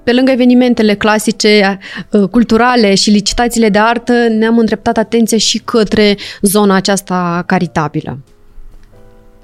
pe 0.05 0.13
lângă 0.13 0.31
evenimentele 0.31 0.95
clasice, 0.95 1.79
uh, 2.11 2.29
culturale 2.29 2.95
și 2.95 3.11
licitațiile 3.11 3.69
de 3.69 3.79
artă, 3.79 4.13
ne-am 4.39 4.59
îndreptat 4.59 4.97
atenția 4.97 5.39
și 5.39 5.59
către 5.59 6.17
zona 6.43 6.75
aceasta 6.75 7.43
caritabilă. 7.47 8.19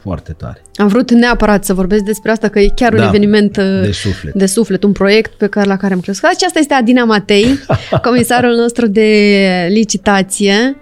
Foarte 0.08 0.32
tare. 0.32 0.62
Am 0.76 0.86
vrut 0.88 1.10
neapărat 1.10 1.64
să 1.64 1.74
vorbesc 1.74 2.02
despre 2.02 2.30
asta, 2.30 2.48
că 2.48 2.58
e 2.60 2.68
chiar 2.74 2.92
un 2.92 2.98
Da, 2.98 3.06
eveniment 3.06 3.56
uh, 3.56 3.80
de 3.82 3.90
suflet. 3.92 4.34
de 4.34 4.46
suflet, 4.46 4.82
un 4.82 4.92
proiect 4.92 5.32
pe 5.32 5.46
care, 5.46 5.66
la 5.68 5.76
care 5.76 5.94
am 5.94 6.00
crescut. 6.00 6.28
Aceasta 6.34 6.58
este 6.58 6.74
Adina 6.74 7.04
Matei, 7.04 7.46
comisarul 8.06 8.54
nostru 8.54 8.86
de 8.86 9.66
licitație. 9.70 10.76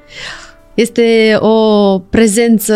Este 0.75 1.37
o 1.39 1.99
prezență 1.99 2.75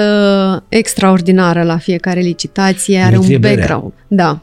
extraordinară 0.69 1.63
la 1.63 1.79
fiecare 1.79 2.21
licitație, 2.21 2.99
are 2.99 3.11
Dimitrie 3.11 3.35
un 3.37 3.41
Berea. 3.41 3.57
background. 3.57 3.93
Da. 4.09 4.41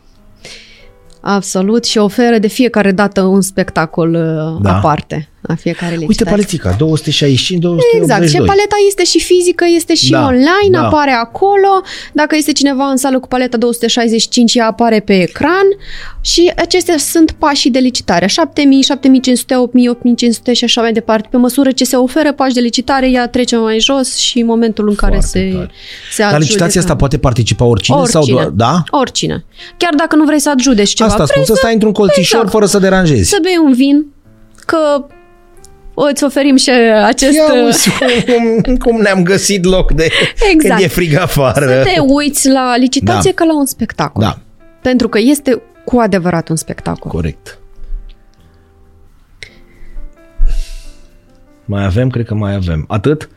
Absolut 1.22 1.86
și 1.86 1.98
oferă 1.98 2.38
de 2.38 2.48
fiecare 2.48 2.92
dată 2.92 3.22
un 3.22 3.42
spectacol 3.42 4.14
uh, 4.14 4.62
Da. 4.62 4.76
aparte 4.78 5.30
la 5.48 5.56
fiecare 5.56 5.96
licitație. 5.96 6.08
Uite 6.08 6.24
palețica, 6.24 6.76
265, 6.78 7.60
282. 7.62 8.02
Exact, 8.02 8.30
și 8.30 8.38
paleta 8.48 8.76
este 8.88 9.04
și 9.04 9.20
fizică, 9.20 9.66
este 9.76 9.96
și 9.96 10.12
Da, 10.12 10.26
online, 10.26 10.70
da. 10.72 10.86
apare 10.86 11.12
acolo. 11.12 11.82
Dacă 12.14 12.36
este 12.36 12.52
cineva 12.52 12.86
în 12.86 12.98
sală 12.98 13.20
cu 13.20 13.28
paleta 13.28 13.58
265, 13.58 14.54
ea 14.56 14.68
apare 14.68 15.00
pe 15.00 15.22
ecran 15.22 15.68
și 16.22 16.52
acestea 16.58 16.98
sunt 16.98 17.32
pașii 17.32 17.70
de 17.72 17.80
licitare. 17.80 18.28
7000, 18.28 18.82
7500, 18.82 19.56
8000, 19.56 19.90
8500 19.90 20.54
și 20.54 20.64
așa 20.64 20.82
mai 20.82 20.94
departe. 20.94 21.28
Pe 21.32 21.38
măsură 21.38 21.72
ce 21.72 21.84
se 21.84 21.96
oferă 21.96 22.34
pași 22.34 22.54
de 22.54 22.60
licitare, 22.60 23.10
ea 23.10 23.28
trece 23.28 23.56
mai 23.56 23.80
jos 23.80 24.16
și 24.18 24.40
în 24.40 24.46
momentul 24.46 24.90
în 24.90 24.96
care 24.96 25.12
Foarte 25.20 25.28
se, 25.50 25.50
tare. 25.54 25.72
se 26.12 26.22
Dar 26.22 26.32
licitația 26.40 26.66
adjudecă. 26.66 26.80
asta 26.80 26.96
poate 26.96 27.18
participa 27.18 27.66
oricine, 27.66 27.98
sau 28.06 28.22
Oricine. 28.22 28.40
doar, 28.42 28.50
da? 28.50 28.84
Oricine. 29.00 29.46
Chiar 29.78 29.94
dacă 29.98 30.16
nu 30.16 30.24
vrei 30.24 30.40
să 30.40 30.50
adjudeci 30.50 30.94
ceva, 30.94 31.10
Asta 31.10 31.26
spun, 31.26 31.42
vrei 31.44 31.46
să 31.46 31.54
stai 31.56 31.74
într-un 31.74 31.92
colțișor 31.92 32.36
Exact. 32.40 32.50
fără 32.50 32.66
să 32.66 32.80
deranjezi. 32.80 33.30
să 33.30 33.38
bei 33.42 33.60
un 33.64 33.74
vin, 33.74 34.06
că 34.66 35.06
îți 36.12 36.24
oferim 36.24 36.56
și 36.56 36.70
acest... 37.06 37.34
Ia 37.36 37.64
uzi 37.66 37.90
cum, 38.66 38.76
cum 38.78 39.02
ne-am 39.02 39.24
găsit 39.24 39.66
loc 39.66 39.92
de 39.92 40.10
Exact. 40.52 40.58
când 40.76 40.80
e 40.80 40.88
frig 40.88 41.16
afară. 41.16 41.66
Să 41.66 41.84
te 41.94 42.00
uiți 42.00 42.50
la 42.50 42.78
licitație 42.78 43.32
Da. 43.36 43.44
ca 43.44 43.52
la 43.52 43.58
un 43.58 43.66
spectacol. 43.66 44.24
Da, 44.24 44.38
Pentru 44.82 45.08
că 45.10 45.20
este 45.22 45.62
cu 45.86 45.98
adevărat 46.00 46.50
un 46.50 46.56
spectacol. 46.56 47.12
corect. 47.12 47.60
Mai 51.66 51.84
avem? 51.86 52.10
Cred 52.10 52.26
că 52.26 52.34
mai 52.34 52.54
avem. 52.54 52.86
Atât? 52.88 53.30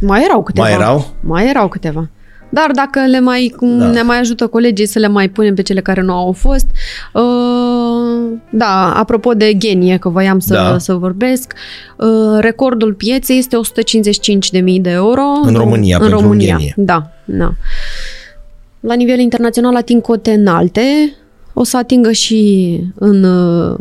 Mai 0.00 0.22
erau 0.24 0.42
câteva. 0.42 0.66
Mai 0.66 0.76
erau? 0.76 1.14
Mai 1.20 1.48
erau 1.48 1.68
câteva. 1.68 2.08
Dar 2.50 2.70
dacă 2.74 3.00
le 3.00 3.20
mai, 3.20 3.54
Da. 3.60 3.86
ne 3.86 4.02
mai 4.02 4.18
ajută 4.18 4.46
colegii 4.46 4.86
să 4.86 4.98
le 4.98 5.06
mai 5.08 5.28
punem 5.28 5.54
pe 5.54 5.62
cele 5.62 5.80
care 5.80 6.00
nu 6.00 6.12
au 6.12 6.32
fost. 6.32 6.66
Uh, 7.12 7.22
da, 8.50 8.92
apropo 8.96 9.32
de 9.32 9.54
genie, 9.56 9.96
că 9.96 10.08
voiam 10.08 10.38
să, 10.38 10.54
Da. 10.54 10.78
să 10.78 10.92
vorbesc, 10.94 11.52
uh, 11.96 12.06
recordul 12.40 12.92
pieței 12.94 13.38
este 13.38 13.56
155.000 13.56 14.80
de 14.80 14.90
euro. 14.90 15.22
În 15.42 15.54
România, 15.54 15.96
în 15.96 16.00
pentru 16.02 16.18
un 16.18 16.24
România. 16.24 16.56
genie. 16.56 16.74
Da, 16.76 17.10
da. 17.24 17.54
La 18.80 18.94
nivel 18.94 19.18
internațional 19.18 19.76
ating 19.76 20.02
cote 20.02 20.30
înalte, 20.30 20.82
o 21.52 21.64
să 21.64 21.76
atingă 21.76 22.12
și 22.12 22.80
în, 22.94 23.22
uh, 23.24 23.78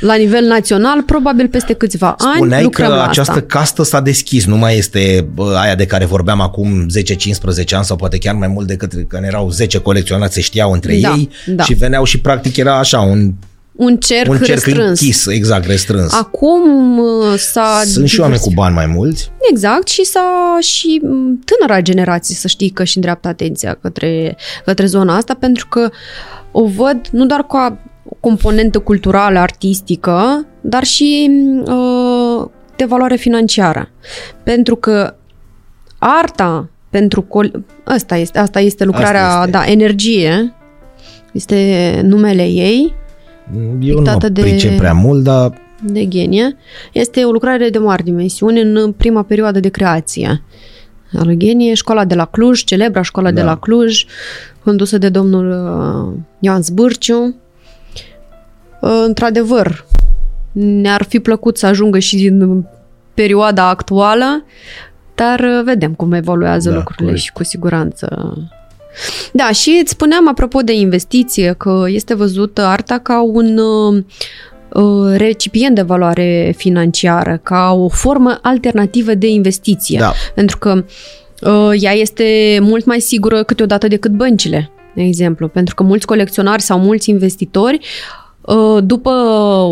la 0.00 0.14
nivel 0.14 0.44
național, 0.44 1.02
probabil 1.02 1.48
peste 1.48 1.72
câțiva 1.72 2.14
ani. 2.18 2.34
Spuneai 2.36 2.62
lucrăm 2.62 2.88
că 2.88 2.94
la 2.94 3.06
această 3.06 3.32
asta. 3.32 3.44
castă 3.46 3.82
s-a 3.82 4.00
deschis, 4.00 4.46
nu 4.46 4.56
mai 4.56 4.76
este 4.76 5.26
bă, 5.34 5.56
aia 5.62 5.74
de 5.74 5.86
care 5.86 6.04
vorbeam 6.04 6.40
acum 6.40 6.86
10-15 6.88 7.74
ani 7.74 7.84
sau 7.84 7.96
poate 7.96 8.18
chiar 8.18 8.34
mai 8.34 8.48
mult 8.48 8.66
decât 8.66 8.92
când 9.08 9.24
erau 9.24 9.50
10 9.50 9.78
colecționați, 9.78 10.34
se 10.34 10.40
știau 10.40 10.72
între 10.72 10.98
Da, 11.00 11.08
ei 11.16 11.28
da. 11.46 11.62
și 11.62 11.74
veneau 11.74 12.04
și 12.04 12.20
practic 12.20 12.56
era 12.56 12.78
așa 12.78 13.00
un 13.00 13.32
un 13.76 13.96
cerc, 13.96 14.30
un 14.30 14.38
cerc 14.38 14.48
restrâns. 14.64 15.00
închis, 15.00 15.26
exact, 15.26 15.66
restrâns. 15.66 16.12
Acum 16.12 16.98
uh, 16.98 17.34
s-a... 17.36 17.82
Sunt 17.84 18.08
și 18.08 18.20
oameni 18.20 18.40
cu 18.40 18.50
bani 18.54 18.74
mai 18.74 18.86
mulți. 18.86 19.30
Exact, 19.50 19.88
și 19.88 20.04
s-a 20.04 20.56
și 20.60 21.00
m, 21.02 21.38
tânăra 21.44 21.80
generație 21.80 22.34
să 22.34 22.48
știi 22.48 22.70
că 22.70 22.84
și 22.84 22.96
îndreaptă 22.96 23.28
atenția 23.28 23.78
către, 23.82 24.36
către 24.64 24.86
zona 24.86 25.16
asta, 25.16 25.34
pentru 25.34 25.66
că 25.68 25.90
o 26.52 26.66
văd 26.66 27.06
nu 27.10 27.26
doar 27.26 27.42
ca 27.42 27.78
o 28.08 28.16
componentă 28.20 28.78
culturală, 28.78 29.38
artistică, 29.38 30.46
dar 30.60 30.84
și 30.84 31.30
uh, 31.64 32.48
de 32.76 32.84
valoare 32.84 33.16
financiară. 33.16 33.90
Pentru 34.42 34.76
că 34.76 35.14
arta 35.98 36.70
pentru 36.90 37.22
col- 37.22 37.64
asta 37.84 38.16
este, 38.16 38.38
asta 38.38 38.60
este 38.60 38.84
lucrarea, 38.84 39.26
Asta 39.26 39.38
este. 39.38 39.50
da, 39.50 39.64
energie, 39.66 40.54
este 41.32 42.00
numele 42.04 42.46
ei, 42.46 42.94
Eu 43.54 43.60
nu 43.94 44.02
Pictată 44.02 44.18
mă 44.26 44.28
de- 44.28 44.40
pricep 44.40 44.76
prea 44.76 44.92
mult, 44.92 45.22
dar 45.22 45.52
de 45.82 46.08
genie, 46.08 46.56
este 46.92 47.24
o 47.24 47.30
lucrare 47.30 47.68
de 47.70 47.78
mari 47.78 48.02
dimensiuni 48.04 48.60
în 48.60 48.92
prima 48.92 49.22
perioadă 49.22 49.60
de 49.60 49.68
creație. 49.68 50.42
A 51.18 51.24
lui 51.24 51.36
Genie, 51.38 51.74
școala 51.74 52.04
de 52.04 52.14
la 52.14 52.24
Cluj, 52.24 52.64
celebra 52.64 53.02
școală 53.02 53.30
de 53.30 53.40
Da. 53.40 53.46
la 53.46 53.56
Cluj, 53.56 54.04
condusă 54.64 54.98
de 54.98 55.08
domnul 55.08 55.50
uh, 55.50 56.18
Ioan 56.40 56.62
Zbârciu. 56.62 57.34
Uh, 58.80 59.02
într-adevăr, 59.06 59.84
ne-ar 60.52 61.02
fi 61.02 61.18
plăcut 61.20 61.58
să 61.58 61.66
ajungă 61.66 61.98
și 61.98 62.26
în 62.26 62.64
perioada 63.14 63.68
actuală, 63.68 64.44
dar 65.14 65.40
uh, 65.40 65.62
vedem 65.64 65.94
cum 65.94 66.12
evoluează 66.12 66.70
Da, 66.70 66.74
lucrurile 66.76 67.04
corect. 67.06 67.24
și 67.24 67.32
cu 67.32 67.44
siguranță. 67.44 68.34
Da, 69.32 69.50
și 69.52 69.78
îți 69.82 69.90
spuneam 69.90 70.28
apropo 70.28 70.60
de 70.60 70.72
investiție 70.72 71.54
că 71.58 71.84
este 71.86 72.14
văzută 72.14 72.62
arta 72.62 72.98
ca 72.98 73.22
un 73.22 73.58
uh, 73.58 74.02
uh, 74.72 75.16
recipient 75.16 75.74
de 75.74 75.82
valoare 75.82 76.54
financiară, 76.56 77.40
ca 77.42 77.72
o 77.72 77.88
formă 77.88 78.38
alternativă 78.42 79.14
de 79.14 79.28
investiție. 79.28 79.98
da, 79.98 80.12
Pentru 80.34 80.58
că 80.58 80.84
uh, 81.40 81.70
ea 81.80 81.92
este 81.92 82.58
mult 82.60 82.84
mai 82.84 83.00
sigură 83.00 83.42
câteodată 83.42 83.88
decât 83.88 84.10
băncile, 84.10 84.70
de 84.94 85.02
exemplu. 85.02 85.48
Pentru 85.48 85.74
că 85.74 85.82
mulți 85.82 86.06
colecționari 86.06 86.62
sau 86.62 86.78
mulți 86.78 87.10
investitori 87.10 87.80
uh, 88.40 88.78
după 88.84 89.10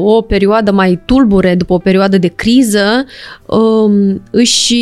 o 0.05 0.21
perioadă 0.21 0.73
mai 0.73 1.01
tulbure, 1.07 1.55
după 1.55 1.73
o 1.73 1.79
perioadă 1.79 2.19
de 2.19 2.29
criză, 2.29 3.05
um, 3.47 4.23
își 4.31 4.75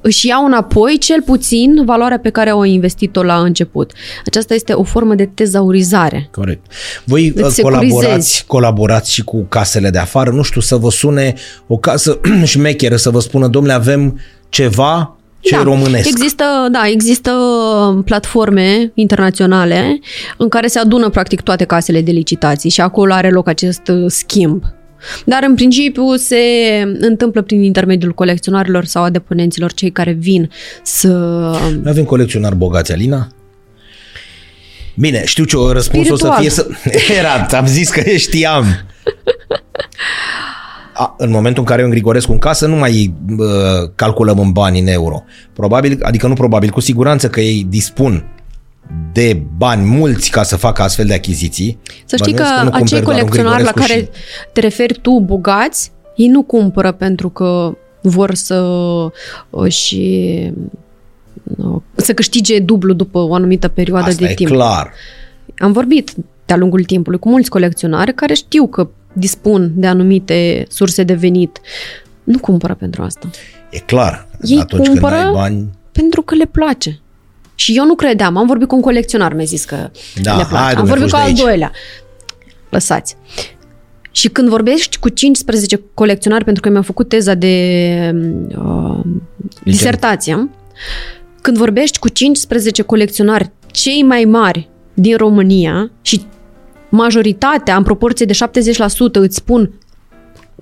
își 0.00 0.26
iau 0.26 0.44
înapoi 0.44 0.98
cel 0.98 1.22
puțin 1.22 1.84
valoarea 1.84 2.18
pe 2.18 2.30
care 2.30 2.50
au 2.50 2.62
investit-o 2.62 3.22
la 3.22 3.38
început. 3.40 3.92
Aceasta 4.26 4.54
este 4.54 4.72
o 4.72 4.82
formă 4.82 5.14
de 5.14 5.24
tezaurizare. 5.34 6.28
corect. 6.30 6.72
Voi 7.04 7.26
Îți 7.28 7.42
uh, 7.42 7.50
securizezi. 7.50 7.92
colaborați, 7.92 8.44
colaborați 8.46 9.12
și 9.12 9.24
cu 9.24 9.42
casele 9.48 9.90
de 9.90 9.98
afară, 9.98 10.30
nu 10.30 10.42
știu, 10.42 10.60
să 10.60 10.76
vă 10.76 10.90
sune 10.90 11.34
o 11.66 11.76
casă 11.76 12.20
șmecheră, 12.44 12.96
să 12.96 13.10
vă 13.10 13.20
spună, 13.20 13.48
domnule, 13.48 13.74
avem 13.74 14.20
ceva 14.48 15.16
ce 15.40 15.56
da, 15.56 15.62
românesc. 15.62 16.08
Există, 16.08 16.44
da, 16.72 16.86
există 16.86 17.32
platforme 18.04 18.90
internaționale 18.94 20.00
în 20.36 20.48
care 20.48 20.66
se 20.66 20.78
adună 20.78 21.08
practic 21.08 21.40
toate 21.40 21.64
casele 21.64 22.00
de 22.00 22.10
licitații 22.10 22.70
și 22.70 22.80
acolo 22.80 23.12
are 23.12 23.30
loc 23.30 23.48
acest 23.48 23.88
uh, 23.88 24.04
schimb. 24.06 24.62
Dar 25.24 25.44
în 25.48 25.54
principiu 25.54 26.14
se 26.14 26.36
întâmplă 26.98 27.42
prin 27.42 27.62
intermediul 27.62 28.12
colecționarilor 28.12 28.84
sau 28.84 29.02
a 29.02 29.10
deponenților, 29.10 29.72
cei 29.72 29.90
care 29.90 30.12
vin 30.12 30.50
să... 30.82 31.08
Noi 31.82 31.90
avem 31.90 32.04
colecționari 32.04 32.56
bogați, 32.56 32.92
Alina? 32.92 33.28
Bine, 34.94 35.24
știu 35.24 35.44
ce 35.44 35.56
o 35.56 35.72
răspunsul 35.72 36.12
o 36.12 36.16
să 36.16 36.32
Spiritual. 36.32 36.40
fie 36.40 36.50
să... 36.50 37.14
Era, 37.18 37.58
am 37.58 37.66
zis 37.66 37.90
că 37.90 38.00
știam. 38.10 38.64
A, 40.92 41.14
în 41.18 41.30
momentul 41.30 41.62
în 41.62 41.68
care 41.68 41.80
eu 41.80 41.86
în 41.86 41.92
Grigorescu 41.92 42.32
în 42.32 42.38
casă 42.38 42.66
nu 42.66 42.76
mai 42.76 43.14
uh, 43.38 43.46
calculăm 43.94 44.38
în 44.38 44.50
bani 44.50 44.80
în 44.80 44.86
euro. 44.86 45.24
Probabil, 45.52 45.98
adică 46.02 46.26
nu 46.26 46.34
probabil, 46.34 46.70
cu 46.70 46.80
siguranță 46.80 47.28
că 47.28 47.40
ei 47.40 47.66
dispun 47.68 48.24
de 49.12 49.42
bani 49.56 49.84
mulți 49.84 50.30
ca 50.30 50.42
să 50.42 50.56
facă 50.56 50.82
astfel 50.82 51.06
de 51.06 51.14
achiziții. 51.14 51.78
Să 52.04 52.16
știi 52.16 52.32
că, 52.34 52.42
Bănuiesc 52.42 52.62
nu 52.64 52.70
acei 52.72 53.02
cumperi 53.02 53.04
doar 53.04 53.14
un 53.22 53.28
colecționari 53.28 53.62
la 53.62 53.70
Grigorescu 53.70 54.10
care 54.10 54.18
te 54.52 54.60
referi 54.60 54.98
tu, 55.02 55.20
bogați, 55.20 55.92
ei 56.16 56.26
nu 56.28 56.42
cumpără 56.42 56.92
pentru 56.92 57.28
că 57.28 57.76
vor 58.02 58.34
să 58.34 58.64
și 59.68 60.52
să 61.94 62.14
câștige 62.14 62.58
dublu 62.58 62.92
după 62.92 63.18
o 63.18 63.34
anumită 63.34 63.68
perioadă 63.68 64.08
Asta 64.08 64.24
de 64.24 64.30
e 64.30 64.34
timp. 64.34 64.50
clar. 64.50 64.92
Am 65.58 65.72
vorbit 65.72 66.14
de-a 66.46 66.56
lungul 66.56 66.84
timpului 66.84 67.18
cu 67.18 67.28
mulți 67.28 67.50
colecționari 67.50 68.14
care 68.14 68.34
știu 68.34 68.66
că 68.66 68.88
dispun 69.12 69.72
de 69.74 69.86
anumite 69.86 70.64
surse 70.68 71.02
de 71.02 71.14
venit. 71.14 71.60
Nu 72.24 72.38
cumpără 72.38 72.74
pentru 72.74 73.02
asta. 73.02 73.28
E 73.70 73.78
clar. 73.78 74.28
Ei 74.42 74.58
Atunci 74.58 74.86
cumpără- 74.86 75.14
când 75.14 75.26
ai 75.26 75.32
bani... 75.32 75.68
Pentru 75.92 76.22
că 76.22 76.34
le 76.34 76.44
place. 76.44 77.00
Și 77.58 77.76
eu 77.76 77.84
nu 77.84 77.94
credeam. 77.94 78.36
Am 78.36 78.46
vorbit 78.46 78.68
cu 78.68 78.74
un 78.74 78.80
colecționar, 78.80 79.32
mi-a 79.34 79.44
zis 79.44 79.64
că 79.64 79.90
Da, 80.22 80.36
le 80.36 80.44
place. 80.48 80.64
hai, 80.64 80.72
Am 80.72 80.84
dom'le, 80.84 80.88
vorbit 80.88 81.10
fugi 81.10 81.10
cu 81.10 81.16
de 81.16 81.22
al 81.22 81.26
aici. 81.28 81.38
doilea. 81.40 81.72
Lăsați. 82.70 83.16
Și 84.10 84.28
când 84.28 84.48
vorbești 84.48 84.98
cu 84.98 85.08
15 85.08 85.80
colecționari, 85.94 86.44
pentru 86.44 86.62
că 86.62 86.68
mi-am 86.68 86.82
făcut 86.82 87.08
teza 87.08 87.34
de 87.34 87.54
uh, 88.58 89.00
disertație, 89.64 90.50
când 91.40 91.56
vorbești 91.56 91.98
cu 91.98 92.08
15 92.08 92.82
colecționari 92.82 93.50
cei 93.66 94.02
mai 94.02 94.24
mari 94.24 94.68
din 94.94 95.16
România 95.16 95.90
și 96.02 96.22
majoritatea, 96.88 97.76
în 97.76 97.82
proporție 97.82 98.26
de 98.26 98.32
70%, 98.34 99.12
îți 99.12 99.36
spun 99.36 99.72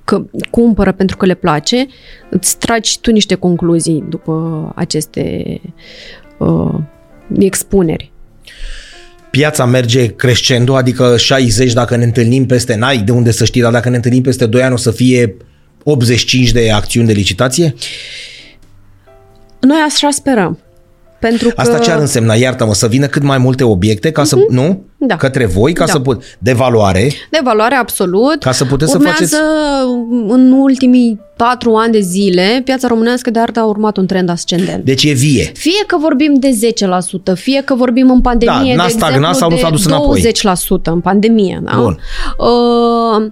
că 0.05 0.25
cumpără 0.51 0.93
pentru 0.93 1.17
că 1.17 1.27
le 1.27 1.35
place, 1.35 1.87
îți 2.31 2.59
tragi 2.59 3.01
tu 3.01 3.11
niște 3.11 3.35
concluzii 3.35 4.05
după 4.09 4.73
aceste 4.75 5.61
uh, 6.39 6.75
expuneri. 7.39 8.13
piața 9.31 9.65
merge 9.65 10.07
crescendo, 10.07 10.77
adică 10.77 11.17
60 11.17 11.73
dacă 11.73 11.97
ne 11.97 12.05
întâlnim 12.05 12.47
peste, 12.47 12.75
n-ai 12.75 12.99
de 12.99 13.13
unde 13.13 13.31
să 13.31 13.45
știi, 13.45 13.61
dar 13.61 13.73
dacă 13.73 13.89
ne 13.89 13.97
întâlnim 13.97 14.23
peste 14.23 14.47
2 14.47 14.63
ani 14.63 14.73
o 14.73 14.77
să 14.77 14.91
fie 14.91 15.37
85 15.85 16.51
de 16.51 16.71
acțiuni 16.71 17.07
de 17.07 17.13
licitație? 17.13 17.75
Noi 19.61 19.79
așa 19.87 20.11
sperăm. 20.11 20.59
Pentru 21.29 21.49
că... 21.49 21.55
Asta 21.57 21.79
ce 21.79 21.91
ar 21.91 21.99
însemna, 22.01 22.35
iartă-mă, 22.35 22.75
să 22.75 22.87
vină 22.87 23.07
cât 23.07 23.23
mai 23.23 23.39
multe 23.39 23.65
obiecte 23.65 24.11
ca 24.11 24.25
să, 24.25 24.37
nu? 24.49 24.83
Da. 24.99 25.17
Către 25.17 25.47
voi, 25.47 25.73
ca 25.73 25.85
Da. 25.85 25.91
să 25.93 25.99
put, 25.99 26.23
de 26.39 26.53
valoare, 26.53 27.13
De 27.31 27.41
valoare 27.45 27.75
absolut. 27.75 28.43
ca 28.43 28.53
să 28.53 28.65
puteți 28.65 28.91
să 28.91 28.97
Urmează 28.97 29.19
faceți... 29.19 29.37
în 30.29 30.53
ultimii 30.53 31.21
patru 31.37 31.75
ani 31.75 31.93
de 31.93 32.01
zile, 32.01 32.61
piața 32.65 32.89
românească 32.89 33.31
de 33.31 33.39
artă 33.39 33.61
a 33.61 33.65
urmat 33.65 33.97
un 33.97 34.07
trend 34.07 34.29
ascendent. 34.31 34.85
Deci 34.85 35.05
e 35.05 35.13
vie. 35.13 35.51
Fie 35.55 35.85
că 35.87 35.97
vorbim 36.01 36.35
de 36.35 36.49
10%, 37.31 37.35
fie 37.35 37.63
că 37.65 37.75
vorbim 37.75 38.11
în 38.11 38.21
pandemie, 38.21 38.75
Da, 38.77 38.83
n-a 38.83 38.87
de 38.87 38.93
stagnat 38.93 39.31
exemplu, 39.35 39.39
sau 39.39 39.49
nu 39.49 39.55
de 39.55 39.61
s-a 39.61 39.71
dus 39.71 39.85
înapoi. 39.85 40.21
20% 40.21 40.91
în 40.93 41.01
pandemie. 41.01 41.61
Da? 41.65 41.77
Bun. 41.81 41.99
Uh, 42.39 43.31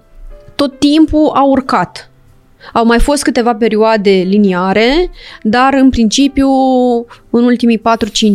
tot 0.54 0.78
timpul 0.78 1.30
a 1.34 1.44
urcat. 1.46 2.10
Au 2.72 2.84
mai 2.84 2.98
fost 2.98 3.22
câteva 3.22 3.54
perioade 3.54 4.10
liniare, 4.10 5.10
dar 5.42 5.74
în 5.74 5.90
principiu, 5.90 6.48
în 7.30 7.44
ultimii 7.44 7.78
4-5 7.78 7.82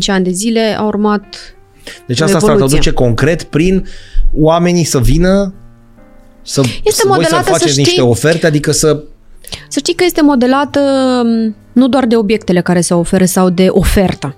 ani 0.08 0.24
de 0.24 0.32
zile, 0.32 0.76
a 0.78 0.84
urmat 0.84 1.24
Deci 2.06 2.22
asta 2.22 2.40
se 2.40 2.46
Evoluție. 2.46 2.68
traduce 2.68 2.92
concret 2.92 3.44
prin 3.44 3.88
oamenii 4.40 4.84
să 4.84 5.00
vină 5.00 5.54
să, 6.42 6.62
Este 6.62 6.76
să 6.84 6.84
voi 6.84 6.92
să 6.94 7.08
modelată, 7.08 7.44
să 7.44 7.52
faceți 7.52 7.72
știi- 7.72 7.84
niște 7.84 8.02
oferte, 8.02 8.46
adică 8.48 8.72
să... 8.72 9.04
Să 9.68 9.80
știi 9.80 9.94
că 9.94 10.04
este 10.04 10.22
modelată 10.22 10.80
m, 11.26 11.56
nu 11.72 11.88
doar 11.88 12.06
de 12.06 12.16
obiectele 12.16 12.62
care 12.62 12.82
se 12.82 12.94
oferă 12.94 13.26
sau 13.26 13.50
de 13.50 13.68
ofertă, 13.70 14.36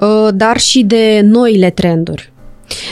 uh, 0.00 0.28
dar 0.34 0.58
și 0.58 0.82
de 0.82 1.20
noile 1.24 1.70
trenduri, 1.70 2.32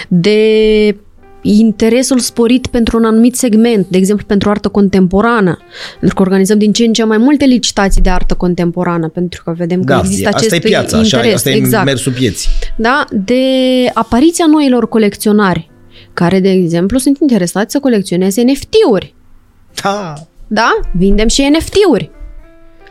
de 0.09 0.97
interesul 1.43 2.19
sporit 2.19 2.67
pentru 2.67 2.97
un 2.97 3.05
anumit 3.05 3.37
segment, 3.37 3.87
de 3.89 3.97
exemplu 3.97 4.27
pentru 4.27 4.51
artă 4.51 4.69
contemporană, 4.69 5.59
pentru 5.99 6.17
că 6.17 6.23
organizăm 6.23 6.59
din 6.59 6.73
ce 6.73 6.85
în 6.85 6.93
ce 6.93 7.05
mai 7.05 7.19
multe 7.19 7.45
licitații 7.45 8.03
de 8.03 8.11
artă 8.11 8.35
contemporană, 8.35 9.09
pentru 9.09 9.43
că 9.45 9.55
vedem 9.57 9.85
că 9.85 9.93
Da, 9.93 9.99
există 9.99 10.27
asta 10.27 10.39
acest 10.39 10.55
e 10.55 10.59
piața, 10.59 10.97
interes. 10.97 11.23
așa, 11.23 11.35
asta 11.35 11.51
e 11.51 11.55
exact. 11.55 11.85
mersul 11.85 12.13
pieții. 12.13 12.51
Da? 12.77 13.05
De 13.11 13.43
apariția 13.95 14.47
noilor 14.47 14.89
colecționari, 14.89 15.71
care, 16.13 16.41
de 16.41 16.51
exemplu, 16.51 16.99
sunt 16.99 17.19
interesați 17.21 17.73
să 17.73 17.79
colecționeze 17.79 18.43
NFT-uri. 18.43 19.15
Da, 19.83 20.15
Da? 20.47 20.71
Vindem 20.93 21.29
și 21.29 21.51
NFT-uri. 21.59 22.11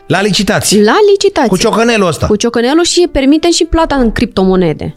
la 0.06 0.22
licitații. 0.22 0.84
La 0.84 0.96
licitație. 1.10 1.48
Cu 1.48 1.56
ciocănelul 1.56 2.06
ăsta. 2.06 2.26
Cu 2.26 2.36
ciocanelul 2.36 2.84
și 2.84 3.08
permitem 3.12 3.50
și 3.50 3.64
plata 3.64 3.94
în 3.94 4.12
criptomonede. 4.12 4.96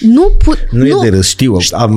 Nu, 0.00 0.30
pu- 0.44 0.52
Nu, 0.70 0.86
e 0.86 0.94
de 1.02 1.08
râs, 1.16 1.28
știu. 1.28 1.56
Am, 1.72 1.92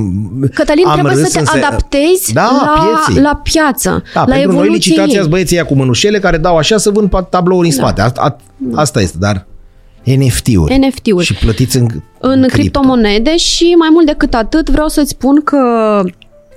Cătălin, 0.53 0.85
am 0.87 0.93
trebuie 0.93 1.13
râs 1.15 1.29
să 1.31 1.39
în 1.39 1.45
te 1.45 1.51
se- 1.51 1.57
adaptezi 1.65 2.33
da, 2.33 2.41
la, 2.41 2.81
pieței. 3.05 3.23
la 3.23 3.35
piață, 3.43 4.03
Da, 4.13 4.19
la 4.19 4.33
pentru 4.33 4.51
noi 4.51 4.61
evoluție 4.61 4.89
licitația 4.89 5.21
ei. 5.21 5.27
băieții 5.27 5.55
ăia 5.55 5.65
cu 5.65 5.75
mânușele 5.75 6.19
care 6.19 6.37
dau 6.37 6.57
așa 6.57 6.77
să 6.77 6.89
vând 6.89 7.07
pa- 7.09 7.29
tablouri 7.29 7.67
în 7.67 7.73
spate. 7.73 8.01
A, 8.01 8.11
a, 8.15 8.37
asta 8.73 9.01
este, 9.01 9.17
dar 9.19 9.45
NFT-uri. 10.03 10.77
NFT-uri. 10.77 11.25
Și 11.25 11.33
plătiți 11.33 11.77
în, 11.77 11.87
în 12.19 12.39
cripto. 12.41 12.47
criptomonede 12.57 13.37
și 13.37 13.73
mai 13.77 13.89
mult 13.91 14.05
decât 14.05 14.33
atât 14.33 14.69
vreau 14.69 14.87
să-ți 14.87 15.09
spun 15.09 15.41
că 15.43 15.57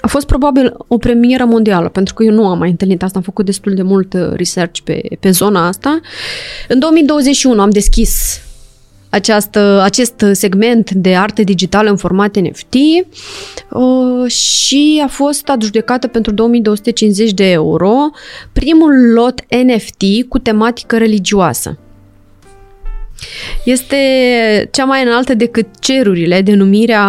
a 0.01 0.07
fost 0.07 0.27
probabil 0.27 0.75
o 0.89 0.97
premieră 0.99 1.45
mondială, 1.45 1.89
pentru 1.89 2.15
că 2.15 2.23
eu 2.25 2.33
nu 2.33 2.47
am 2.49 2.59
mai 2.59 2.71
întâlnit 2.71 3.03
asta, 3.03 3.19
am 3.19 3.25
făcut 3.25 3.45
destul 3.45 3.75
de 3.75 3.83
mult 3.83 4.13
uh, 4.15 4.29
research 4.33 4.79
pe, 4.85 5.01
pe 5.21 5.31
zona 5.31 5.67
asta. 5.67 6.01
În 6.69 6.79
2021 6.79 7.61
am 7.61 7.71
deschis 7.71 8.41
această, 9.17 9.81
acest 9.83 10.25
segment 10.33 10.91
de 10.91 11.17
artă 11.17 11.43
digitală 11.43 11.91
în 11.91 11.97
format 11.97 12.37
NFT 12.37 12.75
uh, 13.71 14.31
și 14.31 15.03
a 15.05 15.09
fost 15.09 15.49
adjudecată 15.49 16.07
pentru 16.07 16.33
2250 16.33 17.33
de 17.33 17.51
euro 17.51 17.95
primul 18.53 19.13
lot 19.15 19.41
NFT 19.65 20.29
cu 20.29 20.39
tematică 20.39 20.97
religioasă. 20.97 21.79
Este 23.65 23.97
cea 24.73 24.85
mai 24.85 25.03
înaltă 25.05 25.35
decât 25.35 25.67
cerurile, 25.81 26.41
denumirea 26.43 27.07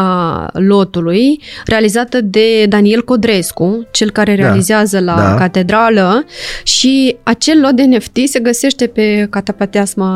lotului, 0.54 1.40
realizată 1.66 2.22
de 2.22 2.66
Daniel 2.70 3.04
Codrescu, 3.04 3.88
cel 3.92 4.12
care 4.12 4.36
Da, 4.36 4.42
realizează 4.42 5.00
la 5.00 5.16
da. 5.16 5.36
catedrală 5.36 6.26
și 6.64 7.16
acel 7.24 7.60
lot 7.60 7.72
de 7.72 7.84
NFT 7.84 8.18
se 8.28 8.40
găsește 8.40 8.88
pe 8.88 9.28
catapateasma 9.30 10.14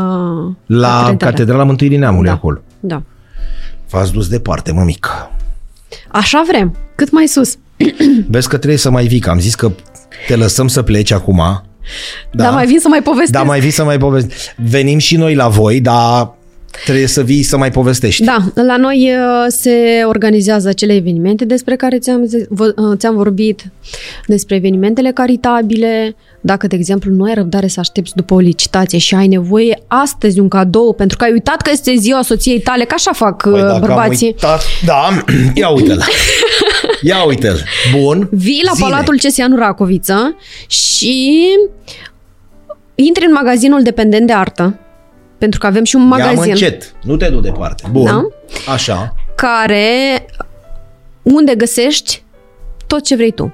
La 0.65 0.87
catedrală. 0.87 1.15
Catedrala 1.17 1.63
Mântuirii 1.63 1.97
Neamului 1.97 2.27
Da. 2.27 2.33
acolo. 2.33 2.61
Da. 2.79 3.01
V-ați 3.89 4.11
dus 4.11 4.27
departe, 4.27 4.71
mămică. 4.71 5.31
Așa 6.07 6.43
vrem, 6.47 6.75
cât 6.95 7.11
mai 7.11 7.27
sus. 7.27 7.57
Vezi 8.29 8.47
că 8.47 8.57
trebuie 8.57 8.79
să 8.79 8.89
mai 8.89 9.05
vii, 9.05 9.19
că 9.19 9.29
am 9.29 9.39
zis 9.39 9.55
că 9.55 9.71
te 10.27 10.35
lăsăm 10.35 10.67
să 10.67 10.81
pleci 10.81 11.11
acum. 11.11 11.41
Da. 12.31 12.43
Dar 12.43 12.53
mai 12.53 12.65
vin 12.65 12.79
să 12.79 12.87
mai 12.87 13.01
povestesc. 13.01 13.31
Da, 13.31 13.43
mai 13.43 13.59
vii 13.59 13.71
să 13.71 13.83
mai 13.83 13.97
povestești. 13.97 14.53
Venim 14.69 14.97
și 14.97 15.17
noi 15.17 15.35
la 15.35 15.47
voi, 15.47 15.79
dar 15.81 16.33
trebuie 16.85 17.07
să 17.07 17.23
vii 17.23 17.43
să 17.43 17.57
mai 17.57 17.71
povestești. 17.71 18.23
Da, 18.23 18.37
la 18.53 18.77
noi 18.77 19.09
uh, 19.11 19.45
se 19.47 20.01
organizează 20.05 20.69
acele 20.69 20.93
evenimente 20.95 21.45
despre 21.45 21.75
care 21.75 21.97
ți-am, 21.99 22.25
zi- 22.25 22.45
vă- 22.49 22.73
uh, 22.75 22.97
ți-am 22.97 23.15
vorbit, 23.15 23.63
despre 24.25 24.55
evenimentele 24.55 25.11
caritabile. 25.11 26.15
Dacă, 26.43 26.67
de 26.67 26.75
exemplu, 26.75 27.11
nu 27.11 27.23
ai 27.23 27.33
răbdare 27.33 27.67
să 27.67 27.79
aștepți 27.79 28.15
după 28.15 28.33
o 28.33 28.39
licitație 28.39 28.97
și 28.97 29.15
ai 29.15 29.27
nevoie 29.27 29.81
astăzi 29.87 30.39
un 30.39 30.47
cadou, 30.47 30.93
pentru 30.93 31.17
că 31.17 31.23
ai 31.23 31.31
uitat 31.31 31.61
că 31.61 31.69
este 31.73 31.95
ziua 31.95 32.21
soției 32.21 32.59
tale, 32.59 32.83
că 32.83 32.93
așa 32.97 33.11
fac 33.11 33.41
Păi 33.41 33.51
păi 33.51 33.61
dacă 33.61 33.73
am 33.73 33.79
bărbații. 33.79 34.25
uitat, 34.25 34.63
da, 34.85 35.07
ia 35.61 35.69
uite-l. 35.69 36.03
Ia 37.01 37.23
uite-l. 37.23 37.63
Bun. 37.99 38.27
Vii 38.31 38.61
la 38.65 38.71
Zine. 38.73 38.89
Palatul 38.89 39.19
Cesianu 39.19 39.55
Racoviță 39.57 40.35
și 40.67 41.41
intri 42.95 43.25
în 43.25 43.31
magazinul 43.31 43.81
dependent 43.83 44.27
de 44.27 44.33
artă, 44.33 44.79
pentru 45.37 45.59
că 45.59 45.67
avem 45.67 45.83
și 45.83 45.95
un 45.95 46.01
Ia 46.01 46.07
magazin. 46.07 46.51
încet, 46.51 46.93
nu 47.03 47.15
te 47.17 47.29
du 47.29 47.39
departe. 47.39 47.83
Bun. 47.91 48.05
Da? 48.05 48.27
Așa. 48.71 49.15
care 49.35 50.25
unde 51.21 51.55
găsești 51.55 52.23
tot 52.87 53.03
ce 53.03 53.15
vrei 53.15 53.31
tu. 53.31 53.53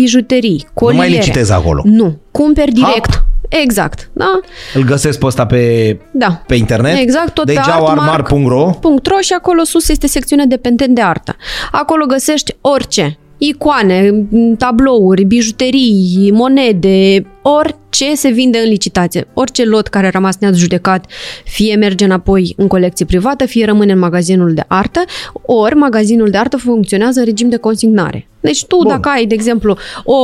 Bijuterii, 0.00 0.62
Nu 0.64 0.70
coliere. 0.74 1.06
mai 1.08 1.16
licitezi 1.16 1.52
acolo. 1.52 1.82
Nu, 1.84 2.18
cumperi 2.30 2.72
direct. 2.72 3.14
Hap. 3.14 3.26
Exact, 3.48 4.10
da? 4.12 4.40
Îl 4.74 4.82
găsesc 4.84 5.18
pe 5.18 5.26
ăsta 5.26 5.46
pe, 5.46 5.96
Da. 6.12 6.42
pe 6.46 6.54
internet. 6.54 6.98
Exact, 6.98 7.30
tot 7.34 7.44
pe 7.44 7.52
Degeauarmar.ro 7.52 8.70
.ro 9.04 9.18
și 9.20 9.32
acolo 9.32 9.62
sus 9.64 9.88
este 9.88 10.06
secțiunea 10.06 10.44
dependent 10.46 10.94
de 10.94 11.00
artă. 11.02 11.36
Acolo 11.72 12.04
găsești 12.06 12.56
orice. 12.60 13.18
Icoane, 13.38 14.26
m, 14.30 14.54
tablouri, 14.56 15.24
bijuterii, 15.24 16.30
monede, 16.32 17.26
orice 17.42 18.14
se 18.14 18.28
vinde 18.28 18.58
în 18.58 18.68
licitație. 18.68 19.26
Orice 19.34 19.64
lot 19.64 19.86
care 19.86 20.06
a 20.06 20.10
rămas 20.10 20.36
neadjudecat 20.40 21.06
fie 21.44 21.74
merge 21.76 22.04
înapoi 22.04 22.54
în 22.56 22.66
colecție 22.66 23.06
privată, 23.06 23.46
fie 23.46 23.64
rămâne 23.64 23.92
în 23.92 23.98
magazinul 23.98 24.54
de 24.54 24.64
artă, 24.68 25.00
ori 25.42 25.74
magazinul 25.74 26.30
de 26.30 26.36
artă 26.38 26.56
funcționează 26.56 27.18
în 27.18 27.24
regim 27.24 27.48
de 27.48 27.56
consignare. 27.56 28.28
Deci 28.40 28.64
tu, 28.64 28.76
Bun. 28.76 28.86
dacă 28.88 29.08
ai, 29.08 29.26
de 29.26 29.34
exemplu, 29.34 29.76
o, 30.04 30.16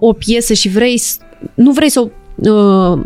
o 0.00 0.12
piesă 0.12 0.52
și 0.52 0.68
vrei, 0.68 0.96
s- 0.98 1.18
nu 1.54 1.70
vrei 1.70 1.88
să 1.88 2.00
o 2.00 2.08
uh, 2.52 3.00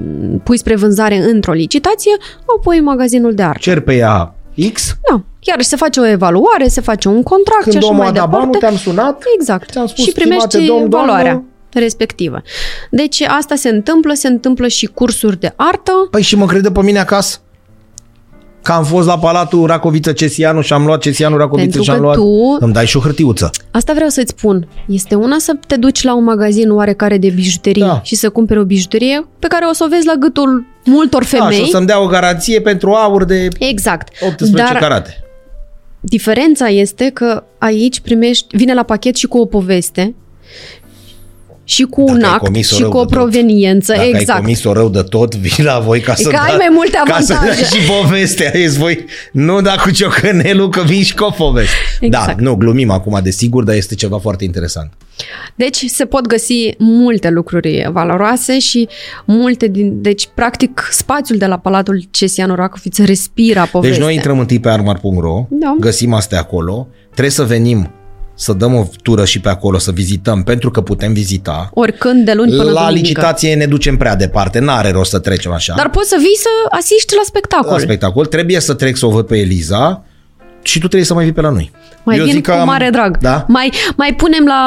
pui 0.44 0.58
spre 0.58 0.76
vânzare 0.76 1.24
într-o 1.30 1.52
licitație, 1.52 2.12
o 2.46 2.58
pui 2.58 2.78
în 2.78 2.84
magazinul 2.84 3.34
de 3.34 3.42
artă. 3.42 3.58
Cer 3.60 3.80
pe 3.80 3.94
ea 3.94 4.34
X. 4.72 4.96
Da, 5.10 5.20
iar 5.40 5.62
se 5.62 5.76
face 5.76 6.00
o 6.00 6.06
evaluare, 6.06 6.68
se 6.68 6.80
face 6.80 7.08
un 7.08 7.22
contract 7.22 7.62
și 7.62 7.68
Când 7.70 7.76
așa 7.82 7.86
omul 7.86 7.98
mai 7.98 8.08
a 8.08 8.12
dat 8.12 8.24
departe. 8.24 8.46
banul, 8.46 8.60
te-am 8.60 8.76
sunat. 8.76 9.22
Exact. 9.38 9.70
ți-am 9.70 9.86
spus, 9.86 10.04
și 10.04 10.12
primești 10.12 10.44
stimate 10.48 10.66
domn, 10.66 10.88
doamnă, 10.88 11.10
valoarea 11.12 11.42
respectivă. 11.72 12.42
Deci 12.90 13.20
asta 13.20 13.54
se 13.54 13.68
întâmplă, 13.68 14.14
se 14.14 14.28
întâmplă 14.28 14.68
și 14.68 14.86
cursuri 14.86 15.40
de 15.40 15.52
artă. 15.56 15.92
Păi 16.10 16.22
și 16.22 16.36
mă 16.36 16.46
crede 16.46 16.70
pe 16.70 16.82
mine 16.82 16.98
acasă? 16.98 17.38
Că 18.64 18.72
am 18.72 18.84
fost 18.84 19.06
la 19.06 19.18
Palatul 19.18 19.66
Racoviță 19.66 20.12
Cesianu 20.12 20.60
și 20.60 20.72
am 20.72 20.84
luat 20.86 21.00
Cesianu 21.00 21.36
Racoviță 21.36 21.62
Pentru 21.68 21.82
și 21.82 21.90
am 21.90 21.96
că 21.96 22.02
luat... 22.02 22.14
tu- 22.16 22.56
Îmi 22.60 22.72
dai 22.72 22.86
și 22.86 22.96
o 22.96 23.00
hârtiuță. 23.00 23.50
Asta 23.70 23.92
vreau 23.92 24.08
să-ți 24.08 24.34
spun. 24.38 24.68
Este 24.86 25.14
una 25.14 25.36
să 25.38 25.52
te 25.66 25.76
duci 25.76 26.02
la 26.02 26.14
un 26.14 26.24
magazin 26.24 26.70
oarecare 26.70 27.18
de 27.18 27.30
bijuterie 27.30 27.84
Da. 27.84 28.00
și 28.04 28.14
să 28.14 28.30
cumperi 28.30 28.58
o 28.60 28.64
bijuterie 28.64 29.26
pe 29.38 29.46
care 29.46 29.64
o 29.70 29.72
să 29.72 29.84
o 29.86 29.88
vezi 29.90 30.06
la 30.06 30.14
gâtul 30.18 30.64
multor 30.84 31.20
Da, 31.20 31.26
și 31.26 31.34
femei. 31.36 31.60
o 31.62 31.64
să-mi 31.64 31.86
dea 31.86 32.02
o 32.02 32.06
garanție 32.06 32.60
pentru 32.60 32.90
aur 32.92 33.24
de 33.24 33.48
Exact. 33.58 34.08
18 34.20 34.56
Dar 34.72 34.76
carate. 34.82 35.24
diferența 36.00 36.66
este 36.68 37.10
că 37.14 37.44
aici 37.58 38.00
primești, 38.00 38.56
vine 38.56 38.74
la 38.74 38.82
pachet 38.82 39.16
și 39.16 39.26
cu 39.26 39.38
o 39.38 39.44
poveste 39.46 40.14
și 41.64 41.82
cu 41.82 42.00
un 42.00 42.06
Dacă 42.18 42.26
ai 42.26 42.32
act 42.32 42.44
comis-o 42.44 42.74
și 42.74 42.80
rău 42.80 42.90
cu 42.90 42.96
o 42.96 43.04
de 43.04 43.06
tot. 43.14 43.18
proveniență. 43.18 43.92
Dacă 43.92 44.04
exact. 44.06 44.28
ai 44.30 44.36
comis-o 44.36 44.72
rău 44.72 44.88
de 44.88 45.02
tot, 45.02 45.34
vii 45.34 45.64
la 45.64 45.78
voi 45.78 46.00
ca 46.00 46.14
să, 46.14 46.28
Că 46.28 46.36
ai 46.36 46.50
da, 46.50 46.56
mai 46.56 46.68
multe 46.70 47.00
ca 47.04 47.18
să 47.20 47.32
avantaje. 47.34 47.60
dai 47.70 47.80
și 47.80 47.86
povestea. 48.00 48.50
Ești 48.56 48.78
voi, 48.78 49.04
nu 49.32 49.60
da 49.60 49.74
cu 49.82 49.90
ciocănelul, 49.90 50.68
că 50.68 50.82
vii 50.82 51.02
și 51.02 51.14
cu 51.14 51.24
o 51.24 51.30
poveste. 51.30 51.74
Exact. 52.00 52.26
Da, 52.26 52.34
nu, 52.38 52.54
glumim 52.54 52.90
acum, 52.90 53.20
desigur, 53.22 53.64
dar 53.64 53.74
este 53.74 53.94
ceva 53.94 54.18
foarte 54.18 54.44
interesant. 54.44 54.92
Deci 55.54 55.84
se 55.84 56.04
pot 56.04 56.26
găsi 56.26 56.74
multe 56.78 57.30
lucruri 57.30 57.88
valoroase 57.92 58.58
și 58.58 58.88
multe 59.26 59.66
din... 59.68 60.02
Deci, 60.02 60.28
practic, 60.34 60.88
spațiul 60.90 61.38
de 61.38 61.46
la 61.46 61.58
Palatul 61.58 62.04
Cesianu 62.10 62.54
Racoviță 62.54 63.04
respira 63.04 63.64
poveste. 63.64 63.94
Deci 63.94 64.04
noi 64.04 64.14
intrăm 64.14 64.38
întâi 64.38 64.60
pe 64.60 64.68
armar.ro, 64.68 65.46
Da. 65.50 65.76
găsim 65.80 66.12
astea 66.12 66.38
acolo, 66.38 66.88
trebuie 67.10 67.30
să 67.30 67.42
venim 67.42 67.90
să 68.36 68.52
dăm 68.52 68.74
o 68.74 68.86
tură 69.02 69.24
și 69.24 69.40
pe 69.40 69.48
acolo, 69.48 69.78
să 69.78 69.90
vizităm, 69.90 70.42
pentru 70.42 70.70
că 70.70 70.80
putem 70.80 71.12
vizita. 71.12 71.70
Oricând, 71.74 72.24
de 72.24 72.32
luni 72.32 72.50
până 72.50 72.62
La 72.62 72.80
duminică. 72.80 72.92
licitație 73.06 73.54
ne 73.54 73.66
ducem 73.66 73.96
prea 73.96 74.16
departe, 74.16 74.58
n-are 74.58 74.90
rost 74.90 75.10
să 75.10 75.18
trecem 75.18 75.52
așa. 75.52 75.74
Dar 75.76 75.90
poți 75.90 76.08
să 76.08 76.16
vii 76.18 76.36
să 76.36 76.48
asiști 76.78 77.14
la 77.14 77.20
spectacol. 77.24 77.72
la 77.72 77.78
spectacol, 77.78 78.26
trebuie 78.26 78.60
să 78.60 78.74
trec 78.74 78.96
să 78.96 79.06
o 79.06 79.10
văd 79.10 79.26
pe 79.26 79.36
Eliza 79.38 80.04
și 80.62 80.74
tu 80.78 80.86
trebuie 80.86 81.04
să 81.08 81.14
mai 81.14 81.24
vii 81.24 81.32
pe 81.32 81.40
la 81.40 81.50
noi. 81.50 81.70
Mai 82.02 82.16
Eu 82.16 82.24
vin 82.24 82.32
zic 82.32 82.44
cu 82.46 82.50
că 82.50 82.56
am- 82.58 82.66
mare 82.66 82.88
drag. 82.92 83.18
Da? 83.18 83.44
Mai, 83.48 83.72
mai 83.96 84.14
punem 84.14 84.44
la, 84.44 84.62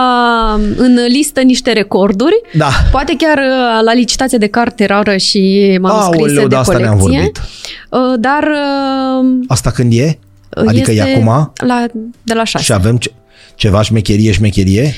în 0.78 1.00
listă 1.08 1.42
niște 1.42 1.72
recorduri. 1.72 2.42
Da. 2.54 2.70
Poate 2.92 3.16
chiar 3.18 3.38
uh, 3.38 3.84
la 3.84 3.94
licitație 3.94 4.38
de 4.38 4.48
carte 4.48 4.86
rară 4.86 5.18
și 5.18 5.78
manuscrise 5.82 6.20
Aoleu, 6.30 6.42
de 6.42 6.48
de 6.48 6.56
asta 6.56 6.72
colecție. 6.74 6.96
ne-am 6.96 6.98
vorbit. 7.12 7.42
Uh, 7.90 8.00
Dar 8.20 8.44
uh, 8.44 9.40
Asta 9.48 9.72
când 9.72 9.94
e? 9.94 10.20
Adică 10.50 10.92
este 10.92 11.10
e 11.10 11.14
acum? 11.16 11.54
La, 11.68 11.86
de 12.24 12.34
la 12.34 12.44
6. 12.44 12.64
Și 12.64 12.74
avem 12.74 12.98
ce, 12.98 13.12
ceva 13.56 13.82
șmecherie, 13.82 14.32
șmecherie? 14.32 14.94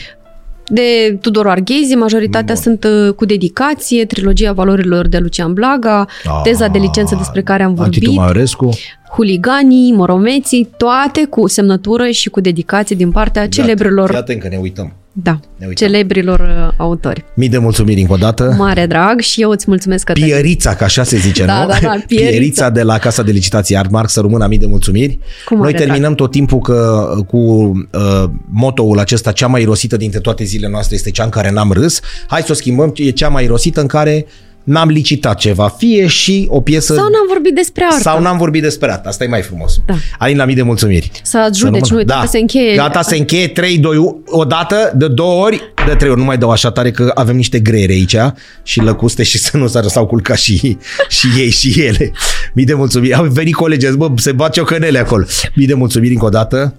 De 0.71 1.17
Tudor 1.21 1.47
Arghezi, 1.47 1.95
majoritatea 1.95 2.53
Bun. 2.53 2.63
sunt 2.63 2.83
uh, 2.83 3.13
cu 3.13 3.25
dedicație, 3.25 4.05
trilogia 4.05 4.51
valorilor 4.51 5.07
de 5.07 5.17
Lucian 5.17 5.53
Blaga, 5.53 6.07
teza 6.43 6.67
de 6.67 6.77
licență 6.77 7.15
despre 7.15 7.41
care 7.41 7.63
am 7.63 7.73
vorbit, 7.73 7.95
Antitu 7.95 8.19
Maiorescu. 8.19 8.69
huliganii, 9.11 9.91
moromeții, 9.91 10.69
toate 10.77 11.25
cu 11.29 11.47
semnătură 11.47 12.09
și 12.09 12.29
cu 12.29 12.39
dedicație 12.41 12.95
din 12.95 13.11
partea 13.11 13.47
celebrilor, 13.47 14.09
Fii 14.09 14.17
atent 14.17 14.41
că 14.41 14.47
ne 14.47 14.57
uităm. 14.57 14.93
Da, 15.23 15.39
Ne 15.57 15.67
uităm. 15.67 15.87
celebrilor 15.87 16.39
uh, 16.39 16.73
autori. 16.77 17.23
Mii 17.35 17.49
de 17.49 17.57
mulțumiri 17.57 18.01
încă 18.01 18.13
o 18.13 18.15
dată. 18.15 18.55
Mare 18.57 18.85
drag 18.85 19.19
și 19.19 19.41
eu 19.41 19.49
îți 19.49 19.65
mulțumesc 19.67 20.03
că 20.03 20.11
Pierița, 20.11 20.75
că 20.75 20.83
așa 20.83 21.03
se 21.03 21.17
zice, 21.17 21.45
Da, 21.45 21.61
nu? 21.61 21.67
da, 21.67 21.77
da, 21.81 21.95
Pierița. 22.07 22.29
Pierița 22.29 22.69
de 22.69 22.81
la 22.83 22.97
Casa 22.97 23.23
de 23.23 23.31
Licitații 23.31 23.77
Artmark, 23.77 24.09
să 24.09 24.19
rămână 24.21 24.47
mii 24.47 24.57
de 24.57 24.65
mulțumiri. 24.65 25.19
Cu 25.45 25.55
mare 25.55 25.71
Noi 25.71 25.85
terminăm 25.85 26.15
tot 26.15 26.31
timpul 26.31 26.59
că 26.59 27.09
cu 27.27 27.37
uh, 27.37 28.29
motoul 28.49 28.99
acesta, 28.99 29.31
cea 29.31 29.47
mai 29.47 29.61
irosită 29.61 29.97
dintre 29.97 30.19
toate 30.19 30.43
zilele 30.43 30.71
noastre 30.71 30.95
este 30.95 31.11
cea 31.11 31.23
în 31.23 31.29
care 31.29 31.51
n-am 31.51 31.71
râs. 31.71 31.99
Hai 32.27 32.41
să 32.41 32.51
o 32.51 32.55
schimbăm, 32.55 32.91
e 32.95 33.09
cea 33.09 33.29
mai 33.29 33.43
irosită 33.43 33.81
în 33.81 33.87
care 33.87 34.25
n-am 34.69 34.89
licitat 34.89 35.37
ceva, 35.37 35.67
fie 35.67 36.07
și 36.07 36.47
o 36.49 36.61
piesă... 36.61 36.93
Sau 36.93 37.09
n-am 37.09 37.25
vorbit 37.27 37.55
despre 37.55 37.83
artă. 37.83 37.99
Sau 38.01 38.21
n-am 38.21 38.37
vorbit 38.37 38.61
despre 38.61 38.91
asta, 38.91 39.09
asta 39.09 39.23
e 39.23 39.27
mai 39.27 39.41
frumos. 39.41 39.77
Da. 39.85 39.93
Alin, 40.17 40.37
la 40.37 40.45
mii 40.45 40.55
de 40.55 40.61
mulțumiri. 40.61 41.11
Să 41.23 41.37
ajudeci, 41.37 41.57
Să 41.57 41.65
nu 41.65 41.71
rămână. 41.71 41.97
uita 41.97 42.19
că 42.21 42.27
se 42.27 42.37
încheie. 42.37 42.75
Gata, 42.75 43.01
se 43.01 43.15
încheie 43.17 43.47
3, 43.47 43.77
2, 43.77 43.97
1, 43.97 44.23
o 44.25 44.45
dată, 44.45 44.91
de 44.95 45.07
două 45.07 45.43
ori, 45.45 45.73
de 45.87 45.95
trei 45.95 46.09
ori. 46.09 46.19
Nu 46.19 46.25
mai 46.25 46.37
dau 46.37 46.49
așa 46.51 46.71
tare 46.71 46.91
că 46.91 47.11
avem 47.13 47.35
niște 47.35 47.59
greiere 47.59 47.91
aici 47.93 48.15
și 48.63 48.79
lăcuste 48.79 49.23
și 49.23 49.37
să 49.43 49.57
nu 49.57 49.67
s-ar 49.67 49.83
s-au 49.83 50.05
culcat 50.05 50.37
și, 50.37 50.77
și 51.07 51.27
ei 51.37 51.49
și 51.49 51.81
ele. 51.81 52.11
Mii 52.53 52.65
de 52.65 52.73
mulțumiri. 52.73 53.13
Au 53.13 53.25
venit 53.25 53.55
colegi, 53.55 53.91
bă, 53.91 54.11
se 54.15 54.31
bat 54.31 54.51
ciocănele 54.53 54.99
acolo. 54.99 55.25
Mii 55.55 55.67
de 55.67 55.73
mulțumiri 55.73 56.13
încă 56.13 56.25
o 56.25 56.29
dată. 56.29 56.73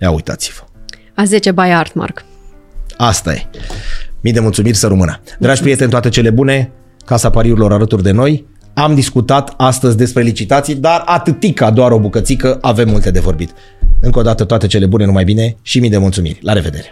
Ia 0.00 0.10
uitați-vă. 0.10 0.64
A 1.14 1.24
10 1.24 1.52
by 1.52 1.60
Artmark. 1.60 2.24
Asta 2.96 3.32
e. 3.32 3.46
Mii 4.26 4.34
de 4.34 4.40
mulțumiri 4.40 4.76
să 4.76 4.86
rămână. 4.86 5.20
Dragi 5.38 5.60
prieteni, 5.60 5.90
toate 5.90 6.08
cele 6.08 6.30
bune, 6.30 6.72
Casa 7.04 7.30
Pariurilor 7.30 7.72
alături 7.72 8.02
de 8.02 8.10
noi. 8.10 8.46
Am 8.74 8.94
discutat 8.94 9.54
astăzi 9.56 9.96
despre 9.96 10.22
licitații, 10.22 10.74
dar 10.74 11.02
atâtica, 11.04 11.70
doar 11.70 11.90
o 11.90 11.98
bucățică, 11.98 12.58
avem 12.60 12.88
multe 12.88 13.10
de 13.10 13.20
vorbit. 13.20 13.50
Încă 14.00 14.18
o 14.18 14.22
dată 14.22 14.44
toate 14.44 14.66
cele 14.66 14.86
bune, 14.86 15.04
numai 15.04 15.24
bine 15.24 15.56
și 15.62 15.80
mii 15.80 15.90
de 15.90 15.98
mulțumiri. 15.98 16.38
La 16.42 16.52
revedere! 16.52 16.86